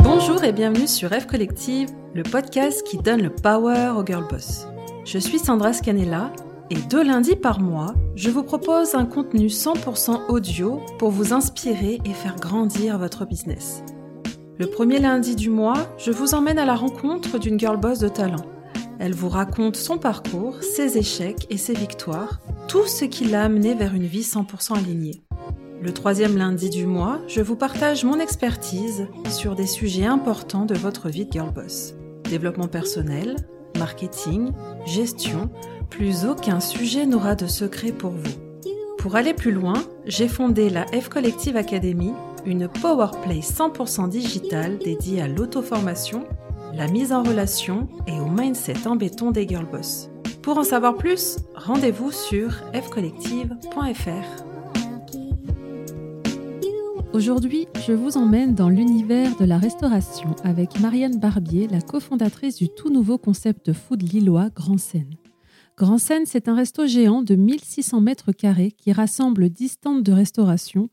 Bonjour 0.00 0.42
et 0.42 0.52
bienvenue 0.52 0.88
sur 0.88 1.10
F 1.10 1.26
Collective, 1.26 1.88
le 2.14 2.24
podcast 2.24 2.84
qui 2.84 2.98
donne 2.98 3.22
le 3.22 3.30
power 3.30 3.92
aux 3.96 4.04
girl 4.04 4.26
boss. 4.28 4.66
Je 5.04 5.18
suis 5.18 5.38
Sandra 5.38 5.72
Scanella 5.72 6.32
et 6.70 6.74
deux 6.74 7.04
lundis 7.04 7.36
par 7.36 7.60
mois, 7.60 7.94
je 8.16 8.30
vous 8.30 8.42
propose 8.42 8.96
un 8.96 9.06
contenu 9.06 9.46
100% 9.46 10.26
audio 10.28 10.80
pour 10.98 11.10
vous 11.10 11.32
inspirer 11.32 12.00
et 12.04 12.12
faire 12.12 12.34
grandir 12.36 12.98
votre 12.98 13.24
business. 13.24 13.84
Le 14.58 14.66
premier 14.66 14.98
lundi 14.98 15.36
du 15.36 15.50
mois, 15.50 15.86
je 15.98 16.10
vous 16.10 16.34
emmène 16.34 16.58
à 16.58 16.64
la 16.64 16.74
rencontre 16.74 17.38
d'une 17.38 17.58
girl 17.58 17.76
boss 17.76 18.00
de 18.00 18.08
talent. 18.08 18.46
Elle 18.98 19.14
vous 19.14 19.28
raconte 19.28 19.76
son 19.76 19.96
parcours, 19.96 20.60
ses 20.62 20.98
échecs 20.98 21.46
et 21.50 21.56
ses 21.56 21.74
victoires, 21.74 22.40
tout 22.66 22.86
ce 22.88 23.04
qui 23.04 23.26
l'a 23.26 23.44
amené 23.44 23.74
vers 23.74 23.94
une 23.94 24.06
vie 24.06 24.22
100% 24.22 24.76
alignée. 24.76 25.22
Le 25.80 25.92
troisième 25.92 26.36
lundi 26.36 26.70
du 26.70 26.86
mois, 26.86 27.20
je 27.28 27.40
vous 27.40 27.54
partage 27.54 28.04
mon 28.04 28.18
expertise 28.18 29.06
sur 29.30 29.54
des 29.54 29.66
sujets 29.66 30.06
importants 30.06 30.64
de 30.64 30.74
votre 30.74 31.08
vie 31.08 31.24
de 31.24 31.32
girl 31.32 31.52
boss. 31.52 31.94
Développement 32.28 32.66
personnel, 32.66 33.36
marketing, 33.78 34.50
gestion, 34.86 35.50
plus 35.88 36.24
aucun 36.24 36.58
sujet 36.58 37.06
n'aura 37.06 37.36
de 37.36 37.46
secret 37.46 37.92
pour 37.92 38.10
vous. 38.10 38.34
Pour 38.98 39.14
aller 39.14 39.34
plus 39.34 39.52
loin, 39.52 39.74
j'ai 40.04 40.26
fondé 40.26 40.68
la 40.68 40.84
F 40.86 41.08
Collective 41.08 41.56
Academy, 41.56 42.12
une 42.44 42.66
powerplay 42.66 43.38
100% 43.38 44.08
digitale 44.08 44.78
dédiée 44.78 45.22
à 45.22 45.28
l'auto-formation, 45.28 46.24
la 46.74 46.88
mise 46.88 47.12
en 47.12 47.22
relation 47.22 47.86
et 48.08 48.18
au 48.18 48.26
mindset 48.26 48.88
en 48.88 48.96
béton 48.96 49.30
des 49.30 49.46
girl 49.46 49.66
boss. 49.70 50.10
Pour 50.42 50.58
en 50.58 50.64
savoir 50.64 50.96
plus, 50.96 51.36
rendez-vous 51.54 52.10
sur 52.10 52.50
fcollective.fr. 52.72 54.47
Aujourd'hui, 57.14 57.66
je 57.86 57.92
vous 57.92 58.18
emmène 58.18 58.54
dans 58.54 58.68
l'univers 58.68 59.34
de 59.38 59.46
la 59.46 59.56
restauration 59.56 60.36
avec 60.44 60.78
Marianne 60.78 61.18
Barbier, 61.18 61.66
la 61.66 61.80
cofondatrice 61.80 62.56
du 62.56 62.68
tout 62.68 62.90
nouveau 62.90 63.16
concept 63.16 63.72
food 63.72 64.02
lillois 64.02 64.50
Grand 64.50 64.76
Seine. 64.76 65.14
Grand 65.78 65.96
Seine, 65.96 66.26
c'est 66.26 66.48
un 66.48 66.54
resto 66.54 66.86
géant 66.86 67.22
de 67.22 67.34
1600 67.34 68.02
mètres 68.02 68.32
carrés 68.32 68.72
qui 68.72 68.92
rassemble 68.92 69.48
10 69.48 69.68
stands 69.68 70.00
de 70.00 70.12
restauration, 70.12 70.90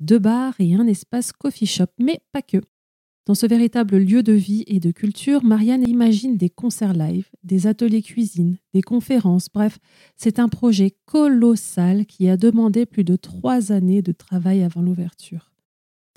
deux 0.00 0.18
bars 0.18 0.54
et 0.58 0.74
un 0.74 0.86
espace 0.86 1.32
coffee 1.32 1.66
shop, 1.66 1.88
mais 1.98 2.20
pas 2.32 2.42
que. 2.42 2.58
Dans 3.26 3.34
ce 3.34 3.46
véritable 3.46 3.98
lieu 3.98 4.22
de 4.22 4.32
vie 4.32 4.64
et 4.68 4.80
de 4.80 4.90
culture, 4.90 5.44
Marianne 5.44 5.86
imagine 5.86 6.38
des 6.38 6.48
concerts 6.48 6.94
live, 6.94 7.28
des 7.42 7.66
ateliers 7.66 8.00
cuisine, 8.00 8.56
des 8.72 8.80
conférences, 8.80 9.48
bref, 9.52 9.78
c'est 10.16 10.38
un 10.38 10.48
projet 10.48 10.96
colossal 11.04 12.06
qui 12.06 12.30
a 12.30 12.38
demandé 12.38 12.86
plus 12.86 13.04
de 13.04 13.16
trois 13.16 13.70
années 13.70 14.00
de 14.00 14.12
travail 14.12 14.62
avant 14.62 14.80
l'ouverture. 14.80 15.50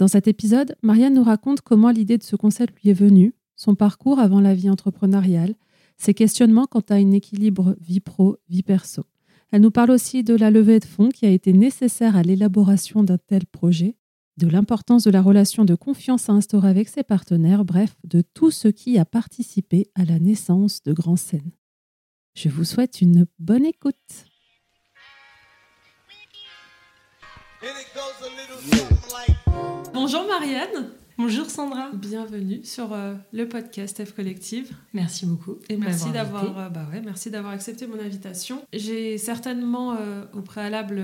Dans 0.02 0.08
cet 0.08 0.28
épisode, 0.28 0.76
Marianne 0.82 1.14
nous 1.14 1.24
raconte 1.24 1.62
comment 1.62 1.92
l'idée 1.92 2.18
de 2.18 2.24
ce 2.24 2.36
concept 2.36 2.82
lui 2.82 2.90
est 2.90 2.94
venue, 2.94 3.36
son 3.56 3.76
parcours 3.76 4.18
avant 4.18 4.42
la 4.42 4.56
vie 4.56 4.68
entrepreneuriale, 4.68 5.54
ses 5.96 6.16
questionnements 6.16 6.66
quant 6.66 6.82
à 6.90 6.96
un 6.96 7.12
équilibre 7.12 7.76
vie 7.80 8.00
pro, 8.00 8.38
vie 8.50 8.64
perso. 8.64 9.04
Elle 9.52 9.62
nous 9.62 9.70
parle 9.70 9.92
aussi 9.92 10.24
de 10.24 10.34
la 10.34 10.50
levée 10.50 10.80
de 10.80 10.86
fonds 10.86 11.10
qui 11.10 11.28
a 11.28 11.30
été 11.30 11.54
nécessaire 11.54 12.16
à 12.16 12.24
l'élaboration 12.24 13.04
d'un 13.04 13.20
tel 13.20 13.46
projet, 13.46 13.96
de 14.38 14.48
l'importance 14.48 15.04
de 15.04 15.12
la 15.12 15.22
relation 15.22 15.66
de 15.66 15.76
confiance 15.76 16.30
à 16.30 16.34
instaurer 16.34 16.70
avec 16.70 16.90
ses 16.90 17.04
partenaires, 17.04 17.64
bref, 17.64 17.96
de 18.04 18.24
tout 18.34 18.50
ce 18.50 18.70
qui 18.70 18.98
a 18.98 19.06
participé 19.06 19.92
à 19.94 20.04
la 20.04 20.18
naissance 20.18 20.82
de 20.82 20.94
Grand 20.94 21.16
Seine. 21.16 21.52
Je 22.34 22.50
vous 22.50 22.64
souhaite 22.64 23.02
une 23.02 23.28
bonne 23.38 23.68
écoute. 23.68 23.96
Bonjour 30.02 30.26
Marianne. 30.26 30.90
Bonjour 31.16 31.48
Sandra. 31.48 31.92
Bienvenue 31.94 32.62
sur 32.64 32.92
euh, 32.92 33.14
le 33.32 33.48
podcast 33.48 34.04
F 34.04 34.14
Collective. 34.14 34.72
Merci 34.94 35.28
beaucoup. 35.28 35.60
Et 35.70 35.78
merci 35.78 36.10
d'avoir 36.10 36.58
euh, 36.58 36.70
bah 36.70 36.88
ouais, 36.92 37.02
merci 37.02 37.30
d'avoir 37.30 37.54
accepté 37.54 37.86
mon 37.86 38.00
invitation. 38.00 38.66
J'ai 38.74 39.20
certainement 39.20 39.94
euh, 39.94 40.24
au 40.34 40.42
préalable 40.42 41.04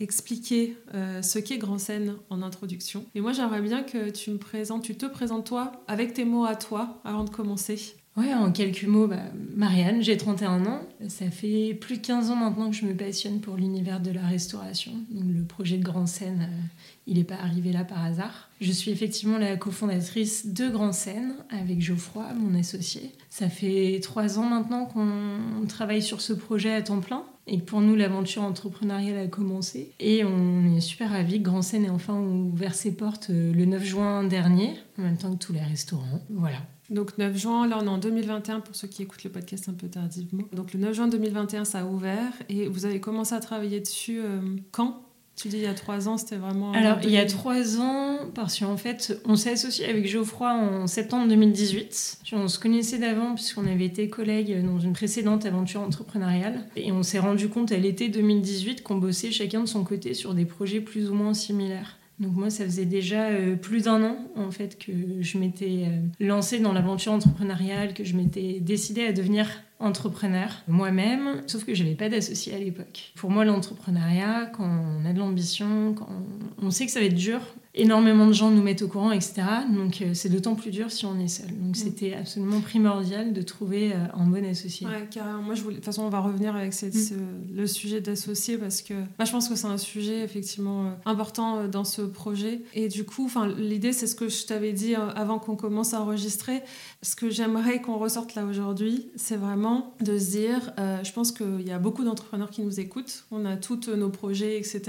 expliqué 0.00 0.76
ce 0.92 1.38
qu'est 1.38 1.56
Grand 1.56 1.78
Scène 1.78 2.16
en 2.28 2.42
introduction. 2.42 3.06
Et 3.14 3.22
moi 3.22 3.32
j'aimerais 3.32 3.62
bien 3.62 3.82
que 3.82 4.10
tu 4.10 4.30
me 4.30 4.36
présentes, 4.36 4.82
tu 4.82 4.94
te 4.96 5.06
présentes 5.06 5.46
toi 5.46 5.72
avec 5.88 6.12
tes 6.12 6.26
mots 6.26 6.44
à 6.44 6.56
toi 6.56 7.00
avant 7.04 7.24
de 7.24 7.30
commencer. 7.30 7.96
Ouais, 8.16 8.32
en 8.32 8.50
quelques 8.50 8.84
mots, 8.84 9.06
bah, 9.06 9.24
Marianne, 9.54 10.02
j'ai 10.02 10.16
31 10.16 10.64
ans. 10.64 10.80
Ça 11.08 11.30
fait 11.30 11.74
plus 11.74 11.98
de 11.98 12.06
15 12.06 12.30
ans 12.30 12.36
maintenant 12.36 12.70
que 12.70 12.76
je 12.76 12.86
me 12.86 12.94
passionne 12.94 13.40
pour 13.40 13.56
l'univers 13.56 14.00
de 14.00 14.10
la 14.10 14.26
restauration. 14.26 14.92
Donc 15.10 15.24
le 15.36 15.44
projet 15.44 15.76
de 15.76 15.84
Grand 15.84 16.06
Seine, 16.06 16.48
euh, 16.50 16.62
il 17.06 17.18
n'est 17.18 17.24
pas 17.24 17.36
arrivé 17.36 17.72
là 17.72 17.84
par 17.84 18.02
hasard. 18.02 18.48
Je 18.62 18.72
suis 18.72 18.90
effectivement 18.90 19.36
la 19.36 19.56
cofondatrice 19.56 20.46
de 20.46 20.68
Grand 20.68 20.92
Seine 20.92 21.34
avec 21.50 21.82
Geoffroy, 21.82 22.24
mon 22.34 22.58
associé. 22.58 23.12
Ça 23.28 23.50
fait 23.50 24.00
trois 24.02 24.38
ans 24.38 24.48
maintenant 24.48 24.86
qu'on 24.86 25.66
travaille 25.68 26.02
sur 26.02 26.22
ce 26.22 26.32
projet 26.32 26.72
à 26.72 26.80
temps 26.80 27.00
plein. 27.00 27.22
Et 27.46 27.58
pour 27.58 27.82
nous, 27.82 27.94
l'aventure 27.94 28.42
entrepreneuriale 28.42 29.18
a 29.18 29.26
commencé. 29.26 29.92
Et 30.00 30.24
on 30.24 30.74
est 30.74 30.80
super 30.80 31.10
ravis 31.10 31.38
que 31.38 31.44
Grand 31.44 31.62
Seine 31.62 31.84
ait 31.84 31.90
enfin 31.90 32.18
ouvert 32.18 32.74
ses 32.74 32.92
portes 32.92 33.28
euh, 33.28 33.52
le 33.52 33.66
9 33.66 33.84
juin 33.84 34.24
dernier, 34.24 34.74
en 34.98 35.02
même 35.02 35.18
temps 35.18 35.32
que 35.32 35.44
tous 35.44 35.52
les 35.52 35.60
restaurants. 35.60 36.22
Voilà. 36.30 36.58
Donc 36.90 37.18
9 37.18 37.36
juin, 37.36 37.66
là 37.66 37.78
on 37.80 37.84
est 37.84 37.88
en 37.88 37.98
2021 37.98 38.60
pour 38.60 38.76
ceux 38.76 38.88
qui 38.88 39.02
écoutent 39.02 39.24
le 39.24 39.30
podcast 39.30 39.68
un 39.68 39.72
peu 39.72 39.88
tardivement. 39.88 40.44
Donc 40.52 40.72
le 40.72 40.80
9 40.80 40.94
juin 40.94 41.08
2021 41.08 41.64
ça 41.64 41.80
a 41.80 41.84
ouvert 41.84 42.32
et 42.48 42.68
vous 42.68 42.84
avez 42.86 43.00
commencé 43.00 43.34
à 43.34 43.40
travailler 43.40 43.80
dessus 43.80 44.20
euh, 44.20 44.40
quand? 44.70 45.02
Tu 45.36 45.48
dis 45.48 45.58
il 45.58 45.64
y 45.64 45.66
a 45.66 45.74
trois 45.74 46.08
ans, 46.08 46.16
c'était 46.16 46.36
vraiment. 46.36 46.72
Alors, 46.72 46.96
il 47.02 47.10
y 47.10 47.18
a 47.18 47.26
trois 47.26 47.78
ans, 47.78 48.16
parce 48.34 48.58
qu'en 48.58 48.78
fait, 48.78 49.20
on 49.26 49.36
s'est 49.36 49.50
associé 49.50 49.86
avec 49.86 50.08
Geoffroy 50.08 50.50
en 50.50 50.86
septembre 50.86 51.28
2018. 51.28 52.20
On 52.32 52.48
se 52.48 52.58
connaissait 52.58 52.96
d'avant, 52.96 53.34
puisqu'on 53.34 53.66
avait 53.66 53.84
été 53.84 54.08
collègues 54.08 54.64
dans 54.64 54.78
une 54.78 54.94
précédente 54.94 55.44
aventure 55.44 55.82
entrepreneuriale. 55.82 56.64
Et 56.74 56.90
on 56.90 57.02
s'est 57.02 57.18
rendu 57.18 57.50
compte 57.50 57.70
à 57.70 57.76
l'été 57.76 58.08
2018 58.08 58.82
qu'on 58.82 58.96
bossait 58.96 59.30
chacun 59.30 59.60
de 59.60 59.66
son 59.66 59.84
côté 59.84 60.14
sur 60.14 60.32
des 60.32 60.46
projets 60.46 60.80
plus 60.80 61.10
ou 61.10 61.14
moins 61.14 61.34
similaires. 61.34 61.98
Donc 62.18 62.32
moi, 62.34 62.48
ça 62.48 62.64
faisait 62.64 62.86
déjà 62.86 63.26
euh, 63.26 63.56
plus 63.56 63.84
d'un 63.84 64.02
an 64.02 64.16
en 64.36 64.50
fait 64.50 64.78
que 64.78 64.92
je 65.20 65.38
m'étais 65.38 65.84
euh, 65.86 66.00
lancée 66.18 66.58
dans 66.58 66.72
l'aventure 66.72 67.12
entrepreneuriale, 67.12 67.92
que 67.92 68.04
je 68.04 68.16
m'étais 68.16 68.58
décidée 68.60 69.04
à 69.04 69.12
devenir 69.12 69.48
entrepreneur 69.78 70.62
moi-même, 70.68 71.42
sauf 71.46 71.64
que 71.64 71.74
je 71.74 71.82
n'avais 71.82 71.94
pas 71.94 72.08
d'associé 72.08 72.54
à 72.54 72.58
l'époque. 72.58 73.12
Pour 73.16 73.30
moi, 73.30 73.44
l'entrepreneuriat, 73.44 74.46
quand 74.46 74.64
on 74.64 75.04
a 75.04 75.12
de 75.12 75.18
l'ambition, 75.18 75.92
quand 75.94 76.08
on 76.62 76.70
sait 76.70 76.86
que 76.86 76.92
ça 76.92 77.00
va 77.00 77.06
être 77.06 77.14
dur, 77.14 77.40
énormément 77.76 78.26
de 78.26 78.32
gens 78.32 78.50
nous 78.50 78.62
mettent 78.62 78.82
au 78.82 78.88
courant, 78.88 79.12
etc. 79.12 79.42
Donc 79.70 80.00
euh, 80.00 80.14
c'est 80.14 80.28
d'autant 80.28 80.54
plus 80.54 80.70
dur 80.70 80.90
si 80.90 81.04
on 81.04 81.18
est 81.20 81.28
seul. 81.28 81.48
Donc 81.48 81.72
mm. 81.72 81.74
c'était 81.74 82.14
absolument 82.14 82.60
primordial 82.60 83.32
de 83.32 83.42
trouver 83.42 83.92
euh, 83.92 83.98
un 84.14 84.26
bon 84.26 84.44
associé. 84.44 84.86
Ouais. 84.86 85.08
Moi, 85.44 85.54
je 85.54 85.62
voulais... 85.62 85.74
de 85.74 85.80
toute 85.80 85.84
façon, 85.84 86.02
on 86.02 86.08
va 86.08 86.20
revenir 86.20 86.56
avec 86.56 86.72
cette, 86.72 86.94
mm. 86.94 87.54
le 87.54 87.66
sujet 87.66 88.00
d'associé 88.00 88.56
parce 88.56 88.82
que 88.82 88.94
moi, 88.94 89.24
je 89.24 89.30
pense 89.30 89.48
que 89.48 89.54
c'est 89.54 89.66
un 89.66 89.78
sujet 89.78 90.22
effectivement 90.22 90.86
euh, 90.86 90.90
important 91.04 91.68
dans 91.68 91.84
ce 91.84 92.02
projet. 92.02 92.62
Et 92.74 92.88
du 92.88 93.04
coup, 93.04 93.30
l'idée, 93.58 93.92
c'est 93.92 94.06
ce 94.06 94.14
que 94.14 94.28
je 94.28 94.46
t'avais 94.46 94.72
dit 94.72 94.94
avant 94.94 95.38
qu'on 95.38 95.56
commence 95.56 95.92
à 95.94 96.00
enregistrer. 96.00 96.62
Ce 97.06 97.14
que 97.14 97.30
j'aimerais 97.30 97.80
qu'on 97.80 97.98
ressorte 97.98 98.34
là 98.34 98.44
aujourd'hui, 98.44 99.12
c'est 99.14 99.36
vraiment 99.36 99.94
de 100.00 100.18
se 100.18 100.30
dire, 100.32 100.72
je 100.76 101.12
pense 101.12 101.30
qu'il 101.30 101.62
y 101.62 101.70
a 101.70 101.78
beaucoup 101.78 102.02
d'entrepreneurs 102.02 102.50
qui 102.50 102.62
nous 102.62 102.80
écoutent. 102.80 103.26
On 103.30 103.44
a 103.44 103.56
tous 103.56 103.88
nos 103.90 104.10
projets, 104.10 104.58
etc. 104.58 104.80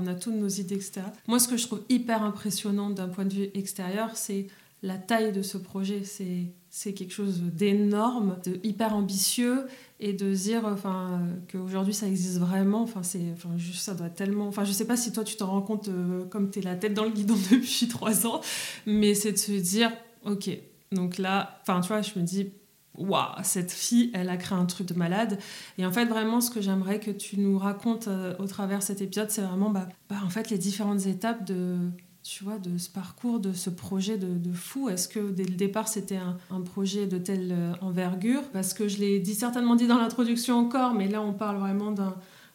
On 0.00 0.06
a 0.06 0.14
toutes 0.14 0.36
nos 0.36 0.46
idées, 0.46 0.76
etc. 0.76 1.00
Moi, 1.26 1.40
ce 1.40 1.48
que 1.48 1.56
je 1.56 1.66
trouve 1.66 1.82
hyper 1.88 2.22
impressionnant 2.22 2.90
d'un 2.90 3.08
point 3.08 3.24
de 3.24 3.34
vue 3.34 3.48
extérieur, 3.54 4.10
c'est 4.14 4.46
la 4.84 4.98
taille 4.98 5.32
de 5.32 5.42
ce 5.42 5.58
projet. 5.58 6.04
C'est, 6.04 6.44
c'est 6.70 6.94
quelque 6.94 7.12
chose 7.12 7.42
d'énorme, 7.42 8.36
de 8.44 8.60
hyper 8.62 8.94
ambitieux 8.94 9.66
et 9.98 10.12
de 10.12 10.32
dire 10.32 10.66
enfin 10.66 11.22
qu'aujourd'hui 11.50 11.94
ça 11.94 12.06
existe 12.06 12.38
vraiment 12.38 12.82
enfin 12.82 13.04
c'est 13.04 13.34
ça 13.72 13.94
doit 13.94 14.10
tellement 14.10 14.48
enfin 14.48 14.64
je 14.64 14.72
sais 14.72 14.86
pas 14.86 14.96
si 14.96 15.12
toi 15.12 15.22
tu 15.22 15.36
t'en 15.36 15.46
rends 15.46 15.62
compte 15.62 15.88
euh, 15.88 16.24
comme 16.24 16.50
tu 16.50 16.58
es 16.58 16.62
la 16.62 16.74
tête 16.74 16.92
dans 16.92 17.04
le 17.04 17.10
guidon 17.10 17.36
depuis 17.50 17.86
trois 17.86 18.26
ans 18.26 18.40
mais 18.86 19.14
c'est 19.14 19.30
de 19.30 19.38
se 19.38 19.52
dire 19.52 19.92
ok 20.24 20.50
donc 20.94 21.18
là 21.18 21.60
je 21.66 22.18
me 22.18 22.24
dis 22.24 22.52
waouh, 22.96 23.26
cette 23.42 23.72
fille, 23.72 24.10
elle 24.14 24.28
a 24.28 24.36
créé 24.36 24.56
un 24.56 24.66
truc 24.66 24.86
de 24.86 24.94
malade. 24.94 25.38
Et 25.78 25.86
en 25.86 25.92
fait, 25.92 26.04
vraiment, 26.06 26.40
ce 26.40 26.50
que 26.50 26.60
j'aimerais 26.60 27.00
que 27.00 27.10
tu 27.10 27.38
nous 27.38 27.58
racontes 27.58 28.08
euh, 28.08 28.34
au 28.38 28.46
travers 28.46 28.78
de 28.78 28.84
cet 28.84 29.00
épisode, 29.00 29.30
c'est 29.30 29.42
vraiment 29.42 29.70
bah, 29.70 29.88
bah, 30.08 30.16
en 30.24 30.30
fait, 30.30 30.50
les 30.50 30.58
différentes 30.58 31.06
étapes 31.06 31.44
de, 31.44 31.76
tu 32.22 32.44
ce 32.78 32.90
parcours, 32.90 33.40
de 33.40 33.52
ce 33.52 33.68
projet 33.68 34.16
de, 34.16 34.52
fou 34.52 34.88
Est-ce 34.88 35.08
que 35.08 35.30
dès 35.30 35.44
le 35.44 35.56
départ, 35.56 35.88
c'était 35.88 36.18
un, 36.50 36.60
projet 36.60 37.06
de 37.06 37.18
telle 37.18 37.52
euh, 37.52 37.72
envergure? 37.80 38.42
Parce 38.52 38.74
que 38.74 38.88
je 38.88 38.98
l'ai 38.98 39.20
dit, 39.20 39.34
certainement 39.34 39.76
dit 39.76 39.86
dans 39.86 39.98
l'introduction 39.98 40.58
encore, 40.58 40.94
mais 40.94 41.08
là, 41.08 41.20
on 41.22 41.32
parle 41.32 41.58
vraiment 41.58 41.90
d'un... 41.90 42.14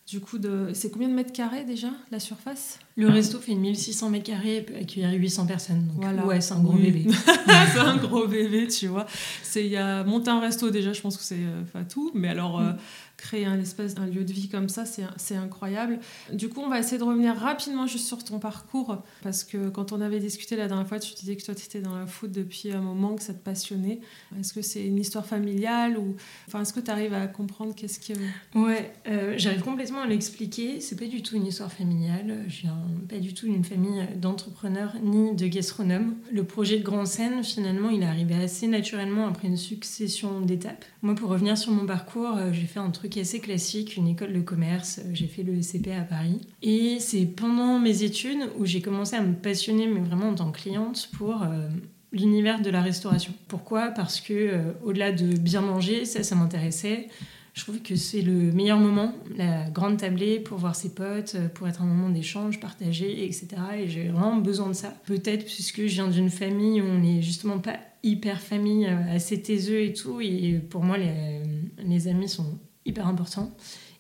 Du 0.10 0.22
coup, 0.22 0.40
de... 0.40 0.72
c'est 0.74 0.90
combien 0.90 1.08
de 1.08 1.14
mètres 1.14 1.32
carrés 1.32 1.66
déjà, 1.66 1.90
la 2.10 2.20
surface? 2.20 2.80
Le 2.98 3.08
resto 3.10 3.38
fait 3.38 3.54
1600 3.54 4.10
mètres 4.10 4.26
carrés 4.26 4.58
et 4.58 4.62
peut 4.64 4.74
accueillir 4.76 5.12
800 5.12 5.46
personnes. 5.46 5.86
Donc 5.86 6.04
voilà. 6.04 6.26
Ouais, 6.26 6.42
c'est 6.42 6.56
un 6.56 6.64
gros 6.64 6.74
bébé. 6.74 7.06
c'est 7.74 7.80
un 7.80 7.98
gros 7.98 8.26
bébé, 8.26 8.68
tu 8.68 8.88
vois. 8.88 9.06
Il 9.56 9.68
y 9.68 9.78
a 9.78 10.04
monter 10.04 10.32
un 10.32 10.40
resto 10.40 10.72
déjà, 10.72 10.94
je 10.94 11.02
pense 11.02 11.16
que 11.16 11.22
c'est 11.22 11.36
euh, 11.38 11.84
tout. 11.88 12.10
Mais 12.16 12.30
alors, 12.30 12.60
euh, 12.60 12.72
créer 13.20 13.46
un 13.46 13.60
espèce 13.60 13.96
d'un 13.96 14.06
lieu 14.06 14.24
de 14.24 14.34
vie 14.34 14.50
comme 14.50 14.70
ça, 14.70 14.84
c'est 14.86 15.36
incroyable. 15.36 16.00
Du 16.34 16.50
coup, 16.50 16.62
on 16.62 16.70
va 16.70 16.80
essayer 16.80 16.98
de 16.98 17.04
revenir 17.04 17.36
rapidement 17.36 17.88
juste 17.88 18.08
sur 18.08 18.24
ton 18.24 18.40
parcours, 18.40 19.04
parce 19.24 19.44
que 19.44 19.70
quand 19.70 19.92
on 19.92 20.02
avait 20.02 20.20
discuté 20.20 20.56
la 20.56 20.68
dernière 20.68 20.88
fois, 20.88 21.00
tu 21.00 21.14
disais 21.14 21.36
que 21.36 21.44
toi, 21.44 21.56
tu 21.56 21.66
étais 21.66 21.82
dans 21.82 21.98
la 21.98 22.08
foot 22.08 22.32
depuis 22.32 22.72
un 22.72 22.82
moment, 22.82 23.16
que 23.16 23.24
ça 23.24 23.34
te 23.34 23.44
passionnait. 23.44 24.00
Est-ce 24.40 24.54
que 24.54 24.62
c'est 24.62 24.86
une 24.86 24.98
histoire 24.98 25.26
familiale 25.26 25.98
ou 25.98 26.16
enfin, 26.48 26.62
est-ce 26.62 26.74
que 26.74 26.80
tu 26.80 26.92
arrives 26.92 27.14
à 27.14 27.28
comprendre 27.28 27.74
qu'est-ce 27.76 28.00
que... 28.00 28.14
Ouais, 28.56 28.92
euh, 29.08 29.34
j'arrive 29.38 29.62
complètement 29.62 30.02
à 30.02 30.08
l'expliquer. 30.08 30.80
C'est 30.82 30.98
pas 30.98 31.06
du 31.06 31.22
tout 31.22 31.36
une 31.36 31.46
histoire 31.46 31.72
familiale. 31.72 32.46
Je 32.48 32.62
viens 32.62 32.78
pas 33.08 33.18
du 33.18 33.34
tout 33.34 33.48
d'une 33.48 33.64
famille 33.64 34.08
d'entrepreneurs 34.16 34.94
ni 35.04 35.36
de 35.36 35.48
gastronomes. 35.48 36.16
Le 36.32 36.44
projet 36.44 36.78
de 36.78 36.84
Grand 36.84 37.06
Seine, 37.06 37.44
finalement, 37.44 37.90
il 37.90 38.04
est 38.04 38.08
arrivé 38.08 38.36
assez 38.36 38.68
naturellement 38.68 39.28
après 39.28 39.48
une 39.48 39.58
succession 39.58 40.42
d'étapes. 40.42 40.86
Moi, 41.02 41.16
pour 41.16 41.30
revenir 41.30 41.58
sur 41.58 41.72
mon 41.72 41.86
parcours, 41.86 42.36
euh, 42.38 42.52
j'ai 42.52 42.66
fait 42.66 42.80
un 42.80 42.90
truc 42.90 43.09
assez 43.18 43.40
classique, 43.40 43.98
une 43.98 44.08
école 44.08 44.34
de 44.34 44.42
commerce. 44.42 45.00
Euh, 45.00 45.10
j'ai 45.14 45.28
fait 45.28 45.44
le 45.44 45.62
SCP 45.62 45.90
à 45.92 46.02
Paris. 46.02 46.42
Et 46.62 46.98
c'est 47.00 47.26
pendant 47.26 47.80
mes 47.80 48.04
études 48.04 48.50
où 48.58 48.66
j'ai 48.66 48.82
commencé 48.82 49.16
à 49.16 49.22
me 49.22 49.34
passionner, 49.34 49.88
mais 49.88 50.00
vraiment 50.00 50.30
en 50.30 50.36
tant 50.36 50.52
que 50.52 50.60
cliente, 50.60 51.10
pour 51.18 51.44
euh, 51.44 51.70
l'univers 52.12 52.62
de 52.62 52.70
la 52.70 52.82
restauration. 52.82 53.34
Pourquoi? 53.48 53.90
Parce 53.90 54.22
que 54.22 54.74
au-delà 54.84 55.12
de 55.12 55.38
bien 55.38 55.62
manger, 55.62 56.06
ça, 56.06 56.24
ça 56.24 56.36
m'intéressait. 56.36 57.08
Je 57.54 57.64
trouve 57.64 57.82
que 57.82 57.96
c'est 57.96 58.22
le 58.22 58.52
meilleur 58.52 58.80
moment, 58.80 59.14
la 59.36 59.70
grande 59.70 59.98
tablée 59.98 60.40
pour 60.40 60.58
voir 60.58 60.76
ses 60.76 60.94
potes, 60.94 61.36
pour 61.56 61.68
être 61.68 61.82
un 61.82 61.86
moment 61.86 62.10
d'échange, 62.10 62.60
partagé, 62.60 63.26
etc. 63.26 63.48
Et 63.78 63.88
j'ai 63.88 64.08
vraiment 64.08 64.38
besoin 64.38 64.68
de 64.68 64.74
ça. 64.74 64.94
Peut-être 65.06 65.46
puisque 65.46 65.82
je 65.82 65.94
viens 65.94 66.08
d'une 66.08 66.30
famille 66.30 66.80
où 66.82 66.86
on 66.86 67.00
n'est 67.00 67.22
justement 67.22 67.60
pas 67.60 67.78
hyper 68.02 68.40
famille, 68.40 68.86
assez 68.86 69.42
taiseux 69.42 69.82
et 69.82 69.94
tout. 69.94 70.22
Et 70.22 70.62
pour 70.70 70.84
moi, 70.84 70.98
les, 70.98 71.42
les 71.84 72.08
amis 72.08 72.30
sont 72.30 72.60
hyper 72.90 73.08
importants. 73.08 73.52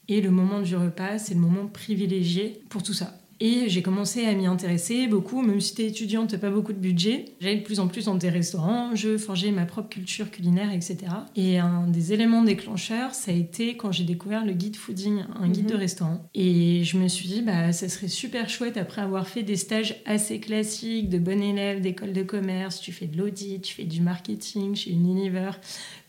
Et 0.08 0.22
le 0.22 0.32
moment 0.32 0.60
du 0.60 0.76
repas, 0.76 1.20
c'est 1.20 1.36
le 1.36 1.40
moment 1.40 1.68
privilégié 1.68 2.62
pour 2.70 2.84
tout 2.84 2.94
ça. 2.94 3.20
Et 3.42 3.70
j'ai 3.70 3.82
commencé 3.82 4.26
à 4.26 4.34
m'y 4.34 4.48
intéresser 4.48 5.08
beaucoup, 5.08 5.42
même 5.42 5.62
si 5.62 5.74
t'es 5.74 5.86
étudiante, 5.86 6.32
t'as 6.32 6.38
pas 6.38 6.50
beaucoup 6.50 6.74
de 6.74 6.78
budget. 6.78 7.26
J'allais 7.40 7.58
de 7.58 7.64
plus 7.64 7.80
en 7.80 7.88
plus 7.88 8.06
dans 8.06 8.16
des 8.16 8.30
restaurants, 8.30 8.96
je 8.96 9.18
forgeais 9.18 9.52
ma 9.52 9.66
propre 9.66 9.88
culture 9.88 10.30
culinaire, 10.30 10.74
etc. 10.74 10.98
Et 11.38 11.58
un 11.58 11.88
des 11.88 12.12
éléments 12.12 12.44
déclencheurs, 12.44 13.14
ça 13.14 13.32
a 13.32 13.34
été 13.34 13.78
quand 13.78 13.94
j'ai 13.94 14.04
découvert 14.04 14.46
le 14.46 14.52
guide 14.52 14.76
fooding, 14.76 15.24
un 15.40 15.48
guide 15.48 15.68
de 15.68 15.76
mhm. 15.76 15.80
restaurant. 15.80 16.30
Et 16.36 16.84
je 16.84 16.98
me 16.98 17.08
suis 17.08 17.30
dit, 17.30 17.42
bah, 17.42 17.72
ça 17.72 17.88
serait 17.88 18.10
super 18.10 18.50
chouette 18.50 18.76
après 18.76 19.02
avoir 19.02 19.26
fait 19.26 19.44
des 19.44 19.56
stages 19.56 20.02
assez 20.06 20.42
classiques 20.42 21.08
de 21.08 21.18
bon 21.18 21.42
élève 21.42 21.80
d'école 21.80 22.12
de 22.12 22.24
commerce. 22.24 22.82
Tu 22.82 22.92
fais 22.92 23.08
de 23.08 23.18
l'audit, 23.18 23.62
tu 23.62 23.74
fais 23.74 23.86
du 23.86 24.02
marketing 24.02 24.76
chez 24.76 24.92
Unilever, 24.92 25.52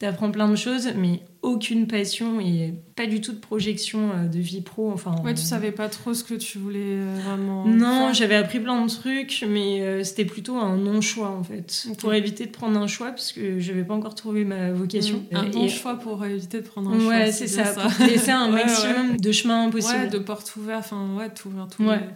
t'apprends 0.00 0.30
plein 0.30 0.48
de 0.48 0.56
choses, 0.56 0.88
mais 0.96 1.20
aucune 1.42 1.86
passion 1.86 2.40
et 2.40 2.72
pas 2.96 3.06
du 3.06 3.20
tout 3.20 3.32
de 3.32 3.38
projection 3.38 4.10
euh, 4.12 4.26
de 4.26 4.38
vie 4.38 4.62
pro. 4.62 4.90
Enfin, 4.90 5.14
ouais, 5.22 5.34
tu 5.34 5.42
savais 5.42 5.72
pas 5.72 5.90
trop 5.90 6.14
ce 6.14 6.24
que 6.24 6.34
tu 6.34 6.58
voulais 6.58 6.80
euh, 6.80 7.18
vraiment. 7.22 7.66
Non, 7.66 8.12
j'avais 8.14 8.34
appris 8.34 8.60
plein 8.60 8.82
de 8.82 8.90
trucs, 8.90 9.44
mais 9.46 9.82
euh, 9.82 10.02
c'était 10.02 10.24
plutôt 10.24 10.56
un 10.56 10.78
non-choix 10.78 11.28
en 11.28 11.44
fait. 11.44 11.86
Pour 11.98 12.14
éviter 12.14 12.46
de 12.46 12.50
prendre 12.50 12.80
un 12.80 12.86
choix, 12.86 13.10
parce 13.10 13.32
que 13.32 13.60
je 13.60 13.70
n'avais 13.70 13.84
pas 13.84 13.94
encore 13.94 14.14
trouvé 14.14 14.44
ma 14.44 14.72
vocation. 14.72 15.22
Mm. 15.30 15.36
Un 15.36 15.44
non-choix 15.50 15.98
pour 15.98 16.24
éviter 16.24 16.62
de 16.62 16.66
prendre 16.66 16.90
un 16.90 16.98
choix. 16.98 17.08
Ouais, 17.10 17.30
c'est 17.30 17.46
ça, 17.46 17.66
ça, 17.66 17.82
Pour 17.82 18.06
laisser 18.06 18.30
un 18.30 18.48
maximum 18.50 19.18
de 19.18 19.32
chemins 19.32 19.68
possibles. 19.68 20.04
Ouais, 20.04 20.08
de 20.08 20.18
portes 20.18 20.56
ouvertes, 20.56 20.86
enfin, 20.86 21.14
ouais, 21.18 21.28
tout 21.28 21.50
tout. 21.76 21.84
Ouais. 21.84 22.08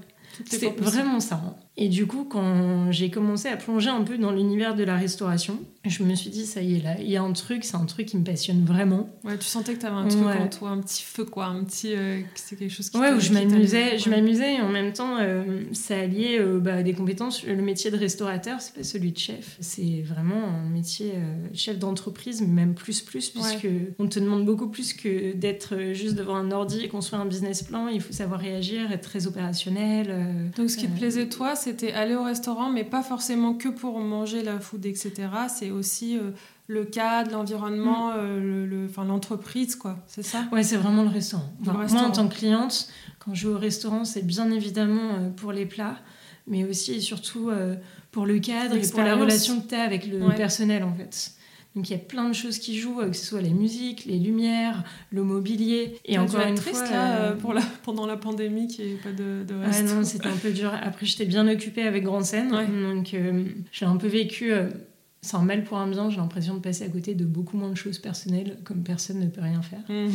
C'est 0.47 0.81
vraiment 0.81 1.21
ça. 1.21 1.37
Hein. 1.45 1.55
Et 1.77 1.89
du 1.89 2.07
coup, 2.07 2.25
quand 2.25 2.93
j'ai 2.93 3.11
commencé 3.11 3.49
à 3.49 3.57
plonger 3.57 3.91
un 3.91 4.03
peu 4.03 4.17
dans 4.17 4.31
l'univers 4.31 4.77
de 4.77 4.85
la 4.85 4.97
restauration, 4.97 5.59
je 5.85 6.05
me 6.05 6.15
suis 6.15 6.31
dit, 6.31 6.47
ça 6.47 6.63
y 6.63 6.77
est, 6.77 6.83
là, 6.83 6.95
il 7.01 7.11
y 7.11 7.17
a 7.17 7.23
un 7.23 7.33
truc, 7.33 7.65
c'est 7.65 7.77
un 7.77 7.85
truc 7.85 8.07
qui 8.07 8.17
me 8.17 8.23
passionne 8.25 8.65
vraiment. 8.65 9.09
Ouais, 9.25 9.37
tu 9.37 9.47
sentais 9.47 9.75
que 9.75 9.81
tu 9.81 9.87
avais 9.87 9.97
un 9.97 10.09
truc 10.09 10.25
en 10.25 10.49
toi, 10.49 10.71
un 10.71 10.81
petit 10.81 11.03
feu, 11.03 11.25
quoi, 11.25 11.47
un 11.47 11.65
petit. 11.65 11.93
Euh, 11.95 12.21
c'est 12.37 12.57
quelque 12.57 12.73
chose 12.73 12.91
qui 12.91 12.97
Ouais, 12.97 13.13
où 13.13 13.19
je 13.19 13.33
m'amusais, 13.33 13.99
je 13.99 14.09
m'amusais 14.09 14.55
et 14.55 14.61
en 14.61 14.69
même 14.69 14.93
temps, 14.93 15.17
euh, 15.19 15.65
ça 15.73 15.99
alliait 15.99 16.39
euh, 16.39 16.61
bah, 16.61 16.85
des 16.85 16.95
compétences. 16.95 17.45
Le 17.45 17.61
métier 17.61 17.91
de 17.91 17.97
restaurateur, 17.97 18.61
c'est 18.61 18.75
pas 18.75 18.85
celui 18.85 19.11
de 19.11 19.19
chef. 19.19 19.57
C'est 19.61 20.03
vraiment 20.03 20.47
un 20.47 20.69
métier 20.69 21.15
chef 21.55 21.79
d'entreprise, 21.79 22.41
même 22.41 22.75
plus, 22.75 23.03
plus, 23.03 23.31
puisque 23.31 23.69
on 23.99 24.07
te 24.07 24.21
demande 24.21 24.45
beaucoup 24.47 24.69
plus 24.69 24.95
que 24.95 25.33
d'être 25.33 25.93
juste 25.93 26.15
devant 26.15 26.37
un 26.37 26.53
ordi 26.53 26.85
et 26.85 26.89
construire 26.89 27.21
un 27.21 27.27
business 27.27 27.65
plan. 27.65 27.89
Il 27.89 28.01
faut 28.01 28.13
savoir 28.13 28.39
réagir, 28.39 28.93
être 28.93 29.03
très 29.03 29.27
opérationnel. 29.27 30.51
Donc, 30.57 30.71
ce 30.71 30.77
qui 30.77 30.87
te 30.87 30.97
plaisait, 30.97 31.29
toi, 31.29 31.57
c'était 31.65 31.93
aller 31.93 32.15
au 32.15 32.23
restaurant, 32.23 32.71
mais 32.71 32.85
pas 32.85 33.03
forcément 33.03 33.55
que 33.55 33.69
pour 33.69 33.99
manger 33.99 34.43
la 34.43 34.61
food, 34.61 34.85
etc. 34.85 35.13
C'est 35.49 35.71
aussi 35.71 36.19
euh, 36.19 36.31
le 36.67 36.85
cadre, 36.85 37.33
l'environnement, 37.33 38.09
mm. 38.09 38.17
euh, 38.17 38.67
le, 38.67 39.05
l'entreprise, 39.05 39.75
quoi. 39.75 39.97
C'est 40.07 40.23
ça? 40.23 40.45
Ouais, 40.53 40.63
c'est 40.63 40.77
vraiment 40.77 41.03
le 41.03 41.09
restaurant. 41.09 41.51
Moi, 41.61 41.87
en 41.95 42.11
tant 42.11 42.29
que 42.29 42.35
cliente, 42.35 42.89
quand 43.19 43.35
je 43.35 43.49
vais 43.49 43.55
au 43.55 43.59
restaurant, 43.59 44.05
c'est 44.05 44.27
bien 44.27 44.51
évidemment 44.51 45.15
euh, 45.15 45.31
pour 45.31 45.53
les 45.53 45.65
plats, 45.65 45.97
mais 46.47 46.65
aussi 46.65 46.95
et 46.95 47.01
surtout 47.01 47.51
pour 48.11 48.27
le 48.27 48.39
cadre 48.39 48.77
et 48.77 48.87
pour 48.87 49.01
la 49.01 49.17
relation 49.17 49.61
que 49.63 49.69
tu 49.69 49.75
as 49.75 49.83
avec 49.83 50.07
le 50.07 50.35
personnel, 50.37 50.85
en 50.85 50.95
fait. 50.95 51.33
Donc 51.75 51.91
il 51.91 51.93
y 51.93 51.97
a 51.97 51.99
plein 51.99 52.29
de 52.29 52.35
choses 52.35 52.59
qui 52.59 52.79
jouent, 52.79 53.01
que 53.01 53.13
ce 53.13 53.27
soit 53.27 53.43
la 53.43 53.49
musique, 53.49 54.05
les 54.05 54.19
lumières, 54.19 54.85
le 55.11 55.25
mobilier. 55.25 55.99
Et 56.05 56.19
encore 56.19 56.47
une 56.47 56.55
triste, 56.55 56.87
fois, 56.87 56.91
là, 56.91 57.33
pour 57.33 57.53
la, 57.53 57.63
pendant 57.83 58.07
la 58.07 58.17
pandémie, 58.17 58.69
qu'il 58.69 58.87
n'y 58.87 58.93
ait 58.93 58.97
pas 58.97 59.13
de, 59.13 59.45
de 59.45 59.55
Ah 59.65 59.83
non, 59.83 60.05
c'était 60.05 60.29
un 60.29 60.37
peu 60.37 60.51
dur. 60.51 60.73
Après, 60.83 61.05
j'étais 61.05 61.27
bien 61.27 61.49
occupée 61.49 61.83
avec 61.83 62.05
Grande 62.05 62.25
Scène, 62.25 62.51
donc 62.51 63.17
j'ai 63.73 63.87
un 63.87 63.97
peu 63.97 64.07
vécu 64.07 64.53
un 65.33 65.43
mal 65.43 65.65
pour 65.65 65.79
un 65.79 65.87
bien, 65.87 66.11
j'ai 66.11 66.19
l'impression 66.19 66.55
de 66.55 66.61
passer 66.61 66.85
à 66.85 66.89
côté 66.89 67.15
de 67.15 67.25
beaucoup 67.25 67.57
moins 67.57 67.71
de 67.71 67.77
choses 67.77 67.99
personnelles, 67.99 68.59
comme 68.65 68.83
personne 68.83 69.21
ne 69.21 69.27
peut 69.27 69.41
rien 69.41 69.63
faire. 69.63 69.81
Mhm. 69.89 70.11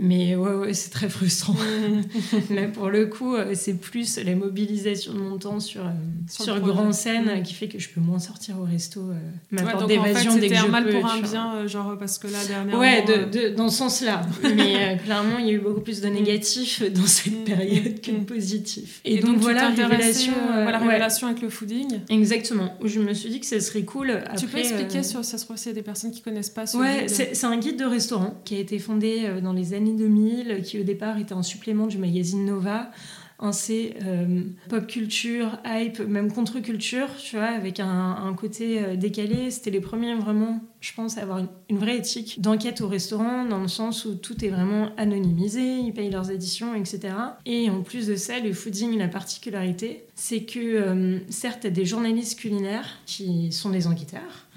Mais 0.00 0.34
ouais, 0.34 0.54
ouais 0.54 0.74
c'est 0.74 0.90
très 0.90 1.08
frustrant. 1.08 1.54
Mhm. 1.54 2.02
Là, 2.56 2.68
pour 2.68 2.90
le 2.90 3.06
coup, 3.06 3.34
euh, 3.34 3.52
c'est 3.54 3.74
plus 3.74 4.18
la 4.18 4.34
mobilisation 4.34 5.12
de 5.12 5.18
mon 5.18 5.38
temps 5.38 5.60
sur, 5.60 5.82
euh, 5.82 5.90
sur, 6.28 6.58
Grand 6.60 6.92
Scène 6.92 7.36
mhm. 7.36 7.42
qui 7.42 7.54
fait 7.54 7.68
que 7.68 7.78
je 7.78 7.88
peux 7.88 8.00
moins 8.00 8.18
sortir 8.18 8.58
au 8.58 8.64
resto, 8.64 9.00
euh, 9.00 9.14
m'apporter 9.50 9.96
d'évasion 9.96 10.36
dès 10.36 10.48
que 10.48 10.54
je 10.54 10.64
un 10.64 10.68
mal 10.68 10.88
pour 10.88 11.06
un 11.06 11.20
bien, 11.20 11.66
genre 11.66 11.96
parce 11.98 12.18
que 12.18 12.26
là, 12.26 12.38
dernièrement... 12.46 12.80
Ouais, 12.80 13.04
de, 13.04 13.54
dans 13.54 13.68
ce 13.68 13.78
sens-là. 13.78 14.22
Mais 14.42 14.98
clairement, 15.04 15.38
il 15.38 15.46
y 15.46 15.50
a 15.50 15.52
eu 15.52 15.60
beaucoup 15.60 15.80
plus 15.80 16.00
de 16.00 16.08
négatifs 16.08 16.82
dans 16.92 17.06
cette 17.06 17.44
période 17.44 18.00
que 18.00 18.10
de 18.10 18.24
positifs. 18.24 19.00
Et, 19.04 19.20
donc, 19.20 19.38
voilà, 19.38 19.68
révélation, 19.68 20.32
voilà, 20.62 20.78
révélation 20.78 21.28
avec 21.28 21.42
le 21.42 21.48
fooding? 21.48 22.00
Exactement. 22.08 22.74
Où 22.82 22.88
je 22.88 23.00
me 23.00 23.14
suis 23.14 23.28
dit 23.28 23.40
que 23.40 23.46
ça 23.46 23.60
serait 23.60 23.82
cool 23.82 24.22
peux 24.48 24.58
expliquer 24.58 24.98
euh, 24.98 25.02
sur 25.02 25.24
ça 25.24 25.38
se 25.38 25.44
trouve 25.44 25.56
s'il 25.56 25.68
y 25.68 25.72
a 25.72 25.74
des 25.74 25.82
personnes 25.82 26.10
qui 26.10 26.22
connaissent 26.22 26.50
pas 26.50 26.66
ce 26.66 26.76
ouais, 26.76 27.06
c'est 27.08 27.44
un 27.44 27.56
guide 27.56 27.78
de 27.78 27.84
restaurant 27.84 28.40
qui 28.44 28.56
a 28.56 28.58
été 28.58 28.78
fondé 28.78 29.22
euh, 29.24 29.40
dans 29.40 29.52
les 29.52 29.74
années 29.74 29.92
2000, 29.92 30.62
qui 30.62 30.80
au 30.80 30.84
départ 30.84 31.18
était 31.18 31.34
un 31.34 31.42
supplément 31.42 31.86
du 31.86 31.98
magazine 31.98 32.44
Nova. 32.44 32.90
Un 33.40 33.52
C 33.52 33.94
euh, 34.04 34.42
pop 34.68 34.86
culture, 34.86 35.58
hype, 35.64 36.00
même 36.00 36.32
contre-culture, 36.32 37.08
tu 37.22 37.36
vois, 37.36 37.46
avec 37.46 37.80
un, 37.80 38.34
côté 38.36 38.96
décalé. 38.96 39.50
C'était 39.50 39.70
les 39.70 39.80
premiers 39.80 40.14
vraiment, 40.14 40.60
je 40.80 40.92
pense, 40.92 41.18
à 41.18 41.22
avoir 41.22 41.38
une, 41.70 41.78
vraie 41.78 41.98
éthique 41.98 42.40
d'enquête 42.40 42.80
au 42.80 42.88
restaurant, 42.88 43.44
dans 43.44 43.60
le 43.60 43.68
sens 43.68 44.04
où 44.04 44.14
tout 44.14 44.44
est 44.44 44.48
vraiment 44.48 44.90
anonymisé, 44.96 45.78
ils 45.78 45.92
payent 45.92 46.10
leurs 46.10 46.30
éditions, 46.30 46.74
etc. 46.74 47.14
Et 47.46 47.70
en 47.70 47.82
plus 47.82 48.06
de 48.08 48.16
ça, 48.16 48.40
le 48.40 48.52
fooding, 48.52 48.98
la 48.98 49.08
particularité, 49.08 50.04
c'est 50.14 50.42
que 50.42 51.20
certes, 51.28 51.60
tu 51.60 51.66
as 51.68 51.70
des 51.70 51.84
journalistes 51.84 52.38
culinaires 52.38 52.98
qui 53.06 53.52
sont 53.52 53.70
des 53.70 53.86
enquêteurs, 53.86 54.47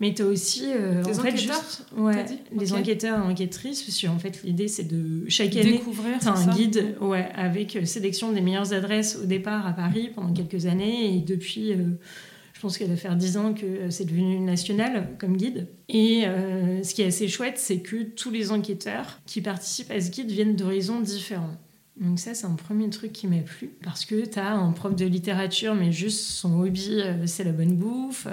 mais 0.00 0.12
tu 0.12 0.22
as 0.22 0.26
aussi 0.26 0.64
euh, 0.66 1.02
en 1.04 1.14
fait, 1.14 1.36
juste, 1.36 1.86
ouais, 1.96 2.24
les 2.52 2.72
enquêteurs 2.72 3.18
et 3.18 3.22
enquêtrices, 3.22 3.82
parce 3.82 4.00
que 4.00 4.06
en 4.08 4.18
fait 4.18 4.42
l'idée 4.42 4.68
c'est 4.68 4.84
de 4.84 5.24
chaque 5.28 5.56
année 5.56 5.72
découvrir 5.72 6.16
as 6.26 6.30
un 6.30 6.54
guide 6.54 6.96
ouais, 7.00 7.28
avec 7.34 7.76
euh, 7.76 7.84
sélection 7.84 8.32
des 8.32 8.40
meilleures 8.40 8.72
adresses 8.72 9.18
au 9.22 9.26
départ 9.26 9.66
à 9.66 9.72
Paris 9.72 10.10
pendant 10.14 10.32
quelques 10.32 10.66
années 10.66 11.16
et 11.16 11.20
depuis 11.20 11.72
euh, 11.72 11.76
je 12.54 12.60
pense 12.60 12.78
qu'elle 12.78 12.88
va 12.88 12.96
faire 12.96 13.14
10 13.14 13.36
ans 13.36 13.54
que 13.54 13.90
c'est 13.90 14.06
devenu 14.06 14.38
national 14.38 15.10
comme 15.18 15.36
guide. 15.36 15.68
Et 15.90 16.22
ce 16.82 16.94
qui 16.94 17.02
est 17.02 17.06
assez 17.06 17.28
chouette, 17.28 17.58
c'est 17.58 17.80
que 17.80 18.04
tous 18.04 18.30
les 18.30 18.52
enquêteurs 18.52 19.20
qui 19.26 19.42
participent 19.42 19.90
à 19.90 20.00
ce 20.00 20.10
guide 20.10 20.30
viennent 20.30 20.56
d'horizons 20.56 21.00
différents. 21.00 21.58
Donc 22.00 22.18
ça, 22.18 22.34
c'est 22.34 22.46
un 22.46 22.56
premier 22.56 22.90
truc 22.90 23.12
qui 23.12 23.26
m'a 23.26 23.38
plu. 23.38 23.70
Parce 23.82 24.04
que 24.04 24.26
tu 24.26 24.38
as 24.38 24.52
un 24.52 24.72
prof 24.72 24.96
de 24.96 25.06
littérature, 25.06 25.74
mais 25.74 25.92
juste 25.92 26.20
son 26.20 26.60
hobby, 26.60 27.00
c'est 27.26 27.44
la 27.44 27.52
bonne 27.52 27.76
bouffe. 27.76 28.26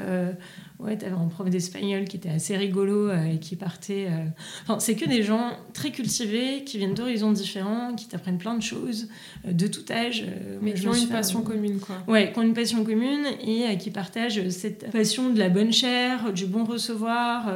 Ouais, 0.81 0.97
t'avais 0.97 1.13
un 1.13 1.27
prof 1.27 1.47
d'espagnol 1.47 2.05
qui 2.05 2.17
était 2.17 2.29
assez 2.29 2.57
rigolo 2.57 3.07
euh, 3.09 3.25
et 3.25 3.37
qui 3.37 3.55
partait. 3.55 4.07
Euh, 4.09 4.25
enfin, 4.63 4.79
c'est 4.79 4.95
que 4.95 5.07
des 5.07 5.21
gens 5.21 5.51
très 5.73 5.91
cultivés 5.91 6.63
qui 6.63 6.79
viennent 6.79 6.95
d'horizons 6.95 7.31
différents, 7.31 7.93
qui 7.93 8.07
t'apprennent 8.07 8.39
plein 8.39 8.55
de 8.55 8.63
choses, 8.63 9.07
euh, 9.47 9.53
de 9.53 9.67
tout 9.67 9.85
âge. 9.91 10.25
Mais 10.61 10.73
qui 10.73 10.87
ont 10.87 10.95
une 10.95 11.07
passion 11.07 11.43
commune, 11.43 11.79
quoi. 11.79 11.97
Ouais, 12.07 12.31
qui 12.31 12.39
ont 12.39 12.41
une 12.41 12.55
passion 12.55 12.83
commune 12.83 13.25
et 13.45 13.77
qui 13.77 13.91
partagent 13.91 14.49
cette 14.49 14.89
passion 14.91 15.29
de 15.29 15.37
la 15.37 15.49
bonne 15.49 15.71
chair, 15.71 16.33
du 16.33 16.47
bon 16.47 16.63
recevoir, 16.63 17.53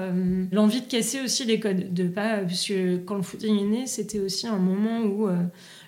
l'envie 0.52 0.82
de 0.82 0.88
casser 0.88 1.22
aussi 1.22 1.46
les 1.46 1.60
codes. 1.60 1.94
De 1.94 2.08
pas, 2.08 2.38
puisque 2.40 2.74
quand 3.06 3.16
le 3.16 3.24
footing 3.24 3.58
est 3.58 3.66
né, 3.66 3.88
c'était 3.88 4.20
aussi 4.20 4.48
un 4.48 4.58
moment 4.58 5.02
où 5.02 5.28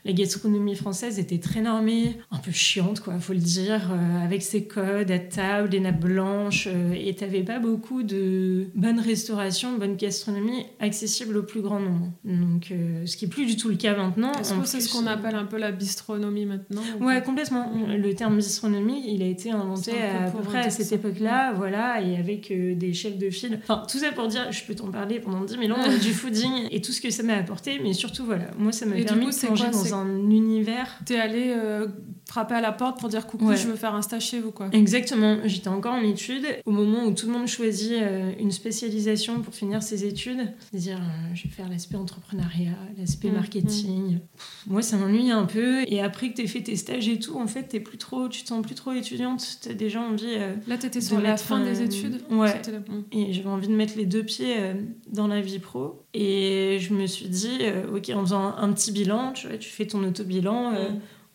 la 0.06 0.13
gastronomie 0.13 0.75
française 0.75 1.20
était 1.20 1.39
très 1.39 1.62
normée, 1.62 2.18
un 2.32 2.38
peu 2.38 2.51
chiante, 2.51 3.00
quoi, 3.00 3.20
faut 3.20 3.34
le 3.34 3.39
dire, 3.39 3.92
euh, 3.92 4.24
avec 4.24 4.42
ses 4.42 4.66
codes 4.66 5.12
à 5.12 5.20
table, 5.20 5.70
des 5.70 5.80
nappes 5.80 6.00
blanches, 6.00 6.68
euh, 6.68 6.94
et 6.98 7.13
t'avais 7.16 7.44
pas 7.44 7.60
beaucoup 7.60 8.04
de 8.04 8.68
bonne 8.75 9.00
restauration, 9.00 9.77
bonne 9.77 9.96
gastronomie 9.96 10.66
accessible 10.80 11.38
au 11.38 11.44
plus 11.44 11.62
grand 11.62 11.80
nombre. 11.80 12.12
Donc, 12.24 12.72
euh, 12.72 13.06
ce 13.06 13.18
qui 13.18 13.25
est 13.25 13.27
plus 13.27 13.46
du 13.46 13.58
tout 13.58 13.70
le 13.70 13.75
cas 13.75 13.96
maintenant. 13.96 14.32
Est-ce 14.34 14.54
que 14.54 14.66
c'est 14.66 14.82
ce 14.82 14.92
qu'on 14.92 15.08
euh, 15.08 15.12
appelle 15.12 15.36
un 15.36 15.46
peu 15.46 15.58
la 15.58 15.72
bistronomie 15.72 16.46
maintenant 16.46 16.82
ou 17.00 17.06
Ouais, 17.06 17.22
complètement. 17.22 17.72
Le 17.88 18.13
terme 18.13 18.38
bistronomie, 18.38 19.04
il 19.08 19.22
a 19.22 19.27
été 19.27 19.51
inventé 19.51 19.92
à, 20.01 20.30
peu 20.32 20.42
près 20.42 20.66
à 20.66 20.70
cette 20.70 20.92
époque-là, 20.92 21.54
voilà, 21.54 22.01
et 22.01 22.18
avec 22.18 22.51
des 22.51 22.94
chefs 22.94 23.18
de 23.18 23.30
file. 23.30 23.60
Enfin, 23.63 23.84
tout 23.89 23.98
ça 23.98 24.12
pour 24.12 24.27
dire, 24.27 24.51
je 24.51 24.63
peux 24.63 24.75
t'en 24.75 24.92
parler 24.92 25.20
pendant 25.20 25.44
10 25.44 25.58
000 25.58 25.72
ans, 25.77 25.98
du 26.01 26.13
fooding 26.13 26.68
et 26.72 26.82
tout 26.82 26.92
ce 26.92 27.01
que 27.01 27.10
ça 27.10 27.24
m'a 27.24 27.36
apporté, 27.36 27.80
mais 27.82 27.94
surtout, 27.94 28.25
voilà, 28.25 28.46
moi, 28.58 28.72
ça 28.72 28.86
m'a 28.86 28.96
permis 28.96 29.27
de 29.27 29.46
plonger 29.46 29.66
quoi, 29.72 29.84
dans 29.91 29.98
un 29.98 30.29
univers. 30.29 30.98
T'es 31.06 31.20
allé 31.20 31.53
euh, 31.56 31.88
frapper 32.28 32.56
à 32.56 32.62
la 32.62 32.72
porte 32.72 33.00
pour 33.00 33.10
dire 33.10 33.26
coucou, 33.26 33.48
Ouais. 33.50 33.58
je 33.58 33.68
veux 33.68 33.76
faire 33.76 33.96
un 33.96 34.02
stage 34.02 34.26
chez 34.26 34.40
vous, 34.40 34.52
quoi. 34.52 34.70
Exactement, 34.74 35.38
j'étais 35.46 35.70
encore 35.70 35.94
en 35.94 36.02
études, 36.02 36.46
au 36.66 36.72
moment 36.72 37.06
où 37.06 37.14
tout 37.14 37.26
le 37.28 37.32
monde 37.34 37.48
choisit 37.48 37.94
euh, 37.94 38.32
une 38.40 38.52
spécialisation 38.52 39.42
pour 39.42 39.54
finir 39.54 39.82
ses 39.82 40.06
études, 40.06 40.40
c'est-à-dire 40.72 40.98
euh, 40.98 41.34
je 41.36 41.44
vais 41.44 41.50
faire 41.50 41.70
l'aspect 41.70 41.96
entrepreneuriat, 41.96 42.72
l'aspect 42.98 43.30
Mm, 43.30 43.34
marketing. 43.34 44.20
Pff, 44.36 44.64
moi, 44.68 44.82
ça 44.82 44.98
m'ennuie 44.98 45.32
un 45.32 45.46
peu, 45.46 45.84
et 45.88 46.02
après 46.02 46.30
que 46.32 46.36
t'aies 46.38 46.48
fait 46.48 46.62
tes 46.62 46.76
stages 46.76 47.08
et 47.08 47.20
tout, 47.20 47.38
en 47.38 47.48
fait, 47.48 47.64
t'es 47.64 47.80
plus 47.80 47.98
trop, 47.98 48.28
tu 48.28 48.44
te 48.44 48.48
sens 48.50 48.62
plus 48.66 48.76
trop 48.76 48.92
étudiante, 48.92 49.60
t'as 49.62 49.74
déjà 49.74 50.02
envie... 50.02 50.26
euh, 50.28 50.56
Là, 50.68 50.78
t'étais 50.78 51.00
de 51.00 51.04
sur 51.04 51.20
la 51.22 51.38
fin 51.38 51.64
des 51.64 51.82
études? 51.82 52.22
Ouais. 52.30 52.54
Mm. 52.54 53.02
Et 53.14 53.34
j'avais 53.34 53.50
envie 53.50 53.68
de 53.68 53.74
mettre 53.76 53.98
les 53.98 54.06
deux 54.06 54.24
pieds 54.24 54.56
euh, 54.58 54.74
dans 55.12 55.28
la 55.28 55.42
vie 55.42 55.60
pro. 55.60 56.04
Et 56.14 56.78
je 56.82 56.94
me 56.94 57.06
suis 57.06 57.28
dit, 57.30 57.58
euh, 57.62 57.96
ok, 57.96 58.10
en 58.16 58.22
faisant 58.22 58.42
un, 58.42 58.58
un 58.64 58.74
petit 58.74 58.92
bilan, 58.92 59.32
tu 59.34 59.48
vois, 59.48 59.58
tu 59.58 59.70
fais 59.70 59.86
ton 59.88 60.04
auto-bilan. 60.04 60.72
Mm. 60.72 60.76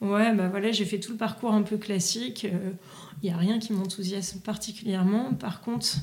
Ouais, 0.03 0.35
bah 0.35 0.49
voilà, 0.49 0.71
j'ai 0.73 0.85
fait 0.85 0.99
tout 1.01 1.13
le 1.13 1.19
parcours 1.19 1.53
un 1.53 1.63
peu 1.63 1.77
classique. 1.79 2.47
Il 3.23 3.29
n'y 3.29 3.35
a 3.35 3.37
rien 3.39 3.59
qui 3.59 3.73
m'enthousiasme 3.73 4.41
particulièrement. 4.41 5.33
Par 5.35 5.61
contre, 5.61 5.97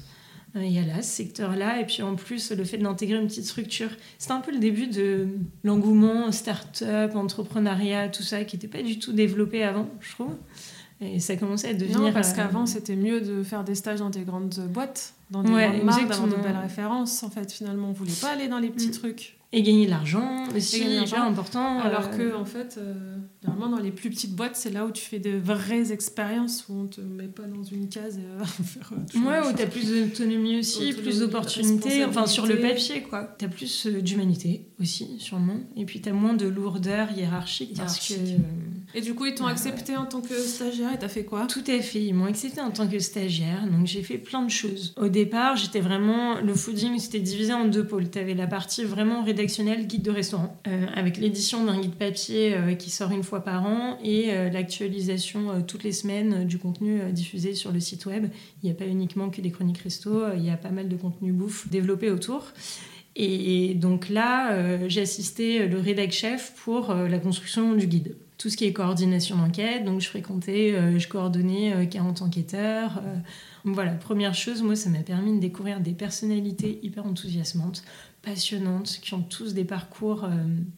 euh, 0.56 0.64
il 0.64 0.72
y 0.72 0.80
a 0.80 0.86
là, 0.86 1.02
ce 1.02 1.12
secteur-là. 1.18 1.80
Et 1.82 1.86
puis 1.86 2.02
en 2.02 2.16
plus, 2.16 2.52
le 2.52 2.64
fait 2.64 2.78
d'intégrer 2.78 3.20
une 3.20 3.28
petite 3.28 3.46
structure. 3.46 3.90
C'était 4.18 4.32
un 4.34 4.40
peu 4.42 4.52
le 4.52 4.60
début 4.60 4.88
de 4.88 5.28
l'engouement 5.64 6.32
start-up, 6.32 7.16
entrepreneuriat, 7.16 8.10
tout 8.10 8.24
ça, 8.24 8.44
qui 8.46 8.56
n'était 8.56 8.68
pas 8.68 8.82
du 8.82 9.00
tout 9.00 9.12
développé 9.14 9.64
avant, 9.64 9.90
je 10.00 10.12
trouve. 10.12 10.34
Et 11.02 11.20
ça 11.20 11.36
commençait 11.38 11.70
à 11.70 11.74
devenir. 11.74 12.00
Non, 12.00 12.12
parce 12.14 12.32
euh, 12.32 12.36
qu'avant, 12.36 12.66
c'était 12.66 12.96
mieux 12.98 13.22
de 13.22 13.42
faire 13.44 13.64
des 13.64 13.76
stages 13.76 14.00
dans 14.00 14.10
des 14.10 14.22
grandes 14.22 14.56
boîtes, 14.70 15.14
dans 15.32 15.44
des 15.44 15.52
Ouais, 15.52 15.70
grandes 15.70 15.84
marques, 15.84 16.08
d'avoir 16.10 16.28
de 16.28 16.36
belles 16.36 16.58
références. 16.62 17.24
En 17.24 17.30
fait, 17.30 17.52
finalement, 17.52 17.90
on 17.90 17.94
voulait 17.94 18.12
pas 18.20 18.32
aller 18.32 18.48
dans 18.50 18.60
les 18.60 18.70
petits 18.70 18.90
Mm. 18.90 18.92
trucs. 18.92 19.39
Et 19.52 19.64
gagner 19.64 19.88
de 19.88 19.92
l'argent 19.92 20.46
aussi, 20.56 20.84
hyper 20.84 21.24
important. 21.24 21.80
Alors 21.80 22.10
euh, 22.14 22.18
que, 22.18 22.36
en 22.36 22.46
fait, 22.46 22.76
euh, 22.78 23.18
normalement, 23.44 23.78
dans 23.78 23.82
les 23.82 23.90
plus 23.92 24.12
petites 24.12 24.36
boîtes, 24.36 24.56
c'est 24.56 24.70
là 24.70 24.86
où 24.86 24.92
tu 24.92 25.04
fais 25.04 25.18
de 25.18 25.32
vraies 25.38 25.92
expériences, 25.92 26.66
où 26.70 26.82
on 26.82 26.86
te 26.86 27.02
met 27.02 27.28
pas 27.28 27.44
dans 27.44 27.64
une 27.64 27.90
case 27.90 28.20
et 28.20 28.22
euh, 28.22 28.44
faire. 28.46 28.92
Ouais, 29.16 29.40
où 29.40 29.44
chose. 29.46 29.54
t'as 29.58 29.66
plus 29.66 29.90
d'autonomie 29.90 30.60
aussi, 30.60 30.90
Autonomie, 30.90 31.02
plus 31.02 31.20
d'opportunités, 31.20 32.06
enfin 32.06 32.28
sur 32.28 32.46
le 32.46 32.60
papier 32.60 33.02
quoi. 33.02 33.24
T'as 33.40 33.48
plus 33.48 33.88
euh, 33.88 34.02
d'humanité 34.02 34.68
aussi, 34.80 35.18
sûrement. 35.20 35.60
Et 35.76 35.86
puis 35.86 36.00
t'as 36.00 36.14
moins 36.14 36.36
de 36.36 36.48
lourdeur 36.48 37.12
hiérarchique 37.12 37.76
parce 37.76 38.08
que. 38.08 38.14
Et 38.96 39.02
du 39.02 39.14
coup, 39.14 39.28
ils 39.28 39.36
t'ont 39.36 39.46
accepté 39.46 39.96
en 39.96 40.06
tant 40.06 40.22
que 40.22 40.34
stagiaire 40.34 40.92
et 40.94 40.98
t'as 40.98 41.10
fait 41.10 41.24
quoi? 41.24 41.46
Tout 41.46 41.64
à 41.68 41.80
fait, 41.80 42.04
ils 42.04 42.14
m'ont 42.14 42.26
accepté 42.26 42.60
en 42.60 42.72
tant 42.72 42.88
que 42.88 42.98
stagiaire, 42.98 43.68
donc 43.68 43.86
j'ai 43.86 44.02
fait 44.02 44.18
plein 44.18 44.42
de 44.42 44.50
choses. 44.50 44.96
Au 44.98 45.10
départ, 45.10 45.56
j'étais 45.58 45.80
vraiment. 45.80 46.42
Le 46.42 46.56
fooding, 46.56 46.98
c'était 46.98 47.20
divisé 47.20 47.54
en 47.54 47.66
deux 47.66 47.86
pôles. 47.86 48.10
T'avais 48.10 48.34
la 48.34 48.48
partie 48.48 48.84
vraiment 48.84 49.24
rédactionnelle, 49.24 49.86
guide 49.86 50.02
de 50.02 50.12
restaurant, 50.12 50.60
euh, 50.68 50.88
avec 50.96 51.18
l'édition 51.18 51.64
d'un 51.66 51.80
guide 51.80 51.96
papier 51.96 52.56
euh, 52.56 52.74
qui 52.74 52.90
sort 52.90 53.12
une 53.12 53.22
fois 53.22 53.42
par 53.42 53.66
an 53.66 54.00
et 54.04 54.32
euh, 54.32 54.50
l'actualisation 54.50 55.62
toutes 55.68 55.84
les 55.84 55.92
semaines 55.92 56.46
du 56.46 56.58
contenu 56.58 57.00
diffusé 57.12 57.54
sur 57.54 57.72
le 57.72 57.80
site 57.80 58.08
web. 58.08 58.28
Il 58.64 58.66
n'y 58.66 58.72
a 58.72 58.76
pas 58.76 58.88
uniquement 58.88 59.30
que 59.30 59.42
des 59.42 59.52
chroniques 59.52 59.80
resto, 59.80 60.34
il 60.36 60.44
y 60.44 60.50
a 60.50 60.58
pas 60.58 60.70
mal 60.72 60.90
de 60.90 60.96
contenu 60.96 61.32
bouffe 61.32 61.70
développé 61.70 62.10
autour. 62.10 62.48
Et 63.16 63.76
donc 63.76 64.10
là, 64.10 64.88
j'ai 64.88 65.02
assisté 65.02 65.68
le 65.68 65.80
rédac 65.80 66.12
chef 66.12 66.54
pour 66.64 66.94
la 66.94 67.20
construction 67.20 67.74
du 67.74 67.88
guide. 67.88 68.16
Tout 68.40 68.50
ce 68.50 68.58
qui 68.58 68.66
est 68.66 68.74
coordination 68.74 69.38
d'enquête, 69.38 69.86
donc 69.86 70.02
je 70.02 70.08
fréquentais, 70.08 70.74
euh, 70.74 70.98
je 70.98 71.08
coordonnais 71.08 71.74
euh, 71.74 71.86
40 71.86 72.24
enquêteurs. 72.24 73.04
euh. 73.06 73.18
voilà, 73.66 73.92
première 73.92 74.34
chose, 74.34 74.64
moi, 74.64 74.76
ça 74.76 74.90
m'a 74.90 75.04
permis 75.04 75.36
de 75.36 75.40
découvrir 75.40 75.80
des 75.80 75.92
personnalités 75.92 76.80
hyper 76.82 77.06
enthousiasmantes, 77.06 77.84
passionnantes, 78.24 79.00
qui 79.04 79.14
ont 79.14 79.22
tous 79.22 79.54
des 79.54 79.66
parcours 79.66 80.24
euh, 80.24 80.30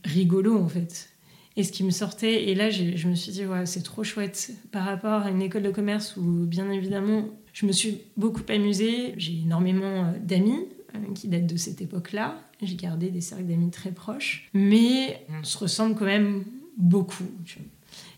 rigolos 0.03 0.57
en 0.59 0.67
fait. 0.67 1.09
Et 1.57 1.63
ce 1.63 1.71
qui 1.71 1.83
me 1.83 1.91
sortait, 1.91 2.49
et 2.49 2.55
là 2.55 2.69
je 2.69 3.07
me 3.07 3.15
suis 3.15 3.31
dit, 3.31 3.45
ouais, 3.45 3.65
c'est 3.65 3.83
trop 3.83 4.03
chouette 4.03 4.51
par 4.71 4.85
rapport 4.85 5.23
à 5.23 5.29
une 5.29 5.41
école 5.41 5.63
de 5.63 5.69
commerce 5.69 6.15
où 6.15 6.45
bien 6.45 6.69
évidemment 6.71 7.25
je 7.53 7.65
me 7.65 7.71
suis 7.71 8.01
beaucoup 8.17 8.43
amusée. 8.49 9.13
J'ai 9.17 9.41
énormément 9.41 10.05
euh, 10.05 10.11
d'amis 10.21 10.65
euh, 10.95 11.13
qui 11.13 11.27
datent 11.27 11.47
de 11.47 11.57
cette 11.57 11.81
époque-là. 11.81 12.39
J'ai 12.61 12.75
gardé 12.75 13.09
des 13.09 13.21
cercles 13.21 13.45
d'amis 13.45 13.71
très 13.71 13.91
proches, 13.91 14.49
mais 14.53 15.25
on 15.29 15.43
se 15.43 15.57
ressemble 15.57 15.95
quand 15.95 16.05
même 16.05 16.43
beaucoup. 16.77 17.29
tu 17.45 17.59
vois. 17.59 17.67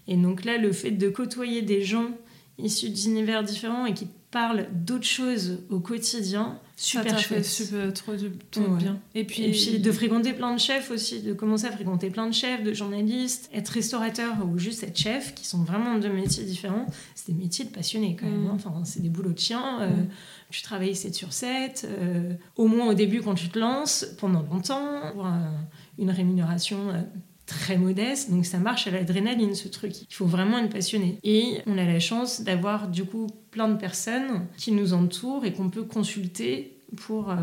Et 0.08 0.18
donc 0.18 0.44
là, 0.46 0.58
le 0.58 0.72
fait 0.72 0.92
de 0.92 1.10
côtoyer 1.10 1.62
des 1.62 1.82
gens 1.82 2.10
issus 2.58 2.90
d'univers 2.90 3.44
différents 3.44 3.86
et 3.86 3.94
qui 3.94 4.08
parlent 4.30 4.68
d'autres 4.74 5.06
choses 5.06 5.60
au 5.70 5.80
quotidien, 5.80 6.60
super 6.76 7.18
chouette. 7.20 7.46
super, 7.46 7.94
trop, 7.94 8.14
trop 8.52 8.62
Ouais. 8.62 8.78
bien. 8.80 9.00
Et 9.14 9.24
puis, 9.26 9.44
Et 9.44 9.52
puis 9.52 9.80
de 9.80 9.92
fréquenter 9.92 10.34
plein 10.34 10.54
de 10.56 10.60
chefs 10.60 10.90
aussi, 10.92 11.22
de 11.22 11.34
commencer 11.34 11.66
à 11.68 11.72
fréquenter 11.72 12.10
plein 12.10 12.26
de 12.28 12.34
chefs, 12.34 12.64
de 12.64 12.74
journalistes, 12.74 13.50
être 13.54 13.70
restaurateur 13.70 14.34
ou 14.48 14.58
juste 14.58 14.84
être 14.84 14.98
chef, 14.98 15.36
qui 15.36 15.46
sont 15.48 15.64
vraiment 15.64 16.00
deux 16.00 16.12
métiers 16.12 16.44
différents. 16.46 16.88
C'est 17.16 17.32
des 17.32 17.38
métiers 17.40 17.66
de 17.66 17.70
passionnés 17.70 18.16
quand 18.20 18.26
même. 18.26 18.42
Mm. 18.44 18.48
hein. 18.48 18.52
Enfin, 18.56 18.74
c'est 18.86 19.02
des 19.02 19.10
boulots 19.10 19.34
de 19.34 19.40
chien. 19.40 19.82
euh, 19.82 19.88
Mm. 19.90 20.08
Tu 20.50 20.62
travailles 20.64 20.96
7 20.96 21.14
sur 21.16 21.32
7, 21.34 21.88
euh, 21.90 22.34
au 22.56 22.68
moins 22.68 22.88
au 22.88 22.94
début 22.94 23.22
quand 23.22 23.34
tu 23.36 23.50
te 23.50 23.58
lances, 23.58 24.06
pendant 24.20 24.42
longtemps, 24.44 25.02
pour 25.14 25.26
un- 25.28 25.54
une 26.00 26.10
rémunération 26.12 26.90
euh, 26.90 27.02
très 27.46 27.78
modeste. 27.78 28.32
Donc 28.32 28.46
ça 28.46 28.58
marche 28.58 28.88
à 28.88 28.92
l'adrénaline 28.92 29.56
ce 29.56 29.68
truc. 29.68 30.02
Il 30.10 30.14
faut 30.14 30.26
vraiment 30.26 30.60
être 30.60 30.72
passionné. 30.72 31.20
Et 31.24 31.60
on 31.68 31.78
a 31.78 31.86
la 31.86 32.00
chance 32.00 32.42
d'avoir 32.42 32.88
du 32.88 33.04
coup 33.06 33.28
plein 33.52 33.68
de 33.68 33.76
personnes 33.78 34.48
qui 34.58 34.72
nous 34.72 34.94
entourent 34.94 35.46
et 35.46 35.54
qu'on 35.54 35.70
peut 35.70 35.84
consulter 35.84 36.70
pour 36.96 37.32
euh, 37.32 37.36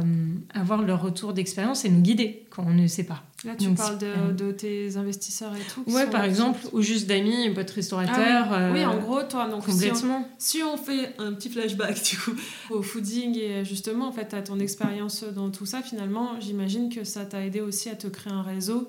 avoir 0.54 0.82
leur 0.82 1.02
retour 1.02 1.32
d'expérience 1.32 1.84
et 1.84 1.88
nous 1.88 2.00
guider 2.02 2.46
quand 2.50 2.64
on 2.68 2.72
ne 2.72 2.86
sait 2.86 3.02
pas. 3.02 3.24
là, 3.44 3.56
tu 3.58 3.66
donc, 3.66 3.78
parles 3.78 3.98
de, 3.98 4.32
de 4.32 4.52
tes 4.52 4.96
investisseurs 4.96 5.52
et 5.56 5.72
tout. 5.74 5.82
Ouais, 5.92 6.08
par 6.08 6.22
exemple, 6.24 6.60
ou 6.72 6.82
juste 6.82 7.08
d'amis, 7.08 7.50
potes 7.52 7.70
Ah 7.70 7.74
restaurateurs. 7.74 8.46
oui. 8.50 8.56
euh, 8.56 8.72
oui, 8.72 8.84
en 8.84 8.98
gros, 8.98 9.22
toi, 9.24 9.48
donc 9.48 9.64
si 9.64 9.70
on, 9.70 9.72
complètement. 9.72 10.28
si 10.38 10.62
on 10.62 10.76
fait 10.76 11.14
un 11.18 11.32
petit 11.32 11.48
flashback 11.50 12.00
du 12.10 12.16
coup 12.16 12.30
au 12.70 12.80
fooding 12.82 13.36
et 13.38 13.64
justement 13.64 14.06
en 14.06 14.12
fait 14.12 14.34
à 14.34 14.42
ton 14.42 14.60
expérience 14.60 15.24
dans 15.24 15.50
tout 15.50 15.66
ça, 15.66 15.82
finalement, 15.82 16.38
j'imagine 16.38 16.88
que 16.88 17.02
ça 17.02 17.24
t'a 17.24 17.44
aidé 17.44 17.60
aussi 17.60 17.88
à 17.88 17.96
te 17.96 18.06
créer 18.06 18.32
un 18.32 18.42
réseau 18.42 18.88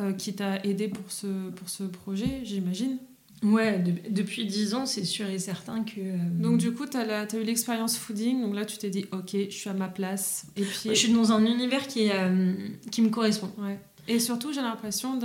euh, 0.00 0.12
qui 0.12 0.34
t'a 0.34 0.58
aidé 0.64 0.88
pour 0.88 1.10
ce, 1.10 1.50
pour 1.50 1.68
ce 1.68 1.84
projet, 1.84 2.40
j'imagine. 2.44 2.98
Ouais, 3.42 3.78
de- 3.78 4.10
depuis 4.10 4.46
10 4.46 4.74
ans, 4.74 4.86
c'est 4.86 5.04
sûr 5.04 5.26
et 5.28 5.38
certain 5.38 5.84
que. 5.84 6.00
euh, 6.00 6.16
Donc 6.40 6.58
du 6.58 6.72
coup, 6.72 6.86
tu 6.86 6.96
as, 6.96 7.26
eu 7.34 7.42
l'expérience 7.44 7.98
fooding, 7.98 8.40
donc 8.42 8.54
là 8.54 8.64
tu 8.64 8.78
t'es 8.78 8.88
dit 8.90 9.04
ok, 9.12 9.30
je 9.50 9.54
suis 9.54 9.68
à 9.70 9.74
ma 9.74 9.88
place. 9.88 10.46
Et 10.56 10.62
puis 10.62 10.90
je 10.90 10.94
suis 10.94 11.12
dans 11.12 11.32
un 11.32 11.44
univers 11.44 11.86
qui, 11.86 12.10
euh, 12.10 12.54
qui 12.90 13.02
me 13.02 13.10
correspond. 13.10 13.50
Ouais. 13.58 13.78
Et 14.08 14.20
surtout, 14.20 14.52
j'ai 14.52 14.60
l'impression, 14.60 15.18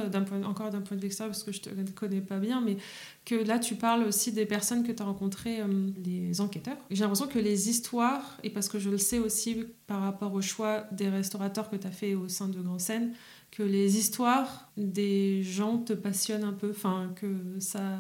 encore 0.43 0.71
d'un 0.71 0.81
point 0.81 0.97
de 0.97 1.01
vue 1.01 1.05
extérieur, 1.07 1.31
parce 1.31 1.43
que 1.43 1.51
je 1.51 1.61
te 1.61 1.69
connais 1.93 2.19
pas 2.19 2.39
bien, 2.39 2.61
mais 2.61 2.77
que 3.25 3.35
là, 3.35 3.59
tu 3.59 3.75
parles 3.75 4.03
aussi 4.03 4.31
des 4.31 4.47
personnes 4.47 4.83
que 4.83 4.91
tu 4.91 5.03
as 5.03 5.05
rencontrées, 5.05 5.61
euh, 5.61 5.67
les 6.03 6.41
enquêteurs. 6.41 6.77
J'ai 6.89 7.01
l'impression 7.01 7.27
que 7.27 7.37
les 7.37 7.69
histoires, 7.69 8.39
et 8.43 8.49
parce 8.49 8.67
que 8.69 8.79
je 8.79 8.89
le 8.89 8.97
sais 8.97 9.19
aussi 9.19 9.57
par 9.85 10.01
rapport 10.01 10.33
au 10.33 10.41
choix 10.41 10.85
des 10.91 11.09
restaurateurs 11.09 11.69
que 11.69 11.75
tu 11.75 11.85
as 11.85 11.91
fait 11.91 12.15
au 12.15 12.27
sein 12.27 12.47
de 12.47 12.59
Grand 12.59 12.79
Seine, 12.79 13.11
que 13.51 13.63
les 13.63 13.97
histoires 13.97 14.71
des 14.77 15.43
gens 15.43 15.77
te 15.77 15.93
passionnent 15.93 16.45
un 16.45 16.53
peu, 16.53 16.71
enfin, 16.71 17.11
que 17.15 17.59
ça... 17.59 17.99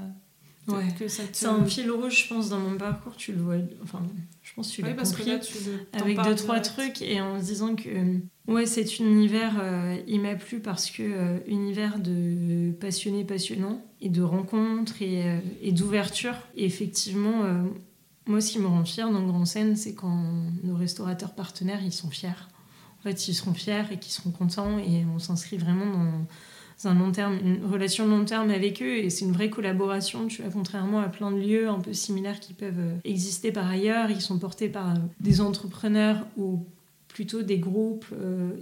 Ouais. 0.67 0.87
Que 0.97 1.07
ça 1.07 1.23
te... 1.23 1.35
C'est 1.35 1.47
un 1.47 1.65
fil 1.65 1.89
rouge, 1.91 2.23
je 2.23 2.33
pense, 2.33 2.49
dans 2.49 2.59
mon 2.59 2.77
parcours. 2.77 3.15
Tu 3.17 3.33
le 3.33 3.41
vois. 3.41 3.55
Enfin, 3.83 4.01
je 4.51 4.55
pense 4.55 4.69
que 4.69 4.75
tu 4.75 4.81
l'as 4.81 4.93
parce 4.93 5.11
compris. 5.11 5.31
là, 5.31 5.39
tu 5.39 5.57
avec 5.93 6.21
deux 6.23 6.35
trois 6.35 6.59
trucs 6.59 7.01
et 7.01 7.21
en 7.21 7.39
se 7.39 7.45
disant 7.45 7.75
que 7.75 7.89
ouais 8.47 8.65
cet 8.65 8.99
univers 8.99 9.57
euh, 9.61 9.97
il 10.07 10.19
m'a 10.19 10.35
plu 10.35 10.59
parce 10.59 10.91
que 10.91 11.03
euh, 11.03 11.39
univers 11.47 11.99
de 11.99 12.71
passionnés 12.71 13.23
passionnants 13.23 13.81
et 14.01 14.09
de 14.09 14.21
rencontres 14.21 15.01
et, 15.01 15.25
euh, 15.25 15.39
et 15.61 15.71
d'ouverture 15.71 16.35
et 16.57 16.65
effectivement 16.65 17.43
euh, 17.43 17.63
moi 18.25 18.41
ce 18.41 18.51
qui 18.51 18.59
me 18.59 18.67
rend 18.67 18.83
fière 18.83 19.09
dans 19.09 19.25
Grand 19.25 19.45
Seine 19.45 19.75
c'est 19.75 19.93
quand 19.93 20.25
nos 20.63 20.75
restaurateurs 20.75 21.33
partenaires 21.33 21.81
ils 21.83 21.93
sont 21.93 22.09
fiers 22.09 22.29
en 23.01 23.03
fait 23.03 23.27
ils 23.27 23.33
seront 23.33 23.53
fiers 23.53 23.83
et 23.91 23.97
qu'ils 23.97 24.13
seront 24.13 24.31
contents 24.31 24.77
et 24.77 25.05
on 25.13 25.19
s'inscrit 25.19 25.57
vraiment 25.57 25.85
dans 25.85 26.89
un 26.89 26.93
long 26.93 27.11
terme, 27.11 27.37
une 27.43 27.65
relation 27.65 28.07
long 28.07 28.25
terme 28.25 28.49
avec 28.51 28.81
eux 28.81 28.97
et 28.97 29.09
c'est 29.09 29.25
une 29.25 29.31
vraie 29.31 29.49
collaboration, 29.49 30.27
tu 30.27 30.41
vois, 30.41 30.51
contrairement 30.51 30.99
à 30.99 31.09
plein 31.09 31.31
de 31.31 31.39
lieux 31.39 31.67
un 31.69 31.79
peu 31.79 31.93
similaires 31.93 32.39
qui 32.39 32.53
peuvent 32.53 32.79
euh, 32.79 32.95
exister 33.03 33.51
par 33.51 33.67
ailleurs, 33.67 34.09
ils 34.09 34.21
sont 34.21 34.37
portés 34.37 34.69
par 34.69 34.91
euh, 34.91 34.99
des 35.19 35.41
entrepreneurs 35.41 36.25
ou 36.37 36.65
plutôt 37.07 37.41
des 37.41 37.57
groupes 37.57 38.05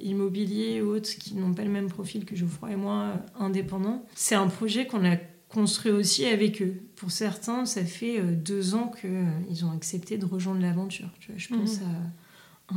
immobiliers 0.01 0.81
ou 0.81 0.95
autres 0.95 1.11
qui 1.19 1.35
n'ont 1.35 1.53
pas 1.53 1.63
le 1.63 1.69
même 1.69 1.87
profil 1.87 2.25
que 2.25 2.35
Geoffroy 2.35 2.71
et 2.71 2.75
moi, 2.75 3.13
indépendants. 3.39 4.03
C'est 4.15 4.33
un 4.33 4.47
projet 4.47 4.87
qu'on 4.87 5.05
a 5.05 5.17
construit 5.49 5.91
aussi 5.91 6.25
avec 6.25 6.59
eux. 6.63 6.81
Pour 6.95 7.11
certains, 7.11 7.67
ça 7.67 7.85
fait 7.85 8.19
deux 8.23 8.73
ans 8.73 8.91
qu'ils 8.99 9.65
ont 9.65 9.71
accepté 9.71 10.17
de 10.17 10.25
rejoindre 10.25 10.61
l'aventure. 10.61 11.09
Je 11.37 11.47
pense 11.49 11.79
mhm. 11.79 11.85
à 11.85 12.11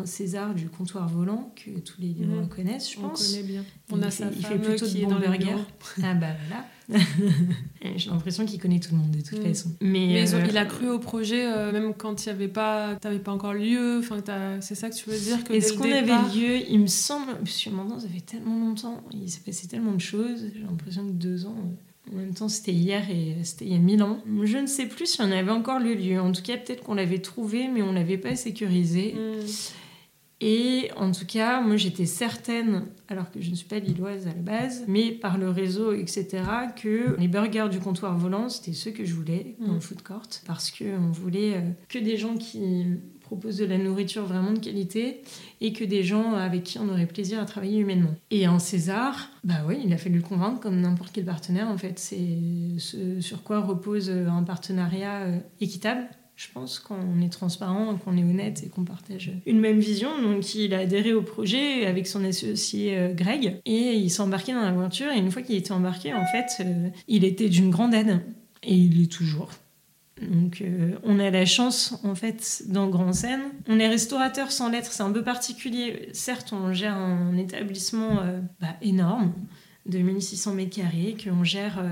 un 0.01 0.07
César 0.07 0.55
du 0.55 0.69
comptoir 0.69 1.09
volant 1.09 1.53
que 1.57 1.79
tous 1.81 2.01
les 2.01 2.09
livreurs 2.09 2.45
mmh. 2.45 2.49
connaissent, 2.49 2.93
je 2.93 2.99
pense. 2.99 3.31
On 3.31 3.37
connaît 3.37 3.49
bien. 3.49 3.65
On 3.91 3.99
il 3.99 4.05
a 4.05 4.11
fait, 4.11 4.25
il 4.37 4.47
fait 4.47 4.59
plutôt 4.59 4.87
de 4.87 5.05
bons 5.05 5.19
burgers. 5.19 5.65
Ah 6.03 6.15
bah 6.15 6.29
voilà. 6.49 7.01
J'ai 7.97 8.11
l'impression 8.11 8.45
qu'il 8.45 8.61
connaît 8.61 8.81
tout 8.81 8.93
le 8.93 8.99
monde 8.99 9.11
de 9.11 9.21
toute 9.21 9.39
mmh. 9.39 9.43
façon. 9.43 9.71
Mais, 9.81 10.23
euh, 10.23 10.47
il 10.49 10.59
a 10.59 10.65
cru 10.65 10.89
au 10.89 10.99
projet 10.99 11.47
euh, 11.47 11.73
même 11.73 11.95
quand 11.95 12.25
il 12.25 12.29
n'y 12.29 12.35
avait 12.35 12.49
pas, 12.49 12.97
t'avais 12.97 13.19
pas 13.19 13.33
encore 13.33 13.55
lieu. 13.55 13.99
Enfin, 13.99 14.23
c'est 14.61 14.75
ça 14.75 14.91
que 14.91 14.95
tu 14.95 15.09
veux 15.09 15.19
dire 15.19 15.45
que 15.45 15.53
Est-ce 15.53 15.75
qu'on 15.75 15.91
avait 15.91 16.35
lieu? 16.35 16.63
Il 16.69 16.81
me 16.81 16.87
semble, 16.87 17.35
parce 17.37 17.63
que 17.63 17.71
maintenant 17.71 17.99
ça 17.99 18.09
fait 18.09 18.21
tellement 18.21 18.59
longtemps, 18.59 19.03
il 19.13 19.31
s'est 19.31 19.43
passé 19.45 19.69
tellement 19.69 19.93
de 19.93 20.01
choses. 20.01 20.51
J'ai 20.55 20.63
l'impression 20.63 21.07
que 21.07 21.13
deux 21.13 21.47
ans. 21.47 21.57
En 22.11 22.17
même 22.17 22.35
temps, 22.35 22.49
c'était 22.49 22.73
hier 22.73 23.09
et 23.11 23.37
c'était 23.45 23.65
il 23.65 23.73
y 23.73 23.77
a 23.77 23.79
mille 23.79 24.03
ans. 24.03 24.19
Je 24.43 24.59
ne 24.59 24.67
sais 24.67 24.87
plus 24.87 25.07
si 25.07 25.23
on 25.23 25.31
avait 25.31 25.53
encore 25.53 25.79
le 25.79 25.95
lieu. 25.95 26.21
En 26.21 26.33
tout 26.33 26.43
cas, 26.43 26.57
peut-être 26.57 26.83
qu'on 26.83 26.95
l'avait 26.95 27.21
trouvé, 27.21 27.69
mais 27.69 27.81
on 27.81 27.93
l'avait 27.93 28.19
pas 28.19 28.35
sécurisé. 28.35 29.15
Mmh. 29.15 29.47
Et 30.45 30.91
en 30.97 31.13
tout 31.13 31.25
cas, 31.25 31.61
moi 31.61 31.77
j'étais 31.77 32.05
certaine, 32.05 32.87
alors 33.09 33.31
que 33.31 33.41
je 33.41 33.49
ne 33.49 33.55
suis 33.55 33.69
pas 33.69 33.79
lilloise 33.79 34.27
à 34.27 34.31
la 34.31 34.43
base, 34.43 34.85
mais 34.89 35.13
par 35.13 35.39
le 35.39 35.49
réseau, 35.49 35.93
etc., 35.93 36.43
que 36.75 37.17
les 37.17 37.29
burgers 37.29 37.69
du 37.71 37.79
comptoir 37.79 38.19
volant, 38.19 38.49
c'était 38.49 38.73
ceux 38.73 38.91
que 38.91 39.05
je 39.05 39.15
voulais 39.15 39.55
dans 39.61 39.75
le 39.75 39.79
mm. 39.79 39.81
food 39.81 40.03
court. 40.03 40.23
Parce 40.45 40.73
qu'on 40.73 41.13
voulait 41.13 41.55
euh, 41.55 41.61
que 41.89 42.01
des 42.01 42.17
gens 42.17 42.37
qui 42.37 42.87
proposent 43.21 43.59
de 43.59 43.67
la 43.67 43.79
nourriture 43.79 44.25
vraiment 44.25 44.53
de 44.53 44.59
qualité 44.59 45.23
et 45.61 45.73
que 45.73 45.85
des 45.85 46.03
gens 46.03 46.35
avec 46.35 46.65
qui 46.65 46.79
on 46.81 46.89
aurait 46.89 47.07
plaisir 47.07 47.41
à 47.41 47.45
travailler 47.45 47.79
humainement. 47.79 48.15
Et 48.33 48.49
en 48.49 48.59
César, 48.59 49.31
bah 49.45 49.63
oui, 49.67 49.79
il 49.85 49.93
a 49.93 49.97
fallu 49.97 50.17
le 50.17 50.23
convaincre 50.23 50.59
comme 50.59 50.81
n'importe 50.81 51.13
quel 51.13 51.25
partenaire 51.25 51.69
en 51.69 51.79
fait. 51.79 52.01
C'est 52.01 52.37
ce 52.79 53.21
sur 53.21 53.45
quoi 53.45 53.61
repose 53.61 54.11
un 54.11 54.43
partenariat 54.43 55.21
euh, 55.21 55.39
équitable 55.61 56.09
je 56.37 56.49
pense, 56.53 56.79
quand 56.79 56.99
on 56.99 57.21
est 57.21 57.29
transparent, 57.29 57.95
qu'on 57.97 58.17
est 58.17 58.25
honnête 58.25 58.63
et 58.65 58.69
qu'on 58.69 58.85
partage 58.85 59.33
une 59.47 59.61
même 59.61 59.79
vision. 59.79 60.11
Donc 60.21 60.55
il 60.55 60.75
a 60.75 60.79
adhéré 60.79 61.13
au 61.13 61.23
projet 61.23 61.87
avec 61.87 62.07
son 62.07 62.25
associé 62.25 62.97
euh, 62.97 63.13
Greg 63.13 63.61
et 63.65 63.95
il 63.95 64.11
s'est 64.11 64.23
embarqué 64.23 64.53
dans 64.53 64.63
l'aventure. 64.63 65.11
Et 65.13 65.19
une 65.19 65.31
fois 65.31 65.43
qu'il 65.43 65.57
était 65.57 65.73
embarqué, 65.73 66.15
en 66.15 66.27
fait, 66.27 66.65
euh, 66.65 66.89
il 67.07 67.25
était 67.25 67.49
d'une 67.49 67.71
grande 67.71 67.95
aide. 67.95 68.21
Et 68.63 68.75
il 68.75 69.01
l'est 69.01 69.13
toujours. 69.13 69.51
Donc 70.21 70.63
euh, 70.63 70.93
on 71.03 71.19
a 71.19 71.31
la 71.31 71.45
chance 71.45 71.99
en 72.05 72.15
fait 72.15 72.65
dans 72.69 72.89
Grand 72.89 73.13
Seine. 73.13 73.43
On 73.69 73.79
est 73.79 73.89
restaurateur 73.89 74.53
sans 74.53 74.71
lettres, 74.71 74.93
c'est 74.93 75.03
un 75.03 75.13
peu 75.13 75.23
particulier. 75.23 76.09
Certes, 76.13 76.53
on 76.53 76.73
gère 76.73 76.97
un 76.97 77.37
établissement 77.37 78.21
bah, 78.61 78.77
énorme 78.83 79.33
de 79.87 79.99
1600 79.99 80.55
mètres 80.55 80.77
carrés, 80.77 81.17
qu'on 81.23 81.43
gère 81.43 81.83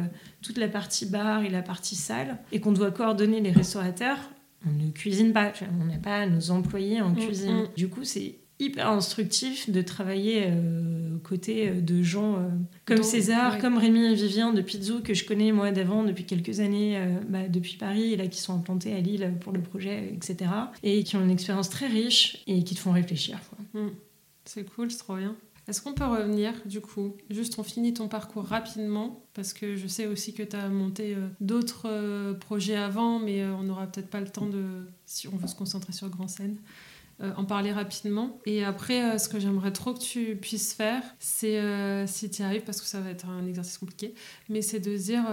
toute 0.42 0.58
la 0.58 0.68
partie 0.68 1.06
bar 1.06 1.44
et 1.44 1.50
la 1.50 1.62
partie 1.62 1.96
salle, 1.96 2.38
et 2.52 2.60
qu'on 2.60 2.72
doit 2.72 2.90
coordonner 2.90 3.40
les 3.40 3.52
restaurateurs, 3.52 4.18
on 4.66 4.70
ne 4.70 4.90
cuisine 4.90 5.32
pas. 5.32 5.52
On 5.80 5.86
n'a 5.86 5.98
pas 5.98 6.26
nos 6.26 6.50
employés 6.50 7.00
en 7.00 7.10
mm, 7.10 7.16
cuisine. 7.16 7.62
Mm. 7.62 7.68
Du 7.76 7.88
coup, 7.88 8.04
c'est 8.04 8.36
hyper 8.58 8.88
instructif 8.88 9.70
de 9.70 9.80
travailler 9.80 10.44
euh, 10.48 11.16
aux 11.16 11.18
côtés 11.18 11.70
euh, 11.70 11.80
de 11.80 12.02
gens 12.02 12.36
euh, 12.36 12.48
comme 12.84 13.02
César, 13.02 13.58
comme 13.58 13.78
Rémi 13.78 14.04
et 14.04 14.14
Vivien 14.14 14.52
de 14.52 14.60
Pizzo, 14.60 15.00
que 15.00 15.14
je 15.14 15.24
connais 15.24 15.50
moi 15.50 15.70
d'avant 15.70 16.04
depuis 16.04 16.24
quelques 16.24 16.60
années, 16.60 17.02
bah, 17.28 17.48
depuis 17.48 17.76
Paris, 17.76 18.12
et 18.12 18.16
là 18.16 18.26
qui 18.26 18.38
sont 18.38 18.54
implantés 18.54 18.92
à 18.92 19.00
Lille 19.00 19.34
pour 19.40 19.52
le 19.52 19.60
projet, 19.60 20.12
etc. 20.14 20.50
Et 20.82 21.04
qui 21.04 21.16
ont 21.16 21.22
une 21.22 21.30
expérience 21.30 21.70
très 21.70 21.86
riche 21.86 22.42
et 22.46 22.62
qui 22.62 22.74
te 22.74 22.80
font 22.80 22.92
réfléchir. 22.92 23.38
Mm. 23.72 23.88
C'est 24.44 24.64
cool, 24.64 24.90
c'est 24.90 24.98
trop 24.98 25.16
bien. 25.16 25.36
Est-ce 25.70 25.82
qu'on 25.82 25.92
peut 25.92 26.04
revenir 26.04 26.52
du 26.64 26.80
coup? 26.80 27.16
Juste 27.30 27.56
on 27.60 27.62
finit 27.62 27.94
ton 27.94 28.08
parcours 28.08 28.44
rapidement 28.44 29.22
parce 29.34 29.52
que 29.52 29.76
je 29.76 29.86
sais 29.86 30.08
aussi 30.08 30.34
que 30.34 30.42
tu 30.42 30.56
as 30.56 30.68
monté 30.68 31.14
euh, 31.14 31.28
d'autres 31.40 31.86
euh, 31.86 32.34
projets 32.34 32.74
avant 32.74 33.20
mais 33.20 33.40
euh, 33.40 33.54
on 33.54 33.62
n'aura 33.62 33.86
peut-être 33.86 34.10
pas 34.10 34.20
le 34.20 34.26
temps 34.26 34.48
de, 34.48 34.64
si 35.06 35.28
on 35.28 35.36
veut 35.36 35.46
se 35.46 35.54
concentrer 35.54 35.92
sur 35.92 36.08
Grand 36.08 36.26
Scène, 36.26 36.56
en 37.36 37.44
parler 37.44 37.70
rapidement. 37.70 38.40
Et 38.46 38.64
après, 38.64 39.18
ce 39.18 39.28
que 39.28 39.38
j'aimerais 39.38 39.72
trop 39.72 39.92
que 39.92 39.98
tu 39.98 40.36
puisses 40.36 40.72
faire, 40.72 41.02
c'est, 41.18 41.60
si 42.06 42.30
tu 42.30 42.40
y 42.40 42.44
arrives, 42.46 42.62
parce 42.62 42.80
que 42.80 42.86
ça 42.86 42.98
va 43.00 43.10
être 43.10 43.28
un 43.28 43.46
exercice 43.46 43.76
compliqué, 43.76 44.14
mais 44.48 44.62
c'est 44.62 44.80
de 44.80 44.96
dire, 44.96 45.24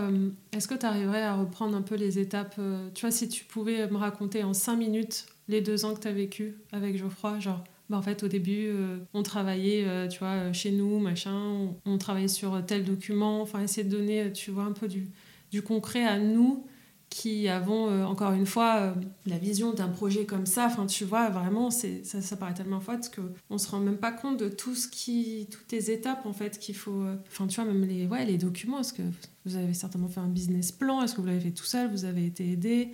est-ce 0.51 0.67
que 0.67 0.75
tu 0.75 0.85
arriverais 0.85 1.23
à 1.23 1.35
reprendre 1.35 1.77
un 1.77 1.81
peu 1.81 1.95
les 1.95 2.19
étapes 2.19 2.59
Tu 2.93 3.05
vois, 3.05 3.11
si 3.11 3.29
tu 3.29 3.45
pouvais 3.45 3.89
me 3.89 3.95
raconter 3.95 4.43
en 4.43 4.53
cinq 4.53 4.75
minutes 4.75 5.27
les 5.47 5.61
deux 5.61 5.85
ans 5.85 5.93
que 5.93 6.01
tu 6.01 6.09
as 6.09 6.11
vécu 6.11 6.57
avec 6.73 6.97
Geoffroy, 6.97 7.39
genre 7.39 7.63
bah, 7.89 7.97
en 7.97 8.01
fait, 8.01 8.23
au 8.23 8.27
début, 8.27 8.67
euh, 8.67 8.97
on 9.13 9.23
travaillait, 9.23 9.85
euh, 9.85 10.07
tu 10.07 10.19
vois, 10.19 10.51
chez 10.51 10.71
nous, 10.71 10.99
machin, 10.99 11.69
on, 11.85 11.97
travaillait 11.97 12.27
sur 12.27 12.65
tel 12.65 12.83
document, 12.83 13.41
enfin, 13.41 13.61
essayer 13.61 13.87
de 13.87 13.95
donner, 13.95 14.31
tu 14.33 14.51
vois, 14.51 14.63
un 14.63 14.73
peu 14.73 14.87
du, 14.87 15.07
du 15.51 15.61
concret 15.61 16.05
à 16.05 16.19
nous 16.19 16.65
qui 17.09 17.47
avons, 17.47 17.89
euh, 17.89 18.03
encore 18.03 18.33
une 18.33 18.45
fois, 18.45 18.93
la 19.25 19.37
vision 19.37 19.71
d'un 19.71 19.87
projet 19.87 20.25
comme 20.25 20.45
ça. 20.45 20.65
Enfin, 20.65 20.85
tu 20.85 21.05
vois, 21.05 21.29
vraiment, 21.29 21.71
c'est, 21.71 22.05
ça, 22.05 22.21
ça 22.21 22.35
paraît 22.35 22.53
tellement 22.53 22.81
fort 22.81 22.97
qu'on 23.15 23.53
ne 23.53 23.57
se 23.57 23.69
rend 23.69 23.79
même 23.79 23.97
pas 23.97 24.11
compte 24.11 24.37
de 24.37 24.49
tout 24.49 24.75
ce 24.75 24.89
qui, 24.89 25.47
toutes 25.49 25.71
les 25.71 25.89
étapes, 25.89 26.25
en 26.25 26.33
fait, 26.33 26.59
qu'il 26.59 26.75
faut... 26.75 27.05
Enfin, 27.29 27.47
tu 27.47 27.61
vois, 27.61 27.71
même 27.71 27.85
les, 27.85 28.05
ouais, 28.07 28.25
les 28.25 28.37
documents, 28.37 28.81
est-ce 28.81 28.91
que 28.91 29.03
vous 29.45 29.55
avez 29.55 29.73
certainement 29.73 30.09
fait 30.09 30.19
un 30.19 30.27
business 30.27 30.73
plan? 30.73 31.01
Est-ce 31.01 31.15
que 31.15 31.21
vous 31.21 31.27
l'avez 31.27 31.39
fait 31.39 31.51
tout 31.51 31.63
seul? 31.63 31.89
Vous 31.89 32.03
avez 32.03 32.25
été 32.25 32.51
aidé? 32.51 32.89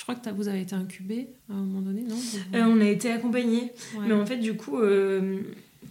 Je 0.00 0.04
crois 0.06 0.14
que 0.14 0.30
vous 0.30 0.48
avez 0.48 0.62
été 0.62 0.74
incubé 0.74 1.28
à 1.50 1.52
un 1.52 1.56
moment 1.56 1.82
donné, 1.82 2.00
non? 2.00 2.16
Euh, 2.54 2.64
On 2.64 2.80
a 2.80 2.88
été 2.88 3.12
accompagné. 3.12 3.70
Mais 4.00 4.14
en 4.14 4.24
fait, 4.24 4.38
du 4.38 4.54
coup, 4.54 4.78
euh, 4.78 5.42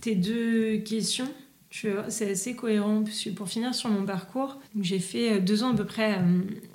tes 0.01 0.15
deux 0.15 0.77
questions, 0.77 1.27
c'est 1.69 2.31
assez 2.31 2.55
cohérent. 2.55 3.03
Pour 3.35 3.47
finir 3.47 3.75
sur 3.75 3.87
mon 3.91 4.07
parcours, 4.07 4.57
j'ai 4.81 4.97
fait 4.97 5.33
euh, 5.33 5.39
deux 5.39 5.61
ans 5.61 5.73
à 5.73 5.77
peu 5.77 5.85
près 5.85 6.17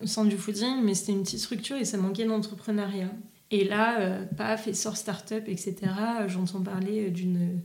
au 0.01 0.07
centre 0.07 0.29
du 0.29 0.37
fooding, 0.37 0.85
mais 0.85 0.94
c'était 0.94 1.11
une 1.11 1.25
petite 1.25 1.40
structure 1.40 1.75
et 1.75 1.85
ça 1.85 1.97
manquait 1.97 2.25
d'entrepreneuriat. 2.25 3.11
Et 3.51 3.64
là, 3.64 4.20
paf, 4.37 4.68
essor 4.68 4.97
start-up, 4.97 5.42
etc. 5.49 5.75
J'entends 6.29 6.62
parler 6.62 7.11
d'une 7.11 7.61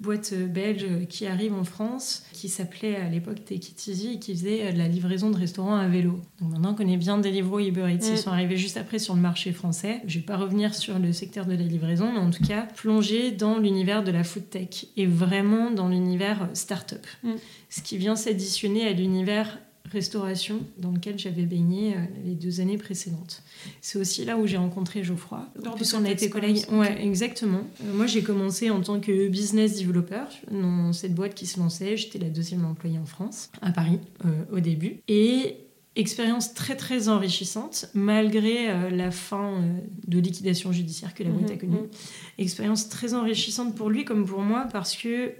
boîte 0.00 0.34
belge 0.34 0.86
qui 1.08 1.26
arrive 1.26 1.54
en 1.54 1.64
France, 1.64 2.24
qui 2.32 2.48
s'appelait 2.48 2.96
à 2.96 3.08
l'époque 3.08 3.44
Take 3.44 3.70
It 3.70 3.86
Easy 3.88 4.14
et 4.14 4.18
qui 4.18 4.34
faisait 4.34 4.72
la 4.72 4.88
livraison 4.88 5.30
de 5.30 5.36
restaurants 5.36 5.76
à 5.76 5.88
vélo. 5.88 6.20
Donc 6.40 6.52
maintenant 6.52 6.72
on 6.72 6.74
connaît 6.74 6.96
bien 6.96 7.18
Deliveroo 7.18 7.60
et 7.60 7.68
Uber 7.68 7.88
Eats. 7.92 8.06
Ils 8.06 8.12
mm. 8.14 8.16
sont 8.16 8.30
arrivés 8.30 8.56
juste 8.56 8.76
après 8.76 8.98
sur 8.98 9.14
le 9.14 9.20
marché 9.20 9.52
français. 9.52 10.02
Je 10.06 10.18
vais 10.18 10.24
pas 10.24 10.36
revenir 10.36 10.74
sur 10.74 10.98
le 10.98 11.12
secteur 11.12 11.46
de 11.46 11.52
la 11.52 11.62
livraison, 11.62 12.12
mais 12.12 12.18
en 12.18 12.30
tout 12.30 12.44
cas 12.44 12.62
plonger 12.76 13.32
dans 13.32 13.58
l'univers 13.58 14.04
de 14.04 14.10
la 14.10 14.24
food 14.24 14.48
tech 14.50 14.86
et 14.96 15.06
vraiment 15.06 15.70
dans 15.70 15.88
l'univers 15.88 16.48
start-up. 16.52 17.06
Mm. 17.22 17.32
Ce 17.70 17.82
qui 17.82 17.98
vient 17.98 18.16
s'additionner 18.16 18.86
à 18.86 18.92
l'univers 18.92 19.58
restauration 19.90 20.60
dans 20.78 20.90
lequel 20.90 21.18
j'avais 21.18 21.44
baigné 21.44 21.94
euh, 21.94 22.00
les 22.24 22.34
deux 22.34 22.60
années 22.60 22.78
précédentes. 22.78 23.42
C'est 23.80 23.98
aussi 23.98 24.24
là 24.24 24.36
où 24.36 24.46
j'ai 24.46 24.56
rencontré 24.56 25.04
Geoffroy. 25.04 25.46
Puisqu'on 25.76 26.04
a 26.04 26.10
été 26.10 26.28
collègues. 26.28 26.64
Ouais, 26.72 27.04
exactement. 27.04 27.62
Euh, 27.82 27.92
moi, 27.94 28.06
j'ai 28.06 28.22
commencé 28.22 28.70
en 28.70 28.80
tant 28.80 29.00
que 29.00 29.28
business 29.28 29.78
developer 29.78 30.24
dans 30.50 30.92
cette 30.92 31.14
boîte 31.14 31.34
qui 31.34 31.46
se 31.46 31.58
lançait. 31.58 31.96
J'étais 31.96 32.18
la 32.18 32.28
deuxième 32.28 32.64
employée 32.64 32.98
en 32.98 33.06
France, 33.06 33.50
à 33.62 33.70
Paris, 33.70 33.98
euh, 34.24 34.28
au 34.52 34.60
début. 34.60 34.98
Et 35.08 35.56
expérience 35.94 36.52
très 36.52 36.76
très 36.76 37.08
enrichissante 37.08 37.88
malgré 37.94 38.90
la 38.90 39.10
fin 39.10 39.62
de 40.06 40.18
liquidation 40.18 40.70
judiciaire 40.70 41.14
que 41.14 41.22
la 41.22 41.30
boîte 41.30 41.50
a 41.50 41.54
mhm, 41.54 41.58
connue. 41.58 41.72
Mhm. 41.72 41.88
Expérience 42.36 42.90
très 42.90 43.14
enrichissante 43.14 43.74
pour 43.74 43.88
lui 43.88 44.04
comme 44.04 44.26
pour 44.26 44.42
moi 44.42 44.68
parce 44.70 44.94
que 44.94 45.32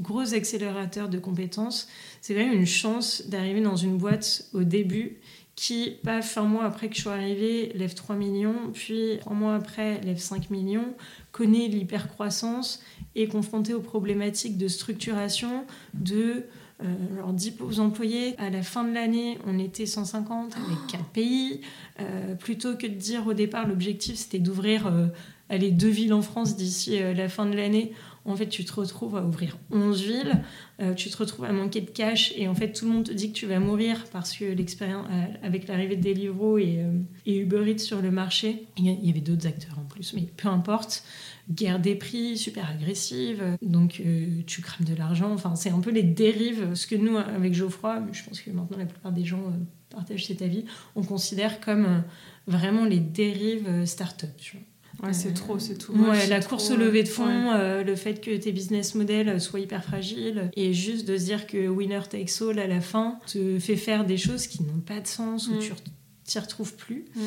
gros 0.00 0.34
accélérateur 0.34 1.08
de 1.08 1.18
compétences. 1.18 1.88
C'est 2.20 2.34
quand 2.34 2.40
même 2.40 2.52
une 2.52 2.66
chance 2.66 3.24
d'arriver 3.28 3.60
dans 3.60 3.76
une 3.76 3.96
boîte 3.96 4.46
au 4.52 4.64
début 4.64 5.18
qui, 5.56 5.98
pas 6.02 6.20
un 6.36 6.42
mois 6.42 6.64
après 6.64 6.88
que 6.88 6.96
je 6.96 7.02
sois 7.02 7.12
arrivée, 7.12 7.72
lève 7.74 7.94
3 7.94 8.16
millions, 8.16 8.72
puis 8.72 9.18
trois 9.20 9.34
mois 9.34 9.54
après, 9.54 10.00
lève 10.00 10.18
5 10.18 10.50
millions, 10.50 10.94
connaît 11.32 11.68
l'hypercroissance 11.68 12.82
et 13.14 13.28
confronté 13.28 13.72
aux 13.72 13.80
problématiques 13.80 14.58
de 14.58 14.66
structuration, 14.66 15.64
de 15.94 16.46
euh, 16.82 16.86
alors 17.14 17.32
10 17.32 17.78
employés. 17.78 18.34
À 18.38 18.50
la 18.50 18.62
fin 18.62 18.82
de 18.82 18.92
l'année, 18.92 19.38
on 19.46 19.58
était 19.60 19.86
150 19.86 20.56
avec 20.56 20.78
4 20.90 21.04
pays. 21.06 21.60
Euh, 22.00 22.34
plutôt 22.34 22.74
que 22.76 22.88
de 22.88 22.94
dire 22.94 23.26
au 23.28 23.32
départ, 23.32 23.68
l'objectif 23.68 24.16
c'était 24.16 24.40
d'ouvrir 24.40 24.88
euh, 24.88 25.06
les 25.50 25.70
deux 25.70 25.88
villes 25.88 26.14
en 26.14 26.22
France 26.22 26.56
d'ici 26.56 26.98
la 26.98 27.28
fin 27.28 27.46
de 27.46 27.54
l'année, 27.54 27.92
en 28.26 28.36
fait, 28.36 28.48
tu 28.48 28.64
te 28.64 28.72
retrouves 28.72 29.16
à 29.16 29.24
ouvrir 29.24 29.58
11 29.70 30.02
villes, 30.02 30.42
euh, 30.80 30.94
tu 30.94 31.10
te 31.10 31.16
retrouves 31.16 31.44
à 31.44 31.52
manquer 31.52 31.82
de 31.82 31.90
cash, 31.90 32.32
et 32.36 32.48
en 32.48 32.54
fait, 32.54 32.72
tout 32.72 32.86
le 32.86 32.92
monde 32.92 33.04
te 33.04 33.12
dit 33.12 33.32
que 33.32 33.36
tu 33.36 33.46
vas 33.46 33.58
mourir 33.60 34.04
parce 34.12 34.32
que 34.32 34.44
l'expérience, 34.44 35.06
euh, 35.10 35.24
avec 35.42 35.68
l'arrivée 35.68 35.96
de 35.96 36.02
Deliveroo 36.02 36.58
et, 36.58 36.78
euh, 36.78 36.92
Uber 37.26 37.70
Eats 37.70 37.78
sur 37.78 38.00
le 38.00 38.10
marché, 38.10 38.66
il 38.78 38.86
y 38.86 39.10
avait 39.10 39.20
d'autres 39.20 39.46
acteurs 39.46 39.78
en 39.78 39.84
plus, 39.84 40.14
mais 40.14 40.22
peu 40.36 40.48
importe, 40.48 41.04
guerre 41.50 41.78
des 41.78 41.94
prix 41.94 42.38
super 42.38 42.70
agressive, 42.70 43.42
donc 43.60 44.02
tu 44.46 44.62
crames 44.62 44.86
de 44.86 44.94
l'argent, 44.94 45.30
enfin, 45.32 45.54
c'est 45.56 45.70
un 45.70 45.80
peu 45.80 45.90
les 45.90 46.02
dérives, 46.02 46.74
ce 46.74 46.86
que 46.86 46.94
nous, 46.94 47.18
avec 47.18 47.52
Geoffroy, 47.52 48.02
je 48.12 48.24
pense 48.24 48.40
que 48.40 48.50
maintenant 48.50 48.78
la 48.78 48.86
plupart 48.86 49.12
des 49.12 49.24
gens 49.24 49.52
partagent 49.90 50.24
cet 50.24 50.40
avis, 50.40 50.64
on 50.96 51.02
considère 51.02 51.60
comme 51.60 52.02
vraiment 52.46 52.86
les 52.86 53.00
dérives 53.00 53.84
start-up. 53.84 54.30
Ouais, 55.02 55.12
c'est 55.12 55.34
trop, 55.34 55.58
c'est 55.58 55.76
tout. 55.76 55.92
Ouais, 55.92 56.26
la 56.28 56.40
course 56.40 56.70
au 56.70 56.76
levée 56.76 57.02
de 57.02 57.08
fonds, 57.08 57.52
le 57.84 57.96
fait 57.96 58.20
que 58.20 58.36
tes 58.36 58.52
business 58.52 58.94
models 58.94 59.40
soient 59.40 59.60
hyper 59.60 59.84
fragiles, 59.84 60.50
et 60.56 60.72
juste 60.72 61.06
de 61.06 61.16
se 61.18 61.24
dire 61.24 61.46
que 61.46 61.68
winner 61.68 62.00
takes 62.08 62.42
all 62.42 62.58
à 62.58 62.66
la 62.66 62.80
fin 62.80 63.18
te 63.26 63.58
fait 63.58 63.76
faire 63.76 64.04
des 64.04 64.16
choses 64.16 64.46
qui 64.46 64.62
n'ont 64.62 64.80
pas 64.80 65.00
de 65.00 65.06
sens, 65.06 65.48
ou 65.48 65.54
mm. 65.54 65.58
tu 65.58 65.72
t'y 66.24 66.38
retrouves 66.38 66.74
plus. 66.74 67.04
Mm. 67.14 67.20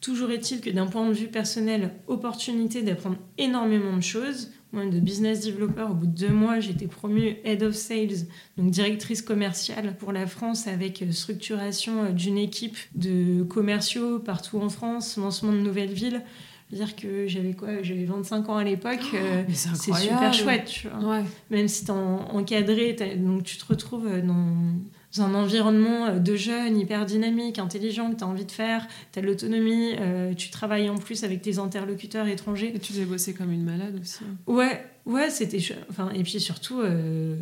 Toujours 0.00 0.30
est-il 0.30 0.60
que 0.60 0.70
d'un 0.70 0.86
point 0.86 1.08
de 1.08 1.14
vue 1.14 1.28
personnel, 1.28 1.92
opportunité 2.06 2.82
d'apprendre 2.82 3.16
énormément 3.38 3.96
de 3.96 4.02
choses. 4.02 4.50
Moi, 4.72 4.84
de 4.86 5.00
business 5.00 5.46
developer, 5.46 5.86
au 5.90 5.94
bout 5.94 6.06
de 6.06 6.26
deux 6.26 6.32
mois, 6.32 6.60
j'étais 6.60 6.86
promue 6.86 7.36
head 7.44 7.62
of 7.62 7.74
sales, 7.74 8.26
donc 8.58 8.70
directrice 8.70 9.22
commerciale 9.22 9.96
pour 9.96 10.12
la 10.12 10.26
France 10.26 10.66
avec 10.66 11.02
euh, 11.02 11.12
structuration 11.12 12.04
euh, 12.04 12.10
d'une 12.10 12.36
équipe 12.36 12.76
de 12.94 13.42
commerciaux 13.44 14.18
partout 14.18 14.58
en 14.58 14.68
France, 14.68 15.16
lancement 15.16 15.52
de 15.52 15.58
nouvelles 15.58 15.92
villes 15.92 16.22
dire 16.72 16.96
que 16.96 17.26
j'avais 17.28 17.52
quoi 17.52 17.82
J'avais 17.82 18.04
25 18.04 18.48
ans 18.48 18.56
à 18.56 18.64
l'époque. 18.64 18.98
Oh, 19.12 19.16
euh, 19.16 19.42
c'est 19.52 19.94
super 19.94 20.32
chouette, 20.32 20.66
tu 20.66 20.88
vois. 20.88 21.22
Même 21.50 21.68
si 21.68 21.84
t'es 21.84 21.92
encadré, 21.92 22.96
donc 23.16 23.44
tu 23.44 23.56
te 23.56 23.64
retrouves 23.66 24.08
dans 24.22 24.74
un 25.20 25.34
environnement 25.34 26.06
euh, 26.06 26.18
de 26.18 26.36
jeunes 26.36 26.78
hyper 26.78 27.06
dynamique, 27.06 27.58
intelligent, 27.58 28.10
que 28.10 28.16
tu 28.16 28.24
as 28.24 28.26
envie 28.26 28.44
de 28.44 28.52
faire, 28.52 28.86
tu 29.12 29.18
as 29.18 29.22
de 29.22 29.26
l'autonomie, 29.26 29.94
euh, 29.98 30.34
tu 30.34 30.50
travailles 30.50 30.90
en 30.90 30.96
plus 30.96 31.24
avec 31.24 31.42
tes 31.42 31.58
interlocuteurs 31.58 32.26
étrangers. 32.26 32.72
Et 32.74 32.78
tu 32.78 32.92
devais 32.92 33.04
bosser 33.04 33.34
comme 33.34 33.52
une 33.52 33.64
malade 33.64 33.98
aussi. 34.00 34.20
Hein. 34.24 34.36
Ouais, 34.52 34.84
ouais, 35.04 35.30
c'était 35.30 35.60
enfin 35.90 36.10
et 36.14 36.22
puis 36.22 36.40
surtout 36.40 36.80
euh, 36.80 37.36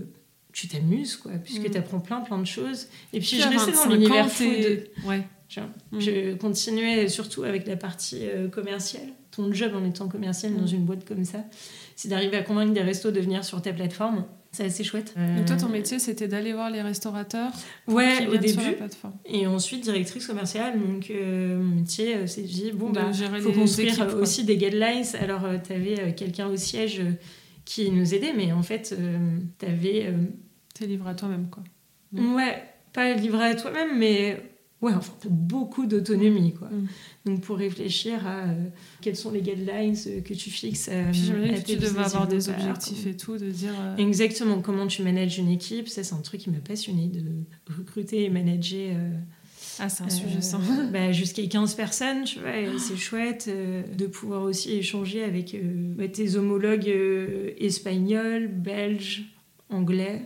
tu 0.52 0.68
t'amuses 0.68 1.16
quoi 1.16 1.32
puisque 1.32 1.68
mm. 1.68 1.70
tu 1.70 1.78
apprends 1.78 2.00
plein 2.00 2.20
plein 2.20 2.38
de 2.38 2.46
choses 2.46 2.88
et 3.12 3.18
puis 3.18 3.40
je 3.40 3.48
restais 3.48 3.72
dans 3.72 3.86
l'univers 3.86 4.30
food. 4.30 4.88
Ouais. 5.04 5.26
Mm. 5.92 6.00
Je 6.00 6.34
continuais 6.34 7.08
surtout 7.08 7.44
avec 7.44 7.66
la 7.66 7.76
partie 7.76 8.22
commerciale. 8.52 9.08
Ton 9.30 9.52
job 9.52 9.72
en 9.74 9.84
étant 9.84 10.08
commercial 10.08 10.54
dans 10.54 10.70
mm. 10.70 10.74
une 10.74 10.84
boîte 10.84 11.04
comme 11.04 11.24
ça, 11.24 11.44
c'est 11.96 12.08
d'arriver 12.08 12.36
à 12.36 12.42
convaincre 12.42 12.72
des 12.72 12.82
restos 12.82 13.10
de 13.10 13.20
venir 13.20 13.44
sur 13.44 13.62
ta 13.62 13.72
plateforme 13.72 14.24
c'est 14.54 14.64
assez 14.64 14.84
chouette. 14.84 15.14
Donc 15.36 15.46
toi, 15.46 15.56
ton 15.56 15.68
métier, 15.68 15.98
c'était 15.98 16.28
d'aller 16.28 16.52
voir 16.52 16.70
les 16.70 16.80
restaurateurs 16.80 17.50
Ouais, 17.86 18.26
au 18.28 18.36
début. 18.36 18.76
Et 19.26 19.46
ensuite, 19.46 19.82
directrice 19.82 20.26
commerciale. 20.26 20.80
Donc, 20.80 21.10
euh, 21.10 21.58
mon 21.58 21.76
métier, 21.76 22.14
euh, 22.14 22.26
c'est 22.26 22.42
de 22.42 22.46
dire, 22.46 22.74
bon, 22.74 22.90
bah, 22.90 23.10
faut 23.40 23.52
construire 23.52 24.14
aussi 24.16 24.44
des 24.44 24.56
guidelines. 24.56 25.04
Alors, 25.20 25.44
euh, 25.44 25.58
tu 25.64 25.72
avais 25.72 26.14
quelqu'un 26.14 26.46
au 26.46 26.56
siège 26.56 27.02
qui 27.64 27.90
nous 27.90 28.14
aidait, 28.14 28.32
mais 28.34 28.52
en 28.52 28.62
fait, 28.62 28.96
tu 29.58 29.66
avais... 29.66 30.12
T'es 30.74 30.86
livré 30.86 31.10
à 31.10 31.14
toi-même, 31.14 31.48
quoi. 31.50 31.62
Ouais, 32.12 32.62
pas 32.92 33.12
livré 33.14 33.44
à 33.44 33.54
toi-même, 33.54 33.98
mais 33.98 34.40
ouais, 34.84 34.92
enfin, 34.94 35.12
tu 35.20 35.26
as 35.26 35.30
beaucoup 35.30 35.86
d'autonomie, 35.86 36.52
quoi. 36.52 36.68
Mm. 36.68 36.86
Donc, 37.24 37.40
pour 37.40 37.56
réfléchir 37.56 38.26
à 38.26 38.44
euh, 38.44 38.54
quels 39.00 39.16
sont 39.16 39.30
les 39.30 39.40
guidelines 39.40 39.96
euh, 40.06 40.20
que 40.20 40.34
tu 40.34 40.50
fixes. 40.50 40.88
Euh, 40.92 41.10
que 41.10 41.64
tu 41.64 41.76
devais 41.76 42.00
avoir 42.00 42.28
des 42.28 42.48
objectifs 42.48 43.06
et 43.06 43.16
tout, 43.16 43.38
de 43.38 43.50
dire. 43.50 43.72
Exactement, 43.98 44.60
comment 44.60 44.86
tu 44.86 45.02
manages 45.02 45.38
une 45.38 45.50
équipe. 45.50 45.88
Ça, 45.88 46.04
c'est 46.04 46.14
un 46.14 46.20
truc 46.20 46.42
qui 46.42 46.50
m'a 46.50 46.58
passionné, 46.58 47.08
de 47.08 47.22
recruter 47.76 48.24
et 48.24 48.30
manager. 48.30 48.96
Ah, 49.80 49.88
c'est 49.88 50.04
un 50.04 50.10
sujet 50.10 50.40
ça. 50.40 50.60
Bah, 50.92 51.10
Jusqu'à 51.10 51.44
15 51.44 51.74
personnes, 51.74 52.24
tu 52.24 52.38
vois, 52.38 52.52
c'est 52.78 52.96
chouette 52.96 53.50
de 53.50 54.06
pouvoir 54.06 54.42
aussi 54.42 54.72
échanger 54.72 55.24
avec 55.24 55.56
bah, 55.96 56.06
tes 56.06 56.36
homologues 56.36 56.92
espagnols, 57.58 58.48
belges, 58.48 59.24
anglais 59.70 60.22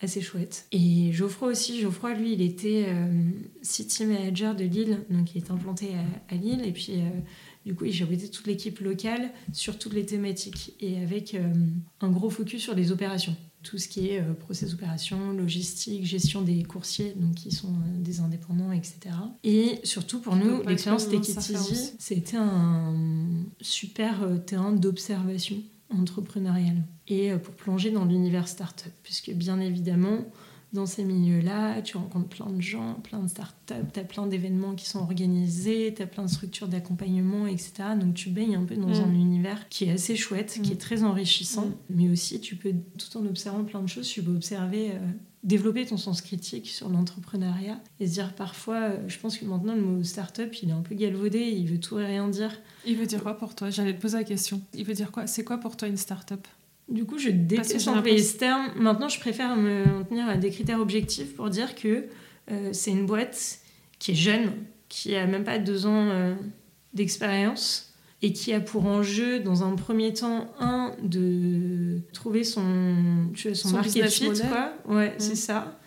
assez 0.00 0.20
chouette. 0.20 0.66
Et 0.72 1.12
Geoffroy 1.12 1.48
aussi, 1.48 1.80
Geoffroy 1.80 2.14
lui 2.14 2.34
il 2.34 2.42
était 2.42 2.84
euh, 2.88 3.30
city 3.62 4.04
manager 4.04 4.54
de 4.54 4.64
Lille, 4.64 5.04
donc 5.10 5.34
il 5.34 5.38
est 5.38 5.50
implanté 5.50 5.92
à, 6.28 6.34
Lille 6.34 6.62
et 6.64 6.72
puis 6.72 6.94
euh, 6.96 7.08
du 7.64 7.74
coup 7.74 7.86
il 7.86 7.92
gérait 7.92 8.16
toute 8.16 8.46
l'équipe 8.46 8.78
locale 8.80 9.30
sur 9.52 9.78
toutes 9.78 9.94
les 9.94 10.04
thématiques 10.04 10.74
et 10.80 10.98
avec 10.98 11.34
euh, 11.34 11.52
un 12.00 12.10
gros 12.10 12.30
focus 12.30 12.62
sur 12.62 12.74
les 12.74 12.92
opérations. 12.92 13.36
Tout 13.62 13.78
ce 13.78 13.88
qui 13.88 14.10
est 14.10 14.22
process 14.38 14.74
opération, 14.74 15.32
logistique, 15.32 16.04
gestion 16.04 16.42
des 16.42 16.62
coursiers, 16.62 17.14
donc 17.16 17.34
qui 17.34 17.50
sont 17.50 17.74
des 17.98 18.20
indépendants, 18.20 18.70
etc. 18.70 18.96
Et 19.42 19.80
surtout 19.82 20.20
pour 20.20 20.36
nous, 20.36 20.62
l'expérience 20.62 21.08
Take 21.08 21.24
c'était 21.98 22.36
un 22.36 22.94
super 23.60 24.24
terrain 24.46 24.70
d'observation 24.70 25.56
entrepreneuriale 25.90 26.84
et 27.08 27.32
euh, 27.32 27.38
pour 27.38 27.54
plonger 27.54 27.90
dans 27.90 28.04
l'univers 28.04 28.48
startup. 28.48 28.92
Puisque 29.02 29.30
bien 29.30 29.60
évidemment, 29.60 30.24
dans 30.72 30.86
ces 30.86 31.04
milieux-là, 31.04 31.80
tu 31.82 31.96
rencontres 31.96 32.28
plein 32.28 32.50
de 32.50 32.60
gens, 32.60 32.94
plein 33.02 33.20
de 33.20 33.28
startups, 33.28 33.74
tu 33.92 34.00
as 34.00 34.04
plein 34.04 34.26
d'événements 34.26 34.74
qui 34.74 34.88
sont 34.88 34.98
organisés, 34.98 35.94
tu 35.96 36.02
as 36.02 36.06
plein 36.06 36.24
de 36.24 36.30
structures 36.30 36.68
d'accompagnement, 36.68 37.46
etc. 37.46 37.72
Donc 37.98 38.14
tu 38.14 38.30
baignes 38.30 38.56
un 38.56 38.64
peu 38.64 38.76
dans 38.76 39.00
un 39.00 39.06
mm. 39.06 39.14
univers 39.14 39.68
qui 39.68 39.84
est 39.84 39.92
assez 39.92 40.16
chouette, 40.16 40.58
qui 40.62 40.72
est 40.72 40.74
mm. 40.74 40.78
très 40.78 41.02
enrichissant, 41.04 41.66
mm. 41.66 41.74
mais 41.90 42.08
aussi 42.08 42.40
tu 42.40 42.56
peux, 42.56 42.72
tout 42.98 43.18
en 43.18 43.26
observant 43.26 43.64
plein 43.64 43.80
de 43.80 43.88
choses, 43.88 44.08
tu 44.08 44.22
peux 44.22 44.34
observer, 44.34 44.90
euh, 44.90 44.98
développer 45.44 45.86
ton 45.86 45.96
sens 45.96 46.20
critique 46.20 46.66
sur 46.66 46.88
l'entrepreneuriat 46.88 47.80
et 48.00 48.06
se 48.08 48.14
dire 48.14 48.34
parfois, 48.34 48.80
euh, 48.80 49.08
je 49.08 49.18
pense 49.18 49.38
que 49.38 49.44
maintenant 49.44 49.74
le 49.74 49.82
mot 49.82 50.02
startup, 50.02 50.52
il 50.62 50.70
est 50.70 50.72
un 50.72 50.82
peu 50.82 50.96
galvaudé, 50.96 51.38
il 51.38 51.66
veut 51.68 51.80
tout 51.80 51.98
et 52.00 52.04
rien 52.04 52.28
dire. 52.28 52.60
Il 52.84 52.96
veut 52.96 53.06
dire 53.06 53.22
quoi 53.22 53.38
pour 53.38 53.54
toi? 53.54 53.70
J'allais 53.70 53.94
te 53.94 54.02
poser 54.02 54.18
la 54.18 54.24
question. 54.24 54.60
Il 54.74 54.84
veut 54.84 54.94
dire 54.94 55.12
quoi? 55.12 55.26
C'est 55.26 55.44
quoi 55.44 55.58
pour 55.58 55.76
toi 55.76 55.88
une 55.88 55.96
startup? 55.96 56.46
Du 56.88 57.04
coup, 57.04 57.18
je 57.18 57.30
déteste 57.30 57.88
employer 57.88 58.22
ce 58.22 58.36
terme. 58.36 58.70
Maintenant, 58.76 59.08
je 59.08 59.18
préfère 59.18 59.56
me 59.56 60.04
tenir 60.04 60.28
à 60.28 60.36
des 60.36 60.50
critères 60.50 60.80
objectifs 60.80 61.34
pour 61.34 61.50
dire 61.50 61.74
que 61.74 62.06
euh, 62.50 62.70
c'est 62.72 62.92
une 62.92 63.06
boîte 63.06 63.58
qui 63.98 64.12
est 64.12 64.14
jeune, 64.14 64.52
qui 64.88 65.16
a 65.16 65.26
même 65.26 65.44
pas 65.44 65.58
deux 65.58 65.86
ans 65.86 66.08
euh, 66.10 66.34
d'expérience 66.94 67.92
et 68.22 68.32
qui 68.32 68.52
a 68.52 68.60
pour 68.60 68.86
enjeu, 68.86 69.40
dans 69.40 69.62
un 69.62 69.74
premier 69.74 70.12
temps, 70.12 70.50
un, 70.58 70.92
de 71.02 72.00
trouver 72.12 72.44
son, 72.44 73.28
son, 73.34 73.54
son 73.54 73.70
market 73.70 74.08
fit, 74.08 74.30
quoi. 74.48 74.72
Ouais, 74.88 75.14
c'est 75.18 75.32
mmh. 75.32 75.36
ça. 75.36 75.78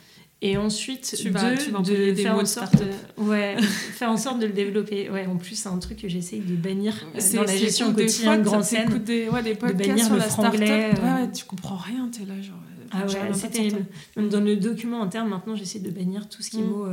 Et 0.42 0.56
ensuite, 0.56 1.16
tu 1.18 1.30
vas, 1.32 1.54
de 1.54 2.14
faire 2.14 2.36
en 2.36 2.46
sorte, 2.46 2.82
ouais, 3.18 3.58
faire 3.62 4.10
en 4.10 4.16
sorte 4.16 4.40
de 4.40 4.46
le 4.46 4.54
développer. 4.54 5.10
Ouais, 5.10 5.26
en 5.26 5.36
plus, 5.36 5.56
c'est 5.56 5.68
un 5.68 5.78
truc 5.80 6.02
que 6.02 6.08
j'essaye 6.08 6.40
de 6.40 6.56
bannir 6.56 6.94
euh, 7.14 7.36
dans 7.36 7.44
la 7.44 7.58
gestion 7.58 7.94
quotidienne, 7.94 8.42
grande 8.42 8.64
scène. 8.64 9.00
Des, 9.00 9.28
ouais, 9.28 9.44
des 9.44 9.56
de 9.56 9.74
bannir 9.74 10.06
sur 10.06 10.16
le 10.16 10.22
franglais. 10.22 10.94
Euh. 10.98 11.24
Ouais, 11.24 11.32
tu 11.32 11.44
comprends 11.44 11.76
rien, 11.76 12.10
t'es 12.10 12.24
là, 12.24 12.42
genre. 12.42 12.56
Euh, 12.56 12.86
ah 12.92 13.06
ouais, 13.06 13.34
c'était 13.34 13.70
dans 14.16 14.40
le 14.40 14.56
document 14.56 15.04
interne, 15.04 15.28
maintenant, 15.28 15.56
j'essaie 15.56 15.80
de 15.80 15.92
bannir 15.92 16.30
tout 16.30 16.42
ce 16.42 16.52
qui 16.52 16.60
est 16.60 16.64
mm. 16.64 16.70
mot 16.70 16.88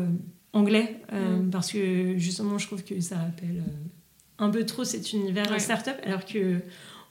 anglais, 0.53 1.01
mm. 1.13 1.51
parce 1.51 1.71
que 1.71 2.19
justement, 2.19 2.59
je 2.59 2.67
trouve 2.67 2.83
que 2.83 3.01
ça 3.01 3.17
rappelle 3.17 3.63
un 4.39 4.51
peu 4.51 4.67
trop 4.67 4.83
cet 4.83 5.13
univers 5.13 5.51
ouais. 5.51 5.61
startup, 5.61 5.95
alors 6.05 6.25
que 6.25 6.61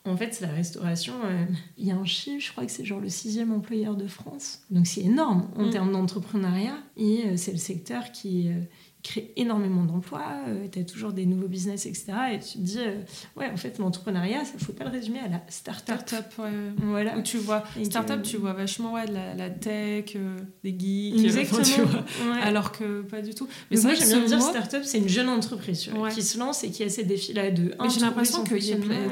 en 0.05 0.15
fait, 0.15 0.39
la 0.39 0.49
restauration, 0.49 1.13
euh, 1.25 1.45
il 1.77 1.87
y 1.87 1.91
a 1.91 1.95
un 1.95 2.05
chiffre, 2.05 2.39
je 2.39 2.51
crois 2.51 2.65
que 2.65 2.71
c'est 2.71 2.85
genre 2.85 2.99
le 2.99 3.09
sixième 3.09 3.51
employeur 3.51 3.95
de 3.95 4.07
France. 4.07 4.61
Donc 4.69 4.85
c'est 4.85 5.01
énorme 5.01 5.47
en 5.55 5.65
mm. 5.65 5.69
termes 5.71 5.91
d'entrepreneuriat. 5.91 6.77
Et 6.95 7.25
euh, 7.25 7.37
c'est 7.37 7.51
le 7.51 7.57
secteur 7.57 8.11
qui, 8.11 8.49
euh, 8.49 8.61
crée 9.05 9.31
énormément 9.35 9.83
d'emplois, 9.83 10.25
euh, 10.47 10.67
tu 10.71 10.79
as 10.79 10.83
toujours 10.83 11.13
des 11.13 11.27
nouveaux 11.27 11.47
business, 11.47 11.85
etc. 11.85 12.13
Et 12.33 12.39
tu 12.39 12.57
te 12.57 12.63
dis, 12.63 12.79
euh, 12.79 13.01
ouais, 13.37 13.49
en 13.51 13.57
fait, 13.57 13.77
l'entrepreneuriat, 13.77 14.43
ça 14.45 14.53
ne 14.55 14.59
faut 14.59 14.73
pas 14.73 14.83
le 14.83 14.89
résumer 14.89 15.19
à 15.19 15.27
la 15.27 15.41
start-up. 15.47 16.01
Start 16.01 16.33
Voilà. 16.77 17.17
Où 17.17 17.21
tu 17.21 17.37
vois, 17.37 17.63
start-up, 17.83 18.23
tu 18.23 18.37
vois 18.37 18.53
vachement 18.53 18.93
ouais, 18.93 19.05
de 19.05 19.13
la, 19.13 19.49
tech, 19.49 20.15
euh, 20.15 20.37
des 20.63 20.75
geeks, 20.77 21.23
Exactement. 21.23 21.61
Tu 21.61 21.81
vois, 21.81 22.35
alors 22.41 22.71
que 22.71 23.03
pas 23.03 23.21
du 23.21 23.35
tout. 23.35 23.47
Mais 23.69 23.79
moi, 23.79 23.93
j'aime 23.93 24.09
bien 24.09 24.25
dire 24.25 24.41
start-up, 24.41 24.83
c'est 24.83 24.97
une 24.97 25.09
jeune 25.09 25.29
entreprise 25.29 25.89
qui 26.13 26.23
se 26.23 26.39
lance 26.39 26.63
et 26.63 26.71
qui 26.71 26.83
a 26.83 26.89
ces 26.89 27.03
défis-là 27.03 27.51
de. 27.51 27.75
j'ai 27.93 27.99
l'impression 27.99 28.43
que 28.43 28.55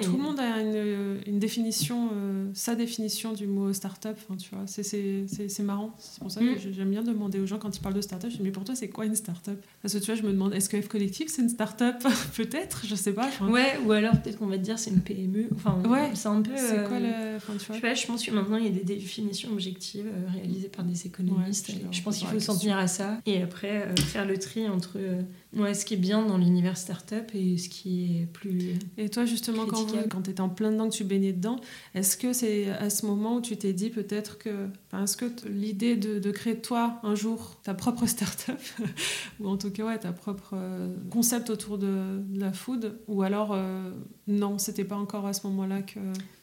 tout 0.01 0.17
le 0.17 0.23
monde 0.23 0.39
a 0.39 0.60
une, 0.60 1.19
une 1.27 1.39
définition, 1.39 2.10
sa 2.53 2.73
définition 2.73 3.34
du 3.34 3.45
mot 3.45 3.71
start-up. 3.73 4.17
tu 4.39 4.49
vois, 4.51 4.65
c'est 4.65 5.63
marrant. 5.63 5.95
C'est 5.99 6.19
pour 6.19 6.32
ça 6.32 6.39
que 6.39 6.45
mm. 6.45 6.73
j'aime 6.73 6.89
bien 6.89 7.03
demander 7.03 7.39
aux 7.39 7.45
gens 7.45 7.60
quand 7.60 7.75
ils 7.75 7.79
parlent 7.79 7.93
de 7.93 8.01
start-up, 8.01 8.32
je 8.32 8.38
dis, 8.38 8.43
mais 8.43 8.51
pour 8.51 8.63
toi, 8.63 8.73
c'est 8.75 8.89
quoi 8.89 9.06
une 9.06 9.15
start-up? 9.15 9.62
Parce 9.84 9.96
que 9.96 10.00
tu 10.00 10.06
vois, 10.06 10.15
je 10.15 10.24
me 10.24 10.32
demande, 10.32 10.54
est-ce 10.54 10.69
que 10.69 10.82
F 10.82 10.88
Collectif, 10.88 11.28
c'est 11.30 11.41
une 11.41 11.50
start-up 11.50 12.02
Peut-être, 12.38 12.86
je 12.88 12.96
sais 12.96 13.12
pas. 13.12 13.30
Ouais, 13.41 13.78
ou 13.86 13.91
alors 13.91 14.13
peut-être 14.13 14.39
qu'on 14.39 14.48
va 14.48 14.58
te 14.58 14.63
dire 14.63 14.80
c'est 14.80 14.91
une 14.91 15.02
PME. 15.02 15.50
Enfin, 15.54 15.78
ouais, 15.86 16.12
c'est 16.13 16.30
un 16.30 16.41
peu. 16.41 16.54
C'est 16.56 16.88
quoi 16.88 17.02
le. 17.02 17.36
Enfin, 17.36 17.54
tu 17.60 17.65
vois. 17.65 17.93
Je, 17.93 18.08
pense 18.08 18.26
que 18.26 18.32
maintenant, 18.32 18.56
il 18.56 18.63
y 18.63 18.67
a 18.67 18.72
des 18.72 18.96
définitions 18.96 19.52
objectives 19.52 20.08
euh, 20.08 20.32
réalisées 20.32 20.69
par 20.69 20.86
des 20.86 21.06
économistes. 21.06 21.74
je, 21.91 22.02
pense 22.02 22.17
qu'il 22.17 22.28
faut 22.30 22.39
s'en 22.39 22.58
tenir 22.58 22.78
à 22.78 22.88
ça. 22.88 23.19
Et 23.26 23.41
après, 23.41 23.88
euh, 23.88 23.96
faire 23.98 24.26
le 24.26 24.38
tri 24.38 24.69
entre 24.69 25.00
Ouais, 25.56 25.74
ce 25.76 25.86
qui 25.86 25.94
est 25.94 25.98
bien 25.98 26.26
dans 26.26 26.38
l'univers 26.38 26.78
startup 26.78 27.30
et 27.36 27.58
ce 27.58 27.70
qui 27.70 28.22
est 28.22 28.26
plus. 28.26 28.74
Et 28.98 29.10
toi, 29.10 29.26
justement, 29.26 29.66
quand, 29.68 29.86
quand 30.10 30.24
tu 30.24 30.32
étais 30.32 30.42
en 30.42 30.50
plein 30.50 30.72
dedans, 30.72 30.89
que 30.89 30.96
tu 30.96 31.04
baignais 31.04 31.34
dedans, 31.34 31.58
est-ce 31.94 32.18
que 32.18 32.34
c'est 32.34 32.70
à 32.70 32.89
ce 32.89 33.06
moment 33.06 33.36
où 33.36 33.42
tu 33.42 33.56
t'es 33.56 33.74
dit 33.74 33.89
peut-être 33.89 34.39
que. 34.39 34.68
Enfin, 34.88 35.04
est-ce 35.04 35.16
que 35.16 35.26
l'idée 35.48 35.96
de, 35.96 36.18
de, 36.18 36.32
créer 36.32 36.60
toi 36.60 37.00
un 37.04 37.13
jour 37.13 37.60
ta 37.63 37.74
propre 37.76 38.08
startup, 38.08 38.60
ou 39.39 39.48
en 39.48 39.58
tout 39.58 39.70
cas, 39.70 39.86
ouais, 39.86 40.00
ta 40.00 40.12
propre 40.12 40.54
euh, 40.54 40.96
concept 41.12 41.52
autour 41.52 41.78
de, 41.78 42.22
la 42.34 42.52
food, 42.52 42.98
ou 43.08 43.22
alors 43.22 43.52
euh, 43.54 43.92
non, 44.28 44.58
c'était 44.58 44.86
pas 44.86 44.98
encore 44.98 45.28
à 45.28 45.34
ce 45.34 45.46
moment-là 45.48 45.84
que. 45.84 46.00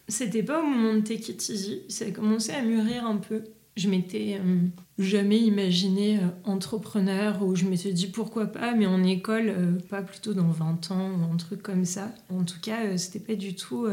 C'était 0.07 0.43
pas 0.43 0.61
au 0.61 0.67
moment 0.67 0.95
de 0.95 1.01
Take 1.01 1.33
It 1.33 1.49
Easy, 1.49 1.83
ça 1.89 2.05
a 2.05 2.11
commencé 2.11 2.53
à 2.53 2.63
mûrir 2.63 3.07
un 3.07 3.17
peu. 3.17 3.43
Je 3.77 3.89
m'étais 3.89 4.39
euh, 4.41 4.61
jamais 4.99 5.39
imaginé 5.41 6.19
euh, 6.19 6.29
entrepreneur 6.45 7.43
ou 7.43 7.55
je 7.55 7.65
me 7.65 7.77
suis 7.77 7.93
dit 7.93 8.09
pourquoi 8.09 8.47
pas, 8.47 8.75
mais 8.75 8.87
en 8.87 9.03
école, 9.05 9.49
euh, 9.49 9.79
pas 9.89 10.03
plutôt 10.03 10.35
dans 10.35 10.49
20 10.49 10.91
ans 10.91 11.11
ou 11.13 11.33
un 11.33 11.37
truc 11.37 11.63
comme 11.63 11.85
ça. 11.85 12.13
En 12.29 12.45
tout 12.45 12.61
cas, 12.61 12.97
c'était 12.97 13.21
pas 13.21 13.37
du 13.37 13.55
tout 13.55 13.87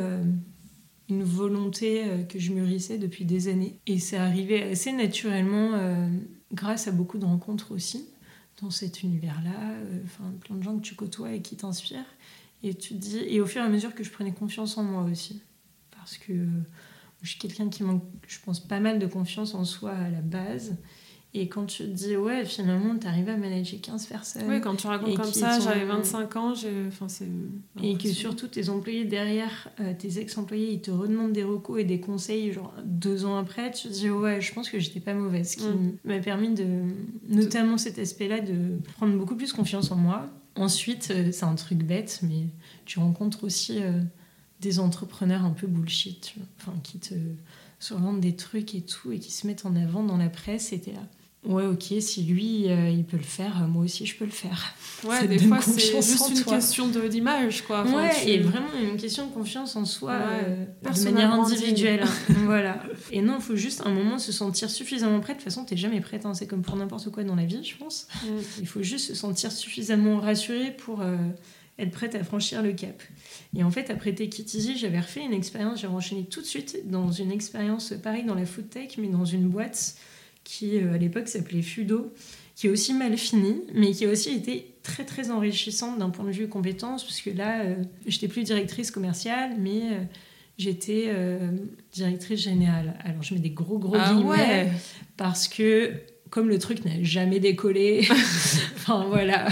une 1.10 1.24
volonté 1.24 2.04
que 2.28 2.38
je 2.38 2.52
mûrissais 2.52 2.98
depuis 2.98 3.24
des 3.24 3.48
années. 3.48 3.80
Et 3.88 4.00
c'est 4.00 4.18
arrivé 4.18 4.64
assez 4.64 4.92
naturellement 4.92 5.72
grâce 6.52 6.88
à 6.88 6.92
beaucoup 6.92 7.18
de 7.18 7.26
rencontres 7.26 7.72
aussi 7.72 8.06
dans 8.62 8.72
cet 8.72 9.04
univers-là, 9.04 9.76
enfin 10.04 10.32
plein 10.42 10.56
de 10.56 10.64
gens 10.64 10.76
que 10.78 10.82
tu 10.82 10.96
côtoies 10.96 11.34
et 11.34 11.42
qui 11.42 11.56
t'inspirent. 11.56 12.14
Et 12.64 12.74
tu 12.74 12.96
dis, 12.96 13.20
et 13.20 13.40
au 13.40 13.46
fur 13.46 13.62
et 13.62 13.66
à 13.66 13.70
mesure 13.70 13.94
que 13.94 14.04
je 14.04 14.12
prenais 14.12 14.34
confiance 14.34 14.78
en 14.78 14.84
moi 14.84 15.04
aussi, 15.04 15.42
parce 15.92 16.18
que 16.18 16.34
je 17.22 17.30
suis 17.32 17.40
quelqu'un 17.40 17.70
qui 17.70 17.84
manque, 17.84 18.04
je 18.28 18.38
pense, 18.44 18.60
pas 18.60 18.80
mal 18.80 19.00
de 19.00 19.08
confiance 19.08 19.54
en 19.54 19.66
soi 19.66 19.92
à 19.92 20.10
la 20.10 20.22
base. 20.22 20.76
Et 21.34 21.50
quand 21.50 21.66
tu 21.66 21.84
te 21.84 21.90
dis, 21.90 22.16
ouais, 22.16 22.46
finalement, 22.46 22.98
tu 22.98 23.06
arrives 23.06 23.30
à 23.30 23.38
manager 23.38 23.80
15 23.82 24.06
personnes. 24.08 24.44
Oui, 24.48 24.62
quand 24.62 24.76
tu 24.76 24.88
racontes 24.88 25.16
comme 25.18 25.32
ça, 25.32 25.60
j'avais 25.60 25.86
25 25.86 26.36
ans, 26.36 26.54
enfin, 26.88 27.08
c'est. 27.10 27.28
Et 27.84 27.98
que 27.98 28.08
surtout 28.08 28.48
tes 28.48 28.70
employés 28.70 29.06
derrière, 29.06 29.70
euh, 29.80 29.94
tes 29.98 30.20
ex-employés, 30.20 30.72
ils 30.72 30.82
te 30.82 30.90
redemandent 30.90 31.34
des 31.34 31.44
recos 31.44 31.80
et 31.80 31.84
des 31.84 32.00
conseils, 32.00 32.54
genre 32.54 32.74
deux 32.86 33.26
ans 33.26 33.38
après, 33.38 33.72
tu 33.72 33.90
te 33.90 33.94
dis, 33.94 34.10
ouais, 34.10 34.42
je 34.42 34.54
pense 34.54 34.70
que 34.70 34.80
j'étais 34.80 35.02
pas 35.02 35.14
mauvaise. 35.14 35.52
Ce 35.52 35.58
qui 35.58 35.68
mm. 35.68 35.98
m'a 36.06 36.20
permis 36.20 36.54
de. 36.54 36.66
Notamment 37.28 37.78
cet 37.78 38.00
aspect-là, 38.00 38.40
de 38.40 38.80
prendre 38.96 39.16
beaucoup 39.18 39.36
plus 39.36 39.54
confiance 39.54 39.92
en 39.92 39.98
moi. 39.98 40.28
Ensuite, 40.56 41.10
euh, 41.12 41.32
c'est 41.32 41.46
un 41.46 41.56
truc 41.56 41.80
bête, 41.84 42.22
mais 42.24 42.48
tu 42.86 43.00
rencontres 43.00 43.44
aussi. 43.44 43.84
Euh, 43.84 44.00
des 44.62 44.80
entrepreneurs 44.80 45.46
un 45.46 45.52
peu 45.52 45.68
bullshit, 45.68 46.36
enfin, 46.60 46.74
qui 46.84 47.00
te 47.00 47.14
survendent 47.80 48.22
des 48.22 48.36
trucs 48.36 48.74
et 48.76 48.82
tout, 48.82 49.12
et 49.12 49.20
qui 49.20 49.32
se 49.32 49.46
mettent 49.48 49.66
en 49.66 49.76
avant 49.76 50.04
dans 50.04 50.18
la 50.18 50.30
presse, 50.30 50.74
et 50.74 50.80
t'es 50.80 50.94
là. 50.94 51.04
Ouais, 51.46 51.66
ok, 51.66 51.94
si 52.02 52.24
lui, 52.24 52.70
euh, 52.70 52.90
il 52.90 53.06
peut 53.06 53.16
le 53.16 53.24
faire, 53.24 53.64
euh, 53.64 53.68
moi 53.68 53.86
aussi, 53.86 54.06
je 54.06 54.18
peux 54.18 54.26
le 54.26 54.32
faire. 54.32 54.76
Ouais, 55.06 55.28
des 55.28 55.40
fois, 55.40 55.62
c'est 55.62 55.80
juste 55.80 56.30
une 56.30 56.44
question 56.44 56.88
d'image, 56.88 57.62
quoi. 57.62 57.84
ouais, 57.84 58.30
et 58.30 58.40
vraiment 58.40 58.68
une 58.82 58.98
question 58.98 59.28
de 59.28 59.32
confiance 59.32 59.76
en 59.78 59.86
soi 59.86 60.14
euh, 60.14 60.66
de 60.84 61.04
manière 61.04 61.32
individuelle. 61.32 62.04
voilà. 62.46 62.84
Et 63.12 63.22
non, 63.22 63.36
il 63.38 63.42
faut 63.42 63.56
juste 63.56 63.84
un 63.86 63.92
moment 63.92 64.20
se 64.20 64.34
sentir 64.34 64.70
suffisamment 64.70 65.22
prête. 65.22 65.38
De 65.38 65.44
toute 65.44 65.52
façon, 65.52 65.64
t'es 65.64 65.78
jamais 65.78 66.02
prête, 66.02 66.26
hein. 66.26 66.34
c'est 66.34 66.48
comme 66.48 66.64
pour 66.64 66.76
n'importe 66.76 67.12
quoi 67.12 67.24
dans 67.24 67.36
la 67.36 67.46
vie, 67.46 67.64
je 67.64 67.78
pense. 67.78 68.08
Mm. 68.24 68.28
Il 68.60 68.68
faut 68.68 68.84
juste 68.84 69.08
se 69.08 69.16
sentir 69.16 69.52
suffisamment 69.52 70.20
rassuré 70.20 70.72
pour 70.72 71.02
être 71.80 71.92
prête 71.92 72.16
à 72.16 72.24
franchir 72.24 72.64
le 72.64 72.74
cap. 72.74 73.02
Et 73.56 73.64
en 73.64 73.72
fait, 73.72 73.90
après 73.90 74.14
Take 74.14 74.44
j'avais 74.76 75.00
refait 75.00 75.24
une 75.24 75.34
expérience, 75.34 75.82
j'ai 75.82 75.88
enchaîné 75.88 76.26
tout 76.26 76.42
de 76.42 76.46
suite 76.46 76.90
dans 76.90 77.12
une 77.12 77.32
expérience 77.32 77.94
pareil 78.04 78.24
dans 78.24 78.36
la 78.36 78.46
food 78.46 78.70
tech, 78.70 78.98
mais 78.98 79.08
dans 79.08 79.26
une 79.26 79.48
boîte 79.48 79.96
qui 80.44 80.78
euh, 80.78 80.94
à 80.94 80.98
l'époque 80.98 81.28
s'appelait 81.28 81.62
Fudo, 81.62 82.14
qui 82.56 82.68
est 82.68 82.70
aussi 82.70 82.94
mal 82.94 83.16
finie, 83.18 83.62
mais 83.74 83.92
qui 83.92 84.06
a 84.06 84.10
aussi 84.10 84.30
été 84.30 84.74
très 84.82 85.04
très 85.04 85.30
enrichissante 85.30 86.00
d'un 86.00 86.10
point 86.10 86.26
de 86.26 86.32
vue 86.32 86.48
compétence, 86.48 87.04
parce 87.04 87.22
que 87.22 87.30
là, 87.30 87.62
euh, 87.62 87.76
j'étais 88.06 88.28
plus 88.28 88.44
directrice 88.44 88.90
commerciale, 88.90 89.52
mais 89.60 89.82
euh, 89.84 90.00
j'étais 90.58 91.14
directrice 91.92 92.40
générale. 92.40 92.96
Alors 93.04 93.22
je 93.22 93.36
mets 93.36 93.40
des 93.40 93.52
gros 93.52 93.78
gros 93.78 93.98
ah 94.00 94.14
guillemets, 94.14 94.72
parce 95.16 95.48
que 95.48 95.92
comme 96.30 96.50
le 96.50 96.58
truc 96.58 96.84
n'a 96.86 97.04
jamais 97.04 97.40
décollé, 97.40 98.08
enfin 98.76 99.06
voilà 99.08 99.48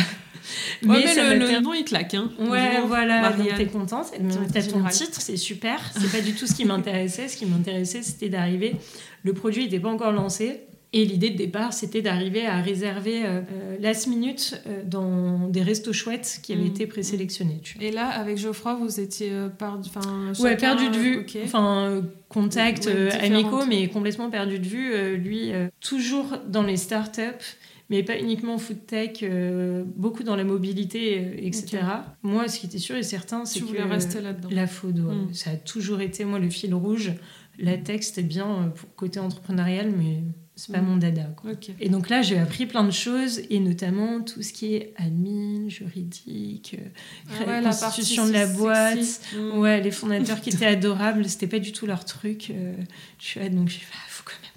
mais, 0.81 1.03
le, 1.37 1.59
nom 1.61 1.73
il 1.73 1.83
claque. 1.85 2.13
Hein. 2.13 2.29
Ouais, 2.39 2.81
voilà, 2.87 3.33
t'es 3.57 3.67
contente. 3.67 4.11
T'as 4.53 4.63
ton 4.63 4.83
titre, 4.85 5.21
c'est 5.21 5.37
super. 5.37 5.79
C'est 5.99 6.11
pas 6.11 6.21
du 6.21 6.33
tout 6.33 6.47
ce 6.47 6.53
qui 6.53 6.65
m'intéressait. 6.65 7.27
Ce 7.27 7.37
qui 7.37 7.45
m'intéressait, 7.45 8.01
c'était 8.01 8.29
d'arriver. 8.29 8.75
Le 9.23 9.33
produit 9.33 9.63
n'était 9.63 9.79
pas 9.79 9.89
encore 9.89 10.11
lancé. 10.11 10.61
Et 10.97 11.03
l'idée 11.03 11.29
de 11.29 11.35
départ, 11.35 11.73
c'était 11.73 12.01
d'arriver 12.01 12.45
à 12.45 12.61
réserver 12.61 13.25
euh, 13.25 13.41
euh, 13.51 13.77
last 13.81 14.07
minute 14.07 14.61
euh, 14.65 14.81
dans 14.85 15.49
des 15.49 15.61
restos 15.61 15.91
chouettes 15.91 16.39
qui 16.41 16.53
avaient 16.53 16.63
mm. 16.63 16.67
été 16.67 16.87
présélectionnés. 16.87 17.59
Et 17.81 17.91
là, 17.91 18.07
avec 18.07 18.37
Geoffroy, 18.37 18.75
vous 18.75 19.01
étiez 19.01 19.29
perdu, 19.57 19.89
ouais, 20.39 20.55
perdu 20.55 20.89
de 20.89 20.95
vue. 20.95 21.25
Enfin, 21.43 22.01
contact 22.29 22.89
amicaux, 23.19 23.65
mais 23.67 23.89
complètement 23.89 24.29
perdu 24.29 24.57
de 24.57 24.65
vue. 24.65 25.17
lui, 25.17 25.51
toujours 25.81 26.37
dans 26.47 26.63
les 26.63 26.77
startups 26.77 27.19
mais 27.89 28.03
pas 28.03 28.17
uniquement 28.17 28.57
food 28.57 28.85
tech, 28.87 29.19
euh, 29.21 29.83
beaucoup 29.95 30.23
dans 30.23 30.35
la 30.35 30.43
mobilité, 30.43 31.19
euh, 31.19 31.35
etc. 31.37 31.83
Moi, 32.23 32.47
ce 32.47 32.59
qui 32.59 32.65
était 32.65 32.79
sûr 32.79 32.95
et 32.95 33.03
certain, 33.03 33.45
c'est 33.45 33.59
que 33.59 33.81
rester 33.87 34.19
la 34.49 34.67
food, 34.67 34.99
mm. 34.99 35.33
ça 35.33 35.51
a 35.51 35.55
toujours 35.55 36.01
été 36.01 36.25
moi 36.25 36.39
le 36.39 36.49
fil 36.49 36.73
rouge. 36.73 37.13
La 37.57 37.77
tech, 37.77 38.01
c'était 38.01 38.23
bien 38.23 38.47
euh, 38.47 38.67
pour 38.69 38.93
côté 38.95 39.19
entrepreneurial, 39.19 39.91
mais 39.95 40.23
c'est 40.55 40.71
pas 40.71 40.81
mm. 40.81 40.85
mon 40.85 40.97
dada. 40.97 41.25
Quoi. 41.37 41.51
Et 41.79 41.89
donc 41.89 42.09
là, 42.09 42.23
j'ai 42.23 42.39
appris 42.39 42.65
plein 42.65 42.83
de 42.83 42.91
choses, 42.91 43.41
et 43.51 43.59
notamment 43.59 44.21
tout 44.21 44.41
ce 44.41 44.51
qui 44.51 44.73
est 44.73 44.93
admin, 44.97 45.69
juridique, 45.69 46.77
ah 47.29 47.61
la 47.61 47.69
constitution 47.69 48.25
de 48.25 48.33
la 48.33 48.47
boîte. 48.47 49.21
Mm. 49.37 49.59
Ouais, 49.59 49.79
les 49.79 49.91
fondateurs 49.91 50.41
qui 50.41 50.49
étaient 50.49 50.65
adorables, 50.65 51.29
c'était 51.29 51.47
pas 51.47 51.59
du 51.59 51.71
tout 51.71 51.85
leur 51.85 52.03
truc. 52.03 52.51
je 53.19 53.25
suis 53.25 53.49
donc 53.51 53.69
j'ai 53.69 53.79
fait, 53.79 53.93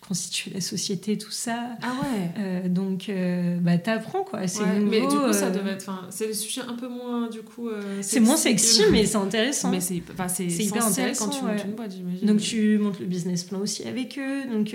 constituer 0.09 0.53
la 0.55 0.62
société, 0.62 1.18
tout 1.18 1.31
ça. 1.31 1.77
Ah 1.83 1.92
ouais. 2.01 2.31
Euh, 2.38 2.68
donc, 2.68 3.11
euh, 3.11 3.59
bah, 3.61 3.77
t'apprends 3.77 4.25
quoi. 4.25 4.49
C'est 4.49 4.64
mais 4.64 5.01
du 5.01 5.07
coup, 5.07 5.33
ça 5.33 5.47
euh, 5.47 5.51
devait 5.51 5.73
être. 5.73 5.90
C'est 6.09 6.29
des 6.29 6.33
sujets 6.33 6.62
un 6.62 6.73
peu 6.73 6.88
moins, 6.88 7.29
du 7.29 7.42
coup. 7.42 7.68
c'est 8.01 8.21
moins 8.21 8.38
sexy, 8.38 8.85
mais 8.90 9.05
c'est 9.05 9.16
intéressant. 9.16 9.71
Mais 9.71 9.81
c'est 9.81 9.97
hyper 9.97 10.87
intéressant 10.87 11.27
quand 11.27 11.31
tu 11.31 11.44
montes 11.44 11.64
une 11.64 11.73
boîte, 11.73 11.92
j'imagine. 11.92 12.27
Donc, 12.27 12.40
tu 12.40 12.79
montes 12.79 13.01
le 13.01 13.07
business 13.07 13.44
plan 13.44 13.61
aussi 13.61 13.87
avec 13.87 14.18
eux. 14.18 14.47
Donc, 14.51 14.75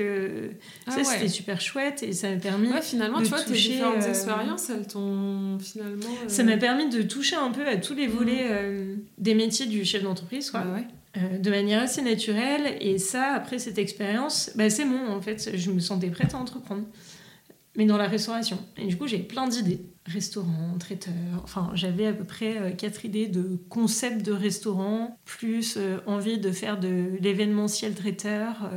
ah 0.86 0.92
ça, 0.92 1.04
c'était 1.04 1.28
super 1.28 1.60
chouette 1.60 2.04
et 2.04 2.14
ça 2.14 2.30
m'a 2.30 2.38
permis. 2.38 2.70
Ouais, 2.72 2.82
finalement, 2.82 3.22
tu 3.22 3.30
vois, 3.30 3.42
tes 3.42 3.54
différentes 3.54 4.04
expériences, 4.04 4.70
elles 4.70 4.88
t'ont 4.88 5.58
finalement. 5.60 6.10
Ça 6.28 6.44
m'a 6.44 6.58
permis 6.58 6.90
de 6.90 7.02
toucher 7.02 7.36
un 7.36 7.50
peu 7.50 7.68
à 7.68 7.78
tous 7.78 7.96
les 7.96 8.08
volets 8.08 8.50
mm. 8.50 9.00
des 9.18 9.34
métiers 9.34 9.66
du 9.66 9.84
chef 9.84 10.04
d'entreprise, 10.04 10.52
quoi. 10.52 10.62
Bah 10.62 10.74
ouais. 10.76 10.86
Euh, 11.16 11.38
de 11.38 11.50
manière 11.52 11.84
assez 11.84 12.02
naturelle. 12.02 12.76
Et 12.82 12.98
ça, 12.98 13.34
après 13.34 13.60
cette 13.60 13.78
expérience, 13.78 14.52
bah, 14.56 14.70
c'est 14.72 14.86
bon, 14.86 15.10
en 15.10 15.22
fait, 15.22 15.56
je 15.56 15.72
me 15.72 15.80
sentais 15.80 16.10
prête 16.10 16.34
à 16.34 16.38
entreprendre. 16.38 16.86
Mais 17.76 17.86
dans 17.86 17.98
la 17.98 18.08
restauration. 18.08 18.60
Et 18.78 18.86
du 18.88 18.98
coup, 18.98 19.08
j'ai 19.08 19.20
plein 19.20 19.48
d'idées. 19.48 19.82
Restaurant, 20.06 20.76
traiteur. 20.80 21.14
Enfin, 21.44 21.72
j'avais 21.76 22.08
à 22.08 22.14
peu 22.14 22.24
près 22.24 22.58
euh, 22.58 22.72
quatre 22.72 23.06
idées 23.06 23.28
de 23.28 23.60
concept 23.70 24.26
de 24.26 24.32
restaurant, 24.32 25.20
plus 25.24 25.76
euh, 25.78 26.00
envie 26.08 26.40
de 26.40 26.52
faire 26.52 26.80
de 26.80 27.12
l'événementiel 27.20 27.94
traiteur, 27.94 28.72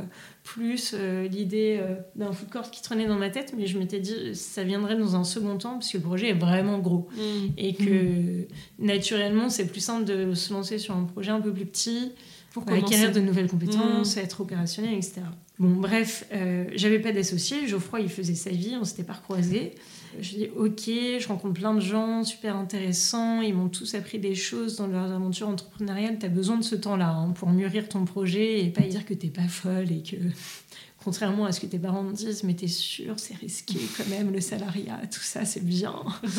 plus 0.47 0.95
l'idée 1.29 1.81
d'un 2.15 2.31
food 2.31 2.49
court 2.49 2.71
qui 2.71 2.81
traînait 2.81 3.05
dans 3.05 3.17
ma 3.17 3.29
tête. 3.29 3.53
Mais 3.57 3.67
je 3.67 3.77
m'étais 3.77 3.99
dit, 3.99 4.33
ça 4.33 4.63
viendrait 4.63 4.95
dans 4.95 5.15
un 5.17 5.25
second 5.25 5.57
temps, 5.57 5.73
parce 5.73 5.91
que 5.91 5.97
le 5.97 6.03
projet 6.03 6.29
est 6.29 6.33
vraiment 6.33 6.79
gros. 6.79 7.09
Mmh. 7.15 7.19
Et 7.57 7.73
que 7.73 8.43
mmh. 8.43 8.45
naturellement, 8.79 9.49
c'est 9.49 9.67
plus 9.67 9.81
simple 9.81 10.05
de 10.05 10.33
se 10.33 10.53
lancer 10.53 10.77
sur 10.77 10.95
un 10.95 11.03
projet 11.03 11.31
un 11.31 11.41
peu 11.41 11.51
plus 11.51 11.65
petit 11.65 12.13
pour 12.53 12.63
acquérir 12.71 13.11
de 13.11 13.19
nouvelles 13.19 13.49
compétences, 13.49 14.15
mmh. 14.15 14.19
être 14.19 14.41
opérationnel, 14.41 14.93
etc. 14.93 15.21
Bon, 15.59 15.69
bref, 15.69 16.25
euh, 16.33 16.65
j'avais 16.75 16.99
pas 16.99 17.11
d'associé. 17.11 17.67
Geoffroy, 17.67 18.01
il 18.01 18.09
faisait 18.09 18.35
sa 18.35 18.51
vie, 18.51 18.75
on 18.79 18.85
s'était 18.85 19.03
pas 19.03 19.15
croisés. 19.15 19.73
Je 20.19 20.29
dis 20.29 20.47
ok, 20.55 20.83
je 21.19 21.27
rencontre 21.27 21.53
plein 21.53 21.73
de 21.73 21.79
gens 21.79 22.23
super 22.23 22.55
intéressants, 22.55 23.41
ils 23.41 23.53
m'ont 23.53 23.69
tous 23.69 23.95
appris 23.95 24.19
des 24.19 24.35
choses 24.35 24.77
dans 24.77 24.87
leurs 24.87 25.11
aventures 25.11 25.49
entrepreneuriales. 25.49 26.17
Tu 26.19 26.25
as 26.25 26.29
besoin 26.29 26.57
de 26.57 26.63
ce 26.63 26.75
temps-là 26.75 27.09
hein, 27.09 27.31
pour 27.31 27.49
mûrir 27.49 27.87
ton 27.87 28.05
projet 28.05 28.63
et 28.63 28.69
pas 28.69 28.81
dire 28.81 29.05
que 29.05 29.13
t'es 29.13 29.29
pas 29.29 29.47
folle 29.47 29.91
et 29.91 30.01
que 30.01 30.15
contrairement 31.03 31.45
à 31.45 31.53
ce 31.53 31.61
que 31.61 31.67
tes 31.67 31.79
parents 31.79 32.03
me 32.03 32.13
disent, 32.13 32.43
mais 32.43 32.53
t'es 32.53 32.67
sûr, 32.67 33.13
c'est 33.17 33.35
risqué 33.35 33.79
quand 33.95 34.07
même, 34.09 34.31
le 34.33 34.41
salariat, 34.41 34.99
tout 35.09 35.21
ça, 35.21 35.45
c'est 35.45 35.63
bien. 35.63 35.95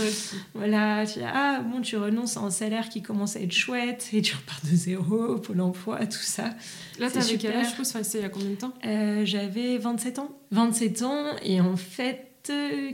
voilà, 0.55 1.07
tu 1.07 1.21
ah 1.25 1.61
bon, 1.61 1.81
tu 1.81 1.97
renonces 1.97 2.37
à 2.37 2.41
un 2.41 2.51
salaire 2.51 2.91
qui 2.91 3.01
commence 3.01 3.37
à 3.37 3.41
être 3.41 3.53
chouette 3.53 4.11
et 4.13 4.21
tu 4.21 4.37
repars 4.37 4.61
de 4.71 4.77
zéro, 4.77 5.37
Pôle 5.37 5.63
emploi, 5.63 6.05
tout 6.05 6.19
ça. 6.19 6.51
Là, 6.99 7.11
t'avais 7.11 7.39
quel 7.39 7.57
âge, 7.57 7.71
je 7.71 7.77
pense, 7.77 7.95
il 8.15 8.21
y 8.21 8.25
a 8.25 8.29
combien 8.29 8.51
de 8.51 8.57
temps? 8.57 8.75
Euh, 8.85 9.25
J'avais 9.25 9.79
27 9.79 10.19
ans. 10.19 10.37
27 10.51 11.03
ans, 11.03 11.25
et 11.43 11.63
en 11.63 11.77
fait, 11.77 12.28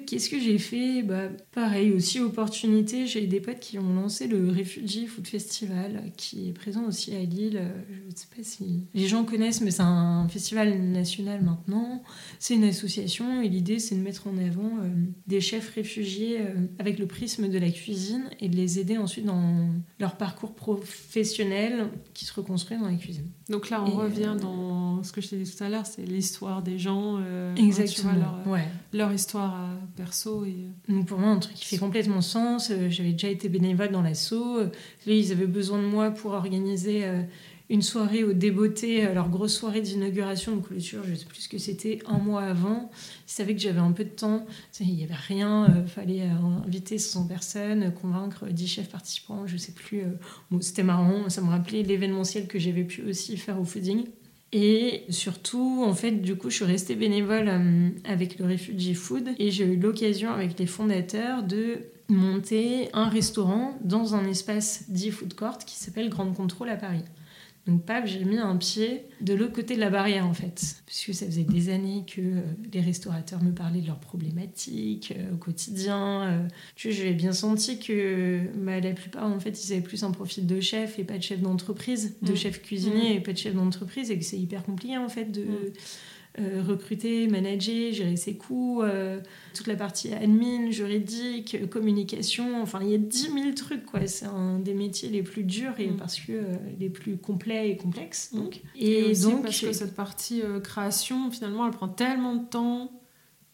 qu'est-ce 0.07 0.29
que 0.29 0.38
j'ai 0.38 0.59
fait? 0.59 1.03
Bah, 1.03 1.29
Pareil, 1.53 1.93
aussi 1.93 2.21
opportunité, 2.21 3.07
j'ai 3.07 3.27
des 3.27 3.40
potes 3.40 3.61
qui 3.61 3.79
ont 3.79 3.95
lancé 3.95 4.27
le 4.27 4.49
Refugee 4.49 5.07
Food 5.07 5.27
Festival, 5.27 6.03
qui 6.17 6.49
est 6.49 6.53
présent 6.53 6.85
aussi 6.87 7.14
à 7.14 7.21
Lille. 7.21 7.61
Je 7.88 8.11
ne 8.11 8.17
sais 8.17 8.27
pas 8.35 8.43
si 8.43 8.85
les 8.95 9.07
gens 9.07 9.25
connaissent, 9.25 9.61
mais 9.61 9.71
c'est 9.71 9.83
un 9.83 10.27
festival 10.29 10.77
national 10.79 11.43
maintenant. 11.43 12.03
C'est 12.38 12.55
une 12.55 12.64
association 12.64 13.40
et 13.43 13.49
l'idée, 13.49 13.79
c'est 13.79 13.95
de 13.95 14.01
mettre 14.01 14.27
en 14.27 14.37
avant 14.38 14.79
euh, 14.83 14.88
des 15.27 15.40
chefs 15.40 15.75
réfugiés 15.75 16.40
euh, 16.40 16.67
avec 16.79 16.99
le 16.99 17.07
prisme 17.07 17.49
de 17.49 17.59
la 17.59 17.71
cuisine 17.71 18.25
et 18.40 18.49
de 18.49 18.57
les 18.57 18.79
aider 18.79 18.99
ensuite 18.99 19.25
dans 19.25 19.69
leur 20.01 20.17
parcours 20.17 20.55
professionnel 20.55 21.88
qui 22.14 22.25
se 22.25 22.33
reconstruit 22.33 22.79
dans 22.79 22.88
la 22.88 22.95
cuisine. 22.95 23.29
Donc 23.49 23.71
là, 23.71 23.83
on 23.85 23.90
revient 23.90 24.35
euh, 24.35 24.38
dans 24.38 25.03
ce 25.03 25.12
que 25.12 25.21
je 25.21 25.29
t'ai 25.29 25.37
dit 25.37 25.51
tout 25.51 25.62
à 25.62 25.69
l'heure, 25.69 25.87
c'est 25.87 26.05
l'histoire 26.05 26.62
des 26.62 26.79
gens. 26.79 27.21
Exactement. 27.57 28.12
leur, 28.12 28.53
ouais. 28.53 28.64
leur 28.93 29.12
histoire 29.12 29.44
perso. 29.97 30.45
Et... 30.45 30.67
Donc 30.89 31.07
pour 31.07 31.19
moi, 31.19 31.31
un 31.31 31.39
truc 31.39 31.55
qui 31.55 31.65
fait 31.65 31.79
complètement 31.79 32.21
sens. 32.21 32.71
Euh, 32.71 32.89
j'avais 32.91 33.13
déjà 33.13 33.29
été 33.29 33.49
bénévole 33.49 33.91
dans 33.91 34.03
l'assaut. 34.03 34.61
Ils 35.07 35.33
avaient 35.33 35.47
besoin 35.47 35.79
de 35.79 35.87
moi 35.87 36.11
pour 36.11 36.33
organiser 36.33 37.05
euh, 37.05 37.23
une 37.71 37.83
soirée 37.83 38.25
au 38.25 38.33
Débeauté, 38.33 39.13
leur 39.15 39.31
grosse 39.31 39.55
soirée 39.55 39.81
d'inauguration, 39.81 40.57
de 40.57 40.61
clôture, 40.61 41.03
je 41.09 41.15
sais 41.15 41.25
plus 41.25 41.41
ce 41.41 41.49
que 41.49 41.59
c'était, 41.59 41.99
un 42.07 42.19
mois 42.19 42.43
avant. 42.43 42.91
Ils 43.27 43.33
savaient 43.33 43.55
que 43.55 43.61
j'avais 43.61 43.81
un 43.81 43.93
peu 43.93 44.05
de 44.05 44.11
temps, 44.11 44.45
il 44.81 44.95
n'y 44.95 45.03
avait 45.03 45.15
rien, 45.15 45.83
il 45.83 45.89
fallait 45.89 46.29
inviter 46.67 46.99
100 46.99 47.27
personnes, 47.27 47.93
convaincre 47.95 48.47
10 48.49 48.67
chefs 48.67 48.91
participants, 48.91 49.47
je 49.47 49.57
sais 49.57 49.73
plus. 49.73 50.03
C'était 50.61 50.83
marrant, 50.83 51.31
ça 51.31 51.41
me 51.41 51.49
rappelait 51.49 51.83
l'événementiel 51.83 52.49
que 52.49 52.59
j'avais 52.59 52.85
pu 52.85 53.03
aussi 53.09 53.39
faire 53.39 53.59
au 53.59 53.65
fooding. 53.65 54.05
Et 54.57 55.03
surtout, 55.09 55.83
en 55.85 55.95
fait, 55.95 56.12
du 56.12 56.37
coup, 56.37 56.49
je 56.49 56.55
suis 56.55 56.64
restée 56.64 56.95
bénévole 56.95 57.49
euh, 57.49 57.88
avec 58.05 58.38
le 58.38 58.47
Refugee 58.47 58.95
Food 58.95 59.31
et 59.40 59.51
j'ai 59.51 59.64
eu 59.64 59.77
l'occasion 59.77 60.31
avec 60.31 60.57
les 60.61 60.67
fondateurs 60.67 61.43
de 61.43 61.79
monter 62.09 62.88
un 62.93 63.09
restaurant 63.09 63.77
dans 63.83 64.14
un 64.14 64.25
espace 64.27 64.85
dit 64.88 65.11
food 65.11 65.35
court 65.35 65.59
qui 65.59 65.75
s'appelle 65.75 66.09
Grande 66.09 66.37
Contrôle 66.37 66.69
à 66.69 66.77
Paris. 66.77 67.03
Donc, 67.66 67.87
paf, 67.87 68.07
j'ai 68.07 68.24
mis 68.24 68.37
un 68.37 68.57
pied 68.57 69.07
de 69.22 69.33
l'autre 69.33 69.55
côté 69.55 69.74
de 69.74 69.81
la 69.81 69.88
barrière, 69.88 70.27
en 70.27 70.35
fait. 70.35 70.77
Puisque 70.85 71.14
ça 71.14 71.24
faisait 71.24 71.44
des 71.44 71.70
années 71.70 72.05
que 72.07 72.20
euh, 72.20 72.40
les 72.72 72.81
restaurateurs 72.83 73.42
me 73.42 73.53
parlaient 73.53 73.81
de 73.81 73.87
leurs 73.87 74.00
problématiques 74.00 75.14
euh, 75.16 75.33
au 75.33 75.37
quotidien. 75.37 76.22
Euh. 76.24 76.48
tu 76.77 76.88
vois, 76.88 76.96
j'avais 76.96 77.14
bien 77.14 77.33
senti 77.33 77.79
que 77.79 78.40
bah, 78.57 78.81
la 78.81 78.92
plupart, 78.92 79.24
en 79.24 79.40
fait, 79.40 79.64
ils 79.64 79.72
avaient 79.72 79.83
plus 79.83 80.05
un 80.05 80.11
profil 80.11 80.46
de 80.46 80.61
chef 80.61 80.98
et 80.98 81.05
pas 81.05 81.16
de 81.16 81.22
chef 81.22 81.40
d'entreprise, 81.40 82.16
de 82.20 82.33
mm. 82.33 82.37
chef 82.37 82.62
cuisinier 82.62 83.14
mm. 83.14 83.16
et 83.16 83.20
pas 83.20 83.33
de 83.33 83.38
chef 83.38 83.55
d'entreprise, 83.55 84.11
et 84.11 84.18
que 84.18 84.24
c'est 84.24 84.38
hyper 84.38 84.62
compliqué, 84.62 84.98
en 84.98 85.09
fait, 85.09 85.33
de. 85.33 85.42
Mm. 85.42 85.72
Euh, 86.40 86.64
recruter, 86.66 87.29
manager, 87.29 87.92
gérer 87.92 88.16
ses 88.16 88.37
coûts, 88.37 88.83
euh, 88.83 89.20
toute 89.55 89.68
la 89.68 89.77
partie 89.77 90.12
admin, 90.12 90.68
juridique, 90.73 91.55
euh, 91.55 91.68
communication. 91.68 92.61
Enfin, 92.61 92.81
il 92.83 92.88
y 92.88 92.94
a 92.94 92.99
10 92.99 93.31
000 93.33 93.53
trucs. 93.55 93.87
Quoi. 93.87 94.05
C'est 94.09 94.27
un 94.27 94.59
des 94.59 94.75
métiers 94.75 95.11
les 95.11 95.23
plus 95.23 95.44
durs 95.44 95.79
et 95.79 95.87
mm. 95.87 95.97
parce 95.97 96.18
que 96.18 96.33
les 96.81 96.90
plus 96.90 97.18
complets 97.18 97.70
et 97.70 97.77
complexes. 97.77 98.33
Mm. 98.33 98.37
Donc. 98.37 98.61
Et, 98.75 99.14
donc, 99.14 99.44
parce 99.44 99.61
que 99.61 99.73
cette 99.73 99.94
partie 99.94 100.42
création, 100.64 101.31
finalement, 101.31 101.66
elle 101.66 101.73
prend 101.73 101.88
tellement 101.88 102.35
de 102.35 102.44
temps 102.44 102.90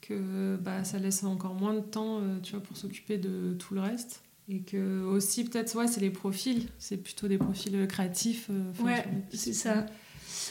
que 0.01 0.57
bah, 0.57 0.83
ça 0.83 0.99
laisse 0.99 1.23
encore 1.23 1.53
moins 1.53 1.75
de 1.75 1.81
temps 1.81 2.23
tu 2.43 2.53
vois, 2.53 2.63
pour 2.63 2.79
s'occuper 2.79 3.19
de 3.19 3.55
tout 3.59 3.75
le 3.75 3.83
reste. 3.83 4.23
Et 4.49 4.63
que 4.63 5.05
aussi, 5.05 5.45
peut-être, 5.45 5.77
ouais, 5.77 5.87
c'est 5.87 6.01
les 6.01 6.11
profils. 6.11 6.67
C'est 6.79 6.97
plutôt 6.97 7.29
des 7.29 7.37
profils 7.37 7.87
créatifs. 7.87 8.49
ouais, 8.83 9.05
c'est 9.35 9.53
ça. 9.53 9.85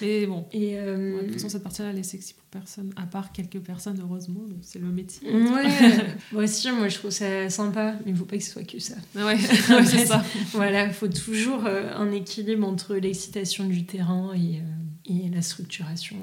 Mais 0.01 0.25
bon. 0.25 0.45
Et 0.51 0.77
euh... 0.77 1.21
de 1.21 1.25
toute 1.25 1.33
façon, 1.33 1.49
cette 1.49 1.63
partie-là, 1.63 1.89
elle 1.89 1.99
est 1.99 2.03
sexy 2.03 2.33
pour 2.33 2.45
personne, 2.45 2.91
à 2.95 3.05
part 3.05 3.31
quelques 3.31 3.59
personnes, 3.59 3.99
heureusement. 4.01 4.41
Donc, 4.41 4.59
c'est 4.61 4.79
le 4.79 4.87
métier. 4.87 5.31
Ouais. 5.31 5.67
moi 6.31 6.43
aussi, 6.43 6.71
moi, 6.71 6.87
je 6.87 6.97
trouve 6.97 7.11
ça 7.11 7.49
sympa, 7.49 7.93
mais 8.05 8.11
il 8.11 8.13
ne 8.13 8.17
faut 8.17 8.25
pas 8.25 8.37
que 8.37 8.43
ce 8.43 8.51
soit 8.51 8.63
que 8.63 8.79
ça. 8.79 8.95
Ouais, 9.15 9.37
c'est 9.85 10.05
ça. 10.05 10.23
voilà, 10.53 10.85
il 10.85 10.93
faut 10.93 11.07
toujours 11.07 11.65
euh, 11.65 11.91
un 11.95 12.11
équilibre 12.11 12.67
entre 12.67 12.95
l'excitation 12.95 13.65
du 13.65 13.85
terrain 13.85 14.33
et, 14.33 14.57
euh, 14.57 14.61
et 15.05 15.29
la 15.29 15.41
structuration. 15.41 16.17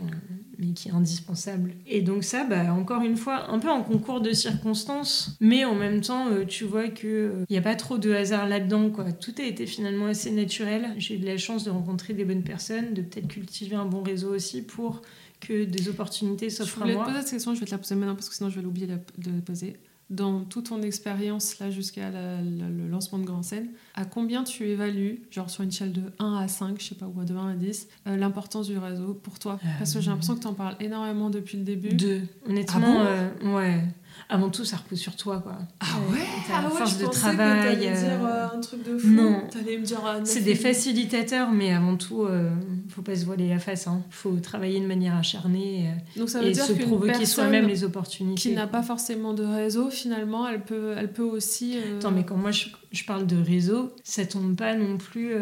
Mais 0.58 0.68
qui 0.68 0.88
est 0.88 0.92
indispensable. 0.92 1.74
Et 1.86 2.00
donc 2.00 2.24
ça, 2.24 2.44
bah, 2.44 2.72
encore 2.72 3.02
une 3.02 3.16
fois, 3.16 3.50
un 3.50 3.58
peu 3.58 3.68
en 3.68 3.82
concours 3.82 4.20
de 4.20 4.32
circonstances, 4.32 5.36
mais 5.40 5.64
en 5.64 5.74
même 5.74 6.00
temps, 6.00 6.28
euh, 6.28 6.44
tu 6.46 6.64
vois 6.64 6.88
qu'il 6.88 7.44
n'y 7.50 7.56
euh, 7.56 7.58
a 7.58 7.62
pas 7.62 7.74
trop 7.74 7.98
de 7.98 8.12
hasard 8.12 8.48
là-dedans. 8.48 8.90
Quoi. 8.90 9.12
Tout 9.12 9.34
a 9.38 9.42
été 9.42 9.66
finalement 9.66 10.06
assez 10.06 10.30
naturel. 10.30 10.94
J'ai 10.96 11.16
eu 11.16 11.18
de 11.18 11.26
la 11.26 11.36
chance 11.36 11.64
de 11.64 11.70
rencontrer 11.70 12.14
des 12.14 12.24
bonnes 12.24 12.42
personnes, 12.42 12.94
de 12.94 13.02
peut-être 13.02 13.28
cultiver 13.28 13.76
un 13.76 13.86
bon 13.86 14.02
réseau 14.02 14.34
aussi 14.34 14.62
pour 14.62 15.02
que 15.40 15.64
des 15.64 15.88
opportunités 15.88 16.48
s'offrent 16.48 16.82
à 16.82 16.86
moi. 16.86 16.88
Je 16.88 16.92
voulais 16.92 17.04
te 17.04 17.10
poser 17.10 17.22
cette 17.22 17.30
question, 17.32 17.54
je 17.54 17.60
vais 17.60 17.66
te 17.66 17.70
la 17.70 17.78
poser 17.78 17.94
maintenant 17.94 18.14
parce 18.14 18.28
que 18.28 18.34
sinon 18.34 18.48
je 18.48 18.56
vais 18.56 18.62
l'oublier 18.62 18.86
de 18.86 18.92
la 18.92 19.42
poser 19.44 19.76
dans 20.08 20.44
toute 20.44 20.66
ton 20.66 20.82
expérience 20.82 21.58
là 21.58 21.70
jusqu'à 21.70 22.10
le 22.10 22.88
lancement 22.88 23.18
de 23.18 23.24
Grand 23.24 23.42
Scène, 23.42 23.68
à 23.94 24.04
combien 24.04 24.44
tu 24.44 24.68
évalues, 24.68 25.22
genre 25.30 25.50
sur 25.50 25.64
une 25.64 25.70
échelle 25.70 25.92
de 25.92 26.02
1 26.18 26.34
à 26.36 26.48
5, 26.48 26.80
je 26.80 26.88
sais 26.88 26.94
pas, 26.94 27.06
ou 27.06 27.24
de 27.24 27.34
1 27.34 27.48
à 27.48 27.54
10, 27.54 27.88
euh, 28.06 28.16
l'importance 28.16 28.68
du 28.68 28.78
réseau 28.78 29.14
pour 29.14 29.38
toi? 29.38 29.58
Parce 29.78 29.94
que 29.94 30.00
j'ai 30.00 30.10
l'impression 30.10 30.36
que 30.36 30.40
tu 30.40 30.46
en 30.46 30.54
parles 30.54 30.76
énormément 30.80 31.30
depuis 31.30 31.58
le 31.58 31.64
début. 31.64 31.88
Deux. 31.88 32.22
Honnêtement, 32.48 33.00
ah 33.00 33.06
euh, 33.06 33.54
ouais 33.54 33.82
avant 34.28 34.50
tout, 34.50 34.64
ça 34.64 34.76
repose 34.76 34.98
sur 34.98 35.14
toi, 35.14 35.38
quoi. 35.38 35.56
Ah 35.78 35.98
ouais 36.10 36.18
ah 36.52 36.68
force 36.68 36.98
de 36.98 37.06
travail. 37.06 37.76
Que 37.76 37.80
dire 37.80 37.92
euh, 37.94 38.46
un 38.52 38.60
truc 38.60 38.82
de 38.82 38.98
fou. 38.98 39.08
Non. 39.08 39.42
me 39.54 39.84
dire. 39.84 40.00
Ah, 40.04 40.18
c'est 40.24 40.40
des 40.40 40.56
facilitateurs, 40.56 41.52
mais 41.52 41.72
avant 41.72 41.96
tout, 41.96 42.24
euh, 42.24 42.50
faut 42.88 43.02
pas 43.02 43.14
se 43.14 43.24
voiler 43.24 43.48
la 43.48 43.60
face. 43.60 43.86
Hein. 43.86 44.02
Faut 44.10 44.36
travailler 44.40 44.80
de 44.80 44.86
manière 44.86 45.14
acharnée 45.14 45.88
euh, 45.88 46.18
Donc 46.18 46.28
ça 46.28 46.40
veut 46.40 46.48
et 46.48 46.52
dire 46.52 46.64
se 46.64 46.72
provoquer 46.72 47.24
soi-même 47.24 47.68
les 47.68 47.84
opportunités. 47.84 48.40
Qui 48.40 48.52
n'a 48.52 48.66
pas 48.66 48.82
forcément 48.82 49.32
de 49.32 49.44
réseau, 49.44 49.90
finalement, 49.90 50.48
elle 50.48 50.64
peut, 50.64 50.94
elle 50.96 51.12
peut 51.12 51.22
aussi. 51.22 51.78
Attends, 51.98 52.10
mais 52.10 52.24
quand 52.24 52.36
moi 52.36 52.50
je, 52.50 52.66
je, 52.90 53.04
parle 53.04 53.26
de 53.26 53.40
réseau, 53.40 53.94
ça 54.02 54.26
tombe 54.26 54.56
pas 54.56 54.74
non 54.74 54.98
plus 54.98 55.34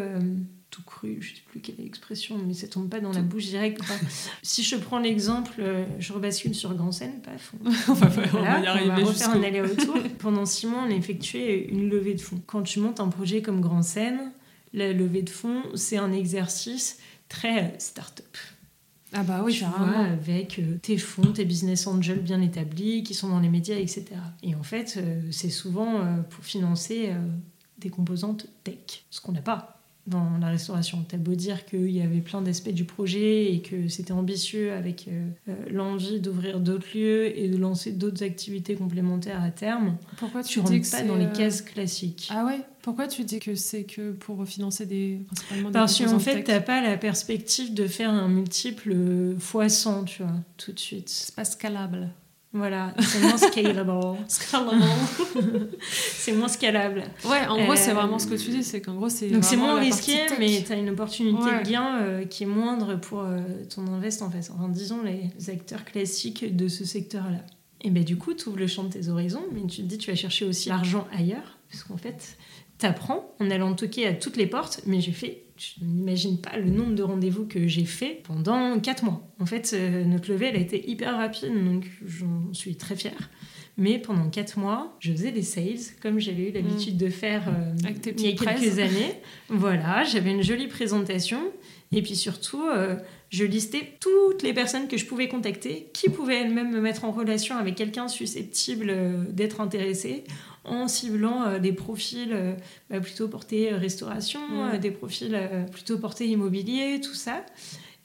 tout 0.75 0.83
cru, 0.83 1.19
je 1.21 1.35
sais 1.35 1.41
plus 1.47 1.61
quelle 1.61 1.79
est 1.79 1.83
l'expression, 1.83 2.37
mais 2.45 2.53
ça 2.53 2.67
tombe 2.67 2.89
pas 2.89 2.99
dans 2.99 3.13
la 3.13 3.21
bouche 3.21 3.45
directe. 3.45 3.79
si 4.43 4.61
je 4.61 4.75
prends 4.75 4.99
l'exemple, 4.99 5.53
euh, 5.59 5.85
je 5.99 6.11
rebascule 6.11 6.53
sur 6.53 6.73
Grand 6.75 6.91
Seine, 6.91 7.21
paf, 7.21 7.53
on, 7.63 7.93
va, 7.93 8.59
y 8.59 8.67
arriver 8.67 8.91
on 8.91 8.95
va 8.95 9.05
refaire 9.05 9.29
un 9.29 9.41
aller-retour. 9.43 9.95
Pendant 10.19 10.45
six 10.45 10.67
mois, 10.67 10.83
on 10.85 10.91
a 10.91 10.95
effectué 10.95 11.71
une 11.71 11.89
levée 11.89 12.13
de 12.13 12.19
fonds. 12.19 12.41
Quand 12.45 12.61
tu 12.61 12.81
montes 12.81 12.99
un 12.99 13.07
projet 13.07 13.41
comme 13.41 13.61
Grand 13.61 13.83
Seine, 13.83 14.33
la 14.73 14.91
levée 14.91 15.21
de 15.21 15.29
fonds, 15.29 15.63
c'est 15.75 15.95
un 15.95 16.11
exercice 16.11 16.99
très 17.29 17.73
start-up. 17.79 18.37
Ah 19.13 19.23
bah 19.23 19.43
oui, 19.45 19.53
tu 19.53 19.63
vois, 19.63 19.99
avec 19.99 20.59
euh, 20.59 20.77
tes 20.81 20.97
fonds, 20.97 21.31
tes 21.31 21.45
business 21.45 21.87
angels 21.87 22.19
bien 22.19 22.41
établis, 22.41 23.03
qui 23.03 23.13
sont 23.13 23.29
dans 23.29 23.39
les 23.39 23.47
médias, 23.47 23.77
etc. 23.77 24.07
Et 24.43 24.55
en 24.55 24.63
fait, 24.63 24.95
euh, 24.97 25.21
c'est 25.31 25.49
souvent 25.49 26.01
pour 26.29 26.43
financer 26.43 27.13
des 27.77 27.89
composantes 27.89 28.47
tech, 28.65 29.05
ce 29.09 29.21
qu'on 29.21 29.31
n'a 29.31 29.41
pas 29.41 29.74
dans 30.07 30.37
la 30.39 30.49
restauration. 30.49 31.03
T'as 31.07 31.17
beau 31.17 31.33
dire 31.33 31.65
qu'il 31.65 31.89
y 31.89 32.01
avait 32.01 32.19
plein 32.19 32.41
d'aspects 32.41 32.69
du 32.69 32.85
projet 32.85 33.51
et 33.53 33.61
que 33.61 33.87
c'était 33.87 34.11
ambitieux 34.11 34.71
avec 34.73 35.07
euh, 35.07 35.27
euh, 35.49 35.55
l'envie 35.71 36.19
d'ouvrir 36.19 36.59
d'autres 36.59 36.87
lieux 36.93 37.37
et 37.37 37.49
de 37.49 37.57
lancer 37.57 37.91
d'autres 37.91 38.23
activités 38.23 38.75
complémentaires 38.75 39.41
à 39.41 39.49
terme. 39.49 39.97
Pourquoi 40.17 40.43
tu, 40.43 40.59
rentres 40.59 40.91
pas 40.91 41.01
dans 41.01 41.15
les 41.15 41.25
euh, 41.25 41.33
cases 41.33 41.61
classiques 41.61 42.27
Ah 42.29 42.45
ouais? 42.45 42.59
Pourquoi 42.83 43.07
tu 43.07 43.23
dis 43.23 43.39
que 43.39 43.55
c'est 43.55 43.83
que 43.83 44.11
pour 44.11 44.45
financer 44.45 44.85
des 44.85 45.21
principalement 45.25 45.69
des 45.69 45.73
Parce 45.73 45.97
qu'en 45.97 46.19
fait, 46.19 46.43
t'as 46.43 46.61
pas 46.61 46.81
la 46.81 46.97
perspective 46.97 47.73
de 47.73 47.87
faire 47.87 48.11
un 48.11 48.27
multiple 48.27 48.95
x 49.37 49.73
100, 49.73 50.03
tu 50.03 50.21
vois, 50.21 50.33
tout 50.57 50.71
de 50.71 50.79
suite. 50.79 51.09
C'est 51.09 51.33
pas 51.33 51.45
scalable. 51.45 52.11
Voilà, 52.55 52.93
c'est 53.01 53.19
moins 53.19 53.35
scalable. 53.35 53.91
c'est 55.91 56.31
moins 56.31 56.47
scalable. 56.47 57.03
Ouais, 57.25 57.45
en 57.49 57.61
gros, 57.61 57.75
c'est 57.75 57.91
euh, 57.91 57.95
vraiment 57.95 58.17
ce 58.17 58.27
que 58.27 58.35
tu 58.35 58.49
dis, 58.49 58.63
c'est 58.63 58.79
qu'en 58.79 58.93
gros, 58.95 59.09
c'est. 59.09 59.27
Donc 59.27 59.43
c'est 59.43 59.57
moins 59.57 59.77
risqué, 59.77 60.13
mais 60.39 60.63
tu 60.65 60.71
as 60.71 60.77
une 60.77 60.89
opportunité 60.89 61.43
de 61.43 61.69
gain 61.69 61.97
euh, 62.01 62.23
qui 62.23 62.43
est 62.43 62.47
moindre 62.47 62.95
pour 62.95 63.19
euh, 63.19 63.41
ton 63.73 63.85
invest 63.87 64.21
en 64.21 64.31
fait. 64.31 64.49
Enfin, 64.55 64.69
disons 64.69 64.99
les 65.03 65.49
acteurs 65.49 65.83
classiques 65.83 66.55
de 66.55 66.69
ce 66.69 66.85
secteur-là. 66.85 67.39
Et 67.81 67.89
ben 67.89 68.05
du 68.05 68.15
coup, 68.15 68.33
tu 68.33 68.47
ouvres 68.47 68.57
le 68.57 68.67
champ 68.67 68.83
de 68.83 68.89
tes 68.89 69.09
horizons, 69.09 69.43
mais 69.51 69.67
tu 69.67 69.81
te 69.81 69.87
dis, 69.87 69.97
tu 69.97 70.09
vas 70.09 70.15
chercher 70.15 70.45
aussi 70.45 70.69
l'argent 70.69 71.07
ailleurs, 71.11 71.54
parce 71.69 71.83
qu'en 71.83 71.97
fait, 71.97 72.37
t'apprends 72.77 73.35
en 73.39 73.49
allant 73.49 73.73
toquer 73.73 74.07
à 74.07 74.13
toutes 74.13 74.37
les 74.37 74.47
portes, 74.47 74.81
mais 74.85 74.99
j'ai 74.99 75.11
fait, 75.11 75.43
je 75.57 75.83
n'imagine 75.85 76.39
pas 76.39 76.57
le 76.57 76.69
nombre 76.69 76.93
de 76.93 77.03
rendez-vous 77.03 77.45
que 77.45 77.67
j'ai 77.67 77.85
fait 77.85 78.21
pendant 78.23 78.79
4 78.79 79.05
mois. 79.05 79.27
En 79.39 79.45
fait, 79.45 79.71
euh, 79.73 80.03
notre 80.03 80.29
levée, 80.31 80.47
elle 80.47 80.57
a 80.57 80.59
été 80.59 80.89
hyper 80.89 81.15
rapide, 81.15 81.53
donc 81.63 81.85
j'en 82.05 82.53
suis 82.53 82.75
très 82.75 82.95
fière. 82.95 83.29
Mais 83.77 83.99
pendant 83.99 84.29
4 84.29 84.57
mois, 84.57 84.95
je 84.99 85.11
faisais 85.11 85.31
des 85.31 85.41
sales, 85.41 85.79
comme 86.01 86.19
j'avais 86.19 86.49
eu 86.49 86.51
l'habitude 86.51 86.97
de 86.97 87.09
faire 87.09 87.49
euh, 87.49 87.73
il 88.05 88.21
y 88.21 88.27
a 88.29 88.31
quelques 88.31 88.79
années. 88.79 89.19
Voilà, 89.49 90.03
j'avais 90.03 90.31
une 90.31 90.43
jolie 90.43 90.67
présentation. 90.67 91.39
Et 91.91 92.01
puis 92.01 92.15
surtout, 92.15 92.63
euh, 92.67 92.95
je 93.29 93.43
listais 93.43 93.97
toutes 93.99 94.43
les 94.43 94.53
personnes 94.53 94.87
que 94.87 94.97
je 94.97 95.05
pouvais 95.05 95.27
contacter, 95.27 95.89
qui 95.93 96.09
pouvaient 96.09 96.41
elles-mêmes 96.41 96.71
me 96.71 96.79
mettre 96.81 97.03
en 97.03 97.11
relation 97.11 97.57
avec 97.57 97.75
quelqu'un 97.75 98.07
susceptible 98.07 98.93
d'être 99.29 99.59
intéressé 99.59 100.23
en 100.65 100.87
ciblant 100.87 101.43
euh, 101.43 101.59
des 101.59 101.73
profils 101.73 102.31
euh, 102.31 102.55
bah, 102.89 102.99
plutôt 102.99 103.27
portés 103.27 103.71
euh, 103.71 103.77
restauration, 103.77 104.39
des 104.79 104.91
profils 104.91 105.37
plutôt 105.71 105.97
portés 105.97 106.27
immobilier, 106.27 106.99
tout 107.01 107.13
ça. 107.13 107.45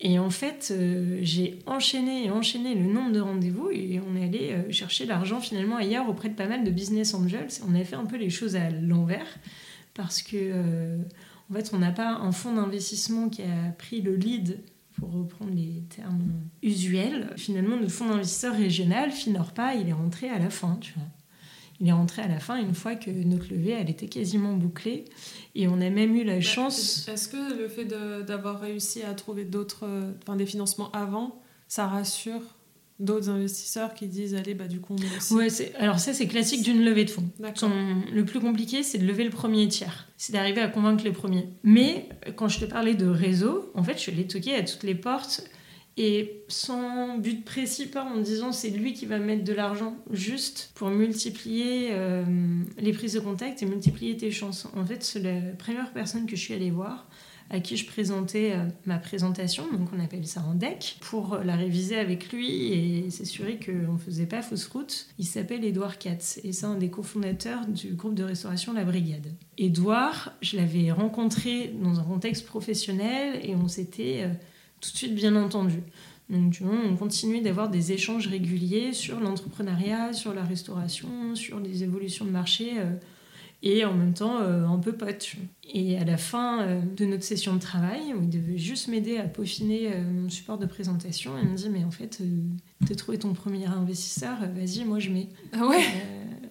Et 0.03 0.19
en 0.19 0.31
fait, 0.31 0.73
j'ai 1.21 1.59
enchaîné 1.67 2.25
et 2.25 2.31
enchaîné 2.31 2.75
le 2.75 2.91
nombre 2.91 3.13
de 3.13 3.21
rendez-vous 3.21 3.69
et 3.71 4.01
on 4.01 4.17
est 4.17 4.25
allé 4.25 4.73
chercher 4.73 5.05
l'argent 5.05 5.41
finalement 5.41 5.77
ailleurs 5.77 6.09
auprès 6.09 6.31
de 6.31 6.35
pas 6.35 6.47
mal 6.47 6.65
de 6.65 6.71
business 6.71 7.13
angels. 7.13 7.51
On 7.69 7.75
a 7.75 7.85
fait 7.85 7.97
un 7.97 8.07
peu 8.07 8.17
les 8.17 8.31
choses 8.31 8.57
à 8.57 8.71
l'envers 8.71 9.27
parce 9.93 10.23
que 10.23 10.97
en 11.51 11.55
fait, 11.55 11.71
on 11.75 11.79
n'a 11.81 11.91
pas 11.91 12.13
un 12.13 12.33
fonds 12.33 12.55
d'investissement 12.55 13.29
qui 13.29 13.43
a 13.43 13.73
pris 13.77 14.01
le 14.01 14.17
lead 14.17 14.61
pour 14.99 15.13
reprendre 15.13 15.53
les 15.55 15.83
termes 15.95 16.33
usuels. 16.63 17.35
Finalement, 17.37 17.77
notre 17.77 17.93
fonds 17.93 18.09
d'investisseur 18.09 18.55
régional, 18.55 19.11
Finorpa, 19.11 19.75
il 19.75 19.87
est 19.87 19.93
rentré 19.93 20.31
à 20.31 20.39
la 20.39 20.49
fin, 20.49 20.79
tu 20.81 20.95
vois. 20.95 21.09
Il 21.81 21.89
est 21.89 21.93
rentré 21.93 22.23
à 22.23 22.29
la 22.29 22.41
fin 22.41 22.57
une 22.57 22.75
fois 22.75 22.95
que 22.95 23.11
notre 23.11 23.51
levée, 23.51 23.71
elle 23.71 23.89
était 23.89 24.07
quasiment 24.09 24.53
bouclée. 24.55 25.07
Et 25.55 25.67
on 25.67 25.81
a 25.81 25.91
même 25.91 26.15
eu 26.15 26.25
la 26.25 26.35
bah, 26.35 26.41
chance... 26.41 27.09
Est-ce 27.09 27.29
que 27.29 27.59
le 27.59 27.69
fait 27.69 27.87
d'avoir 27.87 28.61
réussi 28.61 29.03
à 29.03 29.15
trouver 29.15 29.45
d'autres, 29.45 29.89
enfin, 30.23 30.37
des 30.37 30.47
financements 30.47 30.91
avant, 30.93 31.41
ça 31.69 31.87
rassure 31.87 32.43
d'autres 33.01 33.31
investisseurs 33.31 33.95
qui 33.95 34.07
disent 34.07 34.35
allez 34.35 34.55
bah 34.55 34.69
du 34.69 34.79
coup 34.79 34.95
on 34.95 35.17
aussi. 35.17 35.35
Ouais, 35.35 35.49
c'est- 35.49 35.75
alors 35.77 35.99
ça 35.99 36.13
c'est 36.13 36.27
classique 36.27 36.63
d'une 36.63 36.85
levée 36.85 37.07
de 37.07 37.11
fonds. 37.11 37.25
Le 38.13 38.25
plus 38.25 38.41
compliqué, 38.41 38.83
c'est 38.83 38.99
de 38.99 39.07
lever 39.07 39.25
le 39.25 39.31
premier 39.31 39.67
tiers. 39.69 40.07
C'est 40.19 40.35
d'arriver 40.35 40.61
à 40.61 40.69
convaincre 40.69 41.03
les 41.03 41.13
premiers. 41.13 41.49
Mais 41.63 42.09
euh, 42.29 42.33
quand 42.33 42.49
je 42.49 42.61
te 42.61 42.67
parlais 42.67 42.95
de 42.95 43.07
réseau, 43.07 43.71
en 43.75 43.83
fait, 43.83 43.99
je 43.99 44.11
allée 44.11 44.27
toquer 44.27 44.55
à 44.55 44.63
toutes 44.63 44.83
les 44.83 44.95
portes 44.95 45.45
et 45.97 46.43
sans 46.49 47.19
but 47.19 47.45
précis, 47.45 47.87
pas 47.87 48.05
en 48.05 48.19
disant 48.19 48.53
c'est 48.53 48.71
lui 48.71 48.95
qui 48.95 49.07
va 49.07 49.19
mettre 49.19 49.45
de 49.45 49.53
l'argent, 49.53 49.97
juste 50.11 50.71
pour 50.75 50.89
multiplier 50.89 51.89
euh, 51.91 52.25
les 52.79 52.93
prises 52.93 53.15
de 53.15 53.21
contact 53.21 53.63
et 53.63 53.67
multiplier 53.67 54.17
tes 54.17 54.31
chances. 54.31 54.67
En 54.77 54.85
fait, 54.85 55.03
c'est 55.03 55.21
la 55.21 55.53
première 55.59 55.93
personne 55.93 56.27
que 56.27 56.37
je 56.37 56.41
suis 56.41 56.55
allée 56.55 56.71
voir 56.71 57.07
à 57.51 57.59
qui 57.59 57.77
je 57.77 57.85
présentais 57.85 58.53
euh, 58.53 58.65
ma 58.87 58.99
présentation, 58.99 59.65
donc 59.73 59.89
on 59.93 59.99
appelle 59.99 60.27
ça 60.27 60.41
un 60.41 60.55
deck, 60.55 60.99
pour 61.01 61.39
la 61.45 61.57
réviser 61.57 61.99
avec 61.99 62.33
lui 62.33 62.73
et 62.73 63.11
s'assurer 63.11 63.59
qu'on 63.59 63.95
ne 63.95 63.99
faisait 63.99 64.27
pas 64.27 64.41
fausse 64.41 64.69
route. 64.69 65.09
Il 65.19 65.27
s'appelle 65.27 65.65
Édouard 65.65 65.99
Katz 65.99 66.41
et 66.45 66.53
c'est 66.53 66.67
un 66.67 66.77
des 66.77 66.91
cofondateurs 66.91 67.67
du 67.67 67.95
groupe 67.95 68.15
de 68.15 68.23
restauration 68.23 68.73
La 68.73 68.85
Brigade. 68.85 69.35
Édouard, 69.59 70.33
je 70.41 70.57
l'avais 70.57 70.93
rencontré 70.93 71.75
dans 71.83 71.99
un 71.99 72.05
contexte 72.05 72.47
professionnel 72.47 73.41
et 73.43 73.57
on 73.57 73.67
s'était 73.67 74.23
euh, 74.23 74.29
tout 74.81 74.91
de 74.93 74.97
suite 74.97 75.15
bien 75.15 75.37
entendu. 75.37 75.83
Donc, 76.29 76.53
tu 76.53 76.63
vois, 76.63 76.77
on 76.89 76.97
continuait 76.97 77.41
d'avoir 77.41 77.69
des 77.69 77.93
échanges 77.93 78.29
réguliers 78.29 78.93
sur 78.93 79.19
l'entrepreneuriat, 79.21 80.13
sur 80.13 80.33
la 80.33 80.45
restauration, 80.45 81.35
sur 81.35 81.59
les 81.59 81.83
évolutions 81.83 82.25
de 82.25 82.31
marché. 82.31 82.73
euh, 82.79 82.93
et 83.63 83.85
en 83.85 83.93
même 83.93 84.15
temps 84.15 84.41
euh, 84.41 84.67
un 84.67 84.79
peu 84.79 84.93
pote. 84.93 85.35
Et 85.73 85.99
à 85.99 86.05
la 86.05 86.17
fin 86.17 86.63
euh, 86.63 86.81
de 86.97 87.05
notre 87.05 87.25
session 87.25 87.55
de 87.55 87.61
travail, 87.61 88.15
où 88.15 88.23
il 88.23 88.31
devait 88.31 88.57
juste 88.57 88.89
m'aider 88.89 89.19
à 89.19 89.25
peaufiner 89.25 89.93
euh, 89.93 90.03
mon 90.11 90.31
support 90.31 90.57
de 90.57 90.65
présentation, 90.67 91.33
il 91.43 91.49
me 91.49 91.57
dit 91.57 91.69
Mais 91.69 91.85
en 91.85 91.91
fait, 91.91 92.23
t'as 92.87 92.95
trouvé 92.95 93.19
ton 93.19 93.35
premier 93.35 93.67
investisseur, 93.67 94.39
vas-y, 94.41 94.85
moi 94.85 94.99
je 94.99 95.11
mets. 95.11 95.29
Ah 95.53 95.67
ouais. 95.67 95.85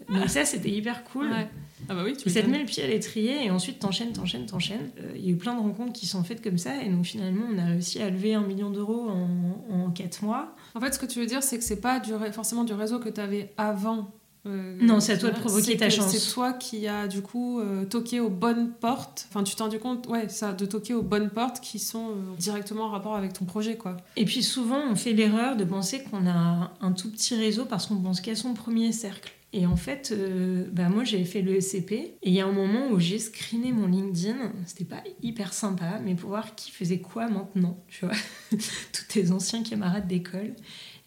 Donc 0.07 0.29
ça, 0.29 0.45
c'était 0.45 0.69
hyper 0.69 1.03
cool. 1.05 1.29
Ouais. 1.31 1.47
Ah 1.87 1.95
bah 1.95 2.01
oui, 2.05 2.15
tu 2.17 2.27
Et 2.27 2.31
ça 2.31 2.41
te 2.41 2.47
met 2.47 2.59
le 2.59 2.65
pied 2.65 2.83
à 2.83 2.87
l'étrier 2.87 3.45
et 3.45 3.49
ensuite 3.51 3.79
t'enchaînes, 3.79 4.11
t'enchaînes, 4.13 4.45
t'enchaînes. 4.45 4.89
Euh, 4.99 5.13
Il 5.15 5.25
y 5.25 5.29
a 5.29 5.31
eu 5.31 5.37
plein 5.37 5.55
de 5.55 5.59
rencontres 5.61 5.93
qui 5.93 6.05
sont 6.05 6.23
faites 6.23 6.43
comme 6.43 6.57
ça 6.57 6.81
et 6.83 6.89
donc 6.89 7.05
finalement 7.05 7.45
on 7.53 7.57
a 7.57 7.65
réussi 7.65 8.01
à 8.01 8.09
lever 8.09 8.33
un 8.35 8.41
million 8.41 8.69
d'euros 8.69 9.07
en, 9.09 9.73
en 9.73 9.89
4 9.91 10.23
mois. 10.23 10.55
En 10.75 10.81
fait, 10.81 10.93
ce 10.93 10.99
que 10.99 11.05
tu 11.05 11.19
veux 11.19 11.25
dire, 11.25 11.41
c'est 11.41 11.57
que 11.57 11.63
c'est 11.63 11.81
pas 11.81 11.99
du 11.99 12.11
forcément 12.33 12.63
du 12.63 12.73
réseau 12.73 12.99
que 12.99 13.09
tu 13.09 13.19
avais 13.21 13.53
avant. 13.57 14.11
euh, 14.45 14.77
Non, 14.81 14.99
c'est 14.99 15.13
à 15.13 15.17
toi 15.17 15.29
de 15.31 15.39
provoquer 15.39 15.77
ta 15.77 15.89
chance. 15.89 16.11
C'est 16.15 16.33
toi 16.33 16.53
qui 16.53 16.87
as 16.87 17.07
du 17.07 17.21
coup 17.21 17.59
euh, 17.59 17.85
toqué 17.85 18.19
aux 18.19 18.29
bonnes 18.29 18.71
portes. 18.71 19.27
Enfin, 19.29 19.43
tu 19.43 19.55
t'es 19.55 19.63
rendu 19.63 19.79
compte, 19.79 20.07
ouais, 20.07 20.29
ça, 20.29 20.53
de 20.53 20.65
toquer 20.65 20.93
aux 20.93 21.01
bonnes 21.01 21.29
portes 21.29 21.59
qui 21.59 21.79
sont 21.79 22.09
directement 22.37 22.83
en 22.85 22.89
rapport 22.89 23.15
avec 23.15 23.33
ton 23.33 23.45
projet, 23.45 23.75
quoi. 23.77 23.97
Et 24.15 24.25
puis 24.25 24.43
souvent, 24.43 24.79
on 24.91 24.95
fait 24.95 25.13
l'erreur 25.13 25.55
de 25.55 25.63
penser 25.63 26.03
qu'on 26.03 26.27
a 26.27 26.71
un 26.81 26.91
tout 26.91 27.09
petit 27.09 27.35
réseau 27.35 27.65
parce 27.65 27.87
qu'on 27.87 27.97
pense 27.97 28.21
qu'à 28.21 28.35
son 28.35 28.53
premier 28.53 28.91
cercle. 28.91 29.31
Et 29.51 29.65
en 29.65 29.75
fait, 29.75 30.11
euh, 30.11 30.67
bah 30.71 30.89
moi 30.89 31.03
j'ai 31.03 31.23
fait 31.25 31.41
le 31.41 31.59
SCP 31.59 31.91
et 31.91 32.17
il 32.21 32.33
y 32.33 32.39
a 32.39 32.45
un 32.45 32.51
moment 32.51 32.89
où 32.91 32.99
j'ai 32.99 33.17
screené 33.17 33.71
mon 33.71 33.87
LinkedIn. 33.87 34.53
C'était 34.67 34.85
pas 34.85 35.03
hyper 35.23 35.53
sympa, 35.53 35.99
mais 36.03 36.13
pour 36.13 36.29
voir 36.29 36.53
qui 36.53 36.69
faisait 36.69 36.99
quoi 36.99 37.27
maintenant, 37.27 37.83
tu 37.87 38.05
vois. 38.05 38.15
Tous 38.51 39.07
tes 39.07 39.31
anciens 39.31 39.63
camarades 39.63 40.07
d'école. 40.07 40.53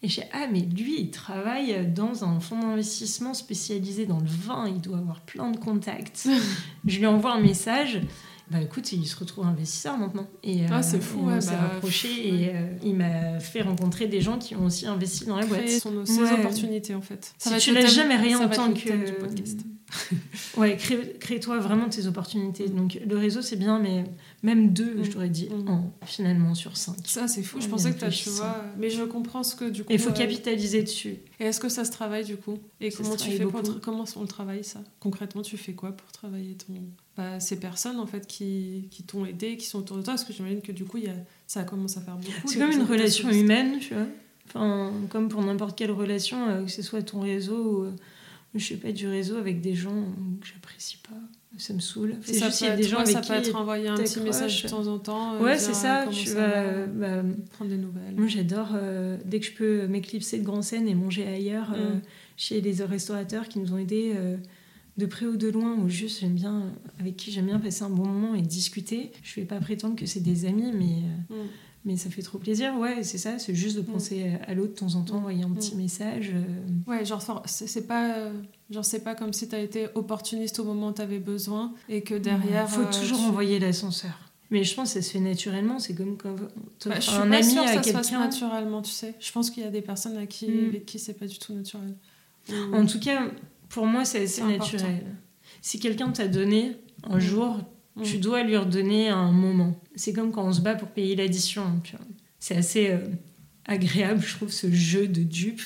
Et 0.01 0.09
j'ai 0.09 0.23
ah 0.33 0.47
mais 0.51 0.59
lui 0.59 0.99
il 0.99 1.11
travaille 1.11 1.87
dans 1.93 2.25
un 2.25 2.41
fonds 2.41 2.59
d'investissement 2.59 3.33
spécialisé 3.33 4.05
dans 4.05 4.19
le 4.19 4.27
vin, 4.27 4.67
il 4.67 4.81
doit 4.81 4.97
avoir 4.97 5.21
plein 5.21 5.49
de 5.49 5.57
contacts. 5.57 6.27
je 6.85 6.99
lui 6.99 7.07
envoie 7.07 7.33
un 7.33 7.41
message. 7.41 8.01
Bah 8.51 8.61
écoute, 8.61 8.91
il 8.91 9.05
se 9.07 9.15
retrouve 9.17 9.45
investisseur 9.45 9.97
maintenant. 9.97 10.27
Et, 10.43 10.65
Ah, 10.69 10.83
c'est 10.83 10.97
et 10.97 10.99
fou, 11.01 11.19
on 11.23 11.27
ouais, 11.27 11.41
s'est 11.41 11.51
bah, 11.51 11.69
rapprochés 11.73 12.07
pff, 12.09 12.25
et 12.25 12.49
euh, 12.53 12.67
il 12.83 12.95
m'a 12.95 13.39
fait 13.39 13.61
rencontrer 13.61 14.07
des 14.07 14.21
gens 14.21 14.37
qui 14.37 14.55
ont 14.55 14.65
aussi 14.65 14.85
investi 14.85 15.25
dans 15.25 15.37
la 15.37 15.45
boîte. 15.45 15.69
Son, 15.69 16.05
ses 16.05 16.21
Ouais. 16.21 16.31
opportunités, 16.33 16.93
en 16.93 17.01
fait. 17.01 17.33
Si 17.37 17.49
tu 17.57 17.73
thème- 17.73 17.87
jamais 17.87 18.15
rien 18.17 18.39
en 18.39 18.49
tant 18.49 18.67
le 18.67 18.73
que. 18.73 19.05
du 19.05 19.13
podcast. 19.13 19.59
Ouais, 20.57 20.75
crée- 20.77 21.15
crée-toi 21.19 21.59
vraiment 21.59 21.89
tes 21.89 22.07
opportunités. 22.07 22.67
Donc 22.69 22.99
le 23.07 23.17
réseau 23.17 23.41
c'est 23.41 23.55
bien, 23.55 23.79
mais 23.79 24.03
même 24.43 24.71
deux, 24.73 24.95
Mm. 24.95 25.03
je 25.03 25.11
t'aurais 25.11 25.29
dit 25.29 25.49
Mm. 25.49 25.67
un, 25.69 25.83
finalement 26.05 26.53
sur 26.55 26.77
cinq. 26.77 26.95
Ça, 27.05 27.27
c'est 27.27 27.43
fou. 27.43 27.59
Je 27.61 27.67
pensais 27.67 27.91
que 27.93 27.99
bien 27.99 28.09
tu 28.09 28.29
vois. 28.29 28.63
Mais 28.77 28.89
je 28.89 29.03
comprends 29.03 29.43
ce 29.43 29.55
que 29.55 29.69
du 29.69 29.83
coup. 29.83 29.91
Il 29.91 29.99
faut 29.99 30.09
euh, 30.09 30.13
capitaliser 30.13 30.83
dessus. 30.83 31.17
Et 31.39 31.45
est-ce 31.45 31.59
que 31.59 31.69
ça 31.69 31.85
se 31.85 31.91
travaille 31.91 32.23
du 32.25 32.37
coup? 32.37 32.57
Et 32.81 32.91
Ça 32.91 32.97
comment 33.03 33.15
tu 33.15 33.31
fais 33.31 33.43
pour 33.43 33.51
beaucoup. 33.61 33.79
comment 33.81 34.05
on 34.15 34.21
le 34.21 34.27
travaille 34.27 34.63
ça? 34.63 34.79
Concrètement, 34.99 35.41
tu 35.41 35.57
fais 35.57 35.73
quoi 35.73 35.91
pour 35.91 36.11
travailler 36.11 36.55
ton 36.55 36.73
bah, 37.15 37.39
ces 37.39 37.59
personnes 37.59 37.99
en 37.99 38.07
fait 38.07 38.25
qui, 38.25 38.87
qui 38.89 39.03
t'ont 39.03 39.25
aidé, 39.25 39.55
qui 39.57 39.65
sont 39.65 39.79
autour 39.79 39.97
de 39.97 40.01
toi? 40.01 40.13
Parce 40.13 40.23
que 40.23 40.33
j'imagine 40.33 40.61
que 40.61 40.71
du 40.71 40.83
coup, 40.85 40.97
il 40.97 41.03
y 41.05 41.09
a... 41.09 41.15
ça 41.47 41.63
commence 41.63 41.97
à 41.97 42.01
faire 42.01 42.15
beaucoup. 42.15 42.31
C'est 42.47 42.57
comme 42.59 42.71
une 42.71 42.83
relation 42.83 43.29
humaine, 43.29 43.77
tu 43.79 43.93
vois. 43.93 44.05
Enfin, 44.47 44.91
comme 45.09 45.29
pour 45.29 45.41
n'importe 45.43 45.77
quelle 45.77 45.91
relation, 45.91 46.47
euh, 46.49 46.65
que 46.65 46.71
ce 46.71 46.81
soit 46.81 47.01
ton 47.01 47.21
réseau 47.21 47.55
ou, 47.55 47.83
euh, 47.85 47.91
je 48.55 48.65
sais 48.67 48.77
pas, 48.77 48.91
du 48.91 49.07
réseau 49.07 49.37
avec 49.37 49.61
des 49.61 49.73
gens 49.75 50.05
que 50.41 50.47
j'apprécie 50.47 50.97
pas. 50.97 51.15
Ça 51.57 51.73
me 51.73 51.79
saoule. 51.79 52.15
C'est 52.23 52.33
ça 52.33 52.47
juste 52.47 52.57
qu'il 52.59 52.67
y 52.67 52.69
a 52.71 52.75
des 52.75 52.81
gens 52.83 52.97
avec 52.97 53.13
ça 53.13 53.21
qui 53.21 53.29
peut 53.29 53.35
être 53.37 53.55
envoyer 53.55 53.87
un 53.87 53.95
petit 53.95 54.19
message 54.21 54.63
de 54.63 54.69
temps 54.69 54.87
en 54.87 54.97
temps. 54.97 55.35
euh, 55.35 55.39
Ouais, 55.43 55.57
c'est 55.59 55.73
ça. 55.75 56.01
euh, 56.01 56.05
comment 56.05 56.17
Tu 56.17 56.27
ça 56.29 56.35
vas, 56.35 56.63
va, 56.87 57.21
bah, 57.21 57.29
prendre 57.51 57.69
des 57.69 57.77
nouvelles. 57.77 58.15
Moi, 58.17 58.25
j'adore, 58.27 58.69
euh, 58.73 59.17
dès 59.25 59.39
que 59.39 59.45
je 59.45 59.51
peux 59.53 59.85
m'éclipser 59.87 60.39
de 60.39 60.43
grand 60.43 60.63
scène 60.63 60.87
et 60.87 60.95
manger 60.95 61.27
ailleurs, 61.27 61.71
euh, 61.75 61.95
Mm. 61.97 62.01
chez 62.37 62.59
les 62.61 62.83
restaurateurs 62.83 63.47
qui 63.49 63.59
nous 63.59 63.71
ont 63.71 63.77
aidés 63.77 64.13
euh, 64.15 64.35
de 64.97 65.05
près 65.05 65.27
ou 65.27 65.37
de 65.37 65.47
loin, 65.47 65.75
ou 65.77 65.89
juste 65.89 66.21
j'aime 66.21 66.33
bien, 66.33 66.71
avec 66.99 67.17
qui 67.17 67.31
j'aime 67.31 67.45
bien 67.45 67.59
passer 67.59 67.83
un 67.83 67.89
bon 67.91 68.07
moment 68.07 68.33
et 68.33 68.41
discuter. 68.41 69.11
Je 69.21 69.35
vais 69.39 69.45
pas 69.45 69.59
prétendre 69.59 69.95
que 69.95 70.07
c'est 70.07 70.21
des 70.21 70.45
amis, 70.45 70.71
mais, 70.73 71.35
Mm. 71.35 71.47
Mais 71.85 71.97
ça 71.97 72.09
fait 72.09 72.21
trop 72.21 72.37
plaisir. 72.37 72.73
Ouais, 72.77 73.03
c'est 73.03 73.17
ça, 73.17 73.39
c'est 73.39 73.53
juste 73.55 73.75
de 73.77 73.81
penser 73.81 74.31
à 74.47 74.53
l'autre 74.53 74.73
de 74.73 74.77
temps 74.79 74.95
en 74.95 75.01
temps, 75.03 75.17
envoyer 75.17 75.43
un 75.43 75.49
petit 75.49 75.75
message. 75.75 76.31
euh, 76.33 76.43
Ouais, 76.91 77.03
genre 77.05 77.21
c'est 77.45 77.87
pas 77.87 78.29
genre 78.69 78.85
c'est 78.85 79.03
pas 79.03 79.15
comme 79.15 79.33
si 79.33 79.47
t'as 79.47 79.59
été 79.59 79.87
opportuniste 79.95 80.59
au 80.59 80.63
moment 80.63 80.87
où 80.89 80.91
t'avais 80.93 81.19
besoin 81.19 81.73
et 81.89 82.01
que 82.01 82.15
derrière. 82.15 82.69
faut 82.69 82.81
euh, 82.81 82.91
toujours 83.01 83.19
tu- 83.19 83.25
envoyer 83.25 83.59
l'ascenseur. 83.59 84.17
Mais 84.51 84.63
je 84.63 84.75
pense 84.75 84.93
que 84.93 85.01
ça 85.01 85.05
se 85.07 85.11
fait 85.13 85.19
naturellement, 85.19 85.79
c'est 85.79 85.95
comme 85.95 86.15
quand 86.15 86.35
Bah, 86.85 86.95
je 86.95 87.01
suis 87.01 87.15
un 87.15 87.27
pas 87.27 87.37
ami 87.37 87.43
sûre 87.43 87.63
que 87.63 87.69
ça 87.71 87.81
se 87.83 87.91
fasse 87.91 88.11
naturellement, 88.11 88.81
tu 88.83 88.91
sais. 88.91 89.15
Je 89.19 89.31
pense 89.31 89.49
qu'il 89.49 89.63
y 89.63 89.65
a 89.65 89.71
des 89.71 89.81
personnes 89.81 90.15
à 90.17 90.25
qui, 90.27 90.47
Mm. 90.47 90.67
avec 90.69 90.85
qui 90.85 90.99
c'est 90.99 91.13
pas 91.13 91.25
du 91.25 91.39
tout 91.39 91.53
naturel. 91.53 91.95
Ou- 92.49 92.75
En 92.75 92.85
tout 92.85 92.99
cas, 92.99 93.31
pour 93.69 93.87
moi, 93.87 94.05
c'est 94.05 94.23
assez 94.23 94.41
important. 94.41 94.63
naturel. 94.77 95.05
Si 95.61 95.79
quelqu'un 95.79 96.11
t'a 96.11 96.27
donné 96.27 96.77
un 97.03 97.17
Mm. 97.17 97.21
jour, 97.21 97.57
Mm. 97.95 98.01
tu 98.03 98.17
dois 98.17 98.43
lui 98.43 98.57
redonner 98.57 99.09
un 99.09 99.31
moment. 99.31 99.79
C'est 99.95 100.13
comme 100.13 100.31
quand 100.31 100.45
on 100.45 100.53
se 100.53 100.61
bat 100.61 100.75
pour 100.75 100.87
payer 100.89 101.15
l'addition. 101.15 101.63
vois. 101.91 101.99
C'est 102.39 102.55
assez 102.57 102.89
euh, 102.91 102.97
agréable, 103.65 104.21
je 104.25 104.35
trouve, 104.35 104.51
ce 104.51 104.71
jeu 104.71 105.07
de 105.07 105.21
dupes 105.23 105.61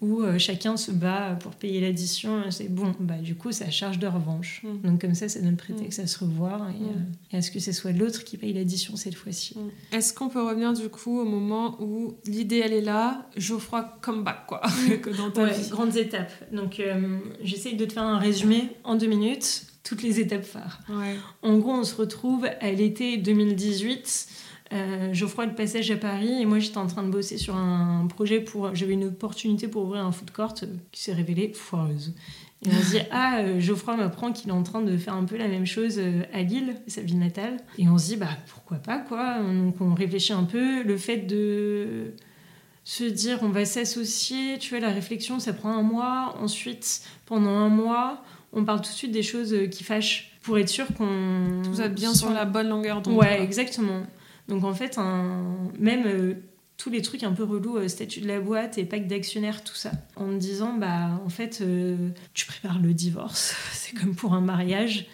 où 0.00 0.22
euh, 0.22 0.38
chacun 0.38 0.76
se 0.76 0.92
bat 0.92 1.36
pour 1.40 1.52
payer 1.56 1.80
l'addition. 1.80 2.50
C'est 2.52 2.68
bon, 2.72 2.94
bah, 3.00 3.16
du 3.18 3.34
coup, 3.34 3.50
ça 3.50 3.68
charge 3.68 3.98
de 3.98 4.06
revanche. 4.06 4.62
Mm. 4.62 4.86
Donc, 4.88 5.00
comme 5.00 5.14
ça, 5.14 5.28
ça 5.28 5.40
donne 5.40 5.56
prétexte 5.56 5.98
à 5.98 6.06
se 6.06 6.18
revoir 6.20 6.68
et, 6.70 6.72
Mm. 6.74 6.86
euh, 6.86 7.32
et 7.32 7.36
à 7.38 7.42
ce 7.42 7.50
que 7.50 7.58
ce 7.58 7.72
soit 7.72 7.90
l'autre 7.90 8.22
qui 8.22 8.36
paye 8.36 8.52
l'addition 8.52 8.94
cette 8.94 9.16
fois-ci. 9.16 9.56
Est-ce 9.90 10.12
qu'on 10.14 10.28
peut 10.28 10.40
revenir 10.46 10.72
du 10.72 10.88
coup 10.88 11.18
au 11.18 11.24
moment 11.24 11.76
où 11.82 12.14
l'idée 12.26 12.58
elle 12.64 12.74
est 12.74 12.80
là, 12.80 13.26
Geoffroy 13.36 13.98
comeback 14.00 14.46
quoi, 14.46 14.60
que 15.02 15.10
dans 15.16 15.30
ta 15.32 15.42
Ouais, 15.44 15.52
vie 15.58 15.68
grandes 15.70 15.96
étapes. 15.96 16.32
Donc, 16.52 16.78
euh, 16.78 17.18
j'essaye 17.42 17.74
de 17.74 17.84
te 17.84 17.94
faire 17.94 18.04
un 18.04 18.18
résumé 18.18 18.70
en 18.84 18.94
deux 18.94 19.08
minutes, 19.08 19.64
toutes 19.88 20.02
les 20.02 20.20
étapes 20.20 20.44
phares. 20.44 20.80
Ouais. 20.90 21.16
En 21.42 21.56
gros, 21.56 21.72
on 21.72 21.84
se 21.84 21.96
retrouve 21.96 22.46
à 22.60 22.70
l'été 22.70 23.16
2018. 23.16 24.28
Euh, 24.74 25.14
Geoffroy 25.14 25.46
de 25.46 25.54
passage 25.54 25.90
à 25.90 25.96
Paris 25.96 26.42
et 26.42 26.44
moi 26.44 26.58
j'étais 26.58 26.76
en 26.76 26.86
train 26.86 27.02
de 27.02 27.08
bosser 27.08 27.38
sur 27.38 27.56
un 27.56 28.06
projet 28.06 28.40
pour 28.40 28.74
j'avais 28.74 28.92
une 28.92 29.04
opportunité 29.04 29.66
pour 29.66 29.84
ouvrir 29.84 30.04
un 30.04 30.12
food 30.12 30.30
court 30.30 30.54
euh, 30.62 30.66
qui 30.92 31.00
s'est 31.00 31.14
révélée 31.14 31.54
foireuse 31.54 32.12
et 32.66 32.68
on 32.68 32.82
se 32.82 32.90
dit 32.90 33.00
ah 33.10 33.38
euh, 33.38 33.60
Geoffroy 33.60 33.96
m'apprend 33.96 34.30
qu'il 34.30 34.50
est 34.50 34.52
en 34.52 34.62
train 34.62 34.82
de 34.82 34.94
faire 34.98 35.14
un 35.14 35.24
peu 35.24 35.38
la 35.38 35.48
même 35.48 35.64
chose 35.64 35.98
à 36.34 36.42
Lille 36.42 36.74
sa 36.86 37.00
ville 37.00 37.18
natale 37.18 37.56
et 37.78 37.88
on 37.88 37.96
se 37.96 38.08
dit 38.08 38.16
bah 38.16 38.36
pourquoi 38.46 38.76
pas 38.76 38.98
quoi 38.98 39.38
donc 39.38 39.80
on 39.80 39.94
réfléchit 39.94 40.34
un 40.34 40.44
peu 40.44 40.82
le 40.82 40.98
fait 40.98 41.16
de 41.16 42.12
se 42.84 43.04
dire 43.04 43.38
on 43.40 43.48
va 43.48 43.64
s'associer 43.64 44.58
tu 44.58 44.68
vois 44.68 44.80
la 44.80 44.92
réflexion 44.92 45.40
ça 45.40 45.54
prend 45.54 45.70
un 45.70 45.82
mois 45.82 46.36
ensuite 46.42 47.04
pendant 47.24 47.56
un 47.56 47.70
mois 47.70 48.22
on 48.52 48.64
parle 48.64 48.80
tout 48.80 48.90
de 48.90 48.96
suite 48.96 49.12
des 49.12 49.22
choses 49.22 49.52
euh, 49.52 49.66
qui 49.66 49.84
fâchent 49.84 50.32
pour 50.42 50.58
être 50.58 50.68
sûr 50.68 50.86
qu'on 50.96 51.62
Vous 51.64 51.80
êtes 51.80 51.94
bien 51.94 52.14
sur 52.14 52.30
la 52.30 52.44
bonne 52.44 52.68
longueur 52.68 53.02
d'onde. 53.02 53.16
Ouais, 53.16 53.42
exactement. 53.42 54.02
Donc 54.48 54.64
en 54.64 54.74
fait, 54.74 54.98
un... 54.98 55.44
même 55.78 56.04
euh, 56.06 56.34
tous 56.78 56.90
les 56.90 57.02
trucs 57.02 57.24
un 57.24 57.32
peu 57.32 57.42
relous, 57.42 57.76
euh, 57.76 57.88
statut 57.88 58.20
de 58.20 58.28
la 58.28 58.40
boîte 58.40 58.78
et 58.78 58.84
pacte 58.84 59.08
d'actionnaires, 59.08 59.62
tout 59.62 59.74
ça, 59.74 59.90
en 60.16 60.26
me 60.26 60.38
disant, 60.38 60.74
bah 60.74 61.20
en 61.24 61.28
fait, 61.28 61.60
euh, 61.60 62.10
tu 62.34 62.46
prépares 62.46 62.78
le 62.78 62.94
divorce, 62.94 63.54
c'est 63.72 63.94
comme 63.94 64.14
pour 64.14 64.32
un 64.32 64.40
mariage, 64.40 65.06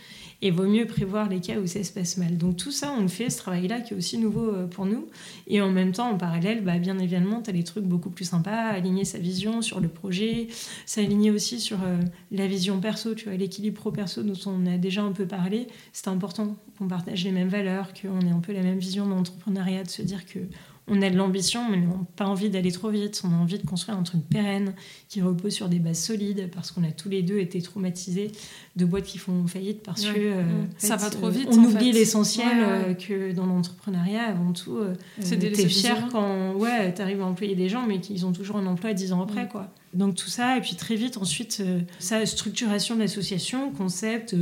et 0.44 0.50
vaut 0.50 0.66
mieux 0.66 0.86
prévoir 0.86 1.30
les 1.30 1.40
cas 1.40 1.58
où 1.58 1.66
ça 1.66 1.82
se 1.82 1.90
passe 1.90 2.18
mal. 2.18 2.36
Donc 2.36 2.58
tout 2.58 2.70
ça, 2.70 2.94
on 2.96 3.08
fait, 3.08 3.30
ce 3.30 3.38
travail-là 3.38 3.80
qui 3.80 3.94
est 3.94 3.96
aussi 3.96 4.18
nouveau 4.18 4.50
euh, 4.50 4.66
pour 4.66 4.84
nous, 4.84 5.08
et 5.46 5.62
en 5.62 5.70
même 5.70 5.92
temps, 5.92 6.10
en 6.10 6.18
parallèle, 6.18 6.62
bah, 6.62 6.78
bien 6.78 6.98
évidemment, 6.98 7.40
tu 7.40 7.48
as 7.48 7.54
des 7.54 7.64
trucs 7.64 7.84
beaucoup 7.84 8.10
plus 8.10 8.26
sympas, 8.26 8.68
aligner 8.68 9.06
sa 9.06 9.16
vision 9.16 9.62
sur 9.62 9.80
le 9.80 9.88
projet, 9.88 10.48
s'aligner 10.84 11.30
aussi 11.30 11.60
sur 11.60 11.82
euh, 11.82 11.98
la 12.30 12.46
vision 12.46 12.78
perso, 12.78 13.14
tu 13.14 13.24
vois, 13.24 13.38
l'équilibre 13.38 13.80
pro-perso 13.80 14.22
dont 14.22 14.38
on 14.44 14.66
a 14.66 14.76
déjà 14.76 15.02
un 15.02 15.12
peu 15.12 15.26
parlé, 15.26 15.66
c'est 15.94 16.08
important 16.08 16.56
qu'on 16.78 16.88
partage 16.88 17.24
les 17.24 17.32
mêmes 17.32 17.48
valeurs, 17.48 17.94
qu'on 17.94 18.20
ait 18.20 18.30
un 18.30 18.40
peu 18.40 18.52
la 18.52 18.62
même 18.62 18.78
vision 18.78 19.06
d'entrepreneuriat, 19.06 19.84
de 19.84 19.88
se 19.88 20.02
dire 20.02 20.26
que 20.26 20.40
on 20.86 21.00
a 21.00 21.08
de 21.08 21.16
l'ambition, 21.16 21.68
mais 21.70 21.78
on 21.78 21.98
n'a 21.98 22.06
pas 22.16 22.26
envie 22.26 22.50
d'aller 22.50 22.70
trop 22.70 22.90
vite. 22.90 23.22
On 23.24 23.32
a 23.32 23.36
envie 23.36 23.58
de 23.58 23.66
construire 23.66 23.96
un 23.96 24.02
truc 24.02 24.22
pérenne 24.28 24.74
qui 25.08 25.22
repose 25.22 25.52
sur 25.52 25.68
des 25.68 25.78
bases 25.78 25.98
solides 25.98 26.50
parce 26.54 26.72
qu'on 26.72 26.84
a 26.84 26.90
tous 26.90 27.08
les 27.08 27.22
deux 27.22 27.38
été 27.38 27.62
traumatisés 27.62 28.30
de 28.76 28.84
boîtes 28.84 29.04
qui 29.04 29.18
font 29.18 29.46
faillite 29.46 29.82
parce 29.82 30.04
que 30.04 30.18
euh, 30.18 30.42
ça 30.76 30.96
va 30.96 31.08
trop 31.08 31.30
vite. 31.30 31.48
on 31.50 31.64
oublie 31.64 31.92
l'essentiel 31.92 32.58
euh, 32.60 32.94
que 32.94 33.32
dans 33.32 33.46
l'entrepreneuriat, 33.46 34.24
avant 34.24 34.52
tout, 34.52 34.78
c'est 35.20 35.38
t'es 35.38 35.68
fier 35.68 36.08
quand 36.12 36.52
ouais, 36.52 36.92
t'arrives 36.92 37.22
à 37.22 37.26
employer 37.26 37.54
des 37.54 37.68
gens, 37.68 37.86
mais 37.86 38.00
qu'ils 38.00 38.26
ont 38.26 38.32
toujours 38.32 38.56
un 38.56 38.66
emploi 38.66 38.92
dix 38.92 39.12
ans 39.12 39.22
après, 39.22 39.48
quoi. 39.48 39.70
Donc 39.94 40.16
tout 40.16 40.28
ça, 40.28 40.56
et 40.56 40.60
puis 40.60 40.74
très 40.76 40.96
vite 40.96 41.16
ensuite, 41.16 41.62
ça, 41.98 42.24
structuration 42.26 42.94
de 42.94 43.00
l'association, 43.00 43.70
concept, 43.70 44.34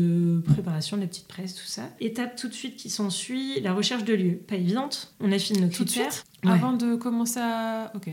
préparation 0.45 0.97
de 0.97 1.03
la 1.03 1.09
petite 1.09 1.29
presse, 1.29 1.55
tout 1.55 1.67
ça. 1.67 1.83
Étape 2.01 2.37
tout 2.37 2.49
de 2.49 2.55
suite 2.55 2.77
qui 2.77 2.91
s'ensuit, 2.91 3.61
la 3.61 3.73
recherche 3.73 4.05
de 4.05 4.15
lieux. 4.15 4.41
Pas 4.47 4.57
évidente, 4.57 5.15
on 5.21 5.31
affine 5.33 5.61
nos 5.61 5.69
tout 5.69 5.85
critères. 5.85 6.25
Avant 6.45 6.73
de 6.73 6.97
commencer 6.97 7.39
à. 7.41 7.93
Ok. 7.95 8.09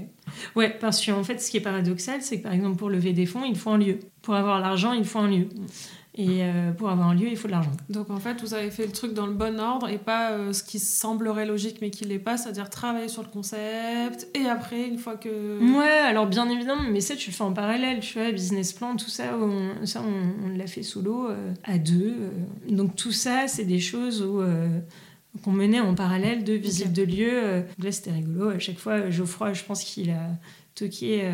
Ouais, 0.56 0.70
parce 0.70 1.04
qu'en 1.04 1.24
fait, 1.24 1.42
ce 1.42 1.50
qui 1.50 1.58
est 1.58 1.62
paradoxal, 1.62 2.22
c'est 2.22 2.38
que 2.38 2.44
par 2.44 2.54
exemple, 2.54 2.78
pour 2.78 2.90
lever 2.90 3.14
des 3.14 3.26
fonds, 3.26 3.44
il 3.44 3.56
faut 3.56 3.72
un 3.72 3.80
lieu. 3.80 4.00
Pour 4.22 4.36
avoir 4.36 4.60
l'argent, 4.60 4.94
il 4.94 5.06
faut 5.06 5.20
un 5.20 5.30
lieu. 5.30 5.50
Et 6.16 6.44
euh, 6.44 6.72
pour 6.72 6.90
avoir 6.90 7.10
un 7.10 7.14
lieu, 7.14 7.28
il 7.30 7.38
faut 7.38 7.48
de 7.48 7.54
l'argent. 7.54 7.72
Donc 7.90 8.10
en 8.10 8.20
fait, 8.20 8.42
vous 8.42 8.56
avez 8.56 8.72
fait 8.72 8.86
le 8.86 8.92
truc 8.92 9.14
dans 9.14 9.28
le 9.28 9.34
bon 9.34 9.60
ordre 9.60 9.90
et 9.90 10.00
pas 10.00 10.32
euh, 10.32 10.54
ce 10.54 10.64
qui 10.64 10.80
semblerait 10.80 11.46
logique 11.46 11.78
mais 11.82 11.92
qui 11.92 12.04
l'est 12.04 12.18
pas, 12.20 12.36
c'est-à-dire 12.36 12.70
travailler 12.70 13.08
sur 13.08 13.22
le 13.22 13.30
concept 13.30 14.28
et 14.34 14.46
après, 14.48 14.88
une 14.88 14.98
fois 14.98 15.18
que. 15.18 15.60
Ouais, 15.78 15.88
alors 15.88 16.26
bien 16.26 16.50
évidemment, 16.50 16.82
mais 16.90 17.00
ça, 17.00 17.16
tu 17.16 17.30
le 17.30 17.36
fais 17.36 17.44
en 17.44 17.54
parallèle, 17.54 18.00
tu 18.00 18.18
vois, 18.18 18.32
business 18.32 18.74
plan, 18.74 18.96
tout 18.96 19.10
ça, 19.10 19.38
on, 19.40 19.86
ça, 19.86 20.02
on, 20.02 20.58
l'a 20.58 20.66
fait 20.66 20.84
solo, 20.84 21.30
euh, 21.30 21.54
à 21.64 21.78
deux. 21.78 22.16
donc 22.68 22.96
tout 22.96 23.12
ça, 23.12 23.48
c'est 23.48 23.66
des 23.66 23.80
choses 23.80 24.24
où 24.24 24.42
qu'on 25.44 25.52
menait 25.52 25.80
en 25.80 25.94
parallèle 25.94 26.44
de 26.44 26.54
visites 26.54 26.92
de 26.92 27.04
lieux. 27.04 27.64
Là, 27.78 27.92
c'était 27.92 28.12
rigolo. 28.12 28.50
À 28.50 28.60
chaque 28.60 28.80
fois, 28.80 29.10
Geoffroy, 29.10 29.54
je 29.54 29.64
pense 29.64 29.84
qu'il 29.84 30.10
a 30.10 30.28
toqué 30.74 31.32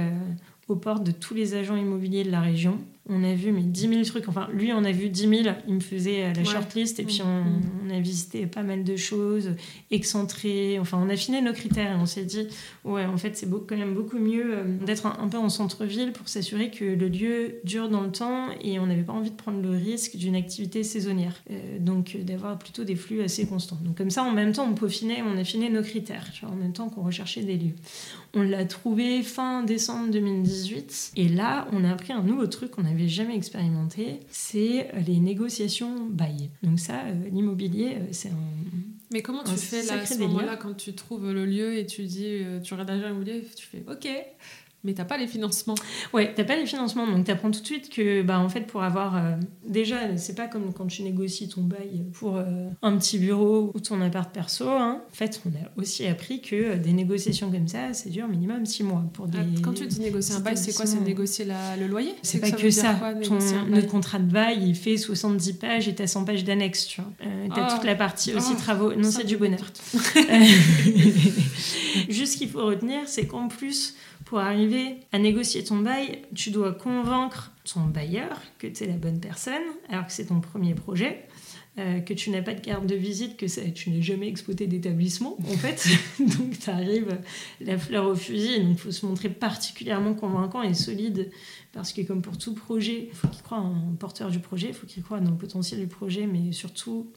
aux 0.67 0.75
portes 0.75 1.03
de 1.03 1.11
tous 1.11 1.33
les 1.33 1.53
agents 1.55 1.77
immobiliers 1.77 2.23
de 2.23 2.31
la 2.31 2.41
région 2.41 2.77
on 3.07 3.23
a 3.23 3.33
vu 3.35 3.51
mais 3.51 3.61
10 3.61 3.89
000 3.89 4.03
trucs. 4.03 4.27
Enfin, 4.27 4.47
lui, 4.51 4.73
on 4.73 4.83
a 4.83 4.91
vu 4.91 5.09
10 5.09 5.43
000. 5.43 5.55
Il 5.67 5.75
me 5.75 5.79
faisait 5.79 6.23
euh, 6.23 6.33
la 6.33 6.43
shortlist 6.43 6.99
et 6.99 7.03
puis 7.03 7.21
mm, 7.21 7.25
mm. 7.25 7.61
on, 7.85 7.95
a 7.95 7.99
visité 7.99 8.47
pas 8.47 8.63
mal 8.63 8.83
de 8.83 8.95
choses, 8.95 9.51
excentrées. 9.91 10.79
Enfin, 10.79 10.99
on 11.03 11.09
a 11.09 11.13
affiné 11.13 11.41
nos 11.41 11.53
critères 11.53 11.91
et 11.91 11.95
on 11.95 12.07
s'est 12.07 12.25
dit, 12.25 12.47
ouais, 12.83 13.05
en 13.05 13.17
fait, 13.17 13.37
c'est 13.37 13.47
quand 13.49 13.77
même 13.77 13.93
beaucoup 13.93 14.17
mieux 14.17 14.57
euh, 14.57 14.63
d'être 14.85 15.05
un, 15.05 15.27
peu 15.27 15.37
en 15.37 15.49
centre-ville 15.49 16.13
pour 16.13 16.27
s'assurer 16.27 16.71
que 16.71 16.83
le 16.83 17.07
lieu 17.07 17.55
dure 17.63 17.89
dans 17.89 18.01
le 18.01 18.11
temps 18.11 18.47
et 18.61 18.79
on 18.79 18.87
n'avait 18.87 19.03
pas 19.03 19.13
envie 19.13 19.31
de 19.31 19.35
prendre 19.35 19.61
le 19.61 19.69
risque 19.69 20.15
d'une 20.15 20.35
activité 20.35 20.83
saisonnière. 20.83 21.43
Euh, 21.51 21.77
donc, 21.79 22.17
d'avoir 22.23 22.57
plutôt 22.57 22.83
des 22.83 22.95
flux 22.95 23.21
assez 23.21 23.45
constants. 23.45 23.77
Donc, 23.83 23.97
comme 23.97 24.09
ça, 24.09 24.23
en 24.23 24.31
même 24.31 24.51
temps, 24.51 24.67
on 24.67 24.73
peaufinait, 24.73 25.21
on 25.21 25.37
affinait 25.37 25.69
nos 25.69 25.83
critères, 25.83 26.31
en 26.43 26.55
même 26.55 26.73
temps 26.73 26.89
qu'on 26.89 27.03
recherchait 27.03 27.43
des 27.43 27.57
lieux. 27.57 27.75
On 28.33 28.41
l'a 28.41 28.65
trouvé 28.65 29.21
fin 29.21 29.63
décembre 29.63 30.11
2018 30.11 31.13
et 31.15 31.29
là, 31.29 31.67
on 31.71 31.83
a 31.83 31.91
appris 31.91 32.11
un 32.11 32.21
nouveau 32.21 32.47
truc 32.47 32.71
qu'on 32.71 32.85
a 32.85 32.94
jamais 33.07 33.35
expérimenté, 33.35 34.19
c'est 34.29 34.93
euh, 34.93 34.99
les 34.99 35.19
négociations 35.19 36.07
bail. 36.07 36.49
Donc 36.63 36.79
ça, 36.79 37.05
euh, 37.05 37.29
l'immobilier, 37.31 37.95
euh, 37.95 38.07
c'est 38.11 38.29
un... 38.29 38.33
Mais 39.11 39.21
comment 39.21 39.43
tu 39.43 39.55
fais 39.55 39.83
là, 39.83 40.01
à 40.01 40.05
ce 40.05 40.17
moment-là 40.19 40.57
quand 40.57 40.73
tu 40.73 40.93
trouves 40.93 41.31
le 41.31 41.45
lieu 41.45 41.77
et 41.77 41.85
tu 41.85 42.03
dis, 42.03 42.41
tu 42.63 42.73
regardes 42.73 42.89
l'agent 42.89 43.09
immobilier, 43.09 43.45
tu 43.55 43.65
fais 43.65 43.83
OK, 43.87 44.07
mais 44.85 44.93
t'as 44.93 45.03
pas 45.03 45.17
les 45.17 45.27
financements. 45.27 45.75
Ouais, 46.13 46.33
t'as 46.35 46.43
pas 46.43 46.55
les 46.55 46.65
financements, 46.65 47.07
donc 47.07 47.25
t'apprends 47.25 47.51
tout 47.51 47.61
de 47.61 47.65
suite 47.65 47.89
que, 47.89 48.21
bah, 48.21 48.39
en 48.39 48.49
fait, 48.49 48.61
pour 48.61 48.83
avoir. 48.83 49.17
Euh, 49.17 49.35
déjà, 49.67 50.17
c'est 50.17 50.35
pas 50.35 50.47
comme 50.47 50.73
quand 50.73 50.87
tu 50.87 51.03
négocies 51.03 51.49
ton 51.49 51.61
bail 51.61 52.05
pour 52.13 52.37
euh, 52.37 52.69
un 52.81 52.97
petit 52.97 53.17
bureau 53.17 53.71
ou 53.73 53.79
ton 53.79 53.99
appart 54.01 54.31
perso. 54.31 54.69
Hein. 54.69 55.01
En 55.11 55.15
fait, 55.15 55.41
on 55.45 55.49
a 55.49 55.81
aussi 55.81 56.05
appris 56.05 56.41
que 56.41 56.55
euh, 56.55 56.77
des 56.77 56.93
négociations 56.93 57.51
comme 57.51 57.67
ça, 57.67 57.93
c'est 57.93 58.09
dur 58.09 58.27
minimum 58.27 58.65
six 58.65 58.83
mois. 58.83 59.03
Pour 59.13 59.27
des, 59.27 59.39
quand 59.61 59.73
tu 59.73 59.85
dis 59.87 59.99
négocier 59.99 60.35
un 60.35 60.39
bail, 60.39 60.57
c'est 60.57 60.73
quoi 60.73 60.85
C'est 60.85 60.99
négocier 60.99 61.45
la, 61.45 61.77
le 61.77 61.87
loyer? 61.87 62.13
C'est 62.21 62.39
pas 62.39 62.51
que, 62.51 62.69
ça. 62.69 62.95
ton, 63.23 63.39
notre 63.69 63.87
contrat 63.87 64.19
de 64.19 64.31
bail, 64.31 64.67
il 64.67 64.75
fait 64.75 64.97
70 64.97 65.53
pages 65.53 65.87
et 65.87 65.95
t'as 65.95 66.07
100 66.07 66.25
pages 66.25 66.43
d'annexes, 66.43 66.85
tu 66.85 67.01
vois. 67.01 67.11
t'as 67.53 67.73
toute 67.73 67.83
la 67.83 67.95
partie 67.95 68.33
aussi 68.33 68.53
oh, 68.53 68.59
travaux. 68.59 68.93
Non, 68.93 69.09
c'est 69.09 69.25
du 69.25 69.37
bonheur. 69.37 69.71
Juste 72.09 72.33
ce 72.33 72.37
qu'il 72.37 72.49
faut 72.49 72.65
retenir, 72.65 73.07
c'est 73.07 73.25
qu'en 73.25 73.47
plus, 73.47 73.95
pour 74.25 74.39
arriver 74.39 74.97
à 75.11 75.19
négocier 75.19 75.63
ton 75.63 75.77
bail, 75.77 76.23
tu 76.33 76.49
dois 76.49 76.73
convaincre 76.73 77.51
ton 77.71 77.81
bailleur 77.81 78.41
que 78.57 78.67
tu 78.67 78.83
es 78.83 78.87
la 78.87 78.97
bonne 78.97 79.19
personne, 79.19 79.61
alors 79.87 80.07
que 80.07 80.11
c'est 80.11 80.25
ton 80.25 80.41
premier 80.41 80.73
projet. 80.73 81.25
Euh, 81.77 81.99
que 81.99 82.13
tu 82.13 82.29
n'as 82.29 82.41
pas 82.41 82.53
de 82.53 82.61
carte 82.61 82.85
de 82.85 82.95
visite, 82.95 83.35
que 83.35 83.47
ça, 83.47 83.61
tu 83.69 83.89
n'as 83.89 83.99
jamais 83.99 84.29
exploité 84.29 84.65
d'établissement, 84.65 85.35
en 85.41 85.57
fait. 85.57 85.85
donc, 86.19 86.57
tu 86.57 86.69
arrives 86.69 87.19
la 87.59 87.77
fleur 87.77 88.05
au 88.07 88.15
fusil. 88.15 88.61
Donc, 88.61 88.77
il 88.77 88.77
faut 88.77 88.91
se 88.91 89.05
montrer 89.05 89.27
particulièrement 89.27 90.13
convaincant 90.13 90.63
et 90.63 90.73
solide. 90.73 91.29
Parce 91.73 91.91
que, 91.91 92.01
comme 92.01 92.21
pour 92.21 92.37
tout 92.37 92.53
projet, 92.53 93.09
il 93.11 93.13
faut 93.13 93.27
qu'il 93.27 93.41
croit 93.41 93.57
en 93.57 93.93
porteur 93.99 94.31
du 94.31 94.39
projet, 94.39 94.69
il 94.69 94.73
faut 94.73 94.87
qu'il 94.87 95.03
croit 95.03 95.19
dans 95.19 95.31
le 95.31 95.37
potentiel 95.37 95.81
du 95.81 95.87
projet, 95.87 96.27
mais 96.27 96.53
surtout 96.53 97.11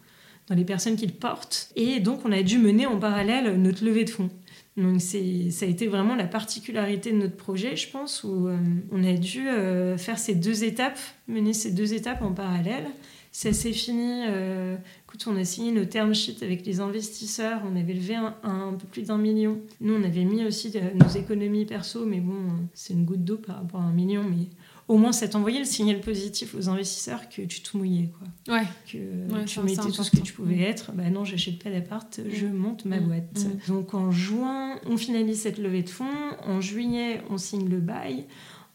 dans 0.48 0.56
les 0.56 0.64
personnes 0.64 0.96
qu'il 0.96 1.12
porte. 1.12 1.70
Et 1.76 2.00
donc, 2.00 2.22
on 2.24 2.32
a 2.32 2.42
dû 2.42 2.59
mener 2.59 2.84
en 2.86 2.98
parallèle 2.98 3.62
notre 3.62 3.84
levée 3.84 4.04
de 4.04 4.11
fonds. 4.11 4.30
Donc 4.79 5.01
ça 5.01 5.18
a 5.18 5.68
été 5.68 5.89
vraiment 5.89 6.14
la 6.14 6.26
particularité 6.26 7.11
de 7.11 7.16
notre 7.16 7.37
projet, 7.37 7.74
je 7.74 7.91
pense, 7.91 8.22
où 8.22 8.47
euh, 8.47 8.57
on 8.93 9.03
a 9.03 9.14
dû 9.14 9.49
euh, 9.49 9.99
faire 9.99 10.20
ces 10.20 10.37
deux 10.37 10.62
étapes, 10.62 10.99
mener 11.26 11.53
ces 11.53 11.72
deux 11.72 11.95
étapes 11.95 12.22
en 12.22 12.33
parallèle. 12.33 12.87
Ça 13.33 13.53
s'est 13.53 13.72
fini, 13.72 14.22
euh, 14.29 14.76
écoute, 15.05 15.24
on 15.26 15.37
a 15.37 15.45
signé 15.45 15.72
nos 15.72 15.85
term 15.85 16.14
sheets 16.14 16.45
avec 16.45 16.64
les 16.64 16.79
investisseurs, 16.79 17.61
on 17.70 17.76
avait 17.76 17.93
levé 17.93 18.14
un, 18.14 18.37
un 18.45 18.72
peu 18.74 18.87
plus 18.87 19.03
d'un 19.03 19.18
million. 19.18 19.59
Nous, 19.81 19.95
on 19.95 20.05
avait 20.05 20.24
mis 20.24 20.45
aussi 20.45 20.72
nos 20.95 21.09
économies 21.09 21.64
perso, 21.64 22.07
mais 22.07 22.20
bon, 22.20 22.37
c'est 22.72 22.95
une 22.95 23.05
goutte 23.05 23.24
d'eau 23.24 23.37
par 23.37 23.57
rapport 23.57 23.81
à 23.81 23.85
un 23.85 23.93
million, 23.93 24.22
mais 24.22 24.47
au 24.89 24.97
moins 24.97 25.12
ça 25.12 25.28
t'envoyait 25.28 25.59
le 25.59 25.66
signal 25.66 26.01
positif 26.01 26.55
aux 26.55 26.68
investisseurs 26.68 27.28
que 27.28 27.43
tu 27.43 27.61
te 27.61 27.76
mouillais 27.76 28.11
quoi. 28.18 28.57
Ouais. 28.57 28.66
Que 28.91 29.45
tu 29.45 29.61
mettais 29.61 29.82
tout 29.82 30.03
ce 30.03 30.11
que 30.11 30.20
tu 30.20 30.32
pouvais 30.32 30.57
mm. 30.57 30.62
être. 30.62 30.93
Bah 30.93 31.11
non, 31.11 31.24
j'achète 31.24 31.62
pas 31.62 31.70
d'appart, 31.70 32.20
je 32.32 32.47
mm. 32.47 32.53
monte 32.55 32.84
ma 32.86 32.99
mm. 32.99 33.07
boîte. 33.07 33.47
Donc 33.68 33.95
en 33.95 34.11
juin, 34.11 34.80
on 34.86 34.97
finalise 34.97 35.43
cette 35.43 35.59
levée 35.59 35.82
de 35.82 35.91
fonds. 35.91 36.07
En 36.45 36.61
juillet, 36.61 37.22
on 37.28 37.36
signe 37.36 37.68
le 37.68 37.78
bail. 37.78 38.24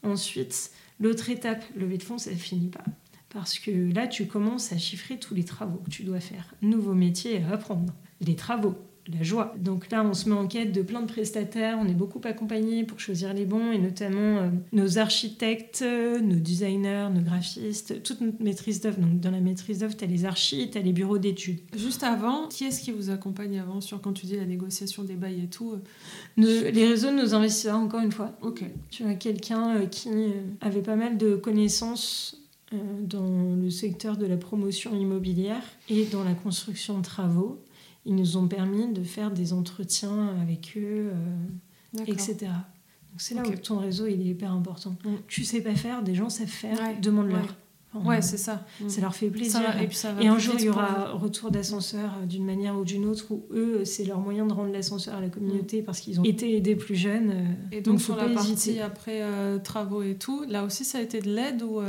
Ensuite, 0.04 0.70
l'autre 1.00 1.30
étape, 1.30 1.64
levée 1.74 1.98
de 1.98 2.02
fonds, 2.02 2.18
ça 2.18 2.30
ne 2.30 2.36
finit 2.36 2.68
pas. 2.68 2.84
Parce 3.30 3.58
que 3.58 3.92
là, 3.92 4.06
tu 4.06 4.26
commences 4.26 4.72
à 4.72 4.78
chiffrer 4.78 5.18
tous 5.18 5.34
les 5.34 5.44
travaux 5.44 5.78
que 5.78 5.90
tu 5.90 6.04
dois 6.04 6.20
faire. 6.20 6.54
Nouveau 6.62 6.94
métier 6.94 7.42
à 7.42 7.54
apprendre. 7.54 7.92
Les 8.20 8.36
travaux, 8.36 8.76
la 9.12 9.22
joie. 9.22 9.54
Donc 9.58 9.90
là, 9.90 10.04
on 10.04 10.14
se 10.14 10.28
met 10.28 10.34
en 10.34 10.46
quête 10.46 10.72
de 10.72 10.82
plein 10.82 11.02
de 11.02 11.06
prestataires, 11.06 11.78
on 11.80 11.86
est 11.86 11.94
beaucoup 11.94 12.20
accompagnés 12.24 12.84
pour 12.84 13.00
choisir 13.00 13.34
les 13.34 13.44
bons, 13.44 13.72
et 13.72 13.78
notamment 13.78 14.38
euh, 14.38 14.48
nos 14.72 14.98
architectes, 14.98 15.84
nos 15.84 16.36
designers, 16.36 17.08
nos 17.12 17.20
graphistes, 17.20 18.02
toute 18.02 18.20
notre 18.20 18.42
maîtrise 18.42 18.80
d'œuvre. 18.80 19.00
Donc 19.00 19.20
dans 19.20 19.30
la 19.30 19.40
maîtrise 19.40 19.80
d'œuvre, 19.80 19.96
tu 19.96 20.04
as 20.04 20.06
les 20.06 20.24
archis, 20.24 20.70
tu 20.70 20.78
as 20.78 20.80
les 20.80 20.92
bureaux 20.92 21.18
d'études. 21.18 21.60
Juste 21.76 22.02
avant, 22.02 22.48
qui 22.48 22.64
est-ce 22.64 22.80
qui 22.80 22.92
vous 22.92 23.10
accompagne 23.10 23.58
avant 23.58 23.80
sur 23.80 24.00
quand 24.00 24.12
tu 24.12 24.26
dis 24.26 24.36
la 24.36 24.46
négociation 24.46 25.04
des 25.04 25.14
bails 25.14 25.42
et 25.44 25.48
tout 25.48 25.72
euh? 25.72 26.70
Les 26.70 26.88
réseaux 26.88 27.10
de 27.10 27.16
nos 27.16 27.34
investisseurs, 27.34 27.76
encore 27.76 28.00
une 28.00 28.12
fois. 28.12 28.32
Ok. 28.40 28.64
Tu 28.90 29.04
as 29.04 29.14
quelqu'un 29.14 29.76
euh, 29.76 29.86
qui 29.86 30.08
avait 30.60 30.82
pas 30.82 30.96
mal 30.96 31.18
de 31.18 31.36
connaissances 31.36 32.40
dans 33.02 33.54
le 33.54 33.70
secteur 33.70 34.16
de 34.16 34.26
la 34.26 34.36
promotion 34.36 34.98
immobilière 34.98 35.62
et 35.88 36.06
dans 36.06 36.24
la 36.24 36.34
construction 36.34 36.98
de 36.98 37.04
travaux 37.04 37.60
ils 38.04 38.14
nous 38.14 38.36
ont 38.36 38.48
permis 38.48 38.92
de 38.92 39.02
faire 39.02 39.30
des 39.30 39.52
entretiens 39.52 40.36
avec 40.40 40.74
eux, 40.76 41.12
euh, 41.12 42.04
etc. 42.06 42.36
Donc 42.40 43.20
c'est 43.20 43.34
là 43.34 43.42
où 43.46 43.56
ton 43.56 43.78
réseau 43.78 44.06
il 44.06 44.20
est 44.20 44.30
hyper 44.30 44.52
important. 44.52 44.96
Mm. 45.04 45.14
Tu 45.28 45.44
sais 45.44 45.60
pas 45.60 45.74
faire, 45.74 46.02
des 46.02 46.14
gens 46.14 46.28
savent 46.28 46.46
faire, 46.46 46.78
demande-leur 47.00 47.42
ouais, 47.42 47.48
c'est 48.20 48.36
ça. 48.36 48.66
Ça 48.88 49.00
leur 49.00 49.14
fait 49.14 49.28
plaisir. 49.28 49.60
et, 50.20 50.26
un 50.26 50.38
jour, 50.38 50.54
il 50.58 50.66
y 50.66 50.68
aura 50.68 51.12
retour 51.12 51.50
d'ascenseur 51.50 52.18
euh, 52.20 52.26
d'une 52.26 52.44
manière 52.44 52.76
ou 52.76 52.84
d'une 52.84 53.06
autre, 53.06 53.26
où 53.30 53.44
eux, 53.52 53.84
c'est 53.84 54.04
leur 54.04 54.18
moyen 54.18 54.46
de 54.46 54.52
rendre 54.52 54.72
l'ascenseur 54.72 55.14
à 55.14 55.20
la 55.20 55.28
communauté 55.28 55.80
mm. 55.80 55.84
parce 55.84 56.00
qu'ils 56.00 56.20
ont 56.20 56.24
été 56.24 56.56
aidés 56.56 56.76
plus 56.76 56.96
jeunes. 56.96 57.30
Euh, 57.30 57.76
et 57.76 57.80
donc, 57.80 58.00
sur 58.00 58.16
la 58.16 58.28
partie 58.28 58.80
après 58.80 59.22
euh, 59.22 59.58
travaux 59.58 60.02
et 60.02 60.14
tout, 60.14 60.44
là 60.48 60.64
aussi, 60.64 60.84
ça 60.84 60.98
a 60.98 61.00
été 61.02 61.20
de 61.20 61.34
l'aide 61.34 61.62
ou 61.62 61.80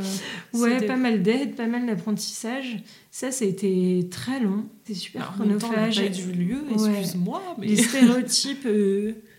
Ouais, 0.53 0.85
pas 0.85 0.97
mal 0.97 1.21
d'aide, 1.23 1.55
pas 1.55 1.67
mal 1.67 1.85
d'apprentissage. 1.85 2.77
Ça, 3.11 3.31
ça 3.31 3.45
a 3.45 3.47
été 3.47 4.07
très 4.11 4.39
long. 4.39 4.65
C'est 4.83 4.93
super 4.93 5.33
chronophage. 5.33 6.11
du 6.11 6.31
lieu, 6.31 6.57
excuse-moi. 6.71 7.41
Mais... 7.57 7.67
Les 7.67 7.77
stéréotypes 7.77 8.67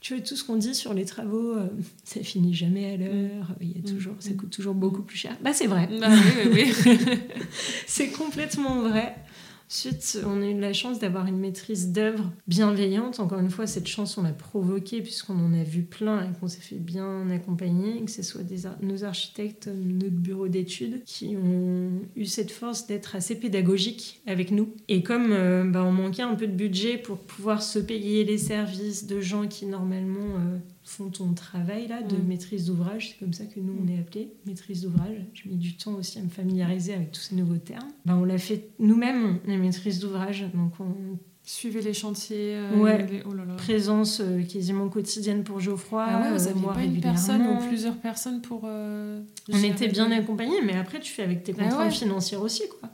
tu 0.06 0.14
vois, 0.14 0.22
tout 0.22 0.36
ce 0.36 0.44
qu'on 0.44 0.54
dit 0.54 0.72
sur 0.72 0.94
les 0.94 1.04
travaux, 1.04 1.56
euh, 1.56 1.66
ça 2.04 2.22
finit 2.22 2.54
jamais 2.54 2.92
à 2.92 2.96
l'heure, 2.96 3.56
il 3.60 3.76
y 3.76 3.78
a 3.80 3.82
toujours, 3.82 4.14
ça 4.20 4.30
coûte 4.34 4.50
toujours 4.50 4.74
beaucoup 4.74 5.02
plus 5.02 5.16
cher. 5.16 5.36
Bah, 5.42 5.52
c'est 5.52 5.66
vrai. 5.66 5.88
Bah, 6.00 6.06
oui, 6.52 6.72
oui, 6.86 6.98
c'est 7.88 8.10
complètement 8.10 8.82
vrai. 8.82 9.16
Ensuite, 9.68 10.18
on 10.24 10.42
a 10.42 10.46
eu 10.46 10.58
la 10.58 10.72
chance 10.72 11.00
d'avoir 11.00 11.26
une 11.26 11.38
maîtrise 11.38 11.90
d'œuvre 11.90 12.32
bienveillante. 12.46 13.18
Encore 13.18 13.40
une 13.40 13.50
fois, 13.50 13.66
cette 13.66 13.88
chance, 13.88 14.16
on 14.16 14.22
l'a 14.22 14.32
provoquée 14.32 15.02
puisqu'on 15.02 15.34
en 15.34 15.52
a 15.52 15.64
vu 15.64 15.82
plein 15.82 16.22
et 16.22 16.38
qu'on 16.38 16.46
s'est 16.46 16.60
fait 16.60 16.76
bien 16.76 17.28
accompagner, 17.30 18.04
que 18.04 18.10
ce 18.10 18.22
soit 18.22 18.42
nos 18.80 19.04
architectes, 19.04 19.68
notre 19.68 20.14
bureau 20.14 20.46
d'études, 20.46 21.02
qui 21.04 21.36
ont 21.36 21.90
eu 22.14 22.26
cette 22.26 22.52
force 22.52 22.86
d'être 22.86 23.16
assez 23.16 23.34
pédagogiques 23.34 24.22
avec 24.26 24.52
nous. 24.52 24.72
Et 24.86 25.02
comme 25.02 25.32
euh, 25.32 25.64
bah, 25.64 25.82
on 25.82 25.92
manquait 25.92 26.22
un 26.22 26.36
peu 26.36 26.46
de 26.46 26.52
budget 26.52 26.96
pour 26.96 27.18
pouvoir 27.18 27.60
se 27.62 27.80
payer 27.80 28.24
les 28.24 28.38
services 28.38 29.06
de 29.06 29.20
gens 29.20 29.48
qui 29.48 29.66
normalement 29.66 30.36
euh, 30.36 30.58
font 30.86 31.10
ton 31.10 31.32
travail 31.34 31.88
là 31.88 32.00
de 32.00 32.16
mm. 32.16 32.26
maîtrise 32.26 32.66
d'ouvrage, 32.66 33.10
c'est 33.10 33.18
comme 33.18 33.32
ça 33.32 33.44
que 33.44 33.58
nous 33.58 33.76
on 33.82 33.88
est 33.88 33.98
appelé, 33.98 34.32
maîtrise 34.46 34.82
d'ouvrage. 34.82 35.16
J'ai 35.34 35.50
mis 35.50 35.56
du 35.56 35.76
temps 35.76 35.94
aussi 35.94 36.18
à 36.18 36.22
me 36.22 36.28
familiariser 36.28 36.94
avec 36.94 37.10
tous 37.10 37.20
ces 37.20 37.34
nouveaux 37.34 37.56
termes. 37.56 37.90
Ben, 38.04 38.14
on 38.14 38.24
l'a 38.24 38.38
fait 38.38 38.70
nous-mêmes, 38.78 39.40
la 39.46 39.56
maîtrise 39.56 39.98
d'ouvrage, 39.98 40.44
donc 40.54 40.72
on 40.78 41.18
suivait 41.42 41.80
les 41.80 41.92
chantiers. 41.92 42.54
Euh, 42.54 42.76
ouais. 42.76 43.24
Oh 43.26 43.32
Présence 43.56 44.20
euh, 44.20 44.42
quasiment 44.42 44.88
quotidienne 44.88 45.42
pour 45.42 45.58
Geoffroy. 45.58 46.06
Ah 46.08 46.20
ouais, 46.20 46.38
vous 46.38 46.44
n'aviez 46.44 46.68
euh, 46.68 46.72
pas 46.72 46.84
une 46.84 47.00
personne 47.00 47.42
ou 47.42 47.66
plusieurs 47.66 47.96
personnes 47.96 48.40
pour. 48.40 48.62
on 48.64 49.62
était 49.64 49.88
bien 49.88 50.10
accompagnés, 50.12 50.62
mais 50.64 50.76
après 50.76 51.00
tu 51.00 51.12
fais 51.12 51.24
avec 51.24 51.42
tes 51.42 51.54
ah 51.58 51.64
contrats 51.64 51.90
financiers 51.90 52.36
aussi, 52.36 52.62
quoi. 52.68 52.90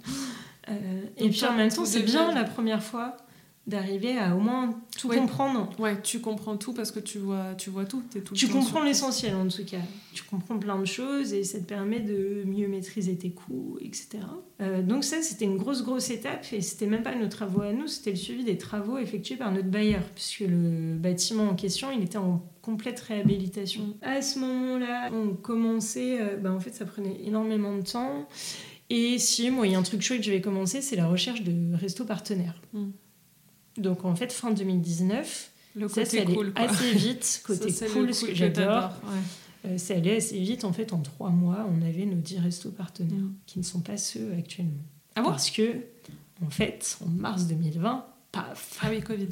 et 1.18 1.28
puis 1.28 1.44
en 1.44 1.56
même 1.56 1.70
temps, 1.70 1.84
c'est 1.84 2.02
bien 2.02 2.34
la 2.34 2.44
première 2.44 2.82
fois 2.82 3.18
d'arriver 3.66 4.18
à 4.18 4.34
au 4.34 4.40
moins 4.40 4.74
tout 4.98 5.08
comprendre. 5.08 5.70
Ouais, 5.78 6.00
tu 6.02 6.20
comprends 6.20 6.56
tout 6.56 6.72
parce 6.72 6.90
que 6.90 6.98
tu 6.98 7.18
vois, 7.18 7.54
tu 7.56 7.70
vois 7.70 7.84
tout. 7.84 8.02
Es 8.16 8.20
tout 8.20 8.34
tu 8.34 8.48
comprends 8.48 8.82
l'essentiel 8.82 9.36
en 9.36 9.46
tout 9.46 9.64
cas. 9.64 9.78
Tu 10.12 10.24
comprends 10.24 10.58
plein 10.58 10.78
de 10.80 10.84
choses 10.84 11.32
et 11.32 11.44
ça 11.44 11.60
te 11.60 11.64
permet 11.64 12.00
de 12.00 12.42
mieux 12.44 12.66
maîtriser 12.66 13.16
tes 13.16 13.30
coûts, 13.30 13.78
etc. 13.80 14.18
Euh, 14.60 14.82
donc 14.82 15.04
ça, 15.04 15.22
c'était 15.22 15.44
une 15.44 15.58
grosse, 15.58 15.84
grosse 15.84 16.10
étape 16.10 16.44
et 16.52 16.60
c'était 16.60 16.86
même 16.86 17.04
pas 17.04 17.14
nos 17.14 17.28
travaux 17.28 17.62
à 17.62 17.72
nous, 17.72 17.86
c'était 17.86 18.10
le 18.10 18.16
suivi 18.16 18.42
des 18.42 18.58
travaux 18.58 18.98
effectués 18.98 19.36
par 19.36 19.52
notre 19.52 19.68
bailleur 19.68 20.02
puisque 20.14 20.40
le 20.40 20.96
bâtiment 20.96 21.44
en 21.44 21.54
question, 21.54 21.92
il 21.92 22.02
était 22.02 22.18
en 22.18 22.44
complète 22.62 22.98
réhabilitation. 22.98 23.82
Mm. 23.82 23.94
À 24.02 24.22
ce 24.22 24.38
moment-là, 24.40 25.10
on 25.12 25.34
commençait, 25.34 26.20
euh, 26.20 26.36
ben, 26.36 26.52
en 26.52 26.60
fait, 26.60 26.74
ça 26.74 26.84
prenait 26.84 27.20
énormément 27.24 27.76
de 27.76 27.82
temps. 27.82 28.28
Et 28.90 29.18
si, 29.18 29.50
moi, 29.50 29.66
il 29.66 29.72
y 29.72 29.76
a 29.76 29.78
un 29.78 29.82
truc 29.82 30.02
chouette 30.02 30.18
que 30.18 30.26
je 30.26 30.32
vais 30.32 30.40
commencer, 30.40 30.80
c'est 30.82 30.96
la 30.96 31.06
recherche 31.06 31.42
de 31.42 31.74
resto 31.76 32.04
partenaires. 32.04 32.60
Mm. 32.72 32.90
Donc 33.76 34.04
en 34.04 34.14
fait, 34.14 34.32
fin 34.32 34.50
2019, 34.50 35.50
le 35.74 35.88
ça, 35.88 36.04
c'est 36.04 36.20
allé 36.20 36.36
assez 36.54 36.92
vite, 36.92 37.42
côté 37.46 37.72
cool, 37.92 38.14
ce 38.14 38.26
que 38.26 38.34
j'adore. 38.34 38.90
Euh, 39.64 39.74
c'est 39.78 39.94
allé 39.94 40.16
assez 40.16 40.38
vite. 40.38 40.64
En 40.64 40.72
fait, 40.72 40.92
en 40.92 40.98
trois 40.98 41.30
mois, 41.30 41.66
on 41.70 41.86
avait 41.86 42.04
nos 42.04 42.16
10 42.16 42.40
restos 42.40 42.70
partenaires, 42.70 43.18
mm. 43.18 43.34
qui 43.46 43.58
ne 43.58 43.64
sont 43.64 43.80
pas 43.80 43.96
ceux 43.96 44.32
actuellement. 44.36 44.82
Ah 45.14 45.22
Parce 45.22 45.50
que, 45.50 45.76
en 46.44 46.50
fait, 46.50 46.98
en 47.04 47.08
mars 47.08 47.46
2020, 47.46 48.06
paf 48.32 48.78
Ah 48.82 48.88
oui, 48.90 49.00
COVID. 49.02 49.28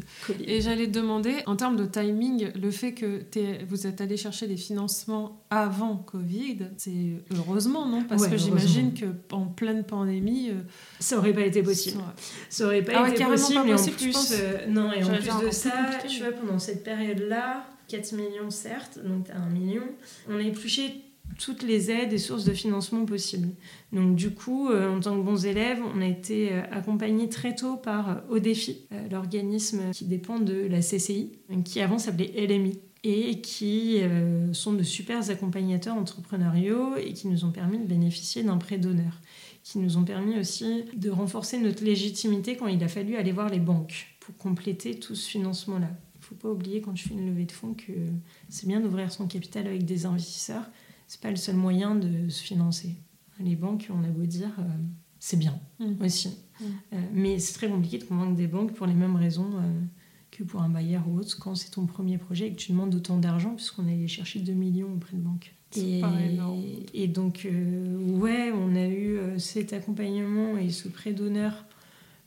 Et 0.46 0.60
j'allais 0.60 0.86
te 0.86 0.92
demander, 0.92 1.36
en 1.46 1.56
termes 1.56 1.76
de 1.76 1.86
timing, 1.86 2.52
le 2.54 2.70
fait 2.70 2.92
que 2.92 3.22
vous 3.64 3.86
êtes 3.86 4.00
allé 4.00 4.16
chercher 4.16 4.46
des 4.46 4.56
financements 4.56 5.42
avant 5.50 5.96
Covid, 5.96 6.68
c'est 6.76 7.22
heureusement, 7.34 7.86
non? 7.86 8.04
Parce 8.04 8.28
que 8.28 8.36
j'imagine 8.36 8.92
qu'en 8.94 9.46
pleine 9.46 9.84
pandémie... 9.84 10.50
Euh, 10.50 10.60
ça 10.98 11.18
aurait 11.18 11.32
pas 11.32 11.46
été 11.46 11.62
possible. 11.62 12.02
Ça 12.50 12.66
aurait 12.66 12.82
pas 12.82 13.04
ah 13.04 13.08
été 13.08 13.24
possible, 13.24 13.68
et 13.68 13.74
en 13.74 13.84
plus, 13.84 14.32
euh, 14.32 14.66
non, 14.68 14.92
et 14.92 15.02
en 15.02 15.08
plus 15.08 15.46
de 15.46 15.50
ça, 15.50 15.72
tu 16.06 16.22
vois, 16.22 16.32
pendant 16.32 16.58
cette 16.58 16.84
période-là, 16.84 17.66
4 17.88 18.12
millions 18.12 18.50
certes, 18.50 18.98
donc 19.04 19.26
tu 19.26 19.32
as 19.32 19.36
1 19.36 19.48
million, 19.48 19.82
on 20.28 20.36
a 20.36 20.42
épluché 20.42 21.09
toutes 21.38 21.62
les 21.62 21.90
aides 21.90 22.12
et 22.12 22.18
sources 22.18 22.44
de 22.44 22.52
financement 22.52 23.04
possibles. 23.04 23.48
Donc 23.92 24.16
du 24.16 24.30
coup, 24.30 24.70
euh, 24.70 24.96
en 24.96 25.00
tant 25.00 25.16
que 25.16 25.22
bons 25.22 25.46
élèves, 25.46 25.80
on 25.94 26.00
a 26.00 26.06
été 26.06 26.52
euh, 26.52 26.62
accompagnés 26.70 27.28
très 27.28 27.54
tôt 27.54 27.76
par 27.76 28.10
euh, 28.10 28.14
ODEFI, 28.30 28.86
l'organisme 29.10 29.90
qui 29.92 30.04
dépend 30.04 30.38
de 30.38 30.66
la 30.68 30.80
CCI, 30.80 31.32
qui 31.64 31.80
avant 31.80 31.98
s'appelait 31.98 32.46
LMI 32.46 32.78
et 33.02 33.40
qui 33.40 34.02
sont 34.52 34.74
de 34.74 34.82
super 34.82 35.30
accompagnateurs 35.30 35.96
entrepreneuriaux 35.96 36.96
et 36.96 37.14
qui 37.14 37.28
nous 37.28 37.46
ont 37.46 37.50
permis 37.50 37.78
de 37.78 37.86
bénéficier 37.86 38.42
d'un 38.42 38.58
prêt 38.58 38.76
d'honneur, 38.76 39.22
qui 39.64 39.78
nous 39.78 39.96
ont 39.96 40.04
permis 40.04 40.38
aussi 40.38 40.84
de 40.94 41.08
renforcer 41.08 41.58
notre 41.58 41.82
légitimité 41.82 42.56
quand 42.56 42.66
il 42.66 42.84
a 42.84 42.88
fallu 42.88 43.16
aller 43.16 43.32
voir 43.32 43.48
les 43.48 43.58
banques 43.58 44.08
pour 44.20 44.36
compléter 44.36 44.98
tout 44.98 45.14
ce 45.14 45.30
financement-là. 45.30 45.88
Il 46.16 46.18
ne 46.18 46.24
faut 46.24 46.34
pas 46.34 46.50
oublier 46.50 46.82
quand 46.82 46.92
tu 46.92 47.08
fais 47.08 47.14
une 47.14 47.26
levée 47.26 47.46
de 47.46 47.52
fonds 47.52 47.72
que 47.72 47.92
c'est 48.50 48.66
bien 48.66 48.80
d'ouvrir 48.80 49.10
son 49.10 49.26
capital 49.26 49.66
avec 49.66 49.86
des 49.86 50.04
investisseurs, 50.04 50.68
c'est 51.10 51.20
pas 51.20 51.30
le 51.30 51.36
seul 51.36 51.56
moyen 51.56 51.96
de 51.96 52.28
se 52.28 52.40
financer. 52.40 52.94
Les 53.40 53.56
banques, 53.56 53.88
on 53.90 54.04
a 54.04 54.06
beau 54.06 54.26
dire, 54.26 54.54
euh, 54.60 54.62
c'est 55.18 55.36
bien 55.36 55.58
mm. 55.80 56.04
aussi. 56.04 56.28
Mm. 56.28 56.64
Euh, 56.92 56.96
mais 57.12 57.38
c'est 57.40 57.54
très 57.54 57.68
compliqué 57.68 57.98
de 57.98 58.04
convaincre 58.04 58.36
des 58.36 58.46
banques 58.46 58.74
pour 58.74 58.86
les 58.86 58.94
mêmes 58.94 59.16
raisons 59.16 59.50
euh, 59.56 59.80
que 60.30 60.44
pour 60.44 60.62
un 60.62 60.68
bailleur 60.68 61.02
ou 61.08 61.18
autre 61.18 61.36
quand 61.40 61.56
c'est 61.56 61.70
ton 61.72 61.84
premier 61.84 62.16
projet 62.16 62.46
et 62.46 62.52
que 62.52 62.60
tu 62.60 62.70
demandes 62.70 62.94
autant 62.94 63.18
d'argent, 63.18 63.56
puisqu'on 63.56 63.88
allait 63.88 64.06
chercher 64.06 64.38
2 64.38 64.52
millions 64.52 64.92
auprès 64.94 65.16
de 65.16 65.22
banques. 65.22 65.52
Et, 65.76 66.00
et, 66.94 67.08
donc, 67.08 67.44
ouais, 67.44 68.52
on 68.52 68.76
a 68.76 68.86
eu 68.86 69.18
cet 69.38 69.72
accompagnement 69.72 70.58
et 70.58 70.70
ce 70.70 70.88
prêt 70.88 71.12
d'honneur 71.12 71.64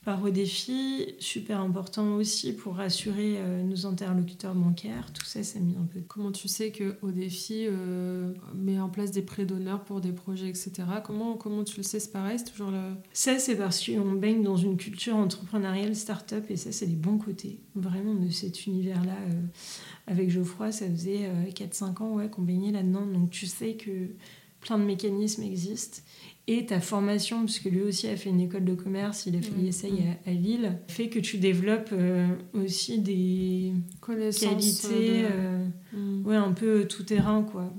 par 0.03 0.21
au 0.21 0.29
défi, 0.29 1.15
super 1.19 1.61
important 1.61 2.15
aussi 2.15 2.51
pour 2.53 2.75
rassurer 2.75 3.37
euh, 3.37 3.63
nos 3.63 3.85
interlocuteurs 3.85 4.53
bancaires. 4.53 5.13
Tout 5.13 5.23
ça, 5.23 5.43
ça 5.43 5.59
mis 5.59 5.77
un 5.77 5.85
peu. 5.85 6.01
Comment 6.07 6.31
tu 6.31 6.49
sais 6.49 6.71
que 6.71 6.97
au 7.01 7.11
défi 7.11 7.65
euh, 7.67 8.33
met 8.53 8.79
en 8.79 8.89
place 8.89 9.11
des 9.11 9.21
prêts 9.21 9.45
d'honneur 9.45 9.83
pour 9.85 10.01
des 10.01 10.11
projets, 10.11 10.49
etc. 10.49 10.71
Comment, 11.05 11.35
comment 11.35 11.63
tu 11.63 11.77
le 11.77 11.83
sais? 11.83 12.01
C'est 12.01 12.11
pareil, 12.11 12.37
c'est 12.37 12.51
toujours 12.51 12.71
le. 12.71 12.95
Ça, 13.13 13.39
c'est 13.39 13.55
parce 13.55 13.85
qu'on 13.85 14.13
baigne 14.13 14.43
dans 14.43 14.57
une 14.57 14.75
culture 14.75 15.15
entrepreneuriale 15.15 15.95
start-up 15.95 16.45
et 16.49 16.57
ça, 16.57 16.73
c'est 16.73 16.85
les 16.85 16.95
bons 16.95 17.17
côtés 17.17 17.59
vraiment 17.75 18.13
de 18.13 18.29
cet 18.29 18.65
univers-là. 18.65 19.15
Euh, 19.31 19.41
avec 20.07 20.29
Geoffroy, 20.29 20.73
ça 20.73 20.85
faisait 20.89 21.29
4-5 21.55 22.03
ans 22.03 22.15
ouais, 22.15 22.29
qu'on 22.29 22.41
baignait 22.41 22.73
là-dedans. 22.73 23.05
Donc 23.05 23.29
tu 23.29 23.47
sais 23.47 23.75
que 23.75 24.09
plein 24.59 24.77
de 24.77 24.83
mécanismes 24.83 25.43
existent 25.43 26.01
et 26.45 26.65
ta 26.65 26.81
formation, 26.81 27.45
puisque 27.45 27.65
lui 27.65 27.81
aussi 27.81 28.07
a 28.07 28.17
fait 28.17 28.29
une 28.29 28.41
école 28.41 28.65
de 28.65 28.73
commerce, 28.73 29.25
il 29.27 29.35
a 29.37 29.41
fait 29.41 29.53
l'essai 29.61 29.91
à, 30.25 30.31
Lille, 30.31 30.77
fait 30.89 31.07
que 31.07 31.19
tu 31.19 31.37
développes 31.37 31.91
euh, 31.93 32.27
aussi 32.53 32.99
des 32.99 33.71
qualités 34.05 35.23
euh, 35.23 35.65
mm. 35.93 36.25
ouais, 36.25 36.35
un 36.35 36.51
peu 36.51 36.85
tout 36.85 37.03
terrain. 37.03 37.43
Quoi. 37.43 37.73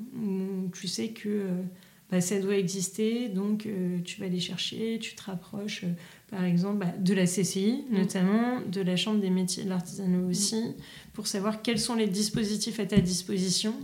tu 0.72 0.88
sais 0.88 1.08
que 1.08 1.28
euh, 1.28 1.62
bah, 2.10 2.22
ça 2.22 2.40
doit 2.40 2.56
exister, 2.56 3.28
donc 3.28 3.68
tu 4.04 4.20
vas 4.20 4.26
aller 4.26 4.40
chercher, 4.40 4.98
tu 4.98 5.14
te 5.14 5.22
rapproches 5.24 5.84
par 6.30 6.42
exemple 6.42 6.78
bah, 6.78 6.94
de 6.98 7.12
la 7.12 7.26
CCI, 7.26 7.84
mm. 7.90 7.98
notamment 7.98 8.60
de 8.66 8.80
la 8.80 8.96
Chambre 8.96 9.20
des 9.20 9.30
métiers 9.30 9.64
de 9.64 9.68
l'artisanat 9.68 10.26
aussi, 10.26 10.74
pour 11.12 11.26
savoir 11.26 11.60
quels 11.60 11.78
sont 11.78 11.96
les 11.96 12.06
dispositifs 12.06 12.80
à 12.80 12.86
ta 12.86 12.98
disposition. 12.98 13.74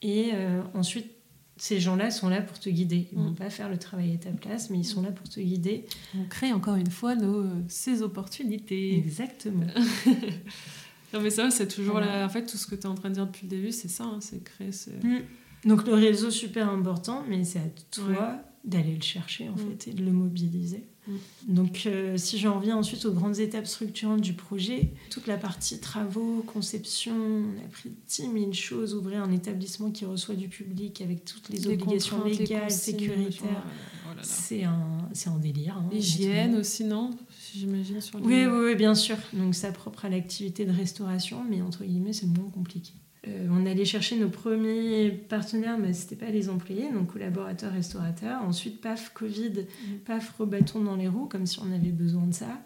Et 0.00 0.30
ensuite, 0.74 1.06
ces 1.56 1.80
gens-là 1.80 2.10
sont 2.10 2.28
là 2.28 2.40
pour 2.40 2.58
te 2.58 2.70
guider. 2.70 3.08
Ils 3.12 3.18
ne 3.18 3.24
vont 3.24 3.30
mm. 3.30 3.36
pas 3.36 3.50
faire 3.50 3.68
le 3.68 3.78
travail 3.78 4.14
à 4.14 4.18
ta 4.18 4.30
place, 4.30 4.70
mais 4.70 4.78
ils 4.78 4.84
sont 4.84 5.02
là 5.02 5.12
pour 5.12 5.28
te 5.28 5.40
guider. 5.40 5.84
On 6.16 6.24
crée 6.24 6.52
encore 6.52 6.76
une 6.76 6.90
fois 6.90 7.14
nos, 7.14 7.46
ces 7.68 8.02
opportunités. 8.02 8.96
Exactement. 8.96 9.66
non, 11.14 11.20
mais 11.20 11.30
ça, 11.30 11.50
c'est 11.50 11.68
toujours 11.68 12.00
là. 12.00 12.24
En 12.24 12.28
fait, 12.28 12.46
tout 12.46 12.56
ce 12.56 12.66
que 12.66 12.74
tu 12.74 12.82
es 12.82 12.86
en 12.86 12.94
train 12.94 13.10
de 13.10 13.14
dire 13.14 13.26
depuis 13.26 13.46
le 13.46 13.50
début, 13.50 13.72
c'est 13.72 13.88
ça 13.88 14.04
hein, 14.04 14.18
c'est 14.20 14.42
créer 14.42 14.72
ce. 14.72 14.90
Mm. 14.90 15.22
Donc, 15.66 15.86
le 15.86 15.94
réseau, 15.94 16.30
super 16.30 16.68
important, 16.68 17.24
mais 17.28 17.44
c'est 17.44 17.60
à 17.60 17.68
toi 17.90 18.42
d'aller 18.64 18.94
le 18.94 19.02
chercher, 19.02 19.48
en 19.48 19.54
mm. 19.54 19.58
fait, 19.58 19.88
et 19.88 19.94
de 19.94 20.04
le 20.04 20.12
mobiliser. 20.12 20.86
Mm. 21.06 21.12
Donc, 21.48 21.82
euh, 21.86 22.16
si 22.16 22.38
j'en 22.38 22.58
reviens 22.58 22.76
ensuite 22.76 23.04
aux 23.04 23.12
grandes 23.12 23.40
étapes 23.40 23.66
structurantes 23.66 24.20
du 24.20 24.34
projet, 24.34 24.92
toute 25.10 25.26
la 25.26 25.36
partie 25.36 25.80
travaux, 25.80 26.44
conception, 26.46 27.14
on 27.14 27.64
a 27.64 27.68
pris 27.68 27.90
10 28.08 28.22
000 28.32 28.52
choses, 28.52 28.94
ouvrir 28.94 29.22
un 29.22 29.32
établissement 29.32 29.90
qui 29.90 30.04
reçoit 30.04 30.34
du 30.34 30.48
public 30.48 31.00
avec 31.00 31.24
toutes 31.24 31.48
les, 31.48 31.66
obligations 31.66 32.24
légales, 32.24 32.70
sécuritaires. 32.70 33.64
Oh 34.06 34.18
c'est 34.22 34.62
un, 34.62 35.08
un 35.26 35.38
délire. 35.38 35.76
Hein, 35.76 35.88
Hygiène 35.92 36.56
aussi, 36.56 36.84
non 36.84 37.10
J'imagine 37.54 38.00
sur 38.00 38.20
oui, 38.22 38.46
oui, 38.46 38.64
oui, 38.66 38.74
bien 38.76 38.94
sûr. 38.94 39.16
Donc, 39.32 39.54
ça 39.54 39.72
propre 39.72 40.04
à 40.04 40.08
l'activité 40.08 40.64
de 40.64 40.72
restauration, 40.72 41.44
mais 41.48 41.60
entre 41.62 41.84
guillemets, 41.84 42.12
c'est 42.12 42.26
moins 42.26 42.48
compliqué. 42.50 42.92
Euh, 43.28 43.46
on 43.50 43.66
allait 43.66 43.84
chercher 43.84 44.16
nos 44.16 44.28
premiers 44.28 45.10
partenaires, 45.10 45.78
mais 45.78 45.92
ce 45.92 46.02
n'était 46.02 46.26
pas 46.26 46.30
les 46.30 46.48
employés, 46.48 46.90
donc 46.90 47.12
collaborateurs, 47.12 47.72
restaurateurs. 47.72 48.42
Ensuite, 48.42 48.80
paf, 48.80 49.12
Covid, 49.14 49.50
mm. 49.60 49.98
paf, 50.04 50.30
rebâton 50.38 50.80
dans 50.80 50.96
les 50.96 51.08
roues, 51.08 51.26
comme 51.26 51.46
si 51.46 51.60
on 51.60 51.72
avait 51.72 51.92
besoin 51.92 52.26
de 52.26 52.34
ça, 52.34 52.62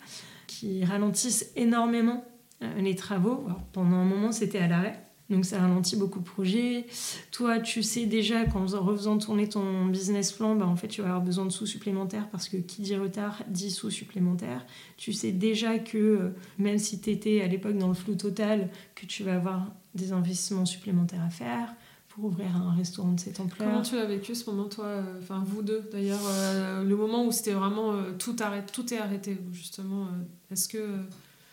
qui 0.47 0.85
ralentissent 0.85 1.53
énormément 1.57 2.25
euh, 2.63 2.81
les 2.81 2.95
travaux. 2.95 3.47
pendant 3.73 3.97
un 3.97 4.05
moment, 4.05 4.33
c'était 4.33 4.59
à 4.59 4.69
l'arrêt. 4.69 5.06
Donc 5.29 5.45
ça 5.45 5.61
ralentit 5.61 5.97
beaucoup 5.97 6.21
de 6.21 6.25
projets. 6.25 6.87
Toi, 7.33 7.59
tu 7.59 7.83
sais 7.83 8.07
déjà 8.07 8.45
qu'en 8.45 8.67
refaisant 8.67 9.19
tourner 9.19 9.49
ton 9.49 9.87
business 9.87 10.33
plan, 10.33 10.55
bah, 10.55 10.67
en 10.67 10.77
fait, 10.77 10.89
tu 10.89 11.03
vas 11.03 11.09
avoir 11.09 11.23
besoin 11.23 11.45
de 11.47 11.51
sous 11.51 11.67
supplémentaires 11.67 12.29
parce 12.31 12.49
que 12.49 12.57
qui 12.57 12.83
dit 12.83 12.97
retard 12.97 13.43
dit 13.49 13.71
sous 13.71 13.91
supplémentaires. 13.91 14.65
Tu 14.97 15.13
sais 15.13 15.33
déjà 15.33 15.79
que 15.79 15.99
euh, 15.99 16.29
même 16.59 16.79
si 16.79 17.01
tu 17.01 17.11
étais 17.11 17.41
à 17.43 17.49
l'époque 17.49 17.77
dans 17.77 17.89
le 17.89 17.95
flou 17.95 18.15
total, 18.15 18.71
que 18.95 19.07
tu 19.07 19.25
vas 19.25 19.35
avoir 19.35 19.67
des 19.95 20.13
investissements 20.13 20.67
supplémentaires 20.67 21.25
à 21.25 21.31
faire 21.31 21.75
pour 22.09 22.27
ouvrir 22.27 22.57
un 22.57 22.73
restaurant 22.75 23.13
de 23.13 23.21
cette 23.21 23.41
ampleur. 23.41 23.69
Comment 23.69 23.83
tu 23.83 23.97
l'as 23.97 24.07
vécu 24.07 24.35
ce 24.35 24.49
moment, 24.49 24.69
toi 24.69 24.87
euh, 24.87 25.19
Enfin, 25.21 25.43
vous 25.45 25.63
deux, 25.63 25.83
d'ailleurs, 25.91 26.25
euh, 26.25 26.85
le 26.85 26.97
moment 26.97 27.27
où 27.27 27.33
c'était 27.33 27.53
vraiment 27.53 27.95
tout, 28.19 28.37
tout 28.73 28.95
est 28.95 28.99
arrêté, 28.99 29.39
justement. 29.53 30.09
Est-ce 30.53 30.69
que. 30.69 31.01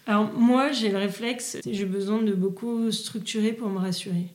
Alors, 0.06 0.34
moi, 0.34 0.72
j'ai 0.72 0.90
le 0.90 0.98
réflexe, 0.98 1.58
j'ai 1.66 1.86
besoin 1.86 2.22
de 2.22 2.34
beaucoup 2.34 2.92
structurer 2.92 3.54
pour 3.54 3.70
me 3.70 3.80
rassurer. 3.80 4.28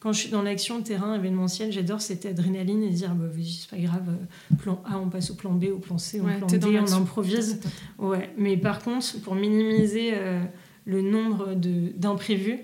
Quand 0.00 0.12
je 0.12 0.20
suis 0.20 0.30
dans 0.30 0.42
l'action 0.42 0.80
terrain 0.80 1.16
événementiel, 1.16 1.72
j'adore 1.72 2.00
cette 2.00 2.24
adrénaline 2.24 2.84
et 2.84 2.90
dire 2.90 3.14
bah, 3.16 3.26
c'est 3.42 3.68
pas 3.68 3.82
grave, 3.82 4.16
plan 4.58 4.80
A, 4.84 4.98
on 4.98 5.08
passe 5.08 5.30
au 5.32 5.34
plan 5.34 5.52
B, 5.52 5.64
au 5.74 5.78
plan 5.78 5.98
C, 5.98 6.20
au 6.20 6.24
plan 6.24 6.46
D, 6.46 6.78
on 6.78 6.92
improvise. 6.92 7.60
Ouais, 7.98 8.30
mais 8.36 8.56
par 8.56 8.80
contre, 8.80 9.20
pour 9.22 9.34
minimiser 9.34 10.14
le 10.84 11.02
nombre 11.02 11.54
d'imprévus, 11.54 12.60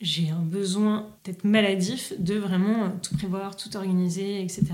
j'ai 0.00 0.30
un 0.30 0.42
besoin 0.42 1.10
peut-être 1.22 1.44
maladif 1.44 2.12
de 2.18 2.34
vraiment 2.34 2.84
euh, 2.84 2.88
tout 3.02 3.16
prévoir, 3.16 3.56
tout 3.56 3.76
organiser, 3.76 4.40
etc. 4.42 4.66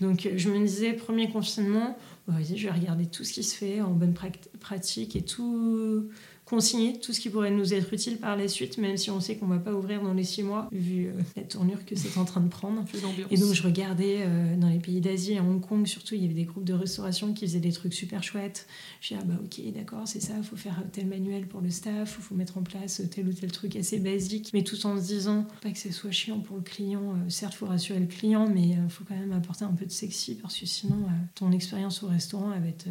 Donc 0.00 0.26
euh, 0.26 0.32
je 0.36 0.50
me 0.50 0.58
disais, 0.58 0.92
premier 0.92 1.30
confinement, 1.30 1.96
vas-y, 2.26 2.56
je 2.56 2.66
vais 2.66 2.72
regarder 2.72 3.06
tout 3.06 3.22
ce 3.22 3.32
qui 3.32 3.42
se 3.42 3.56
fait 3.56 3.80
en 3.80 3.90
bonne 3.90 4.14
pratique 4.60 5.14
et 5.14 5.22
tout 5.22 6.08
consigner 6.50 6.98
tout 6.98 7.12
ce 7.12 7.20
qui 7.20 7.30
pourrait 7.30 7.52
nous 7.52 7.74
être 7.74 7.94
utile 7.94 8.16
par 8.16 8.36
la 8.36 8.48
suite, 8.48 8.76
même 8.76 8.96
si 8.96 9.08
on 9.12 9.20
sait 9.20 9.36
qu'on 9.36 9.46
va 9.46 9.60
pas 9.60 9.72
ouvrir 9.72 10.02
dans 10.02 10.12
les 10.12 10.24
six 10.24 10.42
mois, 10.42 10.68
vu 10.72 11.06
euh, 11.06 11.12
la 11.36 11.44
tournure 11.44 11.84
que 11.86 11.94
c'est 11.94 12.18
en 12.18 12.24
train 12.24 12.40
de 12.40 12.48
prendre. 12.48 12.84
Et 13.30 13.36
donc 13.36 13.52
je 13.52 13.62
regardais 13.62 14.16
euh, 14.22 14.56
dans 14.56 14.68
les 14.68 14.80
pays 14.80 15.00
d'Asie, 15.00 15.38
à 15.38 15.44
Hong 15.44 15.60
Kong 15.60 15.86
surtout, 15.86 16.16
il 16.16 16.22
y 16.22 16.24
avait 16.24 16.34
des 16.34 16.46
groupes 16.46 16.64
de 16.64 16.72
restauration 16.72 17.32
qui 17.34 17.46
faisaient 17.46 17.60
des 17.60 17.70
trucs 17.70 17.94
super 17.94 18.24
chouettes. 18.24 18.66
J'ai 19.00 19.14
dit, 19.14 19.20
ah 19.22 19.24
bah 19.24 19.38
ok, 19.44 19.72
d'accord, 19.72 20.02
c'est 20.06 20.18
ça, 20.18 20.32
il 20.36 20.42
faut 20.42 20.56
faire 20.56 20.82
tel 20.90 21.06
manuel 21.06 21.46
pour 21.46 21.60
le 21.60 21.70
staff, 21.70 22.16
il 22.18 22.22
faut 22.24 22.34
mettre 22.34 22.58
en 22.58 22.62
place 22.62 23.00
tel 23.12 23.28
ou 23.28 23.32
tel 23.32 23.52
truc 23.52 23.76
assez 23.76 24.00
basique, 24.00 24.50
mais 24.52 24.64
tout 24.64 24.84
en 24.86 25.00
se 25.00 25.06
disant, 25.06 25.46
pas 25.62 25.70
que 25.70 25.78
ce 25.78 25.92
soit 25.92 26.10
chiant 26.10 26.40
pour 26.40 26.56
le 26.56 26.62
client, 26.62 27.12
euh, 27.12 27.28
certes, 27.30 27.52
il 27.54 27.58
faut 27.58 27.66
rassurer 27.66 28.00
le 28.00 28.06
client, 28.06 28.48
mais 28.52 28.70
il 28.70 28.90
faut 28.90 29.04
quand 29.08 29.16
même 29.16 29.32
apporter 29.32 29.64
un 29.64 29.72
peu 29.72 29.86
de 29.86 29.92
sexy, 29.92 30.34
parce 30.34 30.58
que 30.58 30.66
sinon, 30.66 30.96
ton 31.36 31.52
expérience 31.52 32.02
au 32.02 32.08
restaurant, 32.08 32.52
elle 32.52 32.62
va 32.62 32.68
être 32.68 32.88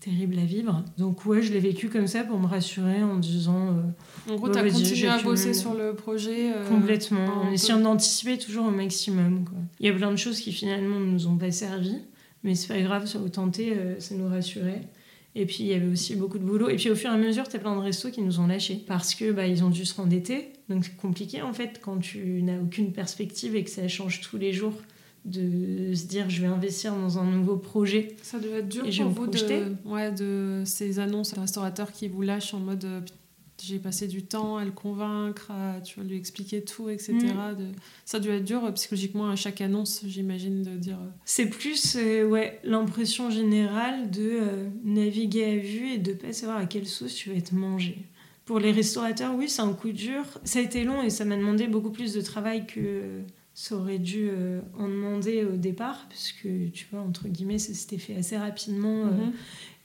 terrible 0.00 0.38
à 0.38 0.46
vivre. 0.46 0.82
Donc 0.96 1.26
ouais, 1.26 1.42
je 1.42 1.52
l'ai 1.52 1.60
vécu 1.60 1.90
comme 1.90 2.06
ça 2.06 2.24
pour 2.24 2.38
me 2.38 2.46
rassurer 2.46 3.01
en 3.04 3.16
disant. 3.16 3.68
Euh, 3.68 4.32
en 4.32 4.36
gros, 4.36 4.48
tu 4.48 4.58
as 4.58 4.68
continué 4.68 5.08
à 5.08 5.22
bosser 5.22 5.54
sur 5.54 5.74
le 5.74 5.94
projet 5.94 6.52
euh, 6.52 6.68
Complètement, 6.68 7.42
en 7.42 7.50
essayant 7.50 7.80
d'anticiper 7.80 8.38
toujours 8.38 8.66
au 8.66 8.70
maximum. 8.70 9.44
Quoi. 9.44 9.58
Il 9.80 9.86
y 9.86 9.90
a 9.90 9.92
plein 9.92 10.10
de 10.10 10.16
choses 10.16 10.40
qui 10.40 10.52
finalement 10.52 11.00
ne 11.00 11.06
nous 11.06 11.26
ont 11.26 11.36
pas 11.36 11.50
servi, 11.50 11.96
mais 12.44 12.54
c'est 12.54 12.68
pas 12.68 12.80
grave, 12.80 13.06
ça 13.06 13.18
nous 13.18 13.28
tentait, 13.28 13.74
euh, 13.76 14.00
ça 14.00 14.14
nous 14.14 14.28
rassurait. 14.28 14.82
Et 15.34 15.46
puis 15.46 15.58
il 15.60 15.66
y 15.66 15.74
avait 15.74 15.86
aussi 15.86 16.14
beaucoup 16.14 16.38
de 16.38 16.44
boulot. 16.44 16.68
Et 16.68 16.76
puis 16.76 16.90
au 16.90 16.94
fur 16.94 17.10
et 17.10 17.14
à 17.14 17.16
mesure, 17.16 17.48
tu 17.48 17.56
as 17.56 17.58
plein 17.58 17.74
de 17.74 17.80
restos 17.80 18.10
qui 18.10 18.20
nous 18.20 18.40
ont 18.40 18.46
lâchés 18.46 18.82
parce 18.86 19.14
que 19.14 19.32
bah, 19.32 19.46
ils 19.46 19.64
ont 19.64 19.70
dû 19.70 19.86
se 19.86 19.94
rendetter. 19.94 20.52
Donc 20.68 20.84
c'est 20.84 20.96
compliqué 20.96 21.40
en 21.40 21.54
fait 21.54 21.80
quand 21.82 21.98
tu 21.98 22.42
n'as 22.42 22.58
aucune 22.60 22.92
perspective 22.92 23.56
et 23.56 23.64
que 23.64 23.70
ça 23.70 23.88
change 23.88 24.20
tous 24.20 24.36
les 24.36 24.52
jours 24.52 24.74
de 25.24 25.94
se 25.94 26.06
dire 26.06 26.28
je 26.28 26.40
vais 26.40 26.48
investir 26.48 26.94
dans 26.94 27.18
un 27.18 27.24
nouveau 27.24 27.56
projet. 27.56 28.16
Ça 28.22 28.38
devait 28.38 28.58
être 28.58 28.68
dur 28.68 28.82
pour 28.82 29.08
vous 29.08 29.26
de, 29.28 29.76
ouais, 29.84 30.10
de 30.10 30.62
ces 30.64 30.98
annonces 30.98 31.32
restaurateurs 31.34 31.92
qui 31.92 32.08
vous 32.08 32.22
lâchent 32.22 32.54
en 32.54 32.60
mode 32.60 32.84
euh, 32.84 33.00
j'ai 33.64 33.78
passé 33.78 34.08
du 34.08 34.24
temps 34.24 34.56
à 34.56 34.64
le 34.64 34.72
convaincre, 34.72 35.52
à 35.52 35.80
tu 35.80 35.94
vois, 35.94 36.02
lui 36.02 36.16
expliquer 36.16 36.64
tout, 36.64 36.88
etc. 36.88 37.12
Mm. 37.12 37.56
De... 37.56 37.66
Ça 38.04 38.18
devait 38.18 38.38
être 38.38 38.44
dur 38.44 38.64
euh, 38.64 38.72
psychologiquement 38.72 39.30
à 39.30 39.36
chaque 39.36 39.60
annonce, 39.60 40.02
j'imagine, 40.04 40.64
de 40.64 40.76
dire. 40.76 40.98
Euh, 41.00 41.10
C'est 41.24 41.46
plus 41.46 41.96
ouais, 41.96 42.58
l'impression 42.64 43.30
générale 43.30 44.10
de 44.10 44.66
naviguer 44.82 45.44
à 45.44 45.56
vue 45.58 45.92
et 45.92 45.98
de 45.98 46.12
pas 46.12 46.32
savoir 46.32 46.58
à 46.58 46.66
quelle 46.66 46.86
sauce 46.86 47.14
tu 47.14 47.30
vas 47.30 47.36
être 47.36 47.52
mangé. 47.52 47.98
Pour 48.44 48.58
les 48.58 48.72
restaurateurs, 48.72 49.32
oui, 49.36 49.48
c'est 49.48 49.62
un 49.62 49.72
coup 49.72 49.92
dur. 49.92 50.24
Ça 50.42 50.58
a 50.58 50.62
été 50.62 50.82
long 50.82 51.00
et 51.00 51.10
ça 51.10 51.24
m'a 51.24 51.36
demandé 51.36 51.68
beaucoup 51.68 51.90
plus 51.90 52.12
de 52.14 52.20
travail 52.20 52.66
que 52.66 53.22
ça 53.54 53.76
aurait 53.76 53.98
dû 53.98 54.28
euh, 54.30 54.60
en 54.78 54.88
demander 54.88 55.44
au 55.44 55.56
départ, 55.56 56.06
parce 56.08 56.32
que, 56.32 56.68
tu 56.68 56.86
vois, 56.90 57.02
entre 57.02 57.28
guillemets, 57.28 57.58
ça 57.58 57.74
s'était 57.74 57.98
fait 57.98 58.16
assez 58.16 58.36
rapidement. 58.36 59.06
Euh, 59.06 59.10
mhm. 59.10 59.32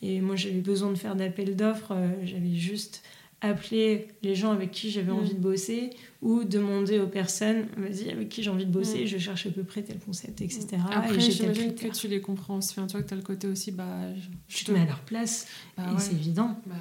et 0.01 0.21
moi, 0.21 0.35
j'avais 0.35 0.61
besoin 0.61 0.89
de 0.91 0.97
faire 0.97 1.15
d'appel 1.15 1.55
d'offres. 1.55 1.91
Euh, 1.91 2.09
j'avais 2.23 2.55
juste 2.55 3.03
appelé 3.41 4.07
les 4.23 4.33
gens 4.33 4.51
avec 4.51 4.71
qui 4.71 4.89
j'avais 4.89 5.11
mhm. 5.11 5.19
envie 5.19 5.33
de 5.33 5.39
bosser 5.39 5.91
ou 6.21 6.43
demander 6.43 6.97
aux 6.99 7.07
personnes, 7.07 7.67
vas-y, 7.77 8.09
avec 8.09 8.29
qui 8.29 8.41
j'ai 8.41 8.49
envie 8.49 8.65
de 8.65 8.71
bosser, 8.71 9.01
mhm. 9.01 9.07
je 9.07 9.17
cherche 9.17 9.45
à 9.45 9.51
peu 9.51 9.63
près 9.63 9.83
tel 9.83 9.99
concept, 9.99 10.41
etc. 10.41 10.67
Après, 10.89 11.19
j'imagine 11.19 11.75
que 11.75 11.87
tu 11.89 12.07
les 12.07 12.21
comprends. 12.21 12.57
Enfin, 12.57 12.87
tu 12.87 12.93
vois 12.93 13.03
que 13.03 13.09
tu 13.09 13.13
as 13.13 13.17
le 13.17 13.23
côté 13.23 13.47
aussi, 13.47 13.71
bah... 13.71 13.99
Je, 14.47 14.63
te 14.63 14.71
mets 14.71 14.79
à 14.79 14.85
leur 14.85 15.01
place, 15.01 15.47
bah 15.75 15.83
et 15.93 15.99
c'est 15.99 16.13
évident. 16.13 16.57
Bah 16.65 16.75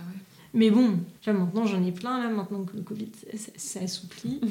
Mais 0.55 0.70
bon, 0.70 1.01
maintenant 1.26 1.66
j'en 1.66 1.84
ai 1.84 1.93
plein, 1.93 2.22
là, 2.22 2.30
maintenant 2.30 2.64
que 2.64 2.76
le 2.76 2.82
Covid 2.82 3.11
s'assouplit. 3.57 4.41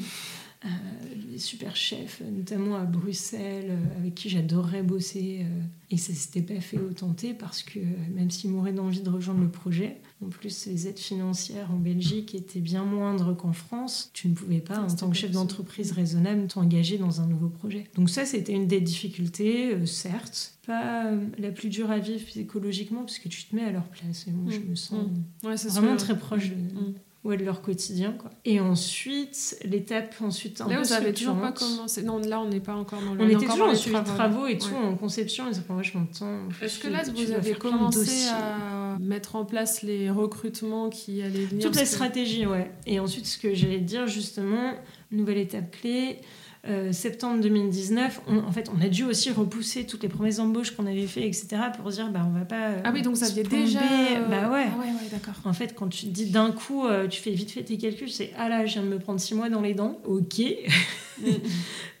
Euh, 0.66 1.32
des 1.32 1.38
super 1.38 1.76
chefs, 1.76 2.22
notamment 2.32 2.76
à 2.76 2.84
Bruxelles, 2.84 3.70
euh, 3.70 3.98
avec 3.98 4.14
qui 4.14 4.28
j'adorerais 4.28 4.82
bosser. 4.82 5.40
Euh, 5.42 5.60
et 5.90 5.98
ça 5.98 6.12
s'était 6.12 6.40
pas 6.40 6.60
fait 6.60 6.78
au 6.78 6.92
tenter 6.92 7.34
parce 7.34 7.62
que 7.62 7.78
même 8.14 8.30
s'ils 8.30 8.50
m'auraient 8.50 8.72
d'envie 8.72 9.02
de 9.02 9.10
rejoindre 9.10 9.40
le 9.40 9.50
projet, 9.50 9.98
en 10.24 10.28
plus 10.28 10.66
les 10.66 10.88
aides 10.88 10.98
financières 10.98 11.70
en 11.70 11.76
Belgique 11.76 12.34
étaient 12.34 12.60
bien 12.60 12.84
moindres 12.84 13.36
qu'en 13.36 13.52
France, 13.52 14.10
tu 14.12 14.28
ne 14.28 14.34
pouvais 14.34 14.60
pas, 14.60 14.80
en 14.80 14.88
tant 14.88 15.10
que 15.10 15.16
chef 15.16 15.30
d'entreprise 15.30 15.92
raisonnable, 15.92 16.46
t'engager 16.48 16.98
dans 16.98 17.20
un 17.20 17.26
nouveau 17.26 17.48
projet. 17.48 17.84
Donc 17.94 18.10
ça, 18.10 18.24
c'était 18.24 18.52
une 18.52 18.66
des 18.66 18.80
difficultés, 18.80 19.76
certes, 19.86 20.58
pas 20.66 21.12
la 21.38 21.50
plus 21.50 21.68
dure 21.68 21.90
à 21.90 21.98
vivre 21.98 22.24
psychologiquement 22.24 23.00
parce 23.00 23.18
que 23.18 23.28
tu 23.28 23.44
te 23.44 23.54
mets 23.54 23.64
à 23.64 23.70
leur 23.70 23.86
place. 23.86 24.26
Et 24.26 24.32
moi, 24.32 24.52
je 24.52 24.58
mm. 24.58 24.70
me 24.70 24.74
sens 24.74 25.06
mm. 25.44 25.68
vraiment 25.68 25.96
très 25.96 26.18
proche 26.18 26.50
de... 26.50 26.56
Mm 27.24 27.36
de 27.36 27.44
leur 27.44 27.60
quotidien. 27.60 28.12
Quoi. 28.12 28.30
Et 28.44 28.60
ensuite, 28.60 29.58
l'étape 29.64 30.14
ensuite 30.20 30.60
Là, 30.60 30.80
vous 30.80 30.92
avez 30.92 31.12
toujours 31.12 31.40
pas 31.40 31.50
commencé. 31.50 32.02
Non, 32.02 32.18
là, 32.18 32.40
on 32.40 32.48
n'est 32.48 32.60
pas 32.60 32.74
encore 32.74 33.02
dans 33.02 33.14
le. 33.14 33.24
On, 33.24 33.28
était 33.28 33.46
toujours 33.46 33.66
dans 33.66 33.72
les 33.72 34.04
travaux, 34.04 34.46
et 34.46 34.58
tout 34.58 34.74
en 34.74 34.94
conception. 34.94 35.48
Et 35.48 35.52
ça 35.52 35.62
prend 35.62 35.74
vachement 35.74 36.02
de 36.02 36.16
temps. 36.16 36.38
Est-ce 36.62 36.78
que 36.78 36.88
là, 36.88 37.02
vous 37.02 37.32
avez 37.32 37.54
commencé 37.54 38.28
à 38.28 38.96
mettre 39.00 39.34
en 39.34 39.44
place 39.44 39.82
les 39.82 40.10
recrutements 40.10 40.88
qui 40.88 41.22
allaient 41.22 41.46
venir 41.46 41.66
Toute 41.66 41.76
la 41.76 41.86
stratégie, 41.86 42.46
ouais. 42.46 42.70
Et 42.86 43.00
ensuite, 43.00 43.26
ce 43.26 43.38
que 43.38 43.54
j'allais 43.54 43.80
dire 43.80 44.06
justement, 44.06 44.74
nouvelle 45.10 45.38
étape 45.38 45.72
clé. 45.72 46.20
Euh, 46.68 46.92
septembre 46.92 47.40
2019, 47.42 48.22
en 48.28 48.50
fait, 48.50 48.70
on 48.76 48.80
a 48.80 48.88
dû 48.88 49.04
aussi 49.04 49.30
repousser 49.30 49.86
toutes 49.86 50.02
les 50.02 50.08
promesses 50.08 50.38
d'embauche 50.38 50.72
qu'on 50.72 50.86
avait 50.86 51.06
fait, 51.06 51.26
etc., 51.26 51.46
pour 51.76 51.90
dire, 51.90 52.10
bah, 52.10 52.26
on 52.26 52.36
va 52.36 52.44
pas. 52.44 52.72
ah 52.82 52.90
oui, 52.92 53.02
donc 53.02 53.16
ça 53.16 53.28
vient 53.28 53.44
déjà. 53.44 53.80
Bah 54.28 54.50
ouais. 54.50 54.66
Ah 54.72 54.78
ouais, 54.78 54.86
ouais 54.86 55.08
d'accord. 55.12 55.34
En 55.44 55.52
fait, 55.52 55.74
quand 55.74 55.88
tu 55.88 56.06
te 56.06 56.10
dis 56.10 56.30
d'un 56.30 56.50
coup, 56.50 56.86
euh, 56.86 57.06
tu 57.06 57.20
fais 57.20 57.30
vite 57.30 57.52
fait 57.52 57.62
tes 57.62 57.78
calculs, 57.78 58.10
c'est 58.10 58.32
ah 58.36 58.48
là, 58.48 58.66
je 58.66 58.74
viens 58.74 58.82
de 58.82 58.88
me 58.88 58.98
prendre 58.98 59.20
six 59.20 59.34
mois 59.34 59.48
dans 59.48 59.60
les 59.60 59.74
dents, 59.74 60.00
ok. 60.06 60.42
Mm. 61.20 61.30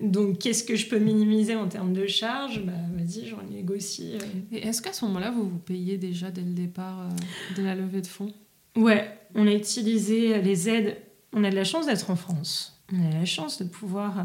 donc, 0.10 0.38
qu'est-ce 0.38 0.64
que 0.64 0.74
je 0.74 0.88
peux 0.88 0.98
minimiser 0.98 1.54
en 1.54 1.68
termes 1.68 1.92
de 1.92 2.06
charges? 2.06 2.64
Bah, 2.64 2.72
vas-y, 2.96 3.26
j'en 3.26 3.42
négocie. 3.48 4.14
Euh. 4.14 4.56
Et 4.56 4.66
est-ce 4.66 4.82
qu'à 4.82 4.92
ce, 4.92 5.04
moment-là, 5.04 5.30
vous 5.30 5.48
vous 5.48 5.58
payez 5.58 5.96
déjà 5.96 6.30
dès 6.32 6.42
le 6.42 6.52
départ 6.52 7.08
de 7.56 7.62
la 7.62 7.76
levée 7.76 8.00
de 8.00 8.06
fonds? 8.08 8.32
Ouais, 8.76 9.16
on 9.36 9.46
a 9.46 9.52
utilisé 9.52 10.42
les 10.42 10.68
aides. 10.68 10.96
On 11.32 11.44
a 11.44 11.50
de 11.50 11.56
la 11.56 11.64
chance 11.64 11.86
d'être 11.86 12.10
en 12.10 12.16
France 12.16 12.75
on 12.92 13.06
a 13.06 13.10
la 13.10 13.24
chance 13.24 13.60
de 13.60 13.68
pouvoir 13.68 14.20
euh, 14.20 14.22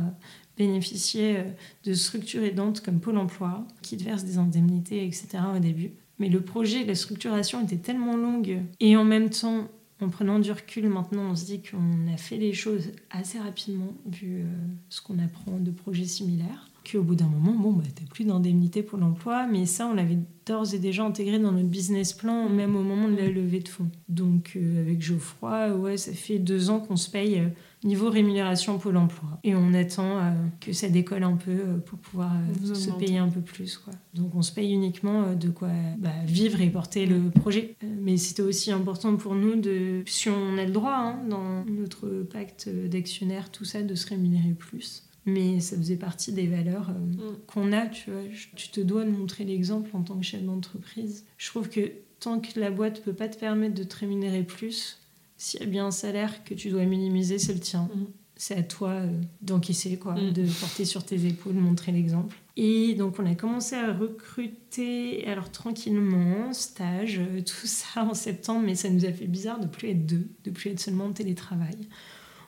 bénéficier 0.57 1.37
euh, 1.37 1.43
de 1.85 1.93
structures 1.93 2.43
aidantes 2.43 2.81
comme 2.81 2.99
Pôle 2.99 3.17
emploi, 3.17 3.65
qui 3.81 3.97
te 3.97 4.03
versent 4.03 4.25
des 4.25 4.37
indemnités, 4.37 5.05
etc. 5.05 5.39
au 5.55 5.59
début. 5.59 5.91
Mais 6.19 6.29
le 6.29 6.41
projet, 6.41 6.85
la 6.85 6.95
structuration 6.95 7.63
était 7.63 7.77
tellement 7.77 8.15
longue 8.15 8.59
et 8.79 8.95
en 8.95 9.03
même 9.03 9.31
temps, 9.31 9.67
en 10.01 10.09
prenant 10.09 10.39
du 10.39 10.51
recul 10.51 10.87
maintenant, 10.87 11.31
on 11.31 11.35
se 11.35 11.45
dit 11.45 11.61
qu'on 11.61 12.13
a 12.13 12.17
fait 12.17 12.37
les 12.37 12.53
choses 12.53 12.91
assez 13.09 13.39
rapidement 13.39 13.93
vu 14.05 14.41
euh, 14.41 14.45
ce 14.89 15.01
qu'on 15.01 15.17
apprend 15.19 15.57
de 15.57 15.71
projets 15.71 16.05
similaires. 16.05 16.67
Qu'au 16.91 17.03
bout 17.03 17.13
d'un 17.13 17.27
moment, 17.27 17.53
bon, 17.53 17.73
bah, 17.73 17.83
t'as 17.93 18.05
plus 18.11 18.25
d'indemnité 18.25 18.81
pour 18.81 18.97
l'emploi, 18.97 19.45
mais 19.45 19.67
ça, 19.67 19.85
on 19.85 19.93
l'avait 19.93 20.17
d'ores 20.47 20.73
et 20.73 20.79
déjà 20.79 21.03
intégré 21.03 21.37
dans 21.37 21.51
notre 21.51 21.67
business 21.67 22.13
plan, 22.13 22.49
même 22.49 22.75
au 22.75 22.81
moment 22.81 23.07
de 23.07 23.15
la 23.15 23.27
levée 23.27 23.59
de 23.59 23.69
fonds. 23.69 23.89
Donc, 24.09 24.57
avec 24.79 24.99
Geoffroy, 24.99 25.75
ouais, 25.75 25.97
ça 25.97 26.11
fait 26.11 26.39
deux 26.39 26.71
ans 26.71 26.79
qu'on 26.79 26.95
se 26.95 27.11
paye 27.11 27.43
niveau 27.83 28.09
rémunération 28.09 28.77
Pôle 28.77 28.97
emploi. 28.97 29.39
Et 29.43 29.55
on 29.55 29.73
attend 29.73 30.17
euh, 30.17 30.31
que 30.59 30.73
ça 30.73 30.89
décolle 30.89 31.23
un 31.23 31.35
peu 31.35 31.51
euh, 31.51 31.77
pour 31.77 31.99
pouvoir 31.99 32.31
euh, 32.33 32.73
se 32.73 32.91
payer 32.91 33.17
un 33.17 33.29
peu 33.29 33.41
plus. 33.41 33.77
Quoi. 33.77 33.93
Donc 34.13 34.35
on 34.35 34.41
se 34.41 34.51
paye 34.51 34.71
uniquement 34.71 35.33
de 35.33 35.49
quoi 35.49 35.69
bah, 35.97 36.11
vivre 36.25 36.61
et 36.61 36.69
porter 36.69 37.05
le 37.05 37.29
projet. 37.29 37.75
mais 37.83 38.17
c'était 38.17 38.43
aussi 38.43 38.71
important 38.71 39.15
pour 39.15 39.35
nous, 39.35 39.55
de, 39.55 40.03
si 40.05 40.29
on 40.29 40.57
a 40.57 40.65
le 40.65 40.71
droit 40.71 40.95
hein, 40.95 41.19
dans 41.29 41.65
notre 41.65 42.07
pacte 42.31 42.69
d'actionnaire, 42.69 43.51
tout 43.51 43.65
ça, 43.65 43.81
de 43.81 43.95
se 43.95 44.07
rémunérer 44.07 44.53
plus. 44.57 45.03
Mais 45.25 45.59
ça 45.59 45.77
faisait 45.77 45.97
partie 45.97 46.33
des 46.33 46.47
valeurs 46.47 46.89
mm. 46.89 47.17
qu'on 47.47 47.73
a, 47.73 47.85
tu 47.87 48.09
vois. 48.09 48.21
Tu 48.55 48.69
te 48.69 48.81
dois 48.81 49.05
de 49.05 49.11
montrer 49.11 49.43
l'exemple 49.43 49.89
en 49.93 50.01
tant 50.01 50.17
que 50.17 50.25
chef 50.25 50.43
d'entreprise. 50.43 51.25
Je 51.37 51.47
trouve 51.47 51.69
que 51.69 51.91
tant 52.19 52.39
que 52.39 52.59
la 52.59 52.71
boîte 52.71 52.99
ne 52.99 53.03
peut 53.03 53.13
pas 53.13 53.27
te 53.27 53.37
permettre 53.37 53.75
de 53.75 53.83
te 53.83 53.97
rémunérer 53.97 54.43
plus, 54.43 55.00
s'il 55.41 55.59
y 55.59 55.63
a 55.63 55.65
bien 55.65 55.87
un 55.87 55.91
salaire 55.91 56.43
que 56.43 56.53
tu 56.53 56.69
dois 56.69 56.85
minimiser, 56.85 57.39
c'est 57.39 57.55
le 57.55 57.59
tien. 57.59 57.89
Mm. 57.95 58.05
C'est 58.35 58.57
à 58.57 58.61
toi 58.61 58.89
euh, 58.89 59.21
d'encaisser, 59.41 59.97
quoi, 59.97 60.13
mm. 60.13 60.33
de 60.33 60.45
porter 60.59 60.85
sur 60.85 61.03
tes 61.03 61.25
épaules, 61.25 61.55
montrer 61.55 61.91
l'exemple. 61.91 62.37
Et 62.57 62.93
donc, 62.93 63.17
on 63.17 63.25
a 63.25 63.33
commencé 63.33 63.75
à 63.75 63.91
recruter, 63.91 65.25
alors 65.25 65.51
tranquillement, 65.51 66.53
stage, 66.53 67.19
euh, 67.19 67.41
tout 67.45 67.65
ça 67.65 68.03
en 68.03 68.13
septembre, 68.13 68.61
mais 68.63 68.75
ça 68.75 68.91
nous 68.91 69.03
a 69.03 69.11
fait 69.11 69.25
bizarre 69.25 69.59
de 69.59 69.65
plus 69.65 69.89
être 69.89 70.05
deux, 70.05 70.29
de 70.43 70.51
plus 70.51 70.69
être 70.69 70.79
seulement 70.79 71.05
en 71.05 71.11
télétravail. 71.11 71.89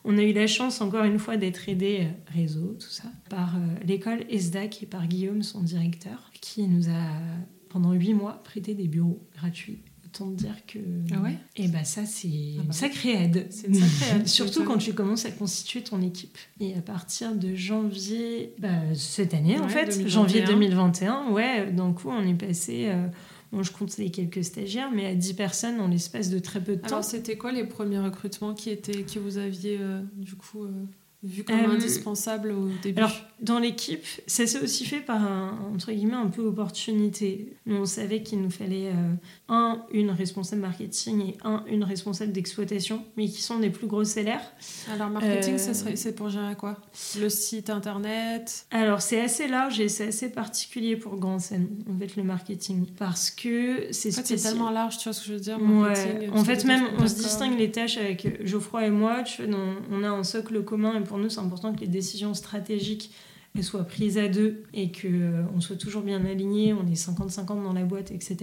On 0.03 0.15
a 0.19 0.21
eu 0.21 0.31
la 0.31 0.45
chance, 0.45 0.79
encore 0.79 1.05
une 1.05 1.17
fois, 1.17 1.35
d'être 1.35 1.67
aidé 1.67 2.09
réseau, 2.27 2.77
tout 2.79 2.91
ça, 2.91 3.09
par 3.27 3.55
l'école 3.87 4.23
ESDAC 4.29 4.83
et 4.83 4.85
par 4.85 5.07
Guillaume, 5.07 5.41
son 5.41 5.61
directeur, 5.61 6.29
qui 6.41 6.67
nous 6.67 6.89
a, 6.89 7.07
pendant 7.69 7.93
huit 7.93 8.13
mois, 8.13 8.43
prêté 8.43 8.75
des 8.75 8.87
bureaux 8.87 9.25
gratuits 9.33 9.81
autant 10.13 10.31
dire 10.31 10.55
que. 10.67 10.79
Ah 11.13 11.21
ouais 11.21 11.35
Et 11.55 11.67
bah 11.67 11.83
ça, 11.83 12.05
c'est 12.05 12.27
ah 12.27 12.57
bah. 12.57 12.63
une 12.65 12.71
sacrée 12.73 13.23
aide. 13.23 13.47
C'est 13.49 13.67
une 13.67 13.75
sacrée 13.75 14.19
aide. 14.19 14.27
Surtout 14.27 14.63
quand 14.63 14.77
tu 14.77 14.93
commences 14.93 15.25
à 15.25 15.31
constituer 15.31 15.81
ton 15.83 16.01
équipe. 16.01 16.37
Et 16.59 16.75
à 16.75 16.81
partir 16.81 17.35
de 17.35 17.55
janvier, 17.55 18.53
bah, 18.59 18.69
cette 18.95 19.33
année 19.33 19.59
en 19.59 19.69
fait, 19.69 20.07
janvier 20.07 20.41
2021, 20.41 21.31
ouais, 21.31 21.71
d'un 21.71 21.93
coup, 21.93 22.09
on 22.09 22.25
est 22.27 22.33
passé. 22.33 22.87
Euh, 22.87 23.07
bon, 23.51 23.63
je 23.63 23.71
compte 23.71 23.97
les 23.97 24.11
quelques 24.11 24.43
stagiaires, 24.43 24.91
mais 24.91 25.05
à 25.05 25.15
10 25.15 25.33
personnes 25.33 25.79
en 25.79 25.87
l'espace 25.87 26.29
de 26.29 26.39
très 26.39 26.61
peu 26.61 26.75
de 26.75 26.81
temps. 26.81 26.87
Alors, 26.87 27.03
c'était 27.03 27.37
quoi 27.37 27.51
les 27.51 27.65
premiers 27.65 27.99
recrutements 27.99 28.53
qui, 28.53 28.69
étaient, 28.69 29.03
qui 29.03 29.19
vous 29.19 29.37
aviez, 29.37 29.77
euh, 29.79 30.01
du 30.15 30.35
coup, 30.35 30.63
euh, 30.63 30.71
vu 31.23 31.43
comme 31.43 31.55
euh, 31.55 31.75
indispensable 31.75 32.51
au 32.51 32.69
début 32.81 32.99
Alors, 32.99 33.15
dans 33.41 33.59
l'équipe, 33.59 34.05
ça 34.27 34.45
s'est 34.45 34.61
aussi 34.61 34.85
fait 34.85 34.99
par 34.99 35.21
un, 35.21 35.57
entre 35.73 35.91
guillemets, 35.91 36.13
un 36.13 36.27
peu 36.27 36.41
opportunité. 36.41 37.53
Nous, 37.65 37.77
on 37.77 37.85
savait 37.85 38.21
qu'il 38.23 38.41
nous 38.41 38.49
fallait 38.49 38.89
euh, 38.89 39.13
un, 39.47 39.83
une 39.91 40.11
responsable 40.11 40.61
marketing 40.61 41.21
et 41.21 41.37
un, 41.43 41.63
une 41.67 41.83
responsable 41.83 42.31
d'exploitation, 42.31 43.03
mais 43.15 43.27
qui 43.27 43.41
sont 43.41 43.59
des 43.59 43.69
plus 43.69 43.87
gros 43.87 44.03
salaires. 44.03 44.43
Alors, 44.91 45.09
marketing, 45.09 45.55
euh, 45.55 45.91
c'est 45.95 46.15
pour 46.15 46.29
gérer 46.29 46.55
quoi? 46.55 46.77
Le 47.19 47.29
site 47.29 47.69
internet? 47.69 48.65
Alors, 48.71 49.01
c'est 49.01 49.21
assez 49.21 49.47
large 49.47 49.79
et 49.79 49.89
c'est 49.89 50.07
assez 50.07 50.29
particulier 50.29 50.97
pour 50.97 51.15
Grand 51.17 51.39
Seine, 51.39 51.69
en 51.89 51.97
fait, 51.97 52.15
le 52.17 52.23
marketing. 52.23 52.85
Parce 52.97 53.31
que 53.31 53.87
c'est 53.91 54.17
en 54.19 54.23
fait, 54.23 54.35
tellement 54.35 54.71
large, 54.71 54.97
tu 54.97 55.05
vois 55.05 55.13
ce 55.13 55.21
que 55.21 55.27
je 55.27 55.33
veux 55.33 55.39
dire 55.39 55.57
ouais. 55.61 56.29
En 56.33 56.43
fait, 56.43 56.65
même, 56.65 56.83
on 56.97 57.07
se 57.07 57.15
distingue 57.15 57.57
les 57.57 57.71
tâches 57.71 57.97
avec 57.97 58.45
Geoffroy 58.45 58.87
et 58.87 58.91
moi. 58.91 59.23
Tu 59.23 59.45
vois, 59.45 59.55
on 59.91 60.03
a 60.03 60.09
un 60.09 60.23
socle 60.23 60.63
commun 60.63 60.99
et 60.99 61.03
pour 61.03 61.12
nous, 61.17 61.29
c'est 61.29 61.39
important 61.39 61.73
que 61.73 61.81
les 61.81 61.87
décisions 61.87 62.33
stratégiques 62.33 63.11
soient 63.61 63.83
prises 63.83 64.17
à 64.17 64.27
deux 64.27 64.63
et 64.73 64.91
qu'on 64.91 65.01
euh, 65.05 65.43
on 65.55 65.61
soit 65.61 65.75
toujours 65.75 66.01
bien 66.01 66.25
aligné, 66.25 66.73
on 66.73 66.87
est 66.87 66.95
50-50 66.95 67.45
dans 67.63 67.73
la 67.73 67.83
boîte, 67.83 68.11
etc. 68.11 68.37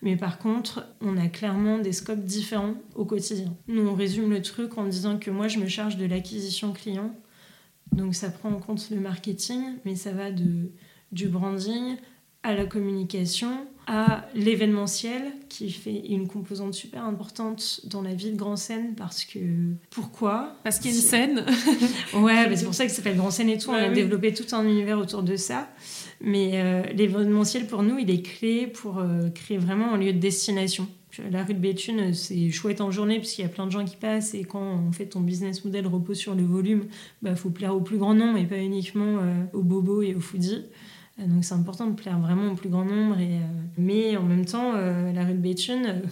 Mais 0.00 0.16
par 0.16 0.38
contre, 0.38 0.86
on 1.02 1.18
a 1.18 1.28
clairement 1.28 1.78
des 1.78 1.92
scopes 1.92 2.24
différents 2.24 2.74
au 2.94 3.04
quotidien. 3.04 3.54
Nous, 3.68 3.86
on 3.86 3.94
résume 3.94 4.30
le 4.30 4.40
truc 4.40 4.78
en 4.78 4.86
disant 4.86 5.18
que 5.18 5.30
moi, 5.30 5.48
je 5.48 5.58
me 5.58 5.66
charge 5.66 5.98
de 5.98 6.06
l'acquisition 6.06 6.72
client. 6.72 7.14
Donc 7.92 8.14
ça 8.14 8.30
prend 8.30 8.50
en 8.50 8.58
compte 8.58 8.88
le 8.90 8.98
marketing, 8.98 9.60
mais 9.84 9.94
ça 9.94 10.12
va 10.12 10.30
du 10.30 11.28
branding 11.28 11.96
à 12.42 12.54
la 12.54 12.64
communication, 12.64 13.66
à 13.86 14.24
l'événementiel 14.34 15.32
qui 15.48 15.70
fait 15.70 16.06
une 16.08 16.26
composante 16.26 16.74
super 16.74 17.04
importante 17.04 17.80
dans 17.84 18.02
la 18.02 18.14
vie 18.14 18.30
de 18.30 18.36
Grand 18.36 18.56
Seine 18.56 18.94
parce 18.94 19.24
que 19.24 19.38
pourquoi? 19.90 20.56
Parce 20.64 20.78
qu'il 20.78 20.90
y 20.90 20.94
a 20.94 20.96
une 20.96 21.02
scène. 21.02 21.44
ouais, 22.14 22.56
c'est 22.56 22.64
pour 22.64 22.74
ça 22.74 22.84
que 22.84 22.90
ça 22.90 22.96
s'appelle 22.96 23.16
Grand 23.16 23.30
Seine 23.30 23.50
et 23.50 23.58
tout. 23.58 23.70
on 23.70 23.74
a 23.74 23.88
développé 23.90 24.32
tout 24.32 24.54
un 24.54 24.64
univers 24.64 24.98
autour 24.98 25.22
de 25.22 25.36
ça. 25.36 25.68
Mais 26.20 26.52
euh, 26.54 26.82
l'événementiel 26.94 27.66
pour 27.66 27.82
nous, 27.82 27.98
il 27.98 28.10
est 28.10 28.22
clé 28.22 28.66
pour 28.66 28.98
euh, 28.98 29.28
créer 29.30 29.58
vraiment 29.58 29.92
un 29.92 29.98
lieu 29.98 30.12
de 30.12 30.18
destination. 30.18 30.88
La 31.30 31.44
rue 31.44 31.54
de 31.54 31.60
Béthune, 31.60 32.12
c'est 32.12 32.50
chouette 32.50 32.80
en 32.80 32.90
journée 32.90 33.18
puisqu'il 33.18 33.42
y 33.42 33.44
a 33.44 33.48
plein 33.48 33.66
de 33.66 33.70
gens 33.70 33.84
qui 33.84 33.96
passent 33.96 34.34
et 34.34 34.42
quand 34.42 34.74
en 34.88 34.90
fait 34.90 35.06
ton 35.06 35.20
business 35.20 35.64
model 35.64 35.86
repose 35.86 36.18
sur 36.18 36.34
le 36.34 36.42
volume, 36.42 36.86
il 37.22 37.28
bah, 37.28 37.36
faut 37.36 37.50
plaire 37.50 37.76
au 37.76 37.80
plus 37.80 37.98
grand 37.98 38.14
nombre 38.14 38.38
et 38.38 38.46
pas 38.46 38.58
uniquement 38.58 39.18
euh, 39.20 39.44
aux 39.52 39.62
bobos 39.62 40.02
et 40.02 40.14
aux 40.14 40.20
foodies. 40.20 40.64
Euh, 41.20 41.26
donc 41.26 41.44
c'est 41.44 41.54
important 41.54 41.86
de 41.86 41.94
plaire 41.94 42.18
vraiment 42.18 42.52
au 42.52 42.54
plus 42.54 42.68
grand 42.68 42.84
nombre. 42.84 43.18
Et, 43.18 43.36
euh, 43.36 43.46
mais 43.78 44.16
en 44.16 44.24
même 44.24 44.44
temps, 44.44 44.72
euh, 44.74 45.12
la 45.12 45.24
rue 45.24 45.34
de 45.34 45.38
Béthune, 45.38 46.02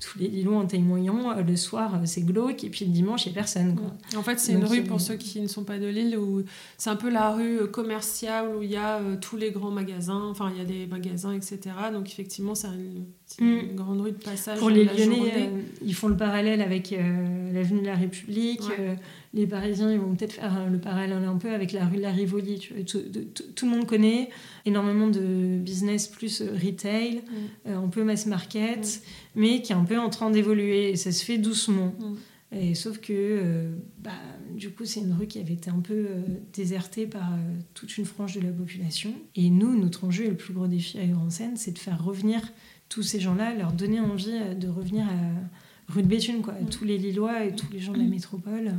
tous 0.00 0.18
les 0.18 0.28
Lillois 0.28 0.58
en 0.58 0.66
témoignant, 0.66 1.34
le 1.40 1.56
soir 1.56 2.00
c'est 2.04 2.22
glauque 2.22 2.64
et 2.64 2.68
puis 2.68 2.84
le 2.84 2.90
dimanche 2.90 3.26
il 3.26 3.28
n'y 3.30 3.38
a 3.38 3.40
personne. 3.40 3.76
En 4.16 4.22
fait, 4.22 4.40
c'est 4.40 4.52
une 4.52 4.64
rue 4.64 4.82
pour 4.82 5.00
ceux 5.00 5.14
qui 5.14 5.40
ne 5.40 5.46
sont 5.46 5.62
pas 5.62 5.78
de 5.78 5.86
Lille 5.86 6.18
où 6.18 6.42
c'est 6.76 6.90
un 6.90 6.96
peu 6.96 7.10
la 7.10 7.30
rue 7.30 7.70
commerciale 7.70 8.48
où 8.56 8.62
il 8.62 8.72
y 8.72 8.76
a 8.76 9.00
tous 9.20 9.36
les 9.36 9.52
grands 9.52 9.70
magasins, 9.70 10.24
enfin 10.30 10.50
il 10.52 10.58
y 10.58 10.60
a 10.60 10.64
des 10.64 10.86
magasins, 10.86 11.32
etc. 11.32 11.60
Donc 11.92 12.08
effectivement, 12.08 12.56
c'est 12.56 12.68
une, 13.38 13.72
mm. 13.72 13.76
grande 13.76 14.00
rue 14.00 14.10
de 14.10 14.16
passage. 14.16 14.58
Pour 14.58 14.70
les 14.70 14.84
Lyonnais, 14.84 15.50
ils 15.80 15.94
font 15.94 16.08
le 16.08 16.16
parallèle 16.16 16.60
avec 16.60 16.90
l'avenue 16.90 17.82
de 17.82 17.86
la 17.86 17.94
République 17.94 18.62
les 19.34 19.46
Parisiens, 19.46 19.90
ils 19.90 19.98
vont 19.98 20.14
peut-être 20.14 20.34
faire 20.34 20.68
le 20.70 20.78
parallèle 20.78 21.12
un 21.12 21.36
peu 21.36 21.50
avec 21.52 21.72
la 21.72 21.86
rue 21.86 21.96
de 21.96 22.02
la 22.02 22.10
Rivoli. 22.10 22.68
Tout, 22.84 23.66
le 23.66 23.70
monde 23.70 23.86
connaît 23.86 24.28
énormément 24.66 25.08
de 25.08 25.58
business 25.58 26.06
plus 26.06 26.42
euh, 26.42 26.52
retail, 26.52 27.16
mm. 27.16 27.20
euh, 27.68 27.78
un 27.78 27.88
peu 27.88 28.04
mass 28.04 28.26
market, 28.26 28.80
mm. 28.80 29.40
mais 29.40 29.62
qui 29.62 29.72
est 29.72 29.76
un 29.76 29.84
peu 29.84 29.98
en 29.98 30.10
train 30.10 30.30
d'évoluer. 30.30 30.90
Et 30.90 30.96
ça 30.96 31.12
se 31.12 31.24
fait 31.24 31.38
doucement. 31.38 31.94
Mm. 31.98 32.14
Et, 32.54 32.74
sauf 32.74 32.98
que, 32.98 33.12
euh, 33.12 33.70
bah, 34.00 34.10
du 34.54 34.68
coup, 34.68 34.84
c'est 34.84 35.00
une 35.00 35.14
rue 35.14 35.26
qui 35.26 35.38
avait 35.38 35.54
été 35.54 35.70
un 35.70 35.80
peu 35.80 36.08
désertée 36.52 37.06
par 37.06 37.30
toute 37.72 37.96
une 37.96 38.04
frange 38.04 38.34
de 38.34 38.40
la 38.42 38.52
population. 38.52 39.14
Et 39.34 39.48
nous, 39.48 39.74
notre 39.80 40.04
enjeu 40.04 40.26
et 40.26 40.28
le 40.28 40.36
plus 40.36 40.52
gros 40.52 40.66
défi 40.66 40.98
à 40.98 41.06
Grand 41.06 41.30
Seine, 41.30 41.56
c'est 41.56 41.72
de 41.72 41.78
faire 41.78 42.04
revenir 42.04 42.52
tous 42.90 43.02
ces 43.02 43.18
gens-là, 43.18 43.54
leur 43.54 43.72
donner 43.72 44.00
envie 44.00 44.38
de 44.54 44.68
revenir 44.68 45.06
à 45.06 45.90
rue 45.90 46.02
de 46.02 46.08
Béthune, 46.08 46.42
quoi, 46.42 46.52
tous 46.70 46.84
les 46.84 46.98
Lillois 46.98 47.46
et 47.46 47.56
tous 47.56 47.72
les 47.72 47.80
gens 47.80 47.92
de 47.92 47.98
la 47.98 48.04
métropole. 48.08 48.74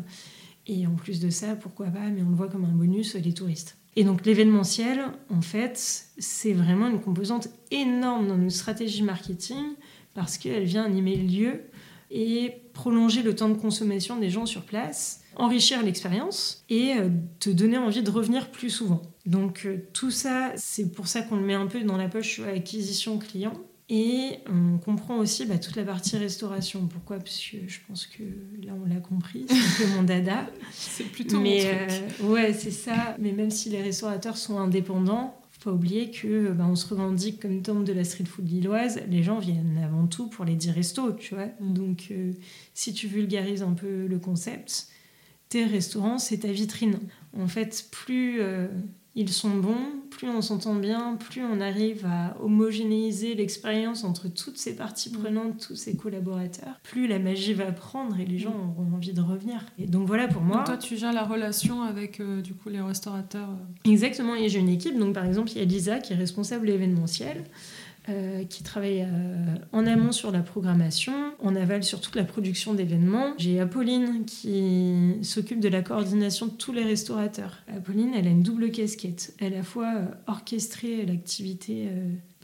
Et 0.68 0.88
en 0.88 0.96
plus 0.96 1.20
de 1.20 1.30
ça, 1.30 1.56
pourquoi 1.56 1.88
pas, 1.88 2.10
mais 2.10 2.22
on 2.22 2.30
le 2.30 2.36
voit 2.36 2.48
comme 2.48 2.66
un 2.66 2.72
bonus, 2.72 3.16
les 3.16 3.34
touristes. 3.34 3.78
Et 3.96 4.04
donc 4.04 4.26
l'événementiel, 4.26 5.02
en 5.30 5.42
fait, 5.42 6.06
c'est 6.18 6.54
vraiment 6.54 6.88
une 6.88 7.00
composante 7.00 7.50
énorme 7.70 8.28
dans 8.28 8.38
notre 8.38 8.56
stratégie 8.56 9.04
marketing 9.04 9.76
parce 10.14 10.38
qu'elle 10.38 10.64
vient 10.64 10.84
animer 10.84 11.16
le 11.16 11.28
lieu 11.28 11.62
et 12.10 12.62
prolonger 12.74 13.24
le 13.24 13.36
temps 13.36 13.50
de 13.50 13.56
consommation 13.56 14.18
des 14.18 14.30
gens 14.30 14.46
sur 14.46 14.64
place, 14.64 15.22
enrichir 15.36 15.84
l'expérience 15.84 16.64
et 16.70 16.94
euh, 16.96 17.10
te 17.40 17.50
donner 17.50 17.78
envie 17.78 18.04
de 18.04 18.12
revenir 18.12 18.52
plus 18.52 18.70
souvent. 18.70 19.02
Donc 19.26 19.64
euh, 19.66 19.78
tout 19.94 20.12
ça, 20.12 20.52
c'est 20.56 20.92
pour 20.92 21.08
ça 21.08 21.22
qu'on 21.22 21.38
le 21.38 21.44
met 21.44 21.56
un 21.56 21.68
peu 21.68 21.82
dans 21.82 21.98
la 21.98 22.08
poche 22.08 22.40
acquisition 22.40 23.18
client 23.18 23.54
et 23.90 24.40
on 24.48 24.78
comprend 24.78 25.18
aussi 25.18 25.46
bah, 25.46 25.58
toute 25.58 25.76
la 25.76 25.84
partie 25.84 26.18
restauration. 26.18 26.88
Pourquoi? 26.88 27.18
Parce 27.18 27.38
que 27.38 27.58
je 27.68 27.80
pense 27.88 28.06
que 28.08 28.24
là, 28.66 28.74
on 28.82 28.88
l'a 28.88 29.02
compris, 29.02 29.46
c'est 29.48 29.84
un 29.84 29.88
peu 29.88 29.96
mon 29.96 30.04
dada. 30.04 30.50
c'est 30.72 31.04
plutôt 31.04 31.40
Mais 31.40 31.66
mon 31.66 31.88
truc. 31.88 32.22
Euh, 32.22 32.28
ouais, 32.30 32.54
c'est 32.54 32.72
ça. 32.72 33.16
Mais 33.20 33.34
même 33.34 33.52
si 33.52 33.70
les 33.70 33.82
restaurateurs 33.82 34.38
sont 34.38 34.58
indépendants, 34.58 35.38
faut 35.52 35.70
pas 35.70 35.76
oublier 35.76 36.12
que 36.12 36.52
bah, 36.54 36.66
on 36.68 36.76
se 36.76 36.88
revendique 36.88 37.42
comme 37.42 37.62
temple 37.62 37.84
de 37.84 37.94
la 37.94 38.06
street 38.06 38.26
food 38.26 38.50
lilloise. 38.50 39.02
Les 39.10 39.22
gens 39.22 39.40
viennent 39.40 39.82
avant 39.84 40.08
tout 40.08 40.28
pour 40.28 40.46
les 40.46 40.56
10 40.56 40.72
restos, 40.72 41.12
tu 41.14 41.36
vois. 41.36 41.50
Donc, 41.60 42.08
euh, 42.12 42.32
si 42.74 42.94
tu 42.94 43.08
vulgarises 43.08 43.64
un 43.64 43.74
peu 43.74 44.08
le 44.08 44.18
concept, 44.18 44.88
tes 45.50 45.66
restaurants, 45.66 46.20
c'est 46.20 46.40
ta 46.40 46.52
vitrine. 46.52 47.00
En 47.38 47.48
fait, 47.48 47.88
plus... 47.92 48.42
Euh, 48.42 48.68
ils 49.16 49.30
sont 49.30 49.52
bons, 49.52 50.02
plus 50.10 50.28
on 50.28 50.42
s'entend 50.42 50.76
bien, 50.76 51.16
plus 51.16 51.44
on 51.44 51.62
arrive 51.62 52.06
à 52.06 52.36
homogénéiser 52.42 53.36
l'expérience 53.36 54.04
entre 54.04 54.28
toutes 54.28 54.58
ces 54.58 54.76
parties 54.76 55.12
mm. 55.12 55.18
prenantes, 55.18 55.68
tous 55.68 55.76
ces 55.76 55.96
collaborateurs, 55.96 56.80
plus 56.84 57.08
la 57.08 57.20
magie 57.20 57.54
va 57.54 57.72
prendre 57.72 58.20
et 58.20 58.26
les 58.26 58.40
gens 58.40 58.52
mm. 58.52 58.70
auront 58.70 58.96
envie 58.96 59.14
de 59.14 59.22
revenir. 59.22 59.64
Et 59.78 59.86
donc 59.86 60.08
voilà 60.08 60.28
pour 60.28 60.42
moi. 60.42 60.58
Donc 60.58 60.66
toi, 60.66 60.78
tu 60.78 60.98
gères 60.98 61.14
la 61.14 61.24
relation 61.24 61.84
avec 61.84 62.20
euh, 62.20 62.42
du 62.42 62.54
coup 62.54 62.70
les 62.70 62.82
restaurateurs. 62.82 63.50
Euh. 63.50 63.90
Exactement, 63.92 64.36
et 64.36 64.50
j'ai 64.50 64.60
une 64.60 64.70
équipe. 64.70 64.98
Donc 64.98 65.14
par 65.14 65.26
exemple, 65.26 65.52
il 65.52 65.58
y 65.60 65.62
a 65.62 65.66
Lisa 65.66 66.00
qui 66.00 66.14
est 66.14 66.18
responsable 66.18 66.70
événementiel. 66.70 67.44
Euh, 68.10 68.44
qui 68.44 68.64
travaille 68.64 69.04
euh, 69.04 69.56
en 69.72 69.88
amont 69.88 70.12
sur 70.12 70.30
la 70.32 70.42
programmation, 70.42 71.14
en 71.42 71.56
aval 71.56 71.86
sur 71.86 72.02
toute 72.02 72.18
la 72.18 72.26
production 72.26 72.74
d'événements. 72.74 73.34
J'ai 73.38 73.62
Apolline 73.62 74.26
qui 74.26 75.14
s'occupe 75.22 75.62
de 75.62 75.70
la 75.70 75.82
coordination 75.82 76.48
de 76.48 76.52
tous 76.52 76.74
les 76.74 76.84
restaurateurs. 76.84 77.60
Apolline, 77.74 78.12
elle 78.14 78.28
a 78.28 78.30
une 78.30 78.44
double 78.44 78.72
casquette. 78.72 79.34
Elle 79.40 79.54
a 79.54 79.56
à 79.56 79.60
la 79.60 79.64
fois 79.64 79.94
euh, 79.96 81.06
l'activité 81.08 81.88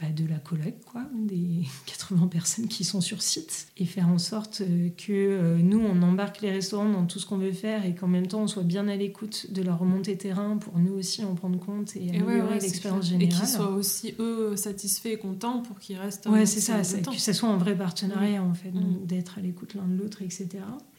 de 0.08 0.26
la 0.26 0.38
collecte, 0.38 0.84
quoi, 0.84 1.02
des 1.14 1.64
80 1.86 2.26
personnes 2.28 2.68
qui 2.68 2.84
sont 2.84 3.00
sur 3.00 3.22
site, 3.22 3.68
et 3.76 3.84
faire 3.84 4.08
en 4.08 4.18
sorte 4.18 4.62
euh, 4.62 4.88
que 4.96 5.12
euh, 5.12 5.58
nous, 5.58 5.80
on 5.80 6.02
embarque 6.02 6.40
les 6.40 6.50
restaurants 6.50 6.88
dans 6.88 7.06
tout 7.06 7.18
ce 7.18 7.26
qu'on 7.26 7.38
veut 7.38 7.52
faire 7.52 7.84
et 7.84 7.94
qu'en 7.94 8.08
même 8.08 8.26
temps, 8.26 8.42
on 8.42 8.46
soit 8.46 8.62
bien 8.62 8.88
à 8.88 8.96
l'écoute 8.96 9.52
de 9.52 9.62
leur 9.62 9.78
remontée 9.78 10.16
terrain 10.16 10.56
pour 10.56 10.78
nous 10.78 10.94
aussi 10.94 11.24
en 11.24 11.34
prendre 11.34 11.58
compte 11.58 11.94
et 11.96 12.10
améliorer 12.10 12.58
l'expérience 12.58 13.08
générale. 13.08 13.34
Et 13.34 13.38
qu'ils 13.38 13.48
soient 13.48 13.70
aussi, 13.70 14.14
eux, 14.18 14.56
satisfaits 14.56 15.08
et 15.08 15.18
contents 15.18 15.62
pour 15.62 15.78
qu'ils 15.78 15.98
restent. 15.98 16.26
Ouais, 16.26 16.46
c'est 16.46 16.60
ça, 16.60 16.80
que 16.80 17.18
ça 17.18 17.32
soit 17.32 17.48
un 17.48 17.58
vrai 17.58 17.76
partenariat, 17.76 18.42
en 18.42 18.54
fait, 18.54 18.72
d'être 19.04 19.38
à 19.38 19.40
l'écoute 19.40 19.74
l'un 19.74 19.86
de 19.86 19.96
l'autre, 19.96 20.22
etc. 20.22 20.48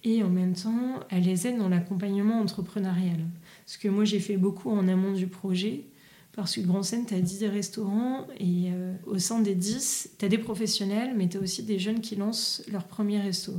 Et 0.04 0.24
en 0.24 0.30
même 0.30 0.54
temps, 0.54 1.00
elle 1.10 1.24
les 1.24 1.48
aide 1.48 1.58
dans 1.58 1.70
l'accompagnement 1.70 2.40
entrepreneurial. 2.40 3.20
Parce 3.66 3.78
que 3.78 3.88
moi, 3.88 4.04
j'ai 4.04 4.20
fait 4.20 4.38
beaucoup 4.38 4.72
en 4.72 4.88
amont 4.88 5.14
du 5.14 5.28
projet 5.28 5.86
parce 6.34 6.56
que 6.56 6.62
Grand 6.62 6.84
Seine, 6.84 7.06
tu 7.06 7.14
as 7.14 7.20
10 7.20 7.46
restaurants 7.48 8.28
et 8.40 8.72
euh, 8.72 8.94
au 9.06 9.20
sein 9.20 9.40
des 9.40 9.56
10, 9.56 10.16
tu 10.18 10.26
as 10.26 10.30
des 10.30 10.38
professionnels, 10.38 11.14
mais 11.16 11.28
tu 11.28 11.38
as 11.38 11.42
aussi 11.42 11.64
des 11.64 11.78
jeunes 11.78 12.00
qui 12.00 12.16
lancent 12.16 12.64
leur 12.72 12.86
premier 12.86 13.20
resto, 13.20 13.54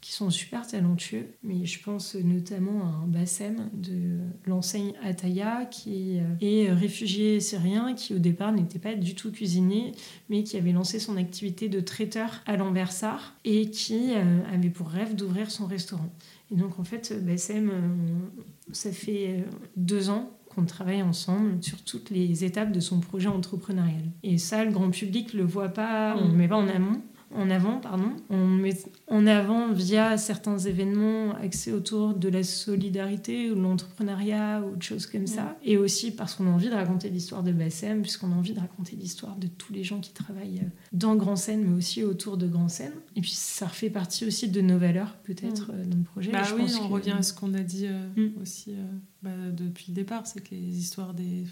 qui 0.00 0.12
sont 0.12 0.30
super 0.30 0.66
talentueux, 0.66 1.26
mais 1.42 1.66
je 1.66 1.82
pense 1.82 2.14
notamment 2.14 2.84
à 2.84 3.04
un 3.04 3.06
Bassem 3.06 3.68
de 3.74 4.18
l'enseigne 4.46 4.94
Ataya 5.02 5.66
qui 5.66 6.18
est 6.40 6.72
réfugié 6.72 7.40
syrien 7.40 7.94
qui 7.94 8.14
au 8.14 8.18
départ 8.18 8.52
n'était 8.52 8.78
pas 8.78 8.94
du 8.94 9.14
tout 9.14 9.32
cuisinier 9.32 9.92
mais 10.28 10.44
qui 10.44 10.58
avait 10.58 10.72
lancé 10.72 10.98
son 10.98 11.16
activité 11.16 11.70
de 11.70 11.80
traiteur 11.80 12.42
à 12.44 12.58
l'Anversar 12.58 13.34
et 13.46 13.70
qui 13.70 14.12
avait 14.52 14.68
pour 14.68 14.88
rêve 14.88 15.14
d'ouvrir 15.14 15.50
son 15.50 15.66
restaurant. 15.66 16.10
Et 16.50 16.56
donc 16.56 16.78
en 16.78 16.84
fait 16.84 17.14
Bassem, 17.24 17.72
ça 18.72 18.92
fait 18.92 19.42
deux 19.76 20.10
ans 20.10 20.30
qu'on 20.54 20.64
travaille 20.64 21.02
ensemble 21.02 21.62
sur 21.62 21.82
toutes 21.82 22.10
les 22.10 22.44
étapes 22.44 22.72
de 22.72 22.80
son 22.80 23.00
projet 23.00 23.28
entrepreneurial. 23.28 24.02
Et 24.22 24.38
ça, 24.38 24.64
le 24.64 24.70
grand 24.70 24.90
public 24.90 25.32
le 25.32 25.44
voit 25.44 25.68
pas, 25.68 26.16
on 26.18 26.28
ne 26.28 26.32
mm. 26.32 26.36
met 26.36 26.48
pas 26.48 26.56
en 26.56 26.68
amont 26.68 27.00
en 27.34 27.50
avant, 27.50 27.78
pardon. 27.78 28.12
On 28.30 28.46
met 28.46 28.76
en 29.08 29.26
avant 29.26 29.72
via 29.72 30.16
certains 30.16 30.58
événements 30.58 31.34
axés 31.34 31.72
autour 31.72 32.14
de 32.14 32.28
la 32.28 32.44
solidarité 32.44 33.50
ou 33.50 33.56
de 33.56 33.60
l'entrepreneuriat 33.60 34.62
ou 34.64 34.76
de 34.76 34.82
choses 34.82 35.06
comme 35.06 35.26
ça. 35.26 35.58
Et 35.64 35.76
aussi 35.76 36.12
parce 36.12 36.34
qu'on 36.34 36.46
a 36.46 36.50
envie 36.50 36.68
de 36.68 36.74
raconter 36.74 37.10
l'histoire 37.10 37.42
de 37.42 37.52
Bassem, 37.52 38.02
puisqu'on 38.02 38.30
a 38.32 38.34
envie 38.34 38.54
de 38.54 38.60
raconter 38.60 38.96
l'histoire 38.96 39.36
de 39.36 39.48
tous 39.48 39.72
les 39.72 39.82
gens 39.82 40.00
qui 40.00 40.12
travaillent 40.12 40.60
euh, 40.62 40.68
dans 40.92 41.16
Grand 41.16 41.36
Seine, 41.36 41.64
mais 41.64 41.76
aussi 41.76 42.04
autour 42.04 42.36
de 42.36 42.46
Grand 42.46 42.68
Seine. 42.68 42.94
Et 43.16 43.20
puis 43.20 43.32
ça 43.32 43.66
refait 43.66 43.90
partie 43.90 44.24
aussi 44.24 44.48
de 44.48 44.60
nos 44.60 44.78
valeurs, 44.78 45.16
peut-être, 45.24 45.72
mm. 45.72 45.76
euh, 45.76 45.84
dans 45.86 45.98
le 45.98 46.04
projet. 46.04 46.30
Bah 46.30 46.42
oui, 46.56 46.72
on 46.80 46.88
revient 46.88 47.14
à 47.18 47.22
ce 47.22 47.32
qu'on 47.32 47.54
a 47.54 47.60
dit 47.60 47.86
euh, 47.86 48.06
mm. 48.16 48.42
aussi 48.42 48.74
bah, 49.24 49.30
depuis 49.52 49.86
le 49.88 49.94
départ, 49.94 50.26
c'est 50.26 50.42
que 50.42 50.54
les 50.54 50.78
histoires 50.78 51.14
des 51.14 51.44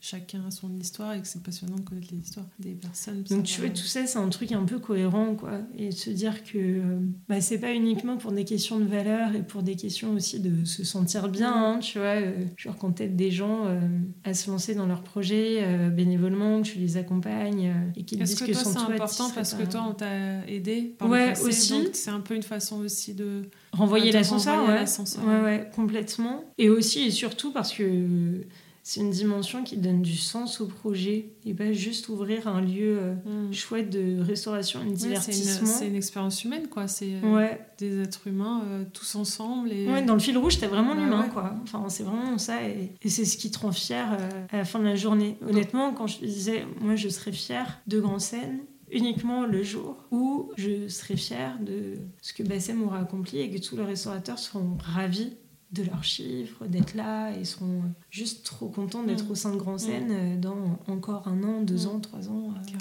chacun 0.00 0.44
a 0.48 0.50
son 0.50 0.76
histoire 0.80 1.12
et 1.12 1.20
que 1.20 1.28
c'est 1.28 1.44
passionnant 1.44 1.76
de 1.76 1.82
connaître 1.82 2.08
les 2.10 2.18
histoires 2.18 2.46
des 2.58 2.72
personnes. 2.72 3.22
Donc 3.22 3.44
tu 3.44 3.60
vois, 3.60 3.70
tout 3.70 3.84
ça, 3.84 4.04
c'est 4.04 4.18
un 4.18 4.28
truc 4.28 4.50
un 4.50 4.64
peu 4.64 4.80
cohérent, 4.80 5.36
quoi. 5.36 5.60
Et 5.78 5.90
de 5.90 5.94
se 5.94 6.10
dire 6.10 6.42
que 6.42 6.58
euh, 6.58 6.98
bah, 7.28 7.40
c'est 7.40 7.58
pas 7.58 7.72
uniquement 7.72 8.16
pour 8.16 8.32
des 8.32 8.44
questions 8.44 8.80
de 8.80 8.84
valeur 8.84 9.36
et 9.36 9.42
pour 9.44 9.62
des 9.62 9.76
questions 9.76 10.14
aussi 10.14 10.40
de 10.40 10.64
se 10.64 10.82
sentir 10.82 11.28
bien, 11.28 11.54
hein, 11.54 11.78
tu 11.78 11.98
vois. 11.98 12.20
Euh, 12.20 12.44
genre 12.56 12.76
quand 12.76 12.90
t'aides 12.90 13.14
des 13.14 13.30
gens 13.30 13.66
euh, 13.66 13.80
à 14.24 14.34
se 14.34 14.50
lancer 14.50 14.74
dans 14.74 14.86
leur 14.86 15.04
projet 15.04 15.88
bénévolement, 15.90 16.62
que 16.62 16.66
tu 16.66 16.78
les 16.78 16.96
accompagnes 16.96 17.72
et 17.94 18.02
qu'ils 18.04 18.18
disent 18.18 18.34
que, 18.34 18.46
que 18.46 18.52
toi, 18.52 18.64
c'est 18.64 18.78
important 18.78 19.30
parce 19.30 19.54
que 19.54 19.62
toi, 19.62 19.86
on 19.88 19.94
t'a 19.94 20.44
aidé 20.48 20.96
par 20.98 21.08
ouais, 21.08 21.34
le 21.34 21.40
aussi. 21.42 21.90
c'est 21.92 22.10
un 22.10 22.20
peu 22.20 22.34
une 22.34 22.42
façon 22.42 22.80
aussi 22.80 23.14
de... 23.14 23.42
Renvoyer 23.72 24.12
l'ascenseur, 24.12 24.64
ouais. 24.68 24.84
ouais. 25.24 25.40
ouais, 25.42 25.70
complètement. 25.74 26.44
Et 26.58 26.68
aussi 26.68 27.06
et 27.06 27.10
surtout 27.10 27.52
parce 27.52 27.72
que 27.72 28.44
c'est 28.84 29.00
une 29.00 29.10
dimension 29.10 29.62
qui 29.62 29.76
donne 29.76 30.02
du 30.02 30.16
sens 30.16 30.60
au 30.60 30.66
projet 30.66 31.30
et 31.46 31.54
pas 31.54 31.72
juste 31.72 32.08
ouvrir 32.08 32.48
un 32.48 32.60
lieu 32.60 32.98
euh, 32.98 33.14
mm. 33.48 33.52
chouette 33.52 33.90
de 33.90 34.20
restauration 34.20 34.82
et 34.82 34.90
de 34.90 34.96
divertissement. 34.96 35.66
C'est 35.66 35.86
une, 35.86 35.94
expérience 35.94 36.42
humaine, 36.42 36.66
quoi. 36.68 36.88
C'est 36.88 37.12
euh, 37.22 37.48
des 37.78 38.02
êtres 38.02 38.26
humains 38.26 38.62
euh, 38.66 38.84
tous 38.92 39.14
ensemble. 39.14 39.70
Et... 39.70 39.88
Ouais, 39.88 40.02
dans 40.02 40.14
le 40.14 40.20
fil 40.20 40.36
rouge, 40.36 40.58
t'as 40.58 40.66
vraiment 40.66 40.94
l'humain, 40.94 41.28
quoi. 41.32 41.54
Enfin, 41.62 41.84
c'est 41.88 42.02
vraiment 42.02 42.38
ça 42.38 42.62
et, 42.64 42.90
c'est 43.08 43.24
ce 43.24 43.36
qui 43.36 43.52
te 43.52 43.60
rend 43.60 43.70
fier 43.70 44.18
à 44.50 44.56
la 44.56 44.64
fin 44.64 44.80
de 44.80 44.84
la 44.84 44.96
journée. 44.96 45.38
Honnêtement, 45.48 45.92
quand 45.92 46.08
je 46.08 46.18
disais, 46.18 46.66
moi, 46.80 46.96
je 46.96 47.08
serais 47.08 47.32
fière 47.32 47.80
de 47.86 48.00
Grand 48.00 48.18
Seine, 48.18 48.60
uniquement 48.92 49.46
le 49.46 49.62
jour 49.62 49.96
où 50.10 50.52
je 50.56 50.88
serai 50.88 51.16
fière 51.16 51.58
de 51.60 51.98
ce 52.20 52.32
que 52.32 52.42
Bassem 52.42 52.82
aura 52.82 53.00
accompli 53.00 53.38
et 53.38 53.50
que 53.50 53.58
tous 53.58 53.76
les 53.76 53.84
restaurateurs 53.84 54.38
seront 54.38 54.76
ravis 54.78 55.32
de 55.72 55.82
leurs 55.82 56.04
chiffres, 56.04 56.66
d'être 56.66 56.94
là 56.94 57.30
et 57.34 57.44
seront 57.44 57.82
juste 58.10 58.44
trop 58.44 58.68
contents 58.68 59.02
d'être 59.02 59.26
mm. 59.26 59.30
au 59.30 59.34
sein 59.34 59.52
de 59.52 59.56
Grand 59.56 59.78
Seine 59.78 60.08
mm. 60.08 60.12
euh, 60.12 60.36
dans 60.36 60.78
encore 60.86 61.26
un 61.26 61.42
an, 61.42 61.62
deux 61.62 61.86
mm. 61.86 61.88
ans, 61.88 62.00
trois 62.00 62.28
ans. 62.28 62.54
Euh. 62.54 62.76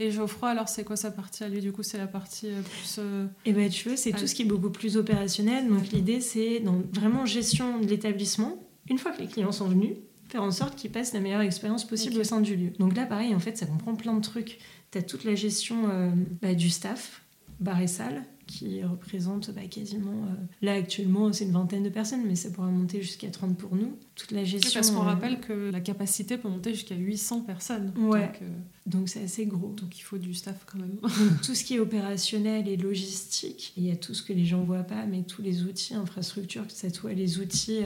Et 0.00 0.10
Geoffroy, 0.10 0.50
alors 0.50 0.68
c'est 0.68 0.82
quoi 0.82 0.96
sa 0.96 1.12
partie 1.12 1.44
à 1.44 1.48
lui? 1.48 1.60
Du 1.60 1.70
coup, 1.70 1.84
c'est 1.84 1.98
la 1.98 2.08
partie 2.08 2.48
euh, 2.48 2.60
plus. 2.62 2.98
Eh 3.44 3.52
ben, 3.52 3.70
tu 3.70 3.88
veux, 3.88 3.96
c'est 3.96 4.10
tout 4.10 4.26
ce 4.26 4.34
qui 4.34 4.42
est 4.42 4.46
beaucoup 4.46 4.70
plus 4.70 4.96
opérationnel. 4.96 5.68
Donc 5.68 5.90
l'idée, 5.92 6.20
c'est 6.20 6.58
dans 6.58 6.82
vraiment 6.92 7.24
gestion 7.26 7.78
de 7.78 7.86
l'établissement. 7.86 8.56
Une 8.90 8.98
fois 8.98 9.12
que 9.12 9.20
les 9.20 9.28
clients 9.28 9.52
sont 9.52 9.68
venus, 9.68 9.92
faire 10.28 10.42
en 10.42 10.50
sorte 10.50 10.74
qu'ils 10.74 10.90
passent 10.90 11.12
la 11.12 11.20
meilleure 11.20 11.42
expérience 11.42 11.86
possible 11.86 12.18
au 12.18 12.24
sein 12.24 12.40
du 12.40 12.56
lieu. 12.56 12.70
Donc 12.80 12.96
là, 12.96 13.06
pareil, 13.06 13.34
en 13.34 13.38
fait, 13.38 13.56
ça 13.56 13.66
comprend 13.66 13.94
plein 13.94 14.14
de 14.14 14.22
trucs. 14.22 14.58
Tu 14.92 14.98
as 14.98 15.02
toute 15.02 15.24
la 15.24 15.34
gestion 15.34 16.14
bah, 16.40 16.54
du 16.54 16.70
staff, 16.70 17.22
bar 17.58 17.80
et 17.80 17.86
salle, 17.86 18.24
qui 18.46 18.82
représente 18.82 19.50
bah, 19.52 19.62
quasiment, 19.70 20.24
euh, 20.24 20.34
là 20.60 20.74
actuellement 20.74 21.32
c'est 21.32 21.44
une 21.44 21.52
vingtaine 21.52 21.82
de 21.82 21.88
personnes, 21.88 22.24
mais 22.26 22.34
ça 22.34 22.50
pourra 22.50 22.68
monter 22.68 23.00
jusqu'à 23.02 23.30
30 23.30 23.56
pour 23.56 23.74
nous. 23.74 23.96
Toute 24.14 24.30
la 24.32 24.44
gestion. 24.44 24.70
parce 24.74 24.90
qu'on 24.90 25.00
euh, 25.00 25.04
rappelle 25.04 25.40
que 25.40 25.70
la 25.70 25.80
capacité 25.80 26.36
peut 26.36 26.48
monter 26.48 26.74
jusqu'à 26.74 26.94
800 26.94 27.40
personnes. 27.40 27.92
Ouais. 27.96 28.30
Euh, 28.42 28.48
Donc 28.86 29.08
c'est 29.08 29.22
assez 29.22 29.46
gros. 29.46 29.74
Donc 29.80 29.98
il 29.98 30.02
faut 30.02 30.18
du 30.18 30.34
staff 30.34 30.64
quand 30.66 30.78
même. 30.78 30.98
tout 31.42 31.54
ce 31.54 31.64
qui 31.64 31.76
est 31.76 31.80
opérationnel 31.80 32.68
et 32.68 32.76
logistique, 32.76 33.72
il 33.76 33.84
y 33.84 33.90
a 33.90 33.96
tout 33.96 34.14
ce 34.14 34.22
que 34.22 34.32
les 34.32 34.44
gens 34.44 34.62
voient 34.62 34.82
pas, 34.82 35.06
mais 35.06 35.22
tous 35.22 35.42
les 35.42 35.62
outils, 35.62 35.94
infrastructures, 35.94 36.66
que 36.66 36.72
ce 36.72 36.88
soit 36.90 37.14
les 37.14 37.38
outils 37.38 37.80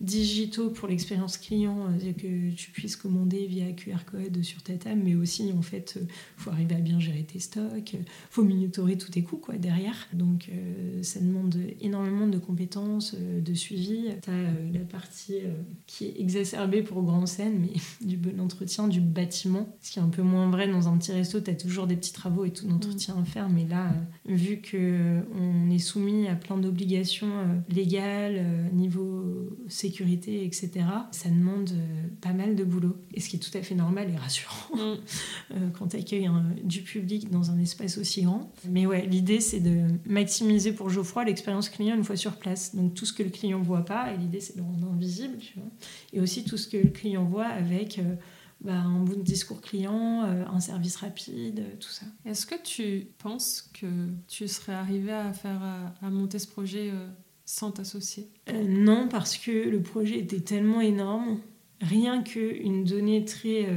digitaux 0.00 0.70
pour 0.70 0.88
l'expérience 0.88 1.38
client, 1.38 1.88
que 2.18 2.50
tu 2.50 2.70
puisses 2.72 2.96
commander 2.96 3.46
via 3.46 3.70
QR 3.72 4.04
code 4.04 4.42
sur 4.42 4.62
ta 4.62 4.74
table, 4.74 5.00
mais 5.04 5.14
aussi 5.14 5.52
en 5.56 5.62
fait, 5.62 5.98
faut 6.36 6.50
arriver 6.50 6.74
à 6.74 6.80
bien 6.80 6.98
gérer 6.98 7.22
tes 7.22 7.38
stocks, 7.38 7.96
faut 8.30 8.42
monitorer 8.42 8.98
tous 8.98 9.12
tes 9.12 9.22
coûts 9.22 9.36
quoi 9.36 9.56
derrière. 9.56 10.08
Donc 10.12 10.48
euh, 10.48 11.02
ça 11.02 11.20
demande 11.20 11.56
énormément 11.80 12.26
de 12.26 12.38
compétences, 12.38 13.14
euh, 13.18 13.40
de 13.40 13.54
suivi. 13.54 14.08
Tu 14.22 14.30
as 14.30 14.32
euh, 14.32 14.72
la 14.72 14.80
partie 14.80 15.38
qui 15.86 16.06
est 16.06 16.20
exacerbée 16.20 16.82
pour 16.82 17.02
Grand 17.02 17.26
Seine, 17.26 17.58
mais 17.60 17.80
du 18.06 18.16
bon 18.16 18.40
entretien 18.40 18.88
du 18.88 19.00
bâtiment, 19.00 19.68
ce 19.80 19.92
qui 19.92 19.98
est 19.98 20.02
un 20.02 20.08
peu 20.08 20.22
moins 20.22 20.50
vrai 20.50 20.68
dans 20.68 20.88
un 20.88 20.96
petit 20.96 21.12
resto. 21.12 21.40
Tu 21.40 21.50
as 21.50 21.54
toujours 21.54 21.86
des 21.86 21.96
petits 21.96 22.12
travaux 22.12 22.44
et 22.44 22.50
tout 22.50 22.66
d'entretien 22.66 23.16
à 23.20 23.24
faire, 23.24 23.48
mais 23.48 23.66
là, 23.66 23.92
vu 24.26 24.60
qu'on 24.62 25.70
est 25.70 25.78
soumis 25.78 26.28
à 26.28 26.34
plein 26.34 26.56
d'obligations 26.56 27.62
légales, 27.68 28.70
niveau 28.72 29.24
sécurité, 29.68 30.44
etc., 30.44 30.70
ça 31.10 31.28
demande 31.28 31.70
pas 32.20 32.32
mal 32.32 32.56
de 32.56 32.64
boulot. 32.64 32.96
Et 33.14 33.20
ce 33.20 33.28
qui 33.28 33.36
est 33.36 33.38
tout 33.38 33.56
à 33.56 33.62
fait 33.62 33.74
normal 33.74 34.10
et 34.10 34.16
rassurant 34.16 34.54
mm. 34.74 35.58
quand 35.72 35.88
tu 35.88 35.96
accueilles 35.96 36.30
du 36.64 36.82
public 36.82 37.30
dans 37.30 37.50
un 37.50 37.58
espace 37.58 37.98
aussi 37.98 38.22
grand. 38.22 38.52
Mais 38.68 38.86
ouais, 38.86 39.06
l'idée 39.06 39.40
c'est 39.40 39.60
de 39.60 39.88
maximiser 40.06 40.72
pour 40.72 40.90
Geoffroy 40.90 41.24
l'expérience 41.24 41.68
client 41.68 41.96
une 41.96 42.04
fois 42.04 42.16
sur 42.16 42.36
place. 42.36 42.74
Donc 42.74 42.94
tout 42.94 43.06
ce 43.06 43.12
que 43.12 43.22
le 43.22 43.30
client 43.30 43.60
voit 43.60 43.84
pas, 43.84 44.12
et 44.12 44.16
l'idée 44.16 44.40
c'est 44.40 44.54
de 44.54 44.58
le 44.58 44.64
rendre 44.64 44.92
invisible, 44.92 45.38
tu 45.52 45.60
vois. 45.60 45.70
et 46.12 46.20
aussi 46.20 46.44
tout 46.44 46.56
ce 46.56 46.68
que 46.68 46.76
le 46.76 46.90
client 46.90 47.24
voit 47.24 47.46
avec 47.46 47.98
euh, 47.98 48.14
bah, 48.60 48.74
un 48.74 49.00
bout 49.00 49.16
de 49.16 49.22
discours 49.22 49.60
client, 49.60 50.24
euh, 50.24 50.44
un 50.46 50.60
service 50.60 50.96
rapide, 50.96 51.60
euh, 51.60 51.76
tout 51.78 51.90
ça. 51.90 52.06
Est-ce 52.24 52.46
que 52.46 52.54
tu 52.62 53.08
penses 53.18 53.70
que 53.80 53.86
tu 54.28 54.48
serais 54.48 54.74
arrivé 54.74 55.12
à 55.12 55.32
faire 55.32 55.62
à, 56.00 56.10
monter 56.10 56.38
ce 56.38 56.46
projet 56.46 56.90
sans 57.44 57.72
t'associer? 57.72 58.28
Non, 58.68 59.08
parce 59.08 59.36
que 59.36 59.50
le 59.50 59.82
projet 59.82 60.18
était 60.18 60.40
tellement 60.40 60.80
énorme, 60.80 61.40
rien 61.80 62.22
qu'une 62.22 62.84
donnée 62.84 63.24
très 63.24 63.68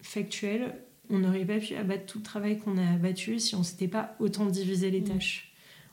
factuelle 0.00 0.74
on 1.10 1.18
n'aurait 1.18 1.44
pas 1.44 1.58
pu 1.58 1.74
abattre 1.74 2.06
tout 2.06 2.18
le 2.18 2.24
travail 2.24 2.58
qu'on 2.58 2.76
a 2.76 2.86
abattu 2.92 3.38
si 3.38 3.54
on 3.54 3.62
s'était 3.62 3.88
pas 3.88 4.14
autant 4.20 4.46
divisé 4.46 4.90
les 4.90 5.00
mm. 5.00 5.04
tâches. 5.04 5.52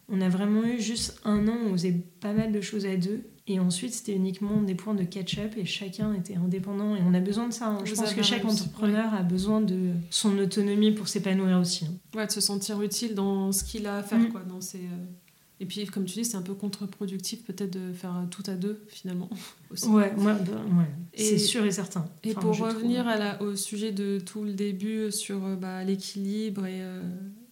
On 0.09 0.21
a 0.21 0.29
vraiment 0.29 0.63
eu 0.63 0.79
juste 0.79 1.19
un 1.23 1.47
an 1.47 1.57
où 1.63 1.69
on 1.69 1.71
faisait 1.73 1.95
pas 2.19 2.33
mal 2.33 2.51
de 2.51 2.61
choses 2.61 2.85
à 2.85 2.95
deux. 2.95 3.23
Et 3.47 3.59
ensuite, 3.59 3.93
c'était 3.93 4.15
uniquement 4.15 4.61
des 4.63 4.73
points 4.73 4.95
de 4.95 5.03
catch-up 5.03 5.53
et 5.55 5.65
chacun 5.65 6.13
était 6.15 6.35
indépendant. 6.35 6.95
Et 6.95 6.99
on 7.05 7.13
a 7.13 7.19
besoin 7.19 7.47
de 7.47 7.53
ça. 7.53 7.67
Hein. 7.67 7.79
Je 7.85 7.93
pense 7.93 8.13
que 8.13 8.23
chaque 8.23 8.43
entrepreneur 8.43 9.13
a 9.13 9.21
besoin 9.21 9.61
de 9.61 9.91
son 10.09 10.37
autonomie 10.39 10.91
pour 10.91 11.07
s'épanouir 11.07 11.59
aussi. 11.59 11.85
Hein. 11.85 12.17
Ouais, 12.17 12.25
de 12.25 12.31
se 12.31 12.41
sentir 12.41 12.81
utile 12.81 13.13
dans 13.13 13.51
ce 13.51 13.63
qu'il 13.63 13.85
a 13.85 13.97
à 13.97 14.03
faire, 14.03 14.17
mm. 14.17 14.29
quoi, 14.29 14.41
dans 14.41 14.61
ses, 14.61 14.79
euh, 14.79 15.05
et 15.61 15.65
puis, 15.65 15.85
comme 15.85 16.05
tu 16.05 16.15
dis, 16.15 16.25
c'est 16.25 16.35
un 16.35 16.41
peu 16.41 16.53
contre-productif 16.53 17.43
peut-être 17.45 17.71
de 17.71 17.93
faire 17.93 18.25
tout 18.29 18.43
à 18.47 18.55
deux, 18.55 18.83
finalement. 18.87 19.29
Ouais, 19.87 20.13
moi, 20.15 20.33
ben, 20.33 20.53
ouais. 20.77 20.85
c'est 21.17 21.37
sûr 21.37 21.65
et 21.65 21.71
certain. 21.71 22.05
Et 22.23 22.33
pour 22.33 22.57
revenir 22.57 23.07
à 23.09 23.17
la, 23.17 23.41
au 23.41 23.57
sujet 23.57 23.91
de 23.91 24.19
tout 24.19 24.43
le 24.43 24.53
début 24.53 25.11
sur 25.11 25.43
euh, 25.43 25.55
bah, 25.57 25.83
l'équilibre 25.83 26.65
et 26.65 26.81
euh, 26.81 27.01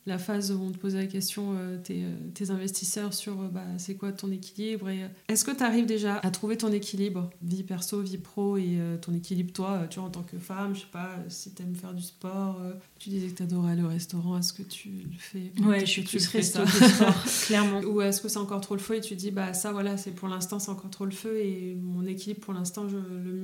la 0.06 0.18
phase 0.18 0.52
où 0.52 0.62
on 0.62 0.72
te 0.72 0.78
pose 0.78 0.96
la 0.96 1.06
question, 1.06 1.56
euh, 1.56 1.78
tes, 1.78 2.04
euh, 2.04 2.10
tes, 2.34 2.52
investisseurs, 2.52 3.14
sur 3.14 3.40
euh, 3.42 3.48
bah, 3.48 3.64
c'est 3.78 3.96
quoi 3.96 4.12
ton 4.12 4.32
équilibre 4.32 4.90
et 4.90 5.02
Est-ce 5.30 5.46
que 5.46 5.52
tu 5.52 5.64
arrives 5.64 5.86
déjà 5.86 6.18
à 6.18 6.32
trouver 6.32 6.58
ton 6.58 6.72
équilibre, 6.72 7.30
vie 7.42 7.64
perso, 7.64 8.02
vie 8.02 8.18
pro 8.18 8.58
et 8.58 8.78
ton 9.02 9.14
équilibre 9.14 9.54
toi, 9.54 9.88
tu 9.90 10.00
vois, 10.00 10.10
en 10.10 10.12
tant 10.12 10.24
que 10.24 10.38
femme, 10.38 10.76
je 10.76 10.82
sais 10.82 10.88
pas, 10.92 11.16
si 11.30 11.54
tu 11.54 11.64
aimes 11.64 11.76
faire 11.76 11.94
du 11.94 12.04
sport, 12.04 12.60
tu 13.00 13.10
disais 13.10 13.28
que 13.28 13.38
tu 13.38 13.44
adorais 13.44 13.76
le 13.76 13.86
restaurant, 13.86 14.38
est-ce 14.38 14.54
que 14.54 14.64
tu 14.64 14.90
le 14.90 15.18
fais? 15.18 15.52
Ouais, 15.64 15.82
je 15.82 15.86
suis 15.86 16.02
plus 16.02 16.28
resto 16.28 16.66
sport, 16.66 17.24
clairement. 17.46 17.80
Ou 17.82 18.02
est-ce 18.02 18.22
que 18.22 18.28
c'est 18.28 18.40
encore 18.40 18.62
trop 18.62 18.76
le 18.76 18.82
feu 18.82 18.96
et 18.96 19.02
tu 19.02 19.16
dis, 19.16 19.32
bah 19.32 19.54
ça 19.54 19.72
voilà, 19.72 19.98
c'est 19.98 20.12
pour 20.12 20.28
l'instant 20.28 20.60
c'est 20.60 20.72
encore 20.72 20.90
trop 20.90 21.06
le 21.06 21.12
feu 21.12 21.40
et 21.40 21.76
mon 21.82 22.06
équilibre 22.06 22.42
pour 22.42 22.54
l'instant 22.54 22.88
je, 22.90 22.98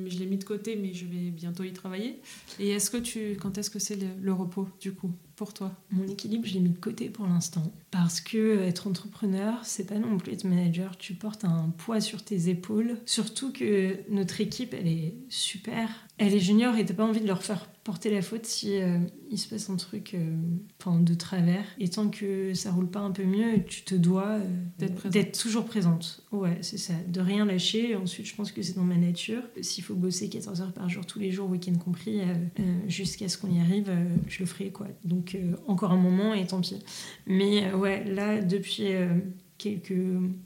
je 0.07 0.17
l'ai 0.17 0.25
mis 0.25 0.37
de 0.37 0.43
côté 0.43 0.75
mais 0.75 0.93
je 0.93 1.05
vais 1.05 1.29
bientôt 1.31 1.63
y 1.63 1.73
travailler. 1.73 2.21
Et 2.59 2.69
est-ce 2.69 2.89
que 2.89 2.97
tu, 2.97 3.37
quand 3.39 3.57
est-ce 3.57 3.69
que 3.69 3.79
c'est 3.79 3.97
le 4.21 4.33
repos 4.33 4.67
du 4.79 4.93
coup? 4.93 5.11
Pour 5.39 5.53
toi 5.53 5.71
Mon 5.91 6.05
équilibre, 6.05 6.45
je 6.45 6.55
l'ai 6.55 6.59
mis 6.59 6.71
de 6.71 6.77
côté 6.77 7.09
pour 7.09 7.25
l'instant. 7.25 7.63
Parce 7.91 8.19
que 8.19 8.59
être 8.59 8.87
entrepreneur, 8.87 9.61
c'est 9.63 9.85
pas 9.85 9.97
non 9.97 10.17
plus 10.17 10.33
être 10.33 10.43
manager. 10.43 10.97
Tu 10.97 11.13
portes 11.13 11.45
un 11.45 11.73
poids 11.77 12.01
sur 12.01 12.25
tes 12.25 12.49
épaules. 12.49 12.97
Surtout 13.05 13.53
que 13.53 13.95
notre 14.09 14.41
équipe, 14.41 14.73
elle 14.73 14.87
est 14.87 15.13
super 15.29 15.89
elle 16.19 16.33
est 16.33 16.39
junior 16.39 16.77
et 16.77 16.85
t'as 16.85 16.93
pas 16.93 17.05
envie 17.05 17.21
de 17.21 17.27
leur 17.27 17.41
faire 17.41 17.65
porter 17.85 18.11
la 18.11 18.21
faute 18.21 18.45
si 18.45 18.75
euh, 18.75 18.99
il 19.31 19.37
se 19.37 19.47
passe 19.47 19.69
un 19.69 19.77
truc 19.77 20.13
euh, 20.13 20.99
de 20.99 21.13
travers. 21.13 21.63
Et 21.79 21.87
tant 21.87 22.09
que 22.09 22.53
ça 22.53 22.71
roule 22.71 22.89
pas 22.89 22.99
un 22.99 23.11
peu 23.11 23.23
mieux, 23.23 23.63
tu 23.65 23.83
te 23.83 23.95
dois 23.95 24.37
euh, 24.37 24.87
d'être 25.05 25.39
toujours 25.39 25.63
présente. 25.63 26.21
Ouais, 26.33 26.57
c'est 26.61 26.77
ça. 26.77 26.93
De 27.07 27.21
rien 27.21 27.45
lâcher. 27.45 27.95
Ensuite, 27.95 28.27
je 28.27 28.35
pense 28.35 28.51
que 28.51 28.61
c'est 28.61 28.75
dans 28.75 28.83
ma 28.83 28.97
nature. 28.97 29.41
S'il 29.61 29.83
faut 29.83 29.95
bosser 29.95 30.29
14 30.29 30.61
heures 30.61 30.73
par 30.73 30.89
jour 30.89 31.05
tous 31.05 31.19
les 31.19 31.31
jours, 31.31 31.49
week-end 31.49 31.75
compris, 31.75 32.19
jusqu'à 32.87 33.29
ce 33.29 33.37
qu'on 33.37 33.49
y 33.49 33.61
arrive, 33.61 33.89
je 34.27 34.39
le 34.39 34.45
ferai 34.45 34.71
quoi. 34.71 34.87
Donc 35.05 35.37
encore 35.67 35.93
un 35.93 35.97
moment 35.97 36.33
et 36.33 36.45
tant 36.45 36.59
pis. 36.59 36.79
Mais 37.27 37.73
ouais, 37.73 38.03
là, 38.03 38.41
depuis 38.41 38.89
quelques 39.59 39.93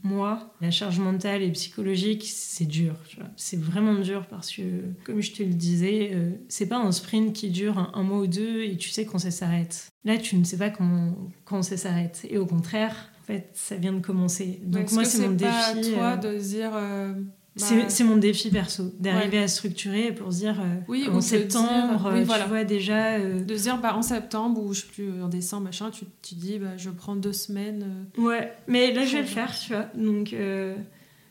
mois, 0.02 0.54
la 0.60 0.70
charge 0.70 0.98
mentale 0.98 1.42
et 1.42 1.50
psychologique, 1.52 2.24
c'est 2.26 2.66
dur. 2.66 2.96
C'est 3.36 3.58
vraiment 3.58 3.94
dur 3.94 4.26
parce 4.28 4.50
que, 4.50 4.62
comme 5.04 5.22
je 5.22 5.32
te 5.32 5.42
le 5.42 5.54
disais, 5.54 6.10
euh, 6.12 6.32
c'est 6.48 6.66
pas 6.66 6.78
un 6.78 6.92
sprint 6.92 7.32
qui 7.32 7.50
dure 7.50 7.78
un, 7.94 8.02
mois 8.02 8.18
ou 8.18 8.26
deux 8.26 8.62
et 8.64 8.76
tu 8.76 8.90
sais 8.90 9.06
quand 9.06 9.18
ça 9.18 9.30
s'arrête. 9.30 9.88
Là, 10.04 10.18
tu 10.18 10.36
ne 10.36 10.44
sais 10.44 10.58
pas 10.58 10.68
quand, 10.68 11.16
quand 11.44 11.62
ça 11.62 11.78
s'arrête. 11.78 12.26
Et 12.28 12.36
au 12.36 12.44
contraire, 12.44 13.10
en 13.22 13.24
fait, 13.24 13.48
ça 13.54 13.76
vient 13.76 13.94
de 13.94 14.00
commencer. 14.00 14.60
Donc 14.64 14.92
moi, 14.92 15.04
c'est 15.04 15.26
mon 15.26 15.34
défi. 15.34 15.50
Pas 15.50 15.74
toi 15.74 16.12
euh, 16.12 16.16
de 16.16 16.38
dire. 16.38 16.72
Euh, 16.74 17.14
bah, 17.56 17.66
c'est 17.88 18.02
mon 18.02 18.16
défi 18.16 18.50
perso, 18.50 18.92
d'arriver 18.98 19.38
à 19.38 19.46
structurer 19.46 20.12
pour 20.12 20.32
se 20.32 20.38
dire 20.38 20.60
euh, 20.60 20.80
oui, 20.88 21.08
en 21.08 21.20
septembre, 21.20 22.10
oui, 22.12 22.26
tu 22.26 22.48
vois 22.48 22.64
déjà. 22.64 23.14
Euh, 23.14 23.44
de 23.44 23.56
se 23.56 23.62
dire 23.62 23.78
bah, 23.78 23.94
en 23.94 24.02
septembre 24.02 24.60
ou 24.60 24.74
je 24.74 24.80
sais 24.80 24.86
plus, 24.88 25.22
en 25.22 25.28
décembre, 25.28 25.64
machin, 25.64 25.90
tu, 25.90 26.04
tu 26.20 26.34
dis 26.34 26.58
bah, 26.58 26.76
je 26.76 26.90
prends 26.90 27.14
deux 27.14 27.32
semaines. 27.32 28.08
Euh, 28.18 28.22
ouais, 28.22 28.52
mais 28.66 28.92
là 28.92 29.04
je 29.04 29.16
vais 29.16 29.22
le 29.22 29.28
faire, 29.28 29.56
tu 29.56 29.72
vois. 29.72 29.86
Donc 29.94 30.34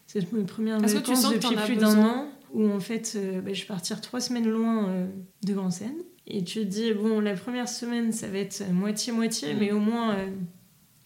c'est 0.07 0.31
mes 0.31 0.43
premières 0.43 0.79
vacances 0.79 0.93
que 0.93 1.05
tu 1.05 1.15
sens 1.15 1.33
depuis 1.33 1.55
plus 1.65 1.75
d'un 1.75 2.01
an 2.01 2.27
où 2.53 2.69
en 2.71 2.79
fait 2.79 3.17
bah, 3.43 3.51
je 3.51 3.61
vais 3.61 3.67
partir 3.67 3.99
trois 3.99 4.21
semaines 4.21 4.47
loin 4.47 5.07
de 5.43 5.55
Seine. 5.71 5.91
Et 6.25 6.41
tu 6.41 6.59
te 6.59 6.65
dis, 6.65 6.93
bon, 6.93 7.19
la 7.19 7.33
première 7.33 7.67
semaine 7.67 8.13
ça 8.13 8.27
va 8.27 8.37
être 8.37 8.63
moitié-moitié, 8.71 9.55
mm. 9.55 9.57
mais 9.59 9.71
au 9.73 9.79
moins 9.79 10.15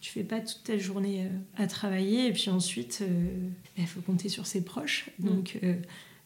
tu 0.00 0.10
fais 0.12 0.24
pas 0.24 0.40
toute 0.40 0.62
ta 0.64 0.78
journée 0.78 1.24
euh, 1.24 1.62
à 1.62 1.66
travailler 1.66 2.26
et 2.26 2.32
puis 2.32 2.50
ensuite 2.50 3.02
il 3.76 3.82
euh, 3.82 3.86
faut 3.86 4.00
compter 4.00 4.28
sur 4.28 4.46
ses 4.46 4.62
proches 4.62 5.10
mm. 5.18 5.28
donc 5.28 5.58
euh, 5.62 5.74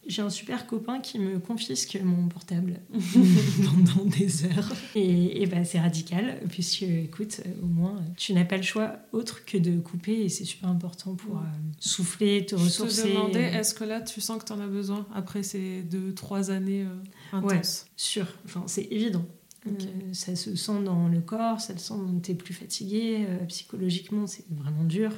j'ai 0.05 0.21
un 0.21 0.29
super 0.29 0.67
copain 0.67 0.99
qui 0.99 1.17
me 1.17 1.39
confisque 1.39 1.97
mon 2.03 2.27
portable 2.27 2.81
pendant 2.93 4.03
des 4.03 4.43
heures. 4.43 4.73
Et, 4.95 5.45
bah, 5.45 5.63
c'est 5.63 5.79
radical, 5.79 6.41
puisque, 6.49 6.81
écoute, 6.81 7.39
au 7.61 7.67
moins, 7.67 8.03
tu 8.17 8.33
n'as 8.33 8.43
pas 8.43 8.57
le 8.57 8.63
choix 8.63 8.97
autre 9.13 9.45
que 9.45 9.57
de 9.57 9.79
couper, 9.79 10.25
et 10.25 10.27
c'est 10.27 10.43
super 10.43 10.67
important 10.67 11.15
pour 11.15 11.35
mm. 11.35 11.45
souffler, 11.79 12.45
te 12.45 12.53
ressourcer. 12.53 13.03
Je 13.03 13.07
te 13.07 13.13
demandais, 13.13 13.43
est-ce 13.43 13.73
que 13.73 13.85
là, 13.85 14.01
tu 14.01 14.19
sens 14.19 14.41
que 14.41 14.45
tu 14.47 14.51
en 14.51 14.59
as 14.59 14.67
besoin 14.67 15.07
après 15.15 15.41
ces 15.41 15.83
deux, 15.83 16.13
trois 16.13 16.51
années 16.51 16.85
intenses 17.31 17.85
Ouais, 17.85 17.91
sûr. 17.95 18.27
Enfin, 18.43 18.65
c'est 18.67 18.89
évident. 18.91 19.25
Euh, 19.67 20.13
ça 20.13 20.35
se 20.35 20.55
sent 20.55 20.83
dans 20.83 21.07
le 21.07 21.21
corps, 21.21 21.61
ça 21.61 21.77
se 21.77 21.87
sent 21.87 21.93
dans 21.93 22.19
t'es 22.19 22.33
plus 22.33 22.53
fatigué, 22.53 23.25
euh, 23.27 23.45
psychologiquement 23.45 24.27
c'est 24.27 24.45
vraiment 24.49 24.83
dur. 24.83 25.11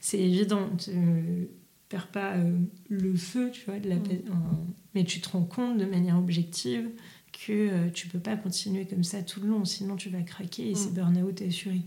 C'est 0.00 0.20
évident, 0.20 0.68
tu 0.78 1.48
perds 1.88 2.08
pas 2.08 2.34
euh, 2.36 2.56
le 2.88 3.14
feu, 3.14 3.50
tu 3.52 3.64
vois, 3.66 3.80
de 3.80 3.88
la 3.88 3.96
mm. 3.96 4.22
mais 4.94 5.04
tu 5.04 5.20
te 5.20 5.28
rends 5.30 5.44
compte 5.44 5.78
de 5.78 5.84
manière 5.84 6.18
objective 6.18 6.88
que 7.32 7.88
tu 7.90 8.06
peux 8.08 8.18
pas 8.18 8.36
continuer 8.36 8.86
comme 8.86 9.04
ça 9.04 9.22
tout 9.22 9.40
le 9.40 9.48
long, 9.48 9.64
sinon 9.64 9.96
tu 9.96 10.10
vas 10.10 10.20
craquer 10.22 10.70
et 10.70 10.74
c'est 10.74 10.90
mm. 10.90 10.94
burn-out 10.94 11.42
assuré. 11.42 11.80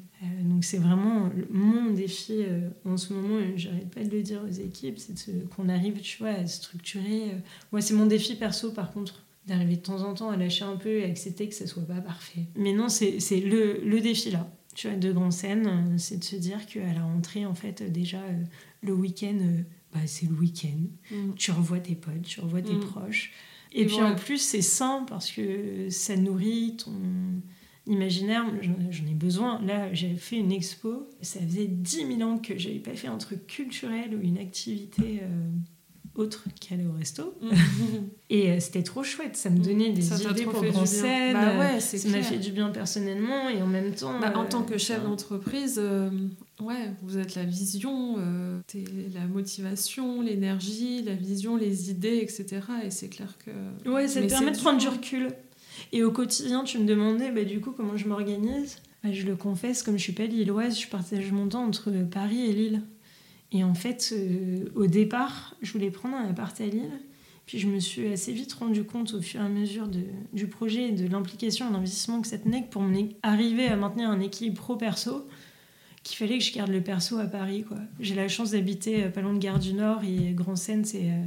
donc 0.44 0.64
c'est 0.64 0.78
vraiment 0.78 1.30
mon 1.52 1.92
défi 1.92 2.40
en 2.86 2.98
ce 2.98 3.14
moment, 3.14 3.40
et 3.40 3.58
j'arrête 3.58 3.90
pas 3.90 4.04
de 4.04 4.10
le 4.10 4.24
dire 4.24 4.42
aux 4.44 4.52
équipes, 4.52 4.98
c'est 4.98 5.48
qu'on 5.50 5.70
arrive, 5.70 6.02
tu 6.02 6.18
vois, 6.18 6.32
à 6.32 6.48
structurer. 6.48 7.36
Moi 7.72 7.82
c'est 7.82 7.94
mon 7.94 8.08
défi 8.08 8.36
perso 8.36 8.72
par 8.72 8.92
contre 8.92 9.24
d'arriver 9.48 9.76
de 9.76 9.82
temps 9.82 10.04
en 10.04 10.14
temps 10.14 10.30
à 10.30 10.38
lâcher 10.38 10.64
un 10.64 10.78
peu 10.78 11.00
et 11.00 11.04
accepter 11.04 11.50
que 11.50 11.56
ça 11.56 11.68
soit 11.68 11.86
pas 11.86 12.02
parfait. 12.02 12.48
Mais 12.56 12.74
non, 12.74 12.90
c'est 12.90 13.20
le, 13.40 13.82
le, 13.84 14.00
défi 14.00 14.32
là. 14.32 14.50
Tu 14.76 14.88
vois, 14.88 14.98
de 14.98 15.12
grande 15.12 15.34
scène, 15.34 15.68
euh, 15.68 15.98
c'est 15.98 16.18
de 16.18 16.24
se 16.24 16.36
dire 16.36 16.66
qu'à 16.66 16.94
la 16.94 17.04
rentrée, 17.04 17.46
en 17.46 17.54
fait, 17.54 17.84
déjà, 17.92 18.22
euh, 18.22 18.44
le 18.82 18.94
week-end, 18.94 19.38
euh, 19.40 19.62
bah, 19.94 20.00
c'est 20.06 20.28
le 20.28 20.34
week-end. 20.34 20.88
Mm. 21.12 21.34
Tu 21.36 21.52
revois 21.52 21.80
tes 21.80 21.96
potes, 21.96 22.24
tu 22.24 22.40
revois 22.40 22.62
tes 22.62 22.74
mm. 22.74 22.80
proches. 22.80 23.32
Et, 23.72 23.86
puis 23.86 24.02
en 24.02 24.16
plus, 24.16 24.38
c'est 24.38 24.62
sain 24.62 25.06
parce 25.08 25.32
que 25.32 25.90
ça 25.90 26.16
nourrit 26.16 26.78
ton 26.78 26.94
imaginaire. 27.88 28.46
J'en 28.62 29.06
ai 29.08 29.16
besoin. 29.16 29.60
Là, 29.64 29.92
j'avais 29.94 30.16
fait 30.16 30.38
une 30.38 30.52
expo. 30.52 31.10
Ça 31.22 31.40
faisait 31.40 31.66
10 31.66 32.18
000 32.18 32.22
ans 32.22 32.38
que 32.38 32.56
j'avais 32.56 32.78
pas 32.78 32.94
fait 32.94 33.08
un 33.08 33.18
truc 33.18 33.48
culturel 33.48 34.16
ou 34.16 34.22
une 34.22 34.38
activité 34.38 35.22
autre 36.16 36.44
qu'aller 36.60 36.86
au 36.86 36.94
resto. 36.98 37.34
Mm. 37.42 37.50
et 38.30 38.52
euh, 38.52 38.60
c'était 38.60 38.84
trop 38.84 39.04
chouette, 39.04 39.36
ça 39.36 39.50
me 39.50 39.58
mm. 39.58 39.62
donnait 39.62 39.90
des 39.92 40.22
idées 40.22 40.44
pour 40.44 40.64
grand 40.64 40.86
scène. 40.86 41.34
Bah 41.34 41.58
ouais, 41.58 41.80
ça 41.80 42.10
m'a 42.10 42.22
fait 42.22 42.38
du 42.38 42.52
bien 42.52 42.70
personnellement 42.70 43.50
et 43.50 43.62
en 43.62 43.68
même 43.68 43.94
temps. 43.94 44.20
Bah, 44.20 44.34
en 44.36 44.46
tant 44.46 44.64
que 44.64 44.78
chef 44.78 45.04
d'entreprise, 45.04 45.80
euh, 45.82 46.10
ouais, 46.60 46.92
vous 47.02 47.18
êtes 47.18 47.36
la 47.36 47.44
vision, 47.44 48.16
euh, 48.20 48.60
la 49.14 49.26
motivation, 49.28 50.22
l'énergie, 50.22 51.02
la 51.04 51.16
vision, 51.16 51.56
les 51.56 51.90
idées, 51.90 52.20
etc. 52.22 52.62
Et 52.86 52.92
c'est 52.92 53.10
clair 53.10 53.38
que. 53.46 53.90
Ouais, 53.90 54.08
ça 54.08 54.22
te 54.22 54.28
permet 54.28 54.52
de 54.52 54.58
prendre 54.58 54.80
du 54.80 54.88
recul. 54.88 55.30
Et 55.92 56.04
au 56.04 56.12
quotidien, 56.12 56.64
tu 56.64 56.78
me 56.78 56.86
demandais 56.86 57.32
bah, 57.32 57.44
du 57.44 57.60
coup 57.60 57.72
comment 57.72 57.98
je 57.98 58.08
m'organise. 58.08 58.78
Bah, 59.04 59.12
je 59.12 59.26
le 59.26 59.36
confesse, 59.36 59.84
comme 59.84 59.98
je 59.98 60.04
suis 60.04 60.14
pas 60.14 60.26
lilloise, 60.26 60.80
je 60.80 60.88
partage 60.88 61.32
mon 61.32 61.48
temps 61.48 61.66
entre 61.66 61.92
Paris 62.10 62.46
et 62.46 62.54
Lille. 62.54 62.82
Et 63.54 63.64
en 63.64 63.76
fait, 63.76 64.14
euh, 64.14 64.66
au 64.76 64.88
départ, 64.88 65.56
je 65.62 65.72
voulais 65.72 65.92
prendre 65.92 66.16
un 66.16 66.28
appart 66.28 66.60
à 66.60 66.66
Lille. 66.66 67.00
Puis 67.46 67.60
je 67.60 67.68
me 67.68 67.80
suis 67.80 68.08
assez 68.08 68.32
vite 68.32 68.54
rendu 68.54 68.84
compte 68.84 69.14
au 69.14 69.22
fur 69.22 69.42
et 69.42 69.44
à 69.44 69.50
mesure 69.50 69.90
du 70.32 70.48
projet 70.48 70.88
et 70.88 70.92
de 70.92 71.08
l'implication 71.08 71.70
et 71.70 71.74
l'investissement 71.74 72.22
que 72.22 72.28
ça 72.28 72.38
tenait 72.38 72.66
pour 72.72 72.84
arriver 73.22 73.68
à 73.68 73.76
maintenir 73.76 74.10
un 74.10 74.22
équilibre 74.22 74.56
pro-perso, 74.56 75.28
qu'il 76.04 76.18
fallait 76.18 76.38
que 76.38 76.44
je 76.44 76.54
garde 76.54 76.72
le 76.72 76.82
perso 76.82 77.18
à 77.18 77.26
Paris. 77.26 77.66
J'ai 78.00 78.16
la 78.16 78.30
chance 78.30 78.52
d'habiter 78.52 79.04
euh, 79.04 79.10
pas 79.10 79.22
loin 79.22 79.34
de 79.34 79.40
Gare 79.40 79.60
du 79.60 79.74
Nord 79.74 80.04
et 80.04 80.32
Grand 80.32 80.56
Seine, 80.56 80.86
c'est 80.86 81.10
euh, 81.10 81.26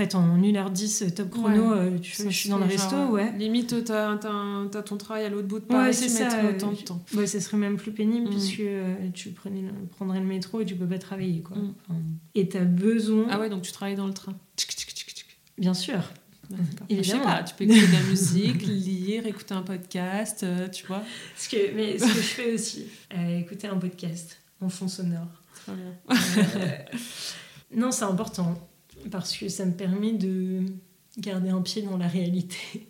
fait, 0.00 0.14
en 0.14 0.38
1h10 0.38 1.04
euh, 1.04 1.10
top 1.10 1.30
chrono, 1.30 1.72
euh, 1.72 1.98
je 2.02 2.28
suis 2.30 2.48
dans 2.48 2.58
le 2.58 2.64
resto, 2.64 2.96
ouais. 3.10 3.32
Limite, 3.36 3.84
t'as 3.84 4.12
as, 4.12 4.82
ton 4.82 4.96
travail 4.96 5.24
à 5.24 5.28
l'autre 5.28 5.48
bout 5.48 5.58
de 5.60 5.64
Paris, 5.64 5.88
ouais, 5.88 5.92
c'est 5.92 6.08
ça, 6.08 6.28
autant 6.48 6.72
de 6.72 6.76
temps. 6.76 7.02
Ouais, 7.14 7.26
ça 7.26 7.40
serait 7.40 7.56
même 7.56 7.76
plus 7.76 7.92
pénible 7.92 8.28
mm. 8.28 8.30
puisque 8.30 8.60
euh, 8.60 8.94
tu 9.12 9.30
prenais, 9.30 9.64
prendrais 9.90 10.20
le 10.20 10.26
métro 10.26 10.60
et 10.60 10.64
tu 10.64 10.74
peux 10.74 10.86
pas 10.86 10.98
travailler, 10.98 11.40
quoi. 11.40 11.56
Mm. 11.56 11.94
et 12.34 12.48
t'as 12.48 12.64
besoin... 12.64 13.26
Ah 13.30 13.38
ouais, 13.38 13.50
donc 13.50 13.62
tu 13.62 13.72
travailles 13.72 13.96
dans 13.96 14.06
le 14.06 14.14
train 14.14 14.34
Bien 15.58 15.74
sûr. 15.74 16.00
Et 16.88 17.02
je 17.02 17.10
sais 17.10 17.20
pas, 17.20 17.42
tu 17.44 17.54
peux 17.54 17.64
écouter 17.64 17.86
de 17.86 17.92
la 17.92 18.02
musique, 18.10 18.62
lire, 18.62 19.26
écouter 19.26 19.54
un 19.54 19.62
podcast, 19.62 20.44
tu 20.72 20.86
vois. 20.86 21.02
Ce 21.36 21.48
que, 21.48 21.74
mais 21.76 21.98
ce 21.98 22.04
que 22.04 22.08
je 22.08 22.20
fais 22.20 22.54
aussi, 22.54 22.86
écouter 23.38 23.68
un 23.68 23.76
podcast 23.76 24.38
en 24.60 24.68
fond 24.68 24.88
sonore. 24.88 25.28
Très 25.54 25.72
bien. 25.74 26.16
non, 27.76 27.92
c'est 27.92 28.04
important 28.04 28.69
parce 29.10 29.36
que 29.36 29.48
ça 29.48 29.64
me 29.64 29.72
permet 29.72 30.12
de 30.12 30.64
garder 31.18 31.50
un 31.50 31.62
pied 31.62 31.82
dans 31.82 31.96
la 31.96 32.08
réalité. 32.08 32.56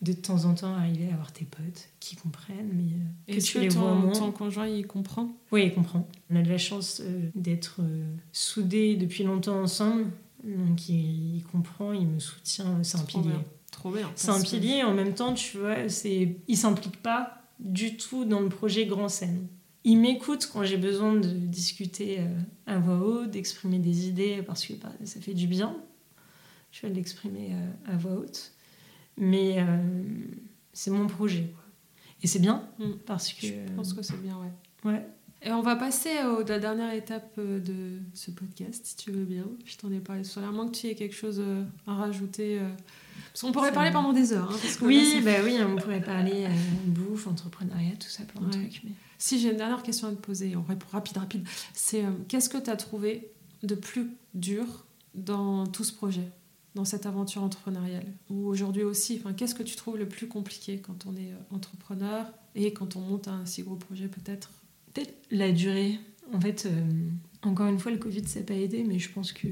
De 0.00 0.12
temps 0.12 0.44
en 0.44 0.54
temps, 0.54 0.74
arriver 0.74 1.08
à 1.10 1.14
avoir 1.14 1.32
tes 1.32 1.44
potes 1.44 1.88
qui 1.98 2.14
comprennent, 2.14 2.70
mais 2.72 3.32
euh, 3.32 3.36
que 3.36 3.44
tu 3.44 3.58
les 3.58 3.66
ton, 3.66 3.80
vois 3.80 3.94
moins. 3.94 4.12
ton 4.12 4.30
conjoint, 4.30 4.68
il 4.68 4.86
comprend 4.86 5.34
Oui, 5.50 5.64
il 5.64 5.74
comprend. 5.74 6.06
On 6.30 6.36
a 6.36 6.42
de 6.42 6.48
la 6.48 6.56
chance 6.56 7.02
euh, 7.04 7.28
d'être 7.34 7.80
euh, 7.80 8.06
soudés 8.30 8.94
depuis 8.94 9.24
longtemps 9.24 9.60
ensemble, 9.60 10.04
donc 10.44 10.88
il, 10.88 11.42
comprend, 11.50 11.92
il 11.92 12.06
me 12.06 12.20
soutient, 12.20 12.80
c'est 12.84 12.96
un 12.96 13.02
pilier. 13.02 13.32
Trop 13.72 13.90
bien. 13.90 14.08
C'est 14.14 14.30
un 14.30 14.40
pilier, 14.40 14.84
en 14.84 14.94
même 14.94 15.14
temps, 15.14 15.34
tu 15.34 15.58
vois, 15.58 15.74
il 15.80 16.56
s'implique 16.56 17.02
pas 17.02 17.42
du 17.58 17.96
tout 17.96 18.24
dans 18.24 18.38
le 18.38 18.50
projet 18.50 18.86
Grand 18.86 19.08
Scène 19.08 19.48
il 19.84 19.98
m'écoute 19.98 20.48
quand 20.52 20.64
j'ai 20.64 20.76
besoin 20.76 21.14
de 21.14 21.28
discuter 21.28 22.20
euh, 22.20 22.26
à 22.66 22.78
voix 22.78 22.98
haute, 22.98 23.30
d'exprimer 23.30 23.78
des 23.78 24.08
idées 24.08 24.42
parce 24.46 24.66
que 24.66 24.74
bah, 24.74 24.92
ça 25.04 25.20
fait 25.20 25.34
du 25.34 25.46
bien. 25.46 25.76
Je 26.72 26.86
vais 26.86 26.92
l'exprimer 26.92 27.52
euh, 27.52 27.92
à 27.94 27.96
voix 27.96 28.12
haute. 28.12 28.52
Mais 29.16 29.56
euh, 29.58 29.78
c'est 30.72 30.90
mon 30.90 31.06
projet. 31.06 31.48
Et 32.22 32.26
c'est 32.26 32.40
bien 32.40 32.68
mm. 32.78 32.92
parce 33.06 33.32
que. 33.32 33.46
Je 33.46 33.72
pense 33.76 33.92
que 33.92 34.02
c'est 34.02 34.20
bien, 34.20 34.36
ouais. 34.38 34.90
Ouais. 34.90 35.06
Et 35.40 35.52
on 35.52 35.62
va 35.62 35.76
passer 35.76 36.10
à 36.10 36.36
la 36.48 36.58
dernière 36.58 36.92
étape 36.92 37.38
de 37.38 38.00
ce 38.12 38.32
podcast, 38.32 38.84
si 38.84 38.96
tu 38.96 39.12
veux 39.12 39.24
bien. 39.24 39.44
Je 39.64 39.76
t'en 39.76 39.92
ai 39.92 40.00
parlé 40.00 40.24
sur 40.24 40.42
moins 40.52 40.66
que 40.66 40.76
tu 40.76 40.88
aies 40.88 40.96
quelque 40.96 41.14
chose 41.14 41.40
à 41.86 41.94
rajouter. 41.94 42.60
Parce 43.28 43.42
qu'on 43.42 43.52
pourrait 43.52 43.70
parler 43.70 43.92
pendant 43.92 44.12
des 44.12 44.32
heures. 44.32 44.50
Hein, 44.50 44.68
oui, 44.82 45.22
bah 45.24 45.36
oui, 45.44 45.58
on 45.64 45.76
pourrait 45.76 46.00
parler 46.00 46.48
bouffe, 46.86 47.28
entrepreneuriat, 47.28 47.94
tout 48.00 48.08
ça, 48.08 48.24
plein 48.24 48.40
de 48.48 48.50
trucs. 48.50 48.80
Mais... 48.82 48.90
Si 49.18 49.40
j'ai 49.40 49.50
une 49.50 49.56
dernière 49.56 49.82
question 49.82 50.08
à 50.08 50.12
te 50.12 50.16
poser, 50.16 50.54
on 50.56 50.62
répond 50.62 50.86
rapide, 50.92 51.16
rapide, 51.18 51.46
c'est 51.74 52.04
euh, 52.04 52.10
qu'est-ce 52.28 52.48
que 52.48 52.58
tu 52.58 52.70
as 52.70 52.76
trouvé 52.76 53.32
de 53.64 53.74
plus 53.74 54.10
dur 54.34 54.86
dans 55.14 55.66
tout 55.66 55.82
ce 55.82 55.92
projet, 55.92 56.30
dans 56.76 56.84
cette 56.84 57.04
aventure 57.04 57.42
entrepreneuriale 57.42 58.06
Ou 58.30 58.46
aujourd'hui 58.46 58.84
aussi, 58.84 59.20
qu'est-ce 59.36 59.56
que 59.56 59.64
tu 59.64 59.74
trouves 59.74 59.98
le 59.98 60.08
plus 60.08 60.28
compliqué 60.28 60.78
quand 60.78 61.06
on 61.06 61.16
est 61.16 61.32
euh, 61.32 61.54
entrepreneur 61.54 62.32
et 62.54 62.72
quand 62.72 62.94
on 62.94 63.00
monte 63.00 63.26
un 63.26 63.44
si 63.44 63.62
gros 63.62 63.74
projet 63.74 64.06
peut-être? 64.06 64.50
Peut-être 64.94 65.14
la 65.30 65.50
durée. 65.50 65.98
En 66.32 66.40
fait, 66.40 66.66
euh, 66.66 67.08
encore 67.42 67.66
une 67.66 67.78
fois, 67.80 67.90
le 67.90 67.98
Covid, 67.98 68.24
ça 68.26 68.40
n'a 68.40 68.46
pas 68.46 68.54
aidé, 68.54 68.84
mais 68.84 68.98
je 69.00 69.10
pense 69.10 69.32
que 69.32 69.48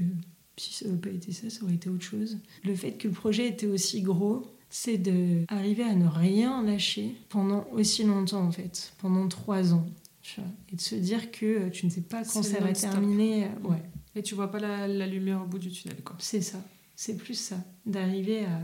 Si 0.55 0.73
ça 0.73 0.85
n'avait 0.85 0.97
pas 0.97 1.09
été 1.09 1.33
ça, 1.33 1.49
ça 1.49 1.63
aurait 1.63 1.75
été 1.75 1.89
autre 1.89 2.03
chose. 2.05 2.39
Le 2.63 2.73
fait 2.73 2.93
que 2.93 3.07
le 3.07 3.13
projet 3.13 3.47
était 3.47 3.67
aussi 3.67 4.01
gros, 4.01 4.47
c'est 4.69 4.97
d'arriver 4.97 5.83
à 5.83 5.95
ne 5.95 6.07
rien 6.07 6.63
lâcher 6.63 7.15
pendant 7.29 7.65
aussi 7.71 8.03
longtemps 8.03 8.43
en 8.43 8.51
fait, 8.51 8.93
pendant 8.99 9.27
trois 9.27 9.73
ans. 9.73 9.85
Et 10.71 10.75
de 10.75 10.81
se 10.81 10.95
dire 10.95 11.31
que 11.31 11.69
tu 11.69 11.85
ne 11.85 11.91
sais 11.91 12.01
pas 12.01 12.23
quand 12.25 12.43
ça 12.43 12.59
va 12.59 12.73
terminer. 12.73 13.47
Ouais. 13.63 13.81
Et 14.13 14.21
tu 14.21 14.35
vois 14.35 14.51
pas 14.51 14.59
la, 14.59 14.87
la 14.87 15.07
lumière 15.07 15.41
au 15.41 15.45
bout 15.45 15.59
du 15.59 15.71
tunnel, 15.71 16.01
quoi. 16.03 16.17
C'est 16.19 16.41
ça. 16.41 16.57
C'est 16.97 17.15
plus 17.15 17.35
ça. 17.35 17.55
D'arriver 17.85 18.43
à 18.45 18.59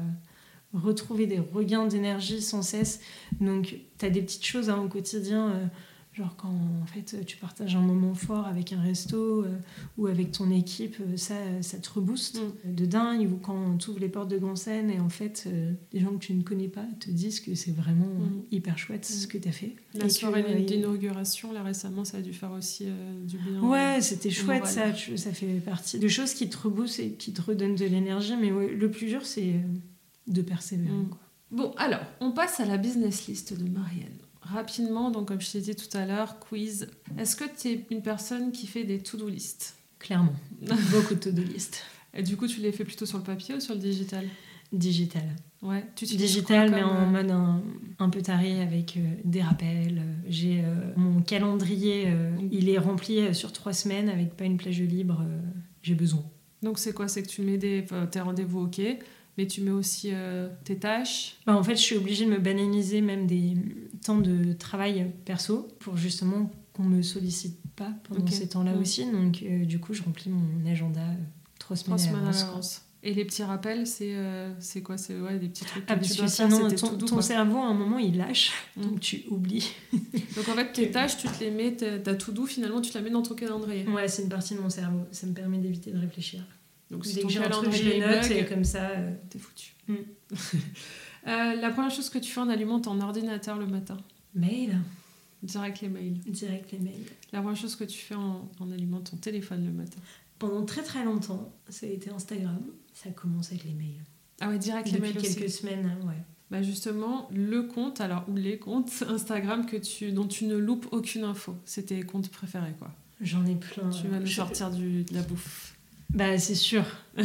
retrouver 0.78 1.26
des 1.26 1.40
regains 1.40 1.86
d'énergie 1.86 2.42
sans 2.42 2.64
cesse. 2.64 3.00
Donc, 3.40 3.78
tu 3.98 4.06
as 4.06 4.10
des 4.10 4.22
petites 4.22 4.46
choses 4.46 4.70
hein, 4.70 4.80
au 4.80 4.90
quotidien. 4.90 5.52
Euh, 5.52 5.66
Genre 6.14 6.36
quand 6.36 6.54
en 6.82 6.86
fait 6.86 7.26
tu 7.26 7.38
partages 7.38 7.76
un 7.76 7.82
moment 7.82 8.14
fort 8.14 8.46
avec 8.46 8.72
un 8.72 8.80
resto 8.80 9.44
euh, 9.44 9.58
ou 9.98 10.06
avec 10.06 10.32
ton 10.32 10.52
équipe, 10.52 10.98
euh, 11.02 11.18
ça, 11.18 11.34
ça 11.62 11.80
te 11.80 11.90
rebooste 11.90 12.40
mm. 12.40 12.76
de 12.76 12.86
dingue. 12.86 13.32
Ou 13.32 13.38
quand 13.38 13.78
tu 13.78 13.90
ouvres 13.90 14.00
les 14.00 14.10
portes 14.10 14.30
de 14.30 14.38
Grand 14.38 14.56
Seine 14.56 14.92
et 14.92 15.00
en 15.00 15.10
fait 15.10 15.46
euh, 15.48 15.74
des 15.92 16.02
gens 16.02 16.12
que 16.12 16.24
tu 16.24 16.36
ne 16.36 16.44
connais 16.44 16.68
pas 16.68 16.86
te 17.00 17.10
disent 17.10 17.40
que 17.40 17.56
c'est 17.56 17.72
vraiment 17.72 18.06
mm. 18.06 18.44
hyper 18.52 18.78
chouette 18.78 19.06
ce 19.06 19.26
mm. 19.26 19.28
que 19.28 19.38
tu 19.40 19.50
as 19.50 19.52
fait. 19.52 19.76
La 19.96 20.08
soirée 20.08 20.64
d'inauguration, 20.64 21.52
là 21.52 21.64
récemment, 21.64 22.06
ça 22.06 22.18
a 22.18 22.22
dû 22.22 22.34
faire 22.34 22.52
aussi 22.52 22.86
du 23.24 23.38
bien. 23.40 23.62
Ouais, 23.62 24.00
c'était 24.02 24.30
chouette 24.30 24.68
ça. 24.68 24.94
ça 24.94 25.34
fait 25.34 25.62
partie 25.66 25.98
de 25.98 26.08
choses 26.08 26.36
qui 26.36 26.48
te 26.48 26.58
reboostent 26.58 27.00
et 27.00 27.12
qui 27.14 27.34
te 27.34 27.42
redonnent 27.42 27.76
de 27.76 27.86
l'énergie. 27.86 28.36
Mais 28.40 28.50
le 28.50 28.92
plus 28.92 29.08
dur, 29.08 29.26
c'est 29.26 29.56
de 30.28 30.42
persévérer. 30.44 30.94
Bon, 31.50 31.72
alors, 31.78 32.02
on 32.20 32.32
passe 32.32 32.60
à 32.60 32.66
la 32.66 32.78
business 32.78 33.28
list 33.28 33.60
de 33.60 33.70
Marielle. 33.70 34.23
Rapidement, 34.44 35.10
donc 35.10 35.30
comme 35.30 35.42
je 35.42 35.52
t'ai 35.52 35.62
dit 35.62 35.76
tout 35.76 35.98
à 35.98 36.06
l'heure, 36.06 36.40
quiz. 36.40 36.88
Est-ce 37.18 37.36
que 37.36 37.46
tu 37.46 37.70
es 37.70 37.86
une 37.92 38.02
personne 38.02 38.52
qui 38.52 38.68
fait 38.68 38.84
des 38.84 39.00
to-do 39.00 39.30
list? 39.30 39.76
Clairement. 40.00 40.36
Beaucoup 40.92 41.16
de 41.16 41.20
to-do 41.20 41.42
list. 41.42 41.84
Et 42.14 42.24
du 42.24 42.38
coup, 42.38 42.48
tu 42.48 42.60
les 42.60 42.72
fais 42.72 42.84
plutôt 42.84 43.06
sur 43.06 43.18
le 43.18 43.24
papier 43.24 43.56
ou 43.56 43.60
sur 43.60 43.74
le 43.74 43.80
digital? 43.80 44.26
Digital. 44.72 45.24
Ouais, 45.62 45.86
tu 45.96 46.06
Digital, 46.06 46.72
mais 46.72 46.84
en 46.84 46.96
euh, 46.96 47.06
mode 47.06 47.32
un, 48.00 48.10
peu 48.10 48.22
taré 48.22 48.62
avec 48.62 48.98
euh, 48.98 49.02
des 49.24 49.42
rappels. 49.42 50.02
J'ai 50.28 50.62
euh, 50.62 50.74
mon 50.98 51.22
calendrier, 51.22 52.12
il 52.52 52.70
est 52.70 52.78
rempli 52.78 53.34
sur 53.34 53.54
trois 53.54 53.72
semaines 53.72 54.10
avec 54.10 54.36
pas 54.36 54.44
une 54.44 54.58
plage 54.58 54.82
libre. 54.82 55.24
J'ai 55.84 55.96
besoin. 55.96 56.24
Donc 56.64 56.80
c'est 56.80 56.94
quoi? 56.94 57.08
C'est 57.08 57.24
que 57.24 57.30
tu 57.30 57.44
mets 57.44 57.58
des, 57.58 57.86
tes 58.12 58.20
rendez-vous 58.20 58.62
ok 58.62 58.82
mais 59.38 59.48
tu 59.48 59.62
mets 59.62 59.72
aussi 59.72 60.10
euh, 60.12 60.50
tes 60.64 60.78
tâches. 60.78 61.38
Bah, 61.46 61.56
en 61.56 61.64
fait, 61.64 61.76
je 61.76 61.82
suis 61.82 61.96
obligée 61.96 62.26
de 62.26 62.32
me 62.32 62.40
banaliser 62.40 63.02
même 63.02 63.26
des 63.28 63.56
temps 64.04 64.20
de 64.20 64.54
travail 64.54 65.12
perso 65.26 65.68
pour 65.80 65.98
justement 65.98 66.52
qu'on 66.74 66.84
me 66.84 67.02
sollicite 67.02 67.58
pas 67.76 67.92
pendant 68.08 68.28
ces 68.28 68.50
temps-là 68.50 68.76
aussi. 68.76 69.10
Donc, 69.12 69.44
euh, 69.44 69.66
du 69.66 69.80
coup, 69.80 69.94
je 69.94 70.04
remplis 70.04 70.30
mon 70.30 70.70
agenda 70.70 71.02
euh, 71.02 71.14
trois 71.60 71.76
semaines, 71.76 72.00
à 72.16 72.32
l'avance. 72.32 72.84
Et 73.06 73.14
les 73.14 73.26
petits 73.26 73.44
rappels, 73.44 73.86
c'est 73.86 74.16
c'est 74.60 74.82
quoi? 74.82 74.98
C'est 74.98 75.20
ouais, 75.20 75.38
des 75.38 75.50
petits 75.50 75.66
trucs 75.66 75.84
ah, 75.90 75.98
que 75.98 76.06
tu 76.06 76.16
dois 76.16 76.30
sinon, 76.30 76.70
ton, 76.70 76.98
ton 76.98 77.22
cerveau, 77.22 77.58
à 77.58 77.66
un 77.66 77.74
moment, 77.74 78.00
il 78.00 78.16
lâche, 78.16 78.54
mm. 78.78 78.82
donc 78.82 79.02
tu 79.02 79.24
oublies. 79.30 79.74
donc 79.92 80.48
en 80.48 80.54
fait, 80.54 80.72
tes 80.72 80.90
tâches, 80.92 81.18
tu 81.18 81.28
te 81.28 81.44
les 81.44 81.52
mets, 81.52 81.76
ta 81.76 82.16
tout 82.16 82.32
doux, 82.32 82.46
finalement, 82.46 82.80
tu 82.80 82.92
te 82.92 82.98
la 82.98 83.04
mets 83.04 83.10
dans 83.10 83.22
ton 83.22 83.36
calendrier. 83.36 83.86
Ouais, 83.90 84.08
c'est 84.08 84.22
une 84.22 84.30
partie 84.30 84.56
de 84.56 84.62
mon 84.62 84.70
cerveau. 84.70 85.02
Ça 85.12 85.28
me 85.28 85.34
permet 85.34 85.58
d'éviter 85.58 85.92
de 85.92 86.00
réfléchir. 86.00 86.46
Donc 86.94 87.06
si 87.06 87.16
Dès 87.16 87.24
que 87.24 87.30
j'ai 87.30 87.44
un 87.44 87.50
truc, 87.50 87.74
je 87.74 88.34
et 88.34 88.46
comme 88.46 88.64
ça, 88.64 88.90
euh, 88.92 89.12
t'es 89.30 89.40
foutu. 89.40 89.74
Mm. 89.88 89.96
Euh, 91.26 91.56
la 91.56 91.70
première 91.70 91.90
chose 91.90 92.10
que 92.10 92.18
tu 92.18 92.30
fais 92.30 92.42
en 92.42 92.50
allumant 92.50 92.82
ton 92.82 93.00
ordinateur 93.00 93.58
le 93.58 93.66
matin? 93.66 93.96
Mail. 94.36 94.78
Direct 95.42 95.80
les 95.80 95.88
mails. 95.88 96.20
Direct 96.28 96.70
les 96.74 96.80
mails. 96.80 97.06
La 97.32 97.40
première 97.40 97.56
chose 97.56 97.78
que 97.78 97.86
tu 97.86 97.98
fais 97.98 98.16
en, 98.16 98.52
en 98.60 98.72
allumant 98.74 99.00
ton 99.00 99.16
téléphone 99.16 99.66
le 99.66 99.72
matin? 99.72 100.02
Pendant 100.38 100.66
très 100.66 100.84
très 100.84 101.06
longtemps, 101.06 101.54
ça 101.70 101.86
a 101.86 101.90
été 101.90 102.10
Instagram. 102.10 102.60
Ça 102.94 103.10
commence 103.12 103.54
avec 103.54 103.64
les 103.64 103.72
mails. 103.72 104.04
Ah 104.42 104.50
ouais, 104.50 104.58
direct 104.58 104.92
les 104.92 105.00
mails. 105.00 105.16
Quelques 105.16 105.50
semaines, 105.50 105.86
hein, 105.86 106.06
ouais. 106.06 106.22
Bah 106.52 106.62
justement, 106.62 107.30
le 107.34 107.64
compte, 107.64 108.02
alors, 108.02 108.26
ou 108.28 108.36
les 108.36 108.60
comptes 108.60 108.92
Instagram 109.08 109.66
que 109.66 109.78
tu, 109.78 110.12
dont 110.12 110.28
tu 110.28 110.44
ne 110.44 110.58
loupes 110.58 110.88
aucune 110.92 111.24
info. 111.24 111.56
C'est 111.64 111.84
tes 111.84 112.04
comptes 112.04 112.30
préférés, 112.30 112.76
quoi. 112.78 112.92
J'en 113.22 113.46
ai 113.46 113.56
plein. 113.56 113.90
Tu 113.92 114.10
vas 114.10 114.20
nous 114.20 114.28
sortir 114.28 114.72
du, 114.72 115.04
de 115.04 115.14
la 115.14 115.22
bouffe. 115.22 115.73
Bah, 116.14 116.38
c'est 116.38 116.56
sûr. 116.56 116.84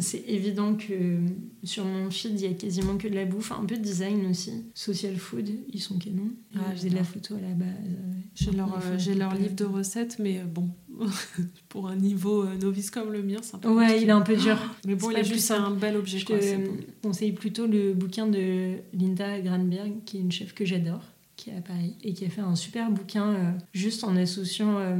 c'est 0.00 0.24
évident 0.28 0.74
que 0.74 1.18
sur 1.62 1.84
mon 1.84 2.10
feed, 2.10 2.40
il 2.40 2.46
y 2.46 2.50
a 2.50 2.54
quasiment 2.54 2.96
que 2.96 3.08
de 3.08 3.14
la 3.14 3.24
bouffe, 3.24 3.52
un 3.52 3.64
peu 3.64 3.76
de 3.76 3.82
design 3.82 4.26
aussi. 4.30 4.52
Social 4.74 5.16
food, 5.16 5.48
ils 5.72 5.80
sont 5.80 5.98
canons. 5.98 6.30
Ah, 6.56 6.60
j'ai 6.76 6.90
de 6.90 6.94
la 6.94 7.04
photo 7.04 7.34
à 7.36 7.40
la 7.40 7.54
base. 7.54 7.68
J'ai 8.34 8.50
leur, 8.50 8.74
euh, 8.74 8.98
j'ai 8.98 9.14
leur 9.14 9.34
livre 9.34 9.54
de 9.54 9.64
recettes, 9.64 10.18
mais 10.18 10.38
euh, 10.38 10.44
bon, 10.44 10.68
pour 11.68 11.88
un 11.88 11.96
niveau 11.96 12.42
euh, 12.42 12.56
novice 12.56 12.90
comme 12.90 13.12
le 13.12 13.22
mien, 13.22 13.38
c'est 13.42 13.56
un 13.56 13.58
peu. 13.58 13.68
Ouais, 13.68 14.02
il 14.02 14.08
est 14.08 14.12
un 14.12 14.22
peu 14.22 14.36
dur. 14.36 14.58
mais 14.86 14.96
bon, 14.96 15.10
il 15.10 15.16
a 15.16 15.22
juste 15.22 15.50
un 15.50 15.70
bel 15.70 15.96
objet. 15.96 16.18
Je 16.18 16.26
te 16.26 16.70
conseille 17.02 17.32
plutôt 17.32 17.66
le 17.66 17.92
bouquin 17.92 18.26
de 18.26 18.76
Linda 18.92 19.40
Granberg, 19.40 20.04
qui 20.04 20.18
est 20.18 20.20
une 20.20 20.32
chef 20.32 20.52
que 20.52 20.64
j'adore 20.64 21.02
qui 21.36 21.50
est 21.50 21.56
à 21.56 21.60
Paris 21.60 21.96
et 22.02 22.12
qui 22.12 22.24
a 22.24 22.30
fait 22.30 22.40
un 22.40 22.54
super 22.54 22.90
bouquin 22.90 23.30
euh, 23.30 23.50
juste 23.72 24.04
en 24.04 24.16
associant 24.16 24.78
euh, 24.78 24.96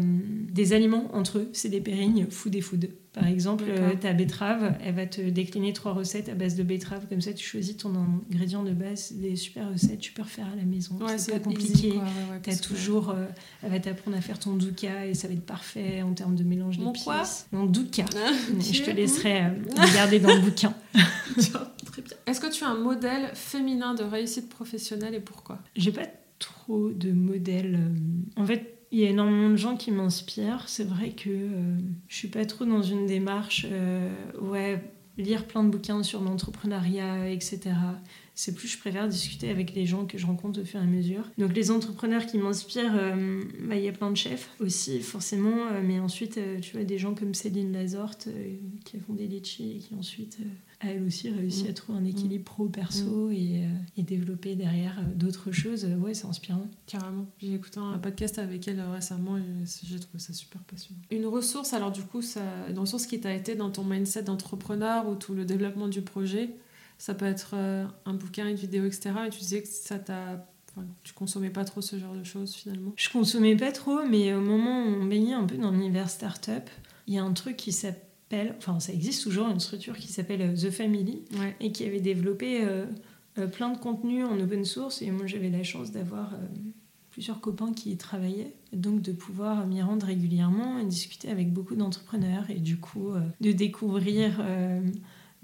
des 0.51 0.73
aliments 0.73 1.09
entre 1.13 1.39
eux. 1.39 1.51
C'est 1.53 1.69
des 1.69 1.81
pérignes 1.81 2.27
food 2.29 2.55
et 2.55 2.61
food. 2.61 2.91
Par 3.13 3.29
exemple, 3.29 3.65
euh, 3.69 3.95
ta 3.95 4.13
betterave, 4.13 4.77
elle 4.83 4.97
va 4.97 5.07
te 5.07 5.21
décliner 5.21 5.73
trois 5.73 5.93
recettes 5.93 6.29
à 6.29 6.35
base 6.35 6.57
de 6.57 6.65
betterave. 6.65 7.07
Comme 7.09 7.21
ça, 7.21 7.33
tu 7.33 7.47
choisis 7.47 7.77
ton 7.77 7.93
ingrédient 8.33 8.65
de 8.65 8.73
base. 8.73 9.13
Des 9.13 9.37
super 9.37 9.71
recettes, 9.71 10.01
tu 10.01 10.13
peux 10.13 10.23
refaire 10.23 10.49
à 10.53 10.57
la 10.57 10.65
maison. 10.65 10.99
c'est 11.17 11.33
pas 11.33 11.39
compliqué. 11.39 12.01
as 12.45 12.57
toujours, 12.57 13.15
elle 13.63 13.71
va 13.71 13.79
t'apprendre 13.79 14.17
à 14.17 14.21
faire 14.21 14.41
ton 14.41 14.57
douka 14.57 15.07
et 15.07 15.15
ça 15.15 15.29
va 15.29 15.35
être 15.35 15.47
parfait 15.47 16.03
en 16.03 16.13
termes 16.13 16.35
de 16.35 16.43
mélange 16.43 16.79
d'épices. 16.79 17.47
Mon 17.53 17.67
douka. 17.67 18.05
Ah, 18.17 18.33
je 18.61 18.83
te 18.83 18.91
laisserai 18.91 19.45
regarder 19.77 20.19
dans 20.19 20.35
le 20.35 20.41
bouquin. 20.41 20.75
Très 20.95 22.03
bien. 22.03 22.17
Est-ce 22.27 22.41
que 22.41 22.51
tu 22.51 22.65
as 22.65 22.69
un 22.69 22.79
modèle 22.79 23.31
féminin 23.35 23.95
de 23.95 24.03
réussite 24.03 24.49
professionnelle 24.49 25.15
et 25.15 25.21
pourquoi? 25.21 25.61
J'ai 25.77 25.93
pas 25.93 26.03
trop 26.45 26.91
de 26.91 27.13
modèles. 27.13 27.79
Euh. 27.81 28.41
En 28.41 28.47
fait, 28.47 28.79
il 28.91 29.01
y 29.01 29.07
a 29.07 29.11
énormément 29.11 29.51
de 29.51 29.57
gens 29.57 29.77
qui 29.77 29.91
m'inspirent. 29.91 30.69
C'est 30.69 30.85
vrai 30.85 31.11
que 31.11 31.31
euh, 31.31 31.79
je 32.09 32.17
suis 32.17 32.29
pas 32.29 32.45
trop 32.45 32.65
dans 32.65 32.83
une 32.83 33.07
démarche, 33.07 33.67
euh, 33.71 34.09
ouais, 34.41 34.83
lire 35.17 35.47
plein 35.47 35.65
de 35.65 35.71
bouquins 35.71 36.03
sur 36.03 36.21
l'entrepreneuriat, 36.21 37.29
etc. 37.31 37.61
C'est 38.35 38.55
plus, 38.55 38.69
je 38.69 38.79
préfère 38.79 39.09
discuter 39.09 39.49
avec 39.49 39.75
les 39.75 39.87
gens 39.87 40.07
que 40.07 40.19
je 40.19 40.27
rencontre 40.27 40.61
au 40.61 40.65
fur 40.65 40.81
et 40.81 40.83
à 40.83 40.87
mesure. 40.87 41.25
Donc 41.39 41.55
les 41.55 41.71
entrepreneurs 41.71 42.27
qui 42.27 42.37
m'inspirent, 42.37 43.15
bah, 43.69 43.77
il 43.77 43.83
y 43.83 43.89
a 43.89 43.93
plein 43.93 44.11
de 44.11 44.17
chefs 44.17 44.51
aussi, 44.59 45.01
forcément. 45.01 45.57
mais 45.85 46.01
ensuite, 46.01 46.41
tu 46.61 46.73
vois, 46.77 46.85
des 46.85 46.99
gens 46.99 47.15
comme 47.15 47.33
Céline 47.33 47.73
Lazorte 47.73 48.29
qui 48.85 48.99
font 48.99 49.13
des 49.13 49.29
litchis 49.29 49.77
et 49.77 49.79
qui 49.79 49.95
ensuite 49.95 50.39
elle 50.87 51.03
aussi 51.03 51.31
réussi 51.31 51.67
à 51.69 51.71
mm. 51.71 51.75
trouver 51.75 51.99
un 51.99 52.05
équilibre 52.05 52.43
mm. 52.43 52.45
pro-perso 52.45 53.29
mm. 53.29 53.33
et, 53.33 53.65
euh, 53.65 53.69
et, 53.97 54.03
développer 54.03 54.55
derrière 54.55 54.99
euh, 54.99 55.15
d'autres 55.15 55.53
choses. 55.53 55.85
Ouais, 55.85 56.15
c'est 56.15 56.27
inspirant. 56.27 56.67
Carrément. 56.87 57.27
J'ai 57.39 57.55
écouté 57.55 57.79
un 57.79 57.99
podcast 57.99 58.39
avec 58.39 58.67
elle 58.69 58.81
récemment 58.81 59.39
et 59.39 59.43
j'ai 59.85 60.01
trouvé 60.01 60.19
ça 60.19 60.33
super 60.33 60.63
passionnant. 60.63 61.01
Une 61.11 61.27
ressource, 61.27 61.73
alors 61.73 61.93
du 61.93 62.03
coup, 62.03 62.23
ça, 62.23 62.43
une 62.69 62.79
ressource 62.79 63.07
qui 63.07 63.21
t'a 63.21 63.35
été 63.35 63.55
dans 63.55 63.71
ton 63.71 63.85
mindset 63.85 64.25
d'entrepreneur 64.25 65.09
ou 65.09 65.15
tout 65.15 65.35
le 65.35 65.45
développement 65.45 65.89
du 65.89 66.03
projet, 66.03 66.51
ça 66.99 67.15
peut 67.15 67.27
être 67.27 67.53
euh, 67.55 67.87
un 68.07 68.15
bouquin, 68.15 68.49
une 68.49 68.57
vidéo, 68.57 68.85
etc. 68.85 69.11
Et 69.27 69.31
tu 69.31 69.41
disais 69.41 69.63
que 69.63 69.69
ça 69.69 69.99
t'a 69.99 70.47
Enfin, 70.77 70.89
tu 71.05 71.13
consommais 71.13 71.51
pas 71.51 71.65
trop 71.65 71.81
ce 71.81 72.01
genre 72.01 72.15
de 72.15 72.25
choses 72.25 72.53
finalement? 72.53 72.93
Je 72.97 73.09
consommais 73.09 73.55
pas 73.55 73.71
trop, 73.71 74.05
mais 74.11 74.35
au 74.35 74.41
moment 74.41 74.83
où 74.83 74.89
on 74.89 75.05
baignait 75.05 75.35
un 75.35 75.45
peu 75.45 75.57
dans 75.57 75.71
l'univers 75.71 76.11
startup, 76.11 76.69
il 77.07 77.15
y 77.15 77.19
a 77.19 77.23
un 77.23 77.33
truc 77.33 77.57
qui 77.57 77.71
s'appelle 77.71 78.03
enfin 78.57 78.81
ça 78.81 78.93
existe 78.93 79.23
toujours, 79.23 79.49
une 79.49 79.61
structure 79.61 79.97
qui 79.97 80.09
s'appelle 80.09 80.43
euh, 80.43 80.55
The 80.55 80.71
Family 80.71 81.23
et 81.61 81.73
qui 81.73 81.85
avait 81.85 82.01
développé 82.01 82.65
euh, 82.65 82.87
euh, 83.39 83.47
plein 83.47 83.71
de 83.71 83.79
contenus 83.79 84.25
en 84.25 84.39
open 84.39 84.65
source. 84.65 85.03
Et 85.03 85.11
moi 85.11 85.27
j'avais 85.27 85.51
la 85.51 85.63
chance 85.63 85.91
d'avoir 85.91 86.33
plusieurs 87.11 87.41
copains 87.41 87.73
qui 87.73 87.91
y 87.91 87.97
travaillaient, 87.97 88.55
donc 88.73 89.03
de 89.03 89.13
pouvoir 89.13 89.67
m'y 89.67 89.83
rendre 89.83 90.07
régulièrement 90.07 90.79
et 90.79 90.85
discuter 90.85 91.31
avec 91.31 91.53
beaucoup 91.53 91.77
d'entrepreneurs 91.77 92.51
et 92.51 92.59
du 92.59 92.77
coup 92.77 93.13
de 93.41 93.53
découvrir 93.53 94.45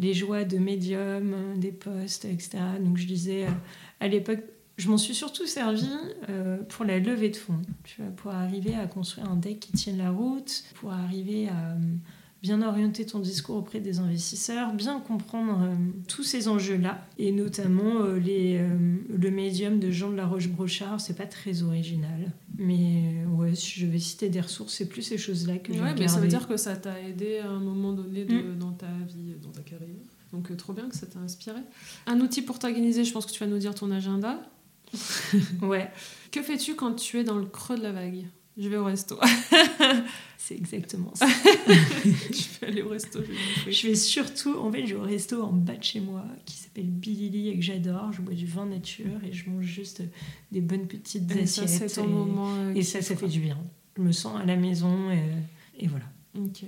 les 0.00 0.14
joies 0.14 0.44
de 0.44 0.58
médium, 0.58 1.34
des 1.58 1.70
posts, 1.70 2.24
etc. 2.24 2.58
Donc 2.80 2.96
je 2.96 3.06
disais 3.06 3.46
à 4.00 4.08
l'époque, 4.08 4.40
je 4.78 4.88
m'en 4.88 4.98
suis 4.98 5.14
surtout 5.14 5.46
servi 5.46 5.88
pour 6.70 6.84
la 6.84 6.98
levée 6.98 7.28
de 7.28 7.36
fonds, 7.36 7.62
tu 7.84 8.02
vois, 8.02 8.10
pour 8.10 8.32
arriver 8.32 8.74
à 8.74 8.86
construire 8.86 9.30
un 9.30 9.36
deck 9.36 9.60
qui 9.60 9.72
tienne 9.72 9.98
la 9.98 10.10
route, 10.10 10.64
pour 10.74 10.90
arriver 10.90 11.48
à 11.48 11.76
bien 12.42 12.62
orienter 12.62 13.04
ton 13.04 13.18
discours 13.18 13.56
auprès 13.56 13.80
des 13.80 13.98
investisseurs, 13.98 14.72
bien 14.72 14.98
comprendre 15.00 15.60
euh, 15.62 15.74
tous 16.08 16.22
ces 16.22 16.48
enjeux-là, 16.48 17.06
et 17.18 17.32
notamment 17.32 18.02
euh, 18.02 18.18
les, 18.18 18.56
euh, 18.58 18.96
le 19.08 19.30
médium 19.30 19.78
de 19.78 19.90
Jean 19.90 20.10
de 20.10 20.16
la 20.16 20.26
Roche-Brochard, 20.26 21.00
c'est 21.00 21.16
pas 21.16 21.26
très 21.26 21.62
original. 21.62 22.32
Mais 22.56 23.24
ouais, 23.30 23.54
si 23.54 23.80
je 23.80 23.86
vais 23.86 23.98
citer 23.98 24.28
des 24.28 24.40
ressources, 24.40 24.74
c'est 24.74 24.88
plus 24.88 25.02
ces 25.02 25.18
choses-là 25.18 25.58
que 25.58 25.72
je 25.72 25.80
ouais, 25.80 25.94
mais 25.98 26.08
ça 26.08 26.20
veut 26.20 26.28
dire 26.28 26.48
que 26.48 26.56
ça 26.56 26.76
t'a 26.76 27.00
aidé 27.00 27.38
à 27.38 27.48
un 27.48 27.60
moment 27.60 27.92
donné 27.92 28.24
mm. 28.24 28.58
dans 28.58 28.72
ta 28.72 28.86
vie, 29.06 29.34
dans 29.42 29.50
ta 29.50 29.62
carrière. 29.62 29.88
Donc 30.32 30.54
trop 30.56 30.72
bien 30.72 30.88
que 30.88 30.96
ça 30.96 31.06
t'a 31.06 31.18
inspiré. 31.18 31.60
Un 32.06 32.20
outil 32.20 32.42
pour 32.42 32.58
t'organiser, 32.58 33.04
je 33.04 33.12
pense 33.12 33.26
que 33.26 33.32
tu 33.32 33.40
vas 33.40 33.50
nous 33.50 33.58
dire 33.58 33.74
ton 33.74 33.90
agenda. 33.90 34.40
ouais. 35.62 35.90
Que 36.30 36.42
fais-tu 36.42 36.74
quand 36.74 36.94
tu 36.94 37.18
es 37.18 37.24
dans 37.24 37.38
le 37.38 37.46
creux 37.46 37.76
de 37.76 37.82
la 37.82 37.92
vague? 37.92 38.26
Je 38.56 38.68
vais 38.68 38.76
au 38.76 38.84
resto. 38.84 39.18
C'est 40.50 40.56
exactement 40.56 41.14
ça. 41.14 41.28
je 41.68 42.60
vais 42.60 42.66
aller 42.66 42.82
au 42.82 42.88
resto. 42.88 43.20
Je, 43.66 43.70
je 43.70 43.86
vais 43.86 43.94
surtout, 43.94 44.58
en 44.58 44.72
fait, 44.72 44.84
je 44.84 44.96
vais 44.96 45.00
au 45.00 45.04
resto 45.04 45.40
en 45.44 45.52
bas 45.52 45.76
de 45.76 45.84
chez 45.84 46.00
moi 46.00 46.24
qui 46.44 46.56
s'appelle 46.56 46.88
Billy 46.88 47.50
et 47.50 47.54
que 47.56 47.62
j'adore. 47.62 48.12
Je 48.12 48.20
bois 48.20 48.34
du 48.34 48.46
vin 48.46 48.66
nature 48.66 49.22
et 49.24 49.32
je 49.32 49.48
mange 49.48 49.64
juste 49.64 50.02
des 50.50 50.60
bonnes 50.60 50.88
petites 50.88 51.30
et 51.30 51.42
assiettes. 51.42 51.68
Ça, 51.68 51.88
c'est 51.88 52.00
ton 52.00 52.08
moment. 52.08 52.52
Euh, 52.52 52.74
et 52.74 52.82
ça, 52.82 53.00
ça 53.00 53.14
fait 53.14 53.28
du 53.28 53.38
bien. 53.38 53.58
Je 53.96 54.02
me 54.02 54.10
sens 54.10 54.40
à 54.40 54.44
la 54.44 54.56
maison 54.56 55.12
et, 55.12 55.84
et 55.84 55.86
voilà. 55.86 56.06
Ok. 56.36 56.64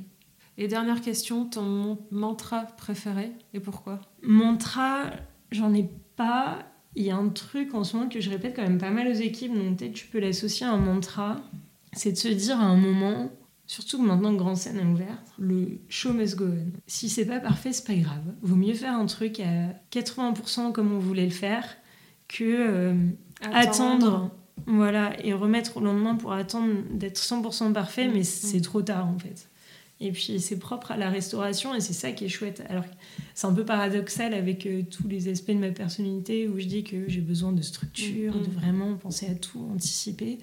Et 0.59 0.69
dernière 0.69 1.01
question, 1.01 1.47
ton 1.47 1.99
mantra 2.13 2.61
préféré 2.63 3.33
et 3.53 3.59
pourquoi? 3.59 4.01
Mantra, 4.23 5.11
j'en 5.51 5.75
ai 5.75 5.91
pas. 6.15 6.61
Il 6.95 7.03
y 7.03 7.11
a 7.11 7.17
un 7.17 7.31
truc 7.31 7.75
en 7.75 7.83
ce 7.83 7.97
moment 7.97 8.09
que 8.09 8.21
je 8.21 8.31
répète 8.31 8.55
quand 8.55 8.63
même 8.63 8.79
pas 8.79 8.91
mal 8.91 9.09
aux 9.09 9.21
équipes, 9.21 9.53
donc 9.53 9.79
peut-être 9.79 9.95
tu 9.95 10.07
peux 10.07 10.21
l'associer 10.21 10.67
à 10.67 10.71
un 10.71 10.77
mantra. 10.77 11.41
C'est 11.95 12.13
de 12.13 12.17
se 12.17 12.29
dire 12.29 12.61
à 12.61 12.65
un 12.65 12.77
moment, 12.77 13.33
surtout 13.67 14.03
maintenant 14.03 14.33
que 14.33 14.39
Grand 14.39 14.55
Scène 14.57 14.79
est 14.79 14.85
ouverte, 14.85 15.33
le 15.39 15.79
show 15.89 16.13
must 16.13 16.37
go 16.37 16.47
on. 16.47 16.73
Si 16.87 17.09
c'est 17.09 17.27
pas 17.27 17.41
parfait, 17.41 17.73
c'est 17.73 17.87
pas 17.87 17.95
grave. 17.95 18.23
Vaut 18.43 18.57
mieux 18.57 18.75
faire 18.75 18.95
un 18.95 19.07
truc 19.07 19.41
à 19.41 19.75
80% 19.91 20.73
comme 20.73 20.93
on 20.93 20.99
voulait 20.99 21.25
le 21.25 21.31
faire 21.31 21.65
que 22.29 22.45
euh, 22.45 22.95
attendre. 23.53 24.31
Voilà, 24.67 25.13
et 25.25 25.33
remettre 25.33 25.79
au 25.79 25.81
lendemain 25.81 26.15
pour 26.15 26.33
attendre 26.33 26.75
d'être 26.91 27.19
100% 27.19 27.73
parfait, 27.73 28.07
mais 28.09 28.23
c'est 28.23 28.59
mm. 28.59 28.63
trop 28.63 28.83
tard 28.83 29.09
en 29.09 29.19
fait. 29.19 29.49
Et 29.99 30.13
puis 30.13 30.41
c'est 30.41 30.59
propre 30.59 30.91
à 30.91 30.97
la 30.97 31.11
restauration 31.11 31.75
et 31.75 31.81
c'est 31.81 31.93
ça 31.93 32.13
qui 32.13 32.25
est 32.25 32.29
chouette. 32.29 32.63
Alors 32.69 32.85
c'est 33.35 33.47
un 33.47 33.53
peu 33.53 33.65
paradoxal 33.65 34.35
avec 34.35 34.67
euh, 34.67 34.83
tous 34.83 35.09
les 35.09 35.29
aspects 35.29 35.53
de 35.53 35.59
ma 35.59 35.71
personnalité 35.71 36.49
où 36.49 36.59
je 36.59 36.67
dis 36.67 36.85
que 36.85 37.09
j'ai 37.09 37.21
besoin 37.21 37.53
de 37.53 37.63
structure, 37.63 38.35
de 38.35 38.47
mm. 38.47 38.53
vraiment 38.53 38.95
penser 38.97 39.27
à 39.31 39.35
tout, 39.35 39.67
anticiper. 39.73 40.39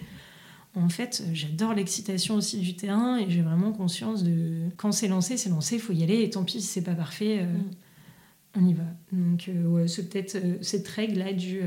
En 0.76 0.90
fait, 0.90 1.24
j'adore 1.34 1.74
l'excitation 1.74 2.36
aussi 2.36 2.60
du 2.60 2.76
terrain 2.76 3.18
et 3.18 3.30
j'ai 3.30 3.42
vraiment 3.42 3.72
conscience 3.72 4.24
de 4.24 4.70
quand 4.78 4.92
c'est 4.92 5.08
lancé, 5.08 5.36
c'est 5.36 5.50
lancé, 5.50 5.76
il 5.76 5.82
faut 5.82 5.94
y 5.94 6.04
aller 6.04 6.22
et 6.22 6.30
tant 6.30 6.44
pis 6.44 6.62
si 6.62 6.68
c'est 6.68 6.84
pas 6.84 6.94
parfait. 6.94 7.40
Euh, 7.40 7.46
mm. 7.46 7.72
On 8.56 8.66
y 8.68 8.74
va. 8.74 8.84
Donc, 9.12 9.48
euh, 9.48 9.68
ouais, 9.68 9.88
c'est 9.88 10.10
peut-être 10.10 10.38
cette 10.62 10.88
règle-là 10.88 11.34
du 11.34 11.62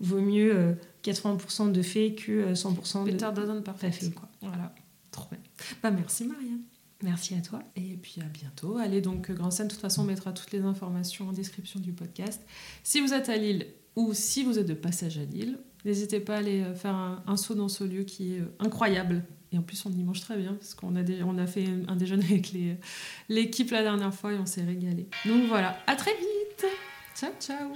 vaut 0.00 0.20
mieux 0.20 0.76
80% 1.02 1.72
de 1.72 1.82
fait 1.82 2.14
que 2.14 2.52
100% 2.52 3.04
de. 3.04 3.12
Better 3.12 3.30
doesn't 3.34 3.62
parfait. 3.62 3.90
Fait, 3.90 4.10
quoi. 4.10 4.28
Voilà. 4.42 4.74
Trop 5.10 5.28
bien. 5.30 5.40
Bah, 5.82 5.90
merci, 5.90 6.26
Marianne. 6.26 6.60
Merci 7.02 7.34
à 7.34 7.40
toi. 7.40 7.62
Et 7.74 7.96
puis 7.96 8.20
à 8.20 8.24
bientôt. 8.24 8.78
Allez, 8.78 9.00
donc 9.00 9.30
Grand 9.30 9.50
Seine, 9.50 9.68
de 9.68 9.72
toute 9.72 9.80
façon, 9.80 10.02
on 10.02 10.04
mettra 10.04 10.32
toutes 10.32 10.52
les 10.52 10.62
informations 10.62 11.28
en 11.28 11.32
description 11.32 11.80
du 11.80 11.92
podcast. 11.92 12.40
Si 12.82 13.00
vous 13.00 13.12
êtes 13.12 13.28
à 13.28 13.36
Lille 13.36 13.66
ou 13.96 14.14
si 14.14 14.44
vous 14.44 14.58
êtes 14.58 14.66
de 14.66 14.74
passage 14.74 15.18
à 15.18 15.24
Lille, 15.24 15.58
n'hésitez 15.86 16.20
pas 16.20 16.34
à 16.34 16.38
aller 16.38 16.62
euh, 16.62 16.74
faire 16.74 16.94
un, 16.94 17.36
saut 17.36 17.54
dans 17.54 17.68
ce 17.68 17.84
lieu 17.84 18.02
qui 18.02 18.34
est 18.34 18.40
euh, 18.40 18.54
incroyable. 18.58 19.22
Et 19.52 19.58
en 19.58 19.62
plus, 19.62 19.86
on 19.86 19.90
y 19.92 20.02
mange 20.02 20.20
très 20.20 20.36
bien 20.36 20.54
parce 20.54 20.74
qu'on 20.74 20.96
a, 20.96 21.46
fait 21.46 21.66
un 21.88 21.96
déjeuner 21.96 22.24
avec 22.30 22.52
l'équipe 23.28 23.70
la 23.70 23.82
dernière 23.82 24.12
fois 24.12 24.32
et 24.32 24.38
on 24.38 24.46
s'est 24.46 24.64
régalé. 24.64 25.08
Donc 25.24 25.46
voilà, 25.46 25.78
à 25.86 25.96
très 25.96 26.12
vite. 26.12 26.66
Ciao, 27.14 27.30
ciao. 27.40 27.72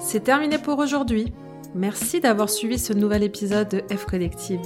C'est 0.00 0.24
terminé 0.24 0.58
pour 0.58 0.78
aujourd'hui. 0.78 1.32
Merci 1.74 2.20
d'avoir 2.20 2.50
suivi 2.50 2.78
ce 2.78 2.92
nouvel 2.92 3.22
épisode 3.22 3.68
de 3.68 3.96
F 3.96 4.04
Collective. 4.04 4.60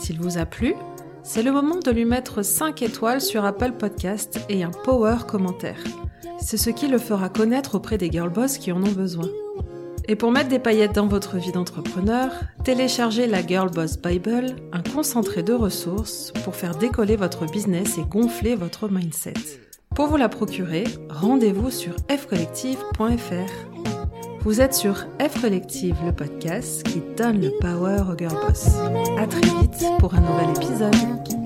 S'il 0.00 0.20
vous 0.20 0.38
a 0.38 0.46
plu, 0.46 0.74
c'est 1.22 1.42
le 1.42 1.52
moment 1.52 1.78
de 1.78 1.90
lui 1.90 2.04
mettre 2.04 2.42
5 2.42 2.82
étoiles 2.82 3.20
sur 3.20 3.44
Apple 3.44 3.72
Podcast 3.72 4.40
et 4.48 4.62
un 4.62 4.70
power 4.70 5.18
commentaire. 5.26 5.82
C'est 6.38 6.56
ce 6.56 6.70
qui 6.70 6.88
le 6.88 6.98
fera 6.98 7.28
connaître 7.28 7.76
auprès 7.76 7.98
des 7.98 8.10
girl 8.10 8.30
boss 8.30 8.58
qui 8.58 8.72
en 8.72 8.82
ont 8.82 8.92
besoin. 8.92 9.28
Et 10.06 10.16
pour 10.16 10.30
mettre 10.30 10.48
des 10.48 10.58
paillettes 10.58 10.94
dans 10.94 11.06
votre 11.06 11.38
vie 11.38 11.52
d'entrepreneur, 11.52 12.30
téléchargez 12.62 13.26
la 13.26 13.44
Girl 13.46 13.70
Boss 13.70 13.96
Bible, 13.98 14.56
un 14.72 14.82
concentré 14.82 15.42
de 15.42 15.54
ressources 15.54 16.32
pour 16.44 16.54
faire 16.54 16.76
décoller 16.76 17.16
votre 17.16 17.46
business 17.46 17.96
et 17.96 18.02
gonfler 18.02 18.54
votre 18.54 18.88
mindset. 18.88 19.34
Pour 19.94 20.08
vous 20.08 20.16
la 20.16 20.28
procurer, 20.28 20.84
rendez-vous 21.08 21.70
sur 21.70 21.94
fcollective.fr. 22.08 23.74
Vous 24.40 24.60
êtes 24.60 24.74
sur 24.74 25.06
F 25.18 25.40
Collective, 25.40 25.96
le 26.04 26.12
podcast 26.12 26.82
qui 26.82 27.00
donne 27.16 27.40
le 27.40 27.50
power 27.60 28.02
au 28.12 28.18
girl 28.18 28.36
boss. 28.46 28.68
À 29.18 29.26
très 29.26 29.40
vite 29.40 29.86
pour 30.00 30.14
un 30.14 30.20
nouvel 30.20 30.50
épisode. 30.54 31.43